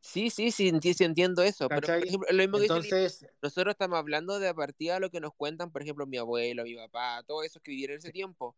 Sí, 0.00 0.30
sí, 0.30 0.50
sí, 0.50 0.72
sí 0.80 1.04
entiendo 1.04 1.42
eso, 1.42 1.68
pero 1.68 1.82
por 1.82 1.96
ejemplo, 1.96 2.28
lo 2.32 2.38
mismo 2.38 2.58
que 2.58 2.64
Entonces, 2.64 3.24
Nosotros 3.40 3.72
estamos 3.72 3.98
hablando 3.98 4.40
de 4.40 4.48
a 4.48 4.54
partir 4.54 4.92
de 4.92 5.00
lo 5.00 5.10
que 5.10 5.20
nos 5.20 5.32
cuentan, 5.32 5.70
por 5.70 5.82
ejemplo, 5.82 6.06
mi 6.06 6.16
abuelo, 6.16 6.64
mi 6.64 6.74
papá, 6.74 7.22
todos 7.24 7.46
esos 7.46 7.62
que 7.62 7.70
vivieron 7.70 7.98
ese 7.98 8.10
tiempo. 8.10 8.56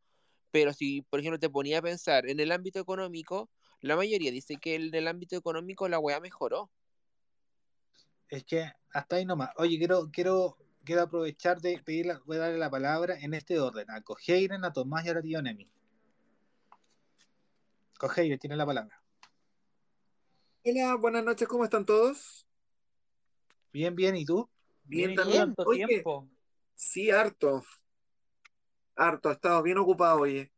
Pero 0.51 0.73
si, 0.73 1.03
por 1.03 1.21
ejemplo, 1.21 1.39
te 1.39 1.51
ponía 1.51 1.81
a 1.81 1.83
pensar 1.83 2.27
en 2.27 2.41
el 2.41 2.51
ámbito 2.51 2.79
económico, 2.81 3.51
La 3.81 3.97
mayoría 3.97 4.31
dice 4.33 4.57
que 4.57 4.77
en 4.77 4.95
el 4.95 5.07
ámbito 5.07 5.37
económico 5.37 5.87
la 5.89 5.99
weá 5.99 6.19
mejoró. 6.19 6.71
Es 8.29 8.45
que 8.45 8.73
hasta 8.93 9.17
ahí 9.17 9.27
nomás. 9.27 9.51
Oye, 9.57 9.77
quiero, 9.79 10.11
quiero, 10.11 10.57
quiero 10.85 11.03
aprovechar 11.03 11.61
de 11.61 11.79
pedirle, 11.85 12.19
voy 12.27 12.37
a 12.37 12.41
darle 12.41 12.59
la 12.59 12.71
palabra 12.71 13.19
en 13.19 13.35
este 13.35 13.59
orden. 13.59 13.91
A 13.91 14.03
Cogeiren, 14.03 14.65
a 14.65 14.73
Tomás 14.73 15.05
y 15.05 15.09
a 15.09 15.15
la 15.15 15.23
tía 15.23 15.43
Nemi. 15.43 15.69
Cogeiren, 17.99 18.39
tiene 18.39 18.57
la 18.57 18.67
palabra. 18.67 19.01
Hola, 20.65 20.95
buenas 20.97 21.25
noches, 21.25 21.47
¿cómo 21.49 21.65
están 21.65 21.85
todos? 21.85 22.47
Bien, 23.73 23.95
bien, 23.95 24.17
¿y 24.17 24.25
tú? 24.25 24.49
Bien, 24.85 25.09
Bien, 25.09 25.17
también. 25.17 25.41
tanto 25.55 25.65
Oye, 25.67 25.87
tiempo. 25.87 26.29
sí, 26.75 27.11
harto. 27.11 27.65
Harto, 28.97 29.31
he 29.31 29.33
estado 29.33 29.63
bien 29.63 29.79
ocupado, 29.79 30.21
oye. 30.21 30.53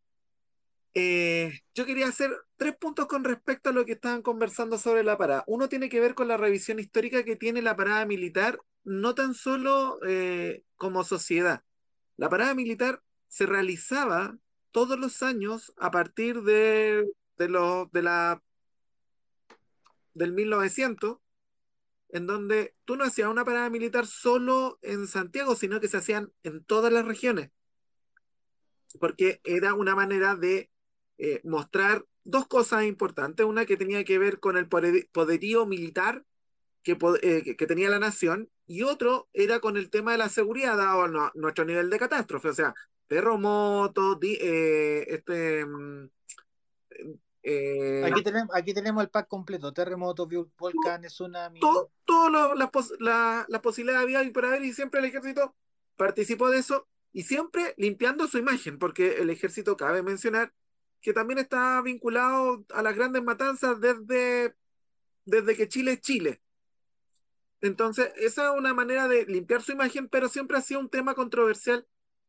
Eh, 0.95 1.61
yo 1.75 1.85
quería 1.85 2.09
hacer 2.09 2.31
tres 2.57 2.77
puntos 2.77 3.07
con 3.07 3.25
respecto 3.25 3.71
a 3.71 3.73
lo 3.73 3.85
que 3.85 3.93
estaban 3.93 4.23
conversando 4.23 4.79
sobre 4.79 5.03
la 5.05 5.19
parada. 5.19 5.45
Uno 5.47 5.69
tiene 5.69 5.89
que 5.89 6.01
ver 6.01 6.15
con 6.15 6.29
la 6.29 6.37
revisión 6.37 6.79
histórica 6.79 7.23
que 7.25 7.37
tiene 7.37 7.61
la 7.61 7.77
parada 7.77 8.07
militar, 8.07 8.59
no 8.87 9.15
tan 9.17 9.35
solo 9.35 10.01
eh, 10.07 10.65
como 10.77 11.05
sociedad. 11.05 11.65
La 12.17 12.31
parada 12.31 12.55
militar 12.55 13.03
se 13.29 13.47
realizaba 13.47 14.39
todos 14.73 14.99
los 14.99 15.23
años 15.23 15.75
a 15.79 15.91
partir 15.91 16.43
de, 16.43 17.07
de, 17.39 17.49
los- 17.49 17.91
de 17.93 18.03
la, 18.03 18.43
del 20.15 20.33
1900, 20.33 21.19
en 22.11 22.27
donde 22.27 22.75
tú 22.85 22.97
no 22.97 23.05
hacías 23.05 23.29
una 23.31 23.45
parada 23.45 23.71
militar 23.71 24.07
solo 24.07 24.79
en 24.83 25.07
Santiago, 25.09 25.57
sino 25.57 25.81
que 25.81 25.89
se 25.89 25.99
hacían 25.99 26.33
en 26.45 26.65
todas 26.65 26.93
las 26.93 27.05
regiones, 27.07 27.51
porque 29.01 29.41
era 29.45 29.75
una 29.75 29.95
manera 29.95 30.37
de 30.37 30.71
eh, 31.19 31.41
mostrar 31.45 32.05
dos 32.25 32.47
cosas 32.47 32.85
importantes, 32.85 33.47
una 33.47 33.67
que 33.67 33.77
tenía 33.77 34.05
que 34.05 34.19
ver 34.19 34.41
con 34.41 34.57
el 34.57 34.69
poder- 34.69 35.09
poderío 35.13 35.67
militar 35.67 36.25
que, 36.87 36.97
eh, 37.23 37.43
que- 37.43 37.57
que 37.57 37.67
tenía 37.67 37.91
la 37.91 37.99
nación, 37.99 38.49
y 38.65 38.83
otro 38.83 39.29
era 39.33 39.59
con 39.59 39.77
el 39.77 39.91
tema 39.91 40.13
de 40.13 40.19
la 40.19 40.29
seguridad, 40.29 40.77
dado 40.77 41.09
no- 41.09 41.33
nuestro 41.35 41.65
nivel 41.65 41.91
de 41.91 41.99
catástrofe, 41.99 42.49
o 42.51 42.55
sea, 42.55 42.75
terremotos, 43.09 44.17
eh, 44.23 45.05
este, 45.09 45.67
mm, 45.67 46.09
eh, 47.43 48.05
Aquí 48.05 48.23
tenemos, 48.23 48.55
aquí 48.55 48.73
tenemos 48.73 49.03
el 49.03 49.11
pack 49.11 49.27
completo: 49.27 49.73
terremotos, 49.73 50.29
volcanes, 50.57 51.13
tsunami. 51.13 51.59
todo, 51.59 51.91
todo 52.05 52.55
las 52.55 52.71
pos- 52.71 52.95
la- 53.01 53.45
las 53.49 53.61
posibilidades 53.63 54.05
había 54.05 54.23
y 54.23 54.31
por 54.31 54.45
haber, 54.45 54.65
y 54.65 54.73
siempre 54.73 55.01
el 55.01 55.07
ejército 55.07 55.57
participó 55.97 56.51
de 56.51 56.59
eso, 56.59 56.87
y 57.13 57.25
siempre 57.25 57.75
limpiando 57.79 58.29
su 58.29 58.39
imagen, 58.39 58.79
porque 58.79 59.17
el 59.17 59.31
ejército, 59.31 59.77
cabe 59.77 60.03
mencionar, 60.05 60.53
que 61.01 61.13
también 61.13 61.39
está 61.39 61.83
vinculado 61.83 62.65
a 62.73 62.81
las 62.83 62.95
grandes 62.95 63.25
matanzas 63.25 63.81
desde, 63.81 64.55
desde 65.25 65.57
que 65.57 65.69
Chile 65.69 65.93
es 65.95 66.01
Chile. 66.01 66.41
Entonces, 67.61 68.13
esa 68.17 68.53
es 68.53 68.59
una 68.59 68.75
manera 68.75 69.09
de 69.09 69.25
limpiar 69.27 69.63
su 69.63 69.73
imagen, 69.73 70.09
pero 70.09 70.29
siempre 70.29 70.59
ha 70.59 70.61
sido 70.63 70.81
un 70.81 70.91
tema 70.91 71.15
controversial 71.15 71.87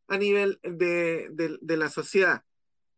a 0.08 0.18
nivel 0.18 0.60
de, 0.64 1.30
de- 1.32 1.78
la 1.78 1.90
sociedad. 1.90 2.44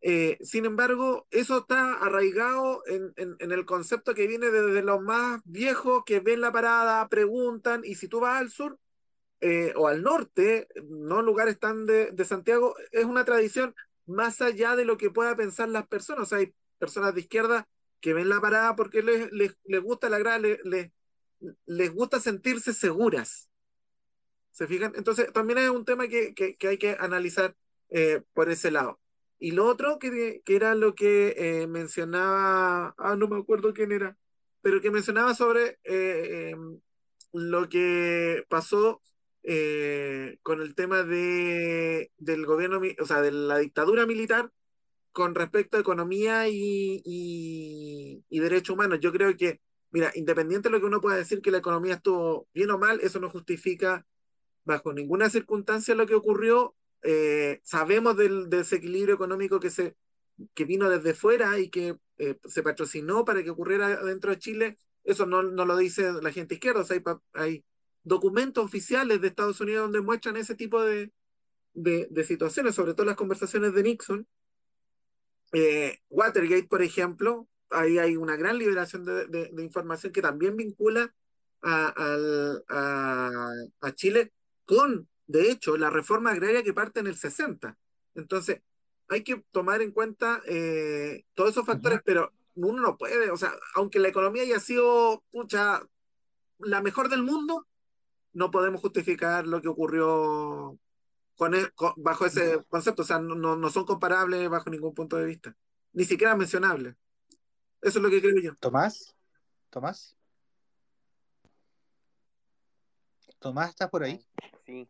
Eh, 0.01 0.37
sin 0.41 0.65
embargo, 0.65 1.27
eso 1.31 1.59
está 1.59 1.93
arraigado 1.95 2.83
en, 2.87 3.13
en- 3.17 3.51
el 3.51 3.65
concepto 3.65 4.13
que 4.15 4.27
viene 4.27 4.49
desde 4.51 4.81
los 4.83 5.01
más 5.01 5.41
viejos 5.45 6.03
que 6.05 6.19
ven 6.21 6.41
la 6.41 6.51
parada, 6.51 7.07
preguntan, 7.09 7.81
y 7.85 7.95
si 7.95 8.07
tú 8.07 8.19
vas 8.21 8.39
al 8.41 8.51
sur 8.51 8.79
eh, 9.41 9.73
o 9.75 9.87
al 9.87 10.03
norte, 10.03 10.67
no 10.89 11.21
lugares 11.21 11.59
tan 11.59 11.85
de, 11.85 12.11
de 12.11 12.25
Santiago, 12.25 12.75
es 12.91 13.05
una 13.05 13.25
tradición 13.25 13.75
más 14.05 14.41
allá 14.41 14.75
de 14.75 14.85
lo 14.85 14.97
que 14.97 15.11
pueda 15.11 15.35
pensar 15.35 15.69
las 15.69 15.87
personas. 15.87 16.33
Hay 16.33 16.53
personas 16.77 17.13
de 17.15 17.21
izquierda 17.21 17.67
que 18.01 18.13
ven 18.13 18.29
la 18.29 18.41
parada 18.41 18.75
porque 18.75 19.01
les, 19.03 19.31
les, 19.31 19.57
les 19.65 19.81
gusta 19.81 20.09
la 20.09 20.19
grada, 20.19 20.39
les, 20.39 20.59
les, 20.65 20.91
les 21.65 21.93
gusta 21.93 22.19
sentirse 22.19 22.73
seguras. 22.73 23.49
¿Se 24.51 24.67
fijan? 24.67 24.93
Entonces, 24.95 25.31
también 25.33 25.59
es 25.59 25.69
un 25.69 25.85
tema 25.85 26.07
que, 26.07 26.33
que, 26.33 26.67
hay 26.67 26.77
que 26.77 26.97
analizar 26.99 27.55
eh, 27.89 28.21
por 28.33 28.49
ese 28.49 28.71
lado. 28.71 28.99
Y 29.39 29.51
lo 29.51 29.65
otro 29.67 29.99
que, 29.99 30.41
que 30.45 30.55
era 30.55 30.75
lo 30.75 30.95
que 30.95 31.33
eh, 31.37 31.67
mencionaba, 31.67 32.93
ah, 32.97 33.15
no 33.15 33.27
me 33.29 33.37
acuerdo 33.37 33.73
quién 33.73 33.91
era, 33.93 34.17
pero 34.61 34.81
que 34.81 34.91
mencionaba 34.91 35.33
sobre 35.33 35.79
eh, 35.85 36.51
eh, 36.51 36.55
lo 37.33 37.69
que 37.69 38.43
pasó 38.49 39.01
con 40.43 40.61
el 40.61 40.75
tema 40.75 41.03
de, 41.03 42.11
del 42.17 42.45
gobierno, 42.45 42.81
o 42.99 43.05
sea, 43.05 43.21
de 43.21 43.31
la 43.31 43.57
dictadura 43.57 44.05
militar 44.05 44.51
con 45.11 45.35
respecto 45.35 45.77
a 45.77 45.79
economía 45.79 46.47
y, 46.49 47.01
y, 47.05 48.23
y 48.29 48.39
derechos 48.39 48.75
humanos. 48.75 48.99
Yo 49.01 49.11
creo 49.11 49.35
que, 49.37 49.59
mira, 49.91 50.11
independiente 50.15 50.69
de 50.69 50.73
lo 50.73 50.79
que 50.79 50.85
uno 50.85 51.01
pueda 51.01 51.17
decir 51.17 51.41
que 51.41 51.51
la 51.51 51.59
economía 51.59 51.95
estuvo 51.95 52.47
bien 52.53 52.71
o 52.71 52.77
mal, 52.77 52.99
eso 53.01 53.19
no 53.19 53.29
justifica 53.29 54.05
bajo 54.63 54.93
ninguna 54.93 55.29
circunstancia 55.29 55.95
lo 55.95 56.05
que 56.05 56.15
ocurrió. 56.15 56.75
Eh, 57.01 57.59
sabemos 57.63 58.17
del 58.17 58.49
desequilibrio 58.49 59.15
económico 59.15 59.59
que, 59.59 59.69
se, 59.69 59.95
que 60.53 60.65
vino 60.65 60.89
desde 60.89 61.13
fuera 61.13 61.57
y 61.59 61.69
que 61.69 61.97
eh, 62.17 62.37
se 62.45 62.61
patrocinó 62.61 63.25
para 63.25 63.43
que 63.43 63.49
ocurriera 63.49 64.03
dentro 64.03 64.31
de 64.31 64.39
Chile. 64.39 64.77
Eso 65.03 65.25
no, 65.25 65.41
no 65.43 65.65
lo 65.65 65.77
dice 65.77 66.11
la 66.21 66.31
gente 66.31 66.55
izquierda, 66.55 66.81
o 66.81 66.83
sea, 66.83 66.97
hay, 66.97 67.03
hay 67.33 67.65
documentos 68.03 68.63
oficiales 68.63 69.21
de 69.21 69.27
Estados 69.27 69.59
Unidos 69.61 69.83
donde 69.83 70.01
muestran 70.01 70.37
ese 70.37 70.55
tipo 70.55 70.83
de, 70.83 71.11
de, 71.73 72.07
de 72.11 72.23
situaciones, 72.23 72.75
sobre 72.75 72.93
todo 72.93 73.05
las 73.05 73.15
conversaciones 73.15 73.73
de 73.73 73.83
Nixon. 73.83 74.27
Eh, 75.51 75.99
Watergate, 76.09 76.67
por 76.67 76.81
ejemplo, 76.83 77.47
ahí 77.71 77.97
hay 77.99 78.15
una 78.17 78.35
gran 78.35 78.57
liberación 78.57 79.05
de, 79.05 79.25
de- 79.27 79.49
de 79.53 79.63
información 79.63 80.11
que 80.13 80.21
también 80.21 80.55
vincula 80.55 81.13
a, 81.61 81.87
al- 81.89 82.63
a- 82.69 83.51
a 83.81 83.91
Chile 83.93 84.31
con, 84.65 85.07
de 85.27 85.51
hecho, 85.51 85.77
la 85.77 85.89
reforma 85.89 86.31
agraria 86.31 86.63
que 86.63 86.73
parte 86.73 86.99
en 86.99 87.07
el 87.07 87.17
60. 87.17 87.77
Entonces, 88.15 88.61
hay 89.07 89.23
que 89.23 89.43
tomar 89.51 89.81
en 89.81 89.91
cuenta 89.91 90.41
eh, 90.45 91.23
todos 91.33 91.51
esos 91.51 91.65
factores, 91.65 92.01
pero 92.05 92.31
uno 92.55 92.81
no 92.81 92.97
puede, 92.97 93.31
o 93.31 93.37
sea, 93.37 93.53
aunque 93.75 93.99
la 93.99 94.09
economía 94.09 94.43
haya 94.43 94.59
sido, 94.59 95.23
pucha, 95.31 95.81
la 96.59 96.81
mejor 96.81 97.09
del 97.09 97.23
mundo, 97.23 97.65
no 98.33 98.51
podemos 98.51 98.81
justificar 98.81 99.47
lo 99.47 99.61
que 99.61 99.67
ocurrió 99.69 100.77
con 101.35 101.55
e- 101.55 101.71
con- 101.73 101.93
bajo 101.97 102.25
ese 102.25 102.63
concepto. 102.69 103.01
O 103.01 103.05
sea, 103.05 103.19
no- 103.19 103.55
no 103.55 103.69
son 103.69 103.85
comparables 103.85 104.49
bajo 104.49 104.69
ningún 104.69 104.93
punto 104.93 105.15
de 105.17 105.25
vista. 105.25 105.55
Ni 105.93 106.03
siquiera 106.05 106.35
mencionables. 106.35 106.95
Eso 107.81 107.99
es 107.99 108.03
lo 108.03 108.09
que 108.09 108.21
creo 108.21 108.41
yo. 108.41 108.55
Tomás, 108.55 109.15
Tomás, 109.69 110.17
Tomás, 113.39 113.69
¿estás 113.69 113.89
por 113.89 114.03
ahí? 114.03 114.19
Sí, 114.65 114.87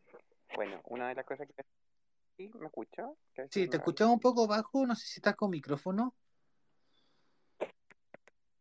bueno, 0.55 0.81
una 0.85 1.09
de 1.09 1.15
las 1.15 1.25
cosas 1.25 1.47
que... 1.47 1.63
¿Sí? 2.35 2.51
¿Me 2.55 2.69
veces 2.69 3.51
Sí, 3.51 3.67
te 3.67 3.77
escuchaba 3.77 4.11
un 4.11 4.19
poco 4.19 4.47
bajo, 4.47 4.85
no 4.87 4.95
sé 4.95 5.05
si 5.05 5.19
estás 5.19 5.35
con 5.35 5.51
micrófono. 5.51 6.15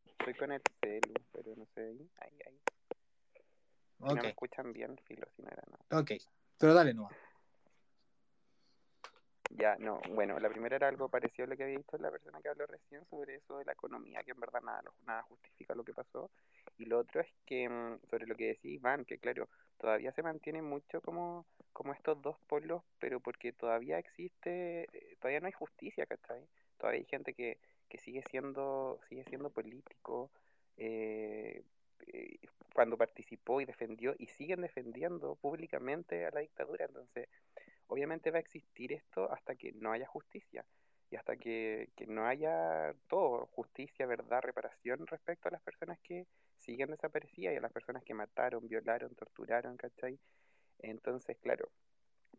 Estoy 0.05 0.35
con 0.35 0.53
el 0.53 0.61
celu, 0.81 1.15
pero 1.33 1.57
no 1.57 1.67
sé. 1.75 1.97
Ahí, 2.21 2.39
ahí. 2.47 2.61
no 3.99 4.15
me 4.15 4.29
escuchan 4.29 4.73
bien, 4.73 4.99
filo, 5.07 5.27
si 5.35 5.43
no 5.43 5.49
era 5.49 5.63
nada. 5.71 6.03
ok, 6.03 6.13
pero 6.59 6.75
dale 6.75 6.93
nomás. 6.93 7.17
Ya, 9.51 9.77
no, 9.79 10.01
bueno, 10.11 10.39
la 10.39 10.51
primera 10.51 10.77
era 10.77 10.89
algo 10.89 11.09
parecido 11.09 11.45
a 11.47 11.49
lo 11.49 11.57
que 11.57 11.65
había 11.65 11.79
visto 11.79 11.97
la 11.99 12.11
persona 12.11 12.41
que 12.43 12.49
habló 12.51 12.67
recién 12.67 13.05
sobre 13.07 13.37
eso 13.37 13.59
de 13.59 13.65
la 13.65 13.73
economía, 13.73 14.23
que 14.23 14.33
en 14.33 14.41
verdad 14.41 14.61
nada, 14.63 14.83
nada 15.07 15.23
justifica 15.23 15.75
lo 15.75 15.85
que 15.85 15.95
pasó. 15.95 16.31
Y 16.77 16.85
lo 16.85 16.99
otro 16.99 17.21
es 17.23 17.29
que, 17.47 17.69
mm, 17.69 17.99
sobre 18.11 18.27
lo 18.27 18.35
que 18.37 18.49
decía 18.49 18.71
Iván, 18.73 19.05
que 19.07 19.19
claro, 19.19 19.49
todavía 19.79 20.13
se 20.13 20.23
mantiene 20.23 20.61
mucho 20.63 21.01
como, 21.01 21.47
como 21.73 21.93
estos 21.95 22.21
dos 22.23 22.37
polos, 22.47 22.83
pero 23.01 23.21
porque 23.21 23.53
todavía 23.53 23.99
existe, 23.99 24.83
eh, 24.93 25.17
todavía 25.21 25.41
no 25.41 25.47
hay 25.47 25.53
justicia, 25.53 26.05
¿cachai? 26.07 26.47
Todavía 26.77 27.01
hay 27.01 27.07
gente 27.07 27.33
que, 27.35 27.59
que 27.89 27.99
sigue 27.99 28.23
siendo, 28.31 29.01
sigue 29.09 29.25
siendo 29.25 29.51
político, 29.51 30.31
eh, 30.77 31.65
eh, 32.07 32.39
cuando 32.75 32.97
participó 32.97 33.61
y 33.61 33.65
defendió, 33.65 34.15
y 34.19 34.27
siguen 34.27 34.61
defendiendo 34.61 35.35
públicamente 35.37 36.27
a 36.27 36.31
la 36.31 36.41
dictadura, 36.41 36.85
entonces 36.87 37.29
obviamente 37.89 38.31
va 38.31 38.39
a 38.39 38.41
existir 38.41 38.93
esto 38.93 39.31
hasta 39.33 39.55
que 39.55 39.73
no 39.73 39.93
haya 39.93 40.07
justicia 40.07 40.65
y 41.11 41.17
hasta 41.17 41.37
que, 41.37 41.91
que 41.97 42.07
no 42.07 42.27
haya 42.27 42.95
todo, 43.09 43.47
justicia, 43.47 44.07
verdad, 44.07 44.43
reparación 44.43 45.07
respecto 45.07 45.49
a 45.49 45.53
las 45.53 45.63
personas 45.63 45.99
que 46.01 46.27
siguen 46.57 46.91
desaparecidas 46.91 47.55
y 47.55 47.57
a 47.57 47.61
las 47.61 47.73
personas 47.73 48.05
que 48.05 48.15
mataron, 48.15 48.69
violaron, 48.69 49.15
torturaron, 49.15 49.77
¿cachai? 49.77 50.19
Entonces, 50.81 51.39
claro, 51.39 51.71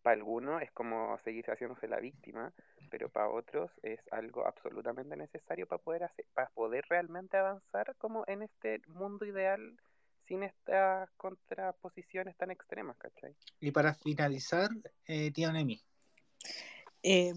para 0.03 0.15
algunos 0.15 0.61
es 0.61 0.71
como 0.71 1.17
seguir 1.19 1.45
haciéndose 1.45 1.88
la 1.88 1.99
víctima, 1.99 2.53
pero 2.89 3.09
para 3.09 3.30
otros 3.30 3.71
es 3.81 3.99
algo 4.11 4.45
absolutamente 4.45 5.15
necesario 5.17 5.67
para 5.67 5.81
poder 5.81 6.03
hacer, 6.03 6.26
para 6.34 6.49
poder 6.49 6.85
realmente 6.89 7.38
avanzar 7.38 7.95
como 7.97 8.23
en 8.27 8.43
este 8.43 8.81
mundo 8.88 9.26
ideal 9.26 9.77
sin 10.30 10.43
estas 10.43 11.10
contraposiciones 11.18 12.38
tan 12.38 12.51
extremas, 12.51 12.95
¿cachai? 12.97 13.35
Y 13.60 13.72
para 13.72 13.95
finalizar, 13.95 14.69
eh, 15.06 15.31
tía 15.31 15.51
Nemi. 15.51 15.81
Eh, 17.03 17.34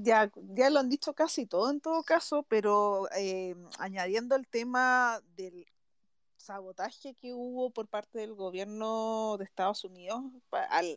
Ya, 0.00 0.30
ya 0.54 0.70
lo 0.70 0.78
han 0.78 0.88
dicho 0.88 1.12
casi 1.12 1.46
todo 1.46 1.72
en 1.72 1.80
todo 1.80 2.04
caso, 2.04 2.44
pero 2.48 3.08
eh, 3.16 3.56
añadiendo 3.80 4.36
el 4.36 4.46
tema 4.46 5.20
del 5.34 5.66
sabotaje 6.36 7.16
que 7.16 7.34
hubo 7.34 7.70
por 7.72 7.88
parte 7.88 8.20
del 8.20 8.32
gobierno 8.34 9.36
de 9.38 9.44
Estados 9.44 9.82
Unidos 9.82 10.22
al, 10.70 10.96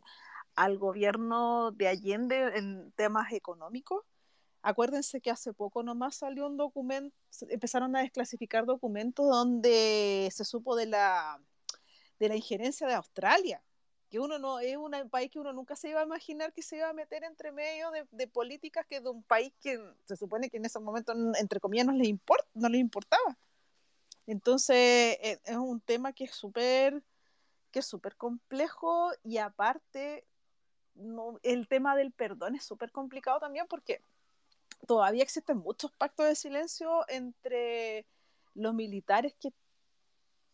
al 0.54 0.78
gobierno 0.78 1.72
de 1.72 1.88
Allende 1.88 2.56
en 2.56 2.92
temas 2.92 3.32
económicos. 3.32 4.04
Acuérdense 4.62 5.20
que 5.20 5.30
hace 5.30 5.52
poco 5.52 5.82
nomás 5.82 6.14
salió 6.16 6.46
un 6.46 6.56
documento, 6.56 7.14
empezaron 7.48 7.96
a 7.96 8.00
desclasificar 8.00 8.64
documentos 8.64 9.28
donde 9.28 10.28
se 10.32 10.44
supo 10.44 10.76
de 10.76 10.86
la, 10.86 11.40
de 12.20 12.28
la 12.28 12.36
injerencia 12.36 12.86
de 12.86 12.94
Australia, 12.94 13.60
que 14.08 14.20
uno 14.20 14.38
no 14.38 14.60
es 14.60 14.76
un 14.76 14.92
país 15.10 15.30
que 15.32 15.40
uno 15.40 15.52
nunca 15.52 15.74
se 15.74 15.88
iba 15.88 16.00
a 16.00 16.04
imaginar 16.04 16.52
que 16.52 16.62
se 16.62 16.76
iba 16.76 16.88
a 16.88 16.92
meter 16.92 17.24
entre 17.24 17.50
medio 17.50 17.90
de, 18.12 18.28
políticas 18.28 18.86
que 18.86 19.00
de 19.00 19.08
un 19.08 19.24
país 19.24 19.52
que 19.60 19.80
se 20.04 20.16
supone 20.16 20.48
que 20.48 20.58
en 20.58 20.64
ese 20.64 20.78
momento, 20.78 21.12
entre 21.40 21.58
comillas, 21.58 21.86
no 21.86 21.92
les, 21.92 22.06
import, 22.06 22.46
no 22.54 22.68
les 22.68 22.80
importaba. 22.80 23.36
Entonces, 24.26 24.76
eh, 24.76 25.40
es 25.44 25.56
un 25.56 25.80
tema 25.80 26.12
que 26.12 26.24
es 26.24 26.32
súper 26.32 27.02
que 27.72 27.78
es 27.80 27.86
súper 27.86 28.14
complejo 28.16 29.10
y 29.24 29.38
aparte 29.38 30.24
el 31.42 31.66
tema 31.68 31.96
del 31.96 32.12
perdón 32.12 32.54
es 32.54 32.64
súper 32.64 32.92
complicado 32.92 33.40
también 33.40 33.66
porque 33.66 34.02
todavía 34.86 35.22
existen 35.22 35.58
muchos 35.58 35.92
pactos 35.92 36.26
de 36.26 36.34
silencio 36.34 37.04
entre 37.08 38.06
los 38.54 38.74
militares 38.74 39.34
que 39.38 39.52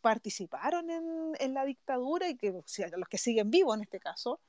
participaron 0.01 0.91
en, 0.91 1.33
en 1.39 1.55
la 1.55 1.65
dictadura 1.65 2.29
y 2.29 2.37
que 2.37 2.53
los 2.53 3.09
que 3.09 3.19
siguen 3.19 3.51
vivos 3.51 3.77
en 3.77 3.83
este 3.83 3.99
caso 3.99 4.41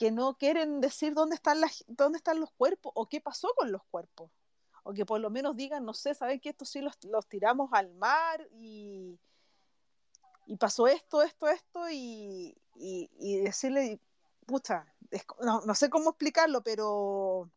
que 0.00 0.10
no 0.10 0.38
quieren 0.38 0.80
decir 0.80 1.12
dónde 1.12 1.34
están, 1.34 1.60
las, 1.60 1.84
dónde 1.86 2.16
están 2.16 2.40
los 2.40 2.50
cuerpos 2.52 2.90
o 2.94 3.06
qué 3.06 3.20
pasó 3.20 3.52
con 3.54 3.70
los 3.70 3.84
cuerpos. 3.90 4.30
O 4.82 4.94
que 4.94 5.04
por 5.04 5.20
lo 5.20 5.28
menos 5.28 5.56
digan, 5.56 5.84
no 5.84 5.92
sé, 5.92 6.14
saben 6.14 6.40
que 6.40 6.48
estos 6.48 6.70
sí 6.70 6.80
los, 6.80 6.94
los 7.04 7.28
tiramos 7.28 7.68
al 7.74 7.92
mar 7.96 8.48
y, 8.50 9.20
y 10.46 10.56
pasó 10.56 10.88
esto, 10.88 11.20
esto, 11.20 11.48
esto, 11.50 11.90
y, 11.90 12.56
y, 12.76 13.10
y 13.18 13.40
decirle, 13.40 14.00
pucha, 14.46 14.86
no, 15.42 15.60
no 15.66 15.74
sé 15.74 15.90
cómo 15.90 16.08
explicarlo, 16.08 16.62
pero 16.62 17.50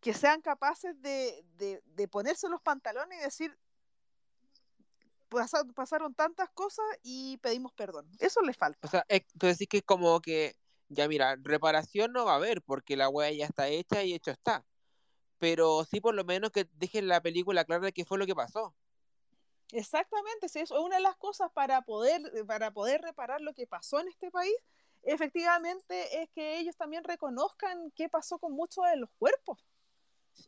que 0.00 0.14
sean 0.14 0.40
capaces 0.40 1.00
de, 1.02 1.44
de, 1.56 1.82
de 1.84 2.08
ponerse 2.08 2.48
los 2.48 2.60
pantalones 2.62 3.18
y 3.18 3.22
decir, 3.22 3.56
"Pasa- 5.28 5.64
pasaron 5.74 6.14
tantas 6.14 6.50
cosas 6.50 6.84
y 7.02 7.36
pedimos 7.38 7.72
perdón. 7.72 8.08
Eso 8.18 8.40
les 8.42 8.56
falta. 8.56 8.86
O 8.86 8.90
sea, 8.90 9.04
es, 9.08 9.22
tú 9.38 9.46
decís 9.46 9.68
que 9.68 9.82
como 9.82 10.20
que, 10.20 10.56
ya 10.88 11.06
mira, 11.06 11.36
reparación 11.42 12.12
no 12.12 12.24
va 12.24 12.32
a 12.32 12.36
haber 12.36 12.62
porque 12.62 12.96
la 12.96 13.08
wea 13.08 13.30
ya 13.30 13.46
está 13.46 13.68
hecha 13.68 14.02
y 14.02 14.14
hecho 14.14 14.30
está. 14.30 14.64
Pero 15.38 15.84
sí 15.84 16.00
por 16.00 16.14
lo 16.14 16.24
menos 16.24 16.50
que 16.50 16.68
dejen 16.72 17.08
la 17.08 17.20
película 17.20 17.64
clara 17.64 17.84
de 17.86 17.92
qué 17.92 18.04
fue 18.04 18.18
lo 18.18 18.26
que 18.26 18.34
pasó. 18.34 18.74
Exactamente, 19.72 20.48
sí, 20.48 20.58
eso 20.58 20.76
es 20.76 20.82
una 20.84 20.96
de 20.96 21.02
las 21.02 21.16
cosas 21.16 21.50
para 21.52 21.82
poder, 21.82 22.20
para 22.46 22.72
poder 22.72 23.00
reparar 23.02 23.40
lo 23.40 23.54
que 23.54 23.66
pasó 23.66 24.00
en 24.00 24.08
este 24.08 24.30
país. 24.30 24.54
Efectivamente, 25.02 26.22
es 26.22 26.28
que 26.30 26.58
ellos 26.58 26.76
también 26.76 27.04
reconozcan 27.04 27.90
qué 27.92 28.08
pasó 28.08 28.38
con 28.38 28.52
muchos 28.52 28.84
de 28.90 28.96
los 28.96 29.10
cuerpos 29.18 29.64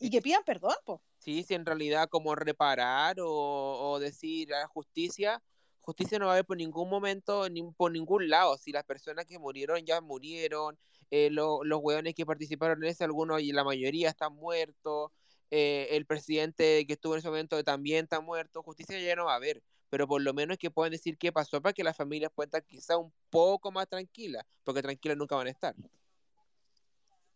y 0.01 0.11
que 0.11 0.23
pidan 0.23 0.43
perdón, 0.45 0.75
po. 0.85 1.03
Sí, 1.19 1.43
si 1.45 1.55
en 1.55 1.65
realidad 1.67 2.09
como 2.09 2.35
reparar 2.35 3.17
o, 3.21 3.99
decir 4.01 4.53
a 4.55 4.67
justicia, 4.69 5.43
justicia 5.81 6.19
no 6.19 6.27
va 6.27 6.33
a 6.33 6.35
haber 6.35 6.45
por 6.47 6.57
ningún 6.57 6.89
momento, 6.89 7.49
ni 7.49 7.63
por 7.63 7.93
ningún 7.93 8.29
lado. 8.29 8.57
Si 8.59 8.73
las 8.73 8.85
personas 8.85 9.27
que 9.27 9.39
murieron 9.39 9.85
ya 9.85 10.01
murieron, 10.01 10.79
eh, 11.11 11.31
lo- 11.31 11.63
los 11.65 11.81
hueones 11.83 12.15
que 12.15 12.27
participaron 12.27 12.83
en 12.83 12.91
ese, 12.91 13.05
algunos 13.05 13.41
y 13.41 13.53
la 13.53 13.65
mayoría 13.65 14.09
están 14.11 14.35
muertos, 14.35 15.11
eh, 15.51 15.89
el 15.91 16.07
presidente 16.07 16.87
que 16.87 16.95
estuvo 16.95 17.15
en 17.15 17.19
ese 17.19 17.29
momento 17.29 17.63
también 17.63 18.05
está 18.05 18.21
muerto, 18.21 18.63
justicia 18.63 18.99
ya 18.99 19.15
no 19.17 19.27
va 19.27 19.33
a 19.35 19.37
haber. 19.37 19.63
Pero 19.91 20.09
por 20.09 20.23
lo 20.23 20.33
menos 20.33 20.57
que 20.59 20.71
puedan 20.71 20.93
decir 20.93 21.19
qué 21.19 21.31
pasó 21.33 21.61
para 21.61 21.75
que 21.75 21.85
las 21.85 21.97
familias 21.97 22.33
puedan 22.35 22.49
estar 22.49 22.65
quizá 22.65 22.97
un 22.97 23.13
poco 23.31 23.71
más 23.71 23.87
tranquilas, 23.89 24.45
porque 24.65 24.83
tranquilas 24.83 25.19
nunca 25.19 25.37
van 25.37 25.49
a 25.49 25.51
estar. 25.51 25.75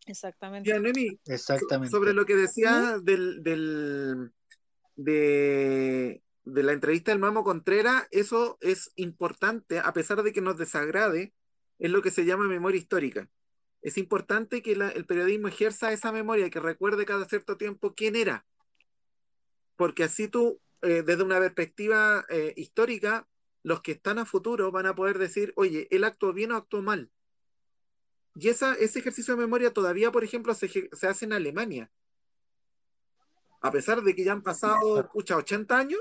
Exactamente. 0.07 0.69
Ya, 0.69 0.79
Exactamente. 1.25 1.91
sobre 1.91 2.13
lo 2.13 2.25
que 2.25 2.35
decía 2.35 2.97
del, 3.01 3.43
del, 3.43 4.31
de, 4.95 6.23
de 6.43 6.63
la 6.63 6.71
entrevista 6.73 7.11
del 7.11 7.19
Mamo 7.19 7.43
Contreras, 7.43 8.07
eso 8.11 8.57
es 8.61 8.91
importante, 8.95 9.79
a 9.79 9.93
pesar 9.93 10.23
de 10.23 10.33
que 10.33 10.41
nos 10.41 10.57
desagrade, 10.57 11.33
es 11.79 11.91
lo 11.91 12.01
que 12.01 12.11
se 12.11 12.25
llama 12.25 12.47
memoria 12.47 12.79
histórica. 12.79 13.29
Es 13.81 13.97
importante 13.97 14.61
que 14.61 14.75
la- 14.75 14.89
el 14.89 15.05
periodismo 15.05 15.47
ejerza 15.47 15.91
esa 15.93 16.11
memoria, 16.11 16.49
que 16.49 16.59
recuerde 16.59 17.05
cada 17.05 17.25
cierto 17.25 17.57
tiempo 17.57 17.93
quién 17.93 18.15
era, 18.15 18.45
porque 19.75 20.03
así 20.03 20.27
tú, 20.27 20.59
eh, 20.81 21.03
desde 21.05 21.23
una 21.23 21.39
perspectiva 21.39 22.25
eh, 22.29 22.53
histórica, 22.57 23.27
los 23.63 23.81
que 23.81 23.91
están 23.93 24.17
a 24.17 24.25
futuro 24.25 24.71
van 24.71 24.85
a 24.87 24.95
poder 24.95 25.17
decir, 25.19 25.53
oye, 25.55 25.87
él 25.91 26.03
actuó 26.03 26.33
bien 26.33 26.51
o 26.51 26.55
actuó 26.55 26.81
mal. 26.81 27.11
Y 28.39 28.49
esa, 28.49 28.75
ese 28.75 28.99
ejercicio 28.99 29.35
de 29.35 29.41
memoria 29.41 29.73
todavía, 29.73 30.11
por 30.11 30.23
ejemplo, 30.23 30.53
se, 30.53 30.67
se 30.69 31.07
hace 31.07 31.25
en 31.25 31.33
Alemania. 31.33 31.89
A 33.61 33.71
pesar 33.71 34.03
de 34.03 34.15
que 34.15 34.23
ya 34.23 34.33
han 34.33 34.43
pasado, 34.43 35.09
pucha, 35.11 35.37
80 35.37 35.77
años, 35.77 35.99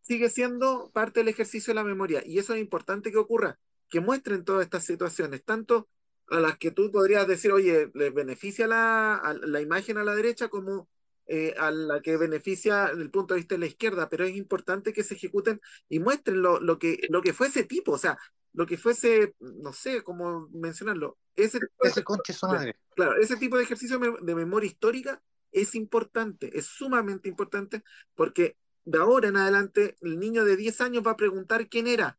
sigue 0.00 0.30
siendo 0.30 0.90
parte 0.92 1.20
del 1.20 1.28
ejercicio 1.28 1.72
de 1.72 1.76
la 1.76 1.84
memoria. 1.84 2.22
Y 2.24 2.38
eso 2.38 2.54
es 2.54 2.60
importante 2.60 3.12
que 3.12 3.18
ocurra, 3.18 3.58
que 3.90 4.00
muestren 4.00 4.44
todas 4.44 4.64
estas 4.64 4.84
situaciones, 4.84 5.44
tanto 5.44 5.88
a 6.28 6.40
las 6.40 6.56
que 6.56 6.70
tú 6.70 6.90
podrías 6.90 7.26
decir, 7.26 7.52
oye, 7.52 7.90
les 7.94 8.14
beneficia 8.14 8.66
la, 8.66 9.16
a 9.16 9.34
la 9.34 9.60
imagen 9.60 9.98
a 9.98 10.04
la 10.04 10.14
derecha 10.14 10.48
como 10.48 10.88
eh, 11.26 11.54
a 11.58 11.70
la 11.70 12.00
que 12.00 12.16
beneficia 12.16 12.86
desde 12.88 13.02
el 13.02 13.10
punto 13.10 13.34
de 13.34 13.40
vista 13.40 13.54
de 13.54 13.60
la 13.60 13.66
izquierda, 13.66 14.08
pero 14.08 14.24
es 14.24 14.34
importante 14.36 14.92
que 14.92 15.04
se 15.04 15.14
ejecuten 15.14 15.60
y 15.88 15.98
muestren 15.98 16.42
lo, 16.42 16.60
lo 16.60 16.78
que, 16.78 17.06
lo 17.08 17.22
que 17.22 17.32
fue 17.32 17.48
ese 17.48 17.64
tipo, 17.64 17.92
o 17.92 17.98
sea, 17.98 18.18
lo 18.54 18.66
que 18.66 18.78
fuese, 18.78 19.34
no 19.40 19.72
sé 19.72 20.02
cómo 20.02 20.48
mencionarlo, 20.52 21.18
ese 21.36 21.58
Ese 21.80 22.04
conche 22.04 22.32
su 22.32 22.46
madre. 22.46 22.76
Claro, 22.94 23.16
ese 23.20 23.36
tipo 23.36 23.56
de 23.56 23.64
ejercicio 23.64 23.98
de 23.98 24.34
memoria 24.34 24.68
histórica 24.68 25.20
es 25.50 25.74
importante, 25.74 26.56
es 26.56 26.66
sumamente 26.66 27.28
importante, 27.28 27.82
porque 28.14 28.56
de 28.84 28.98
ahora 28.98 29.28
en 29.28 29.36
adelante 29.36 29.96
el 30.00 30.18
niño 30.18 30.44
de 30.44 30.56
10 30.56 30.80
años 30.82 31.06
va 31.06 31.12
a 31.12 31.16
preguntar 31.16 31.68
quién 31.68 31.88
era. 31.88 32.18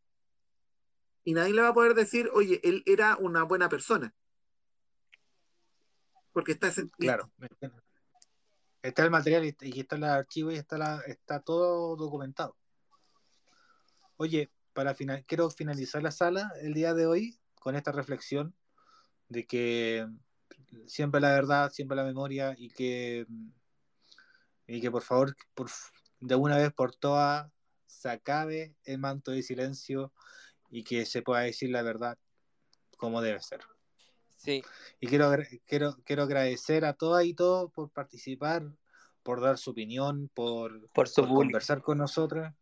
Y 1.23 1.33
nadie 1.33 1.53
le 1.53 1.61
va 1.61 1.69
a 1.69 1.73
poder 1.73 1.95
decir, 1.95 2.29
oye, 2.33 2.59
él 2.63 2.83
era 2.85 3.15
una 3.17 3.43
buena 3.43 3.69
persona. 3.69 4.13
Porque 6.33 6.51
está 6.51 6.67
ese... 6.67 6.87
Claro. 6.89 7.31
Está 8.81 9.03
el 9.03 9.09
material 9.09 9.45
y 9.45 9.55
y 9.61 9.79
está 9.79 9.95
el 9.95 10.03
archivo 10.03 10.51
y 10.51 10.55
está, 10.55 10.77
la, 10.77 11.01
está 11.07 11.39
todo 11.39 11.95
documentado. 11.95 12.55
Oye, 14.17 14.51
para 14.75 14.93
final, 14.93 15.23
quiero 15.25 15.49
finalizar 15.49 16.03
la 16.03 16.11
sala 16.11 16.51
el 16.61 16.73
día 16.73 16.93
de 16.93 17.07
hoy 17.07 17.39
con 17.61 17.77
esta 17.77 17.93
reflexión 17.93 18.53
de 19.29 19.47
que 19.47 20.05
siempre 20.85 21.21
la 21.21 21.29
verdad, 21.29 21.71
siempre 21.71 21.95
la 21.95 22.03
memoria 22.03 22.53
y 22.57 22.69
que, 22.69 23.25
y 24.67 24.81
que 24.81 24.91
por 24.91 25.01
favor, 25.01 25.35
por, 25.53 25.69
de 26.19 26.35
una 26.35 26.57
vez 26.57 26.73
por 26.73 26.93
todas, 26.93 27.49
se 27.85 28.09
acabe 28.09 28.75
el 28.83 28.99
manto 28.99 29.31
de 29.31 29.43
silencio 29.43 30.11
y 30.69 30.83
que 30.83 31.05
se 31.05 31.21
pueda 31.21 31.41
decir 31.41 31.69
la 31.69 31.81
verdad 31.81 32.17
como 32.97 33.21
debe 33.21 33.41
ser. 33.41 33.61
Sí, 34.35 34.61
Y 34.99 35.07
quiero, 35.07 35.31
quiero, 35.65 35.95
quiero 36.03 36.23
agradecer 36.23 36.83
a 36.83 36.93
todas 36.93 37.23
y 37.23 37.33
todos 37.33 37.71
por 37.71 37.89
participar, 37.91 38.75
por 39.23 39.39
dar 39.39 39.57
su 39.57 39.71
opinión, 39.71 40.29
por, 40.33 40.89
Por 40.91 41.07
su 41.07 41.21
por 41.21 41.29
conversar 41.29 41.81
con 41.81 41.97
nosotros. 41.97 42.53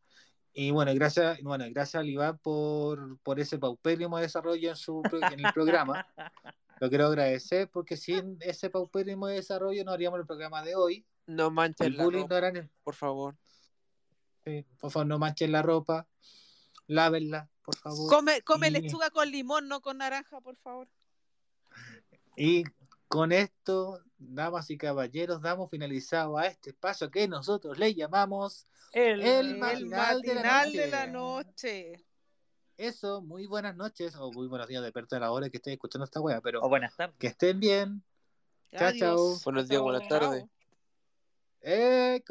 Y 0.54 0.70
bueno, 0.72 0.92
gracias, 0.94 1.42
bueno, 1.42 1.66
gracias 1.72 2.04
a 2.04 2.06
Iván 2.06 2.38
por, 2.38 3.18
por 3.20 3.40
ese 3.40 3.58
paupérrimo 3.58 4.20
desarrollo 4.20 4.70
en, 4.70 4.76
su, 4.76 5.02
pro- 5.02 5.20
en 5.32 5.44
el 5.46 5.52
programa. 5.54 6.06
Lo 6.80 6.90
quiero 6.90 7.08
agradecer 7.08 7.70
porque 7.72 7.98
sin 7.98 8.38
ese 8.42 8.70
paupérrimo 8.70 9.28
desarrollo 9.28 9.84
no 9.84 9.92
haríamos 9.92 10.20
el 10.20 10.26
programa 10.28 10.62
de 10.64 10.76
hoy. 10.76 11.06
no 11.28 11.50
manchen 11.50 11.88
El 11.88 11.98
la 11.98 12.04
bullying 12.04 12.22
ropa, 12.24 12.30
no 12.34 12.38
harán 12.38 12.56
el- 12.58 12.70
por 12.84 12.94
favor. 12.96 13.36
sí, 14.46 14.66
por 14.80 14.92
favor, 14.92 15.08
no 15.08 15.18
manchen 15.20 15.52
la 15.52 15.62
ropa, 15.64 16.08
lávenla, 16.88 17.50
por 17.64 17.76
favor. 17.78 18.10
Come, 18.10 18.42
come 18.44 18.68
Y- 18.68 18.72
lechuga 18.72 19.10
con 19.10 19.32
limón, 19.32 19.68
no 19.68 19.82
con 19.82 19.98
naranja, 19.98 20.40
por 20.42 20.56
favor. 20.58 20.88
Y 22.36 22.64
con 23.08 23.32
esto, 23.32 24.00
damas 24.30 24.70
y 24.70 24.78
caballeros, 24.78 25.42
damos 25.42 25.70
finalizado 25.70 26.38
a 26.38 26.46
este 26.48 26.70
espacio 26.72 27.10
que 27.12 27.28
nosotros 27.28 27.78
le 27.78 27.94
llamamos 27.94 28.68
El, 28.92 29.22
El 29.22 29.48
El 29.52 29.58
matinal 29.58 30.22
de 30.22 30.36
la 30.36 30.66
noche. 30.66 30.78
de 30.78 30.88
la 30.88 31.08
noche. 31.08 32.06
eso. 32.78 33.22
Muy 33.22 33.46
buenas 33.48 33.76
noches 33.76 34.16
o 34.16 34.32
muy 34.32 34.48
buenos 34.48 34.68
días, 34.68 34.84
depende 34.84 35.08
de 35.12 35.20
la 35.20 35.32
hora 35.32 35.50
que 35.50 35.58
estés 35.58 35.74
escuchando 35.74 36.06
esta 36.06 36.20
wea, 36.22 36.42
pero 36.42 36.62
O 36.62 36.70
buenas 36.70 36.96
tardes. 36.96 37.16
que 37.20 37.28
estén 37.28 37.60
bien. 37.60 38.04
Chao, 38.72 38.88
Adiós. 38.88 39.00
chao. 39.00 39.40
Buenos 39.46 39.68
días, 39.68 39.82
buenas 39.82 40.08
tardes. 40.08 40.46
Eh, 41.62 42.22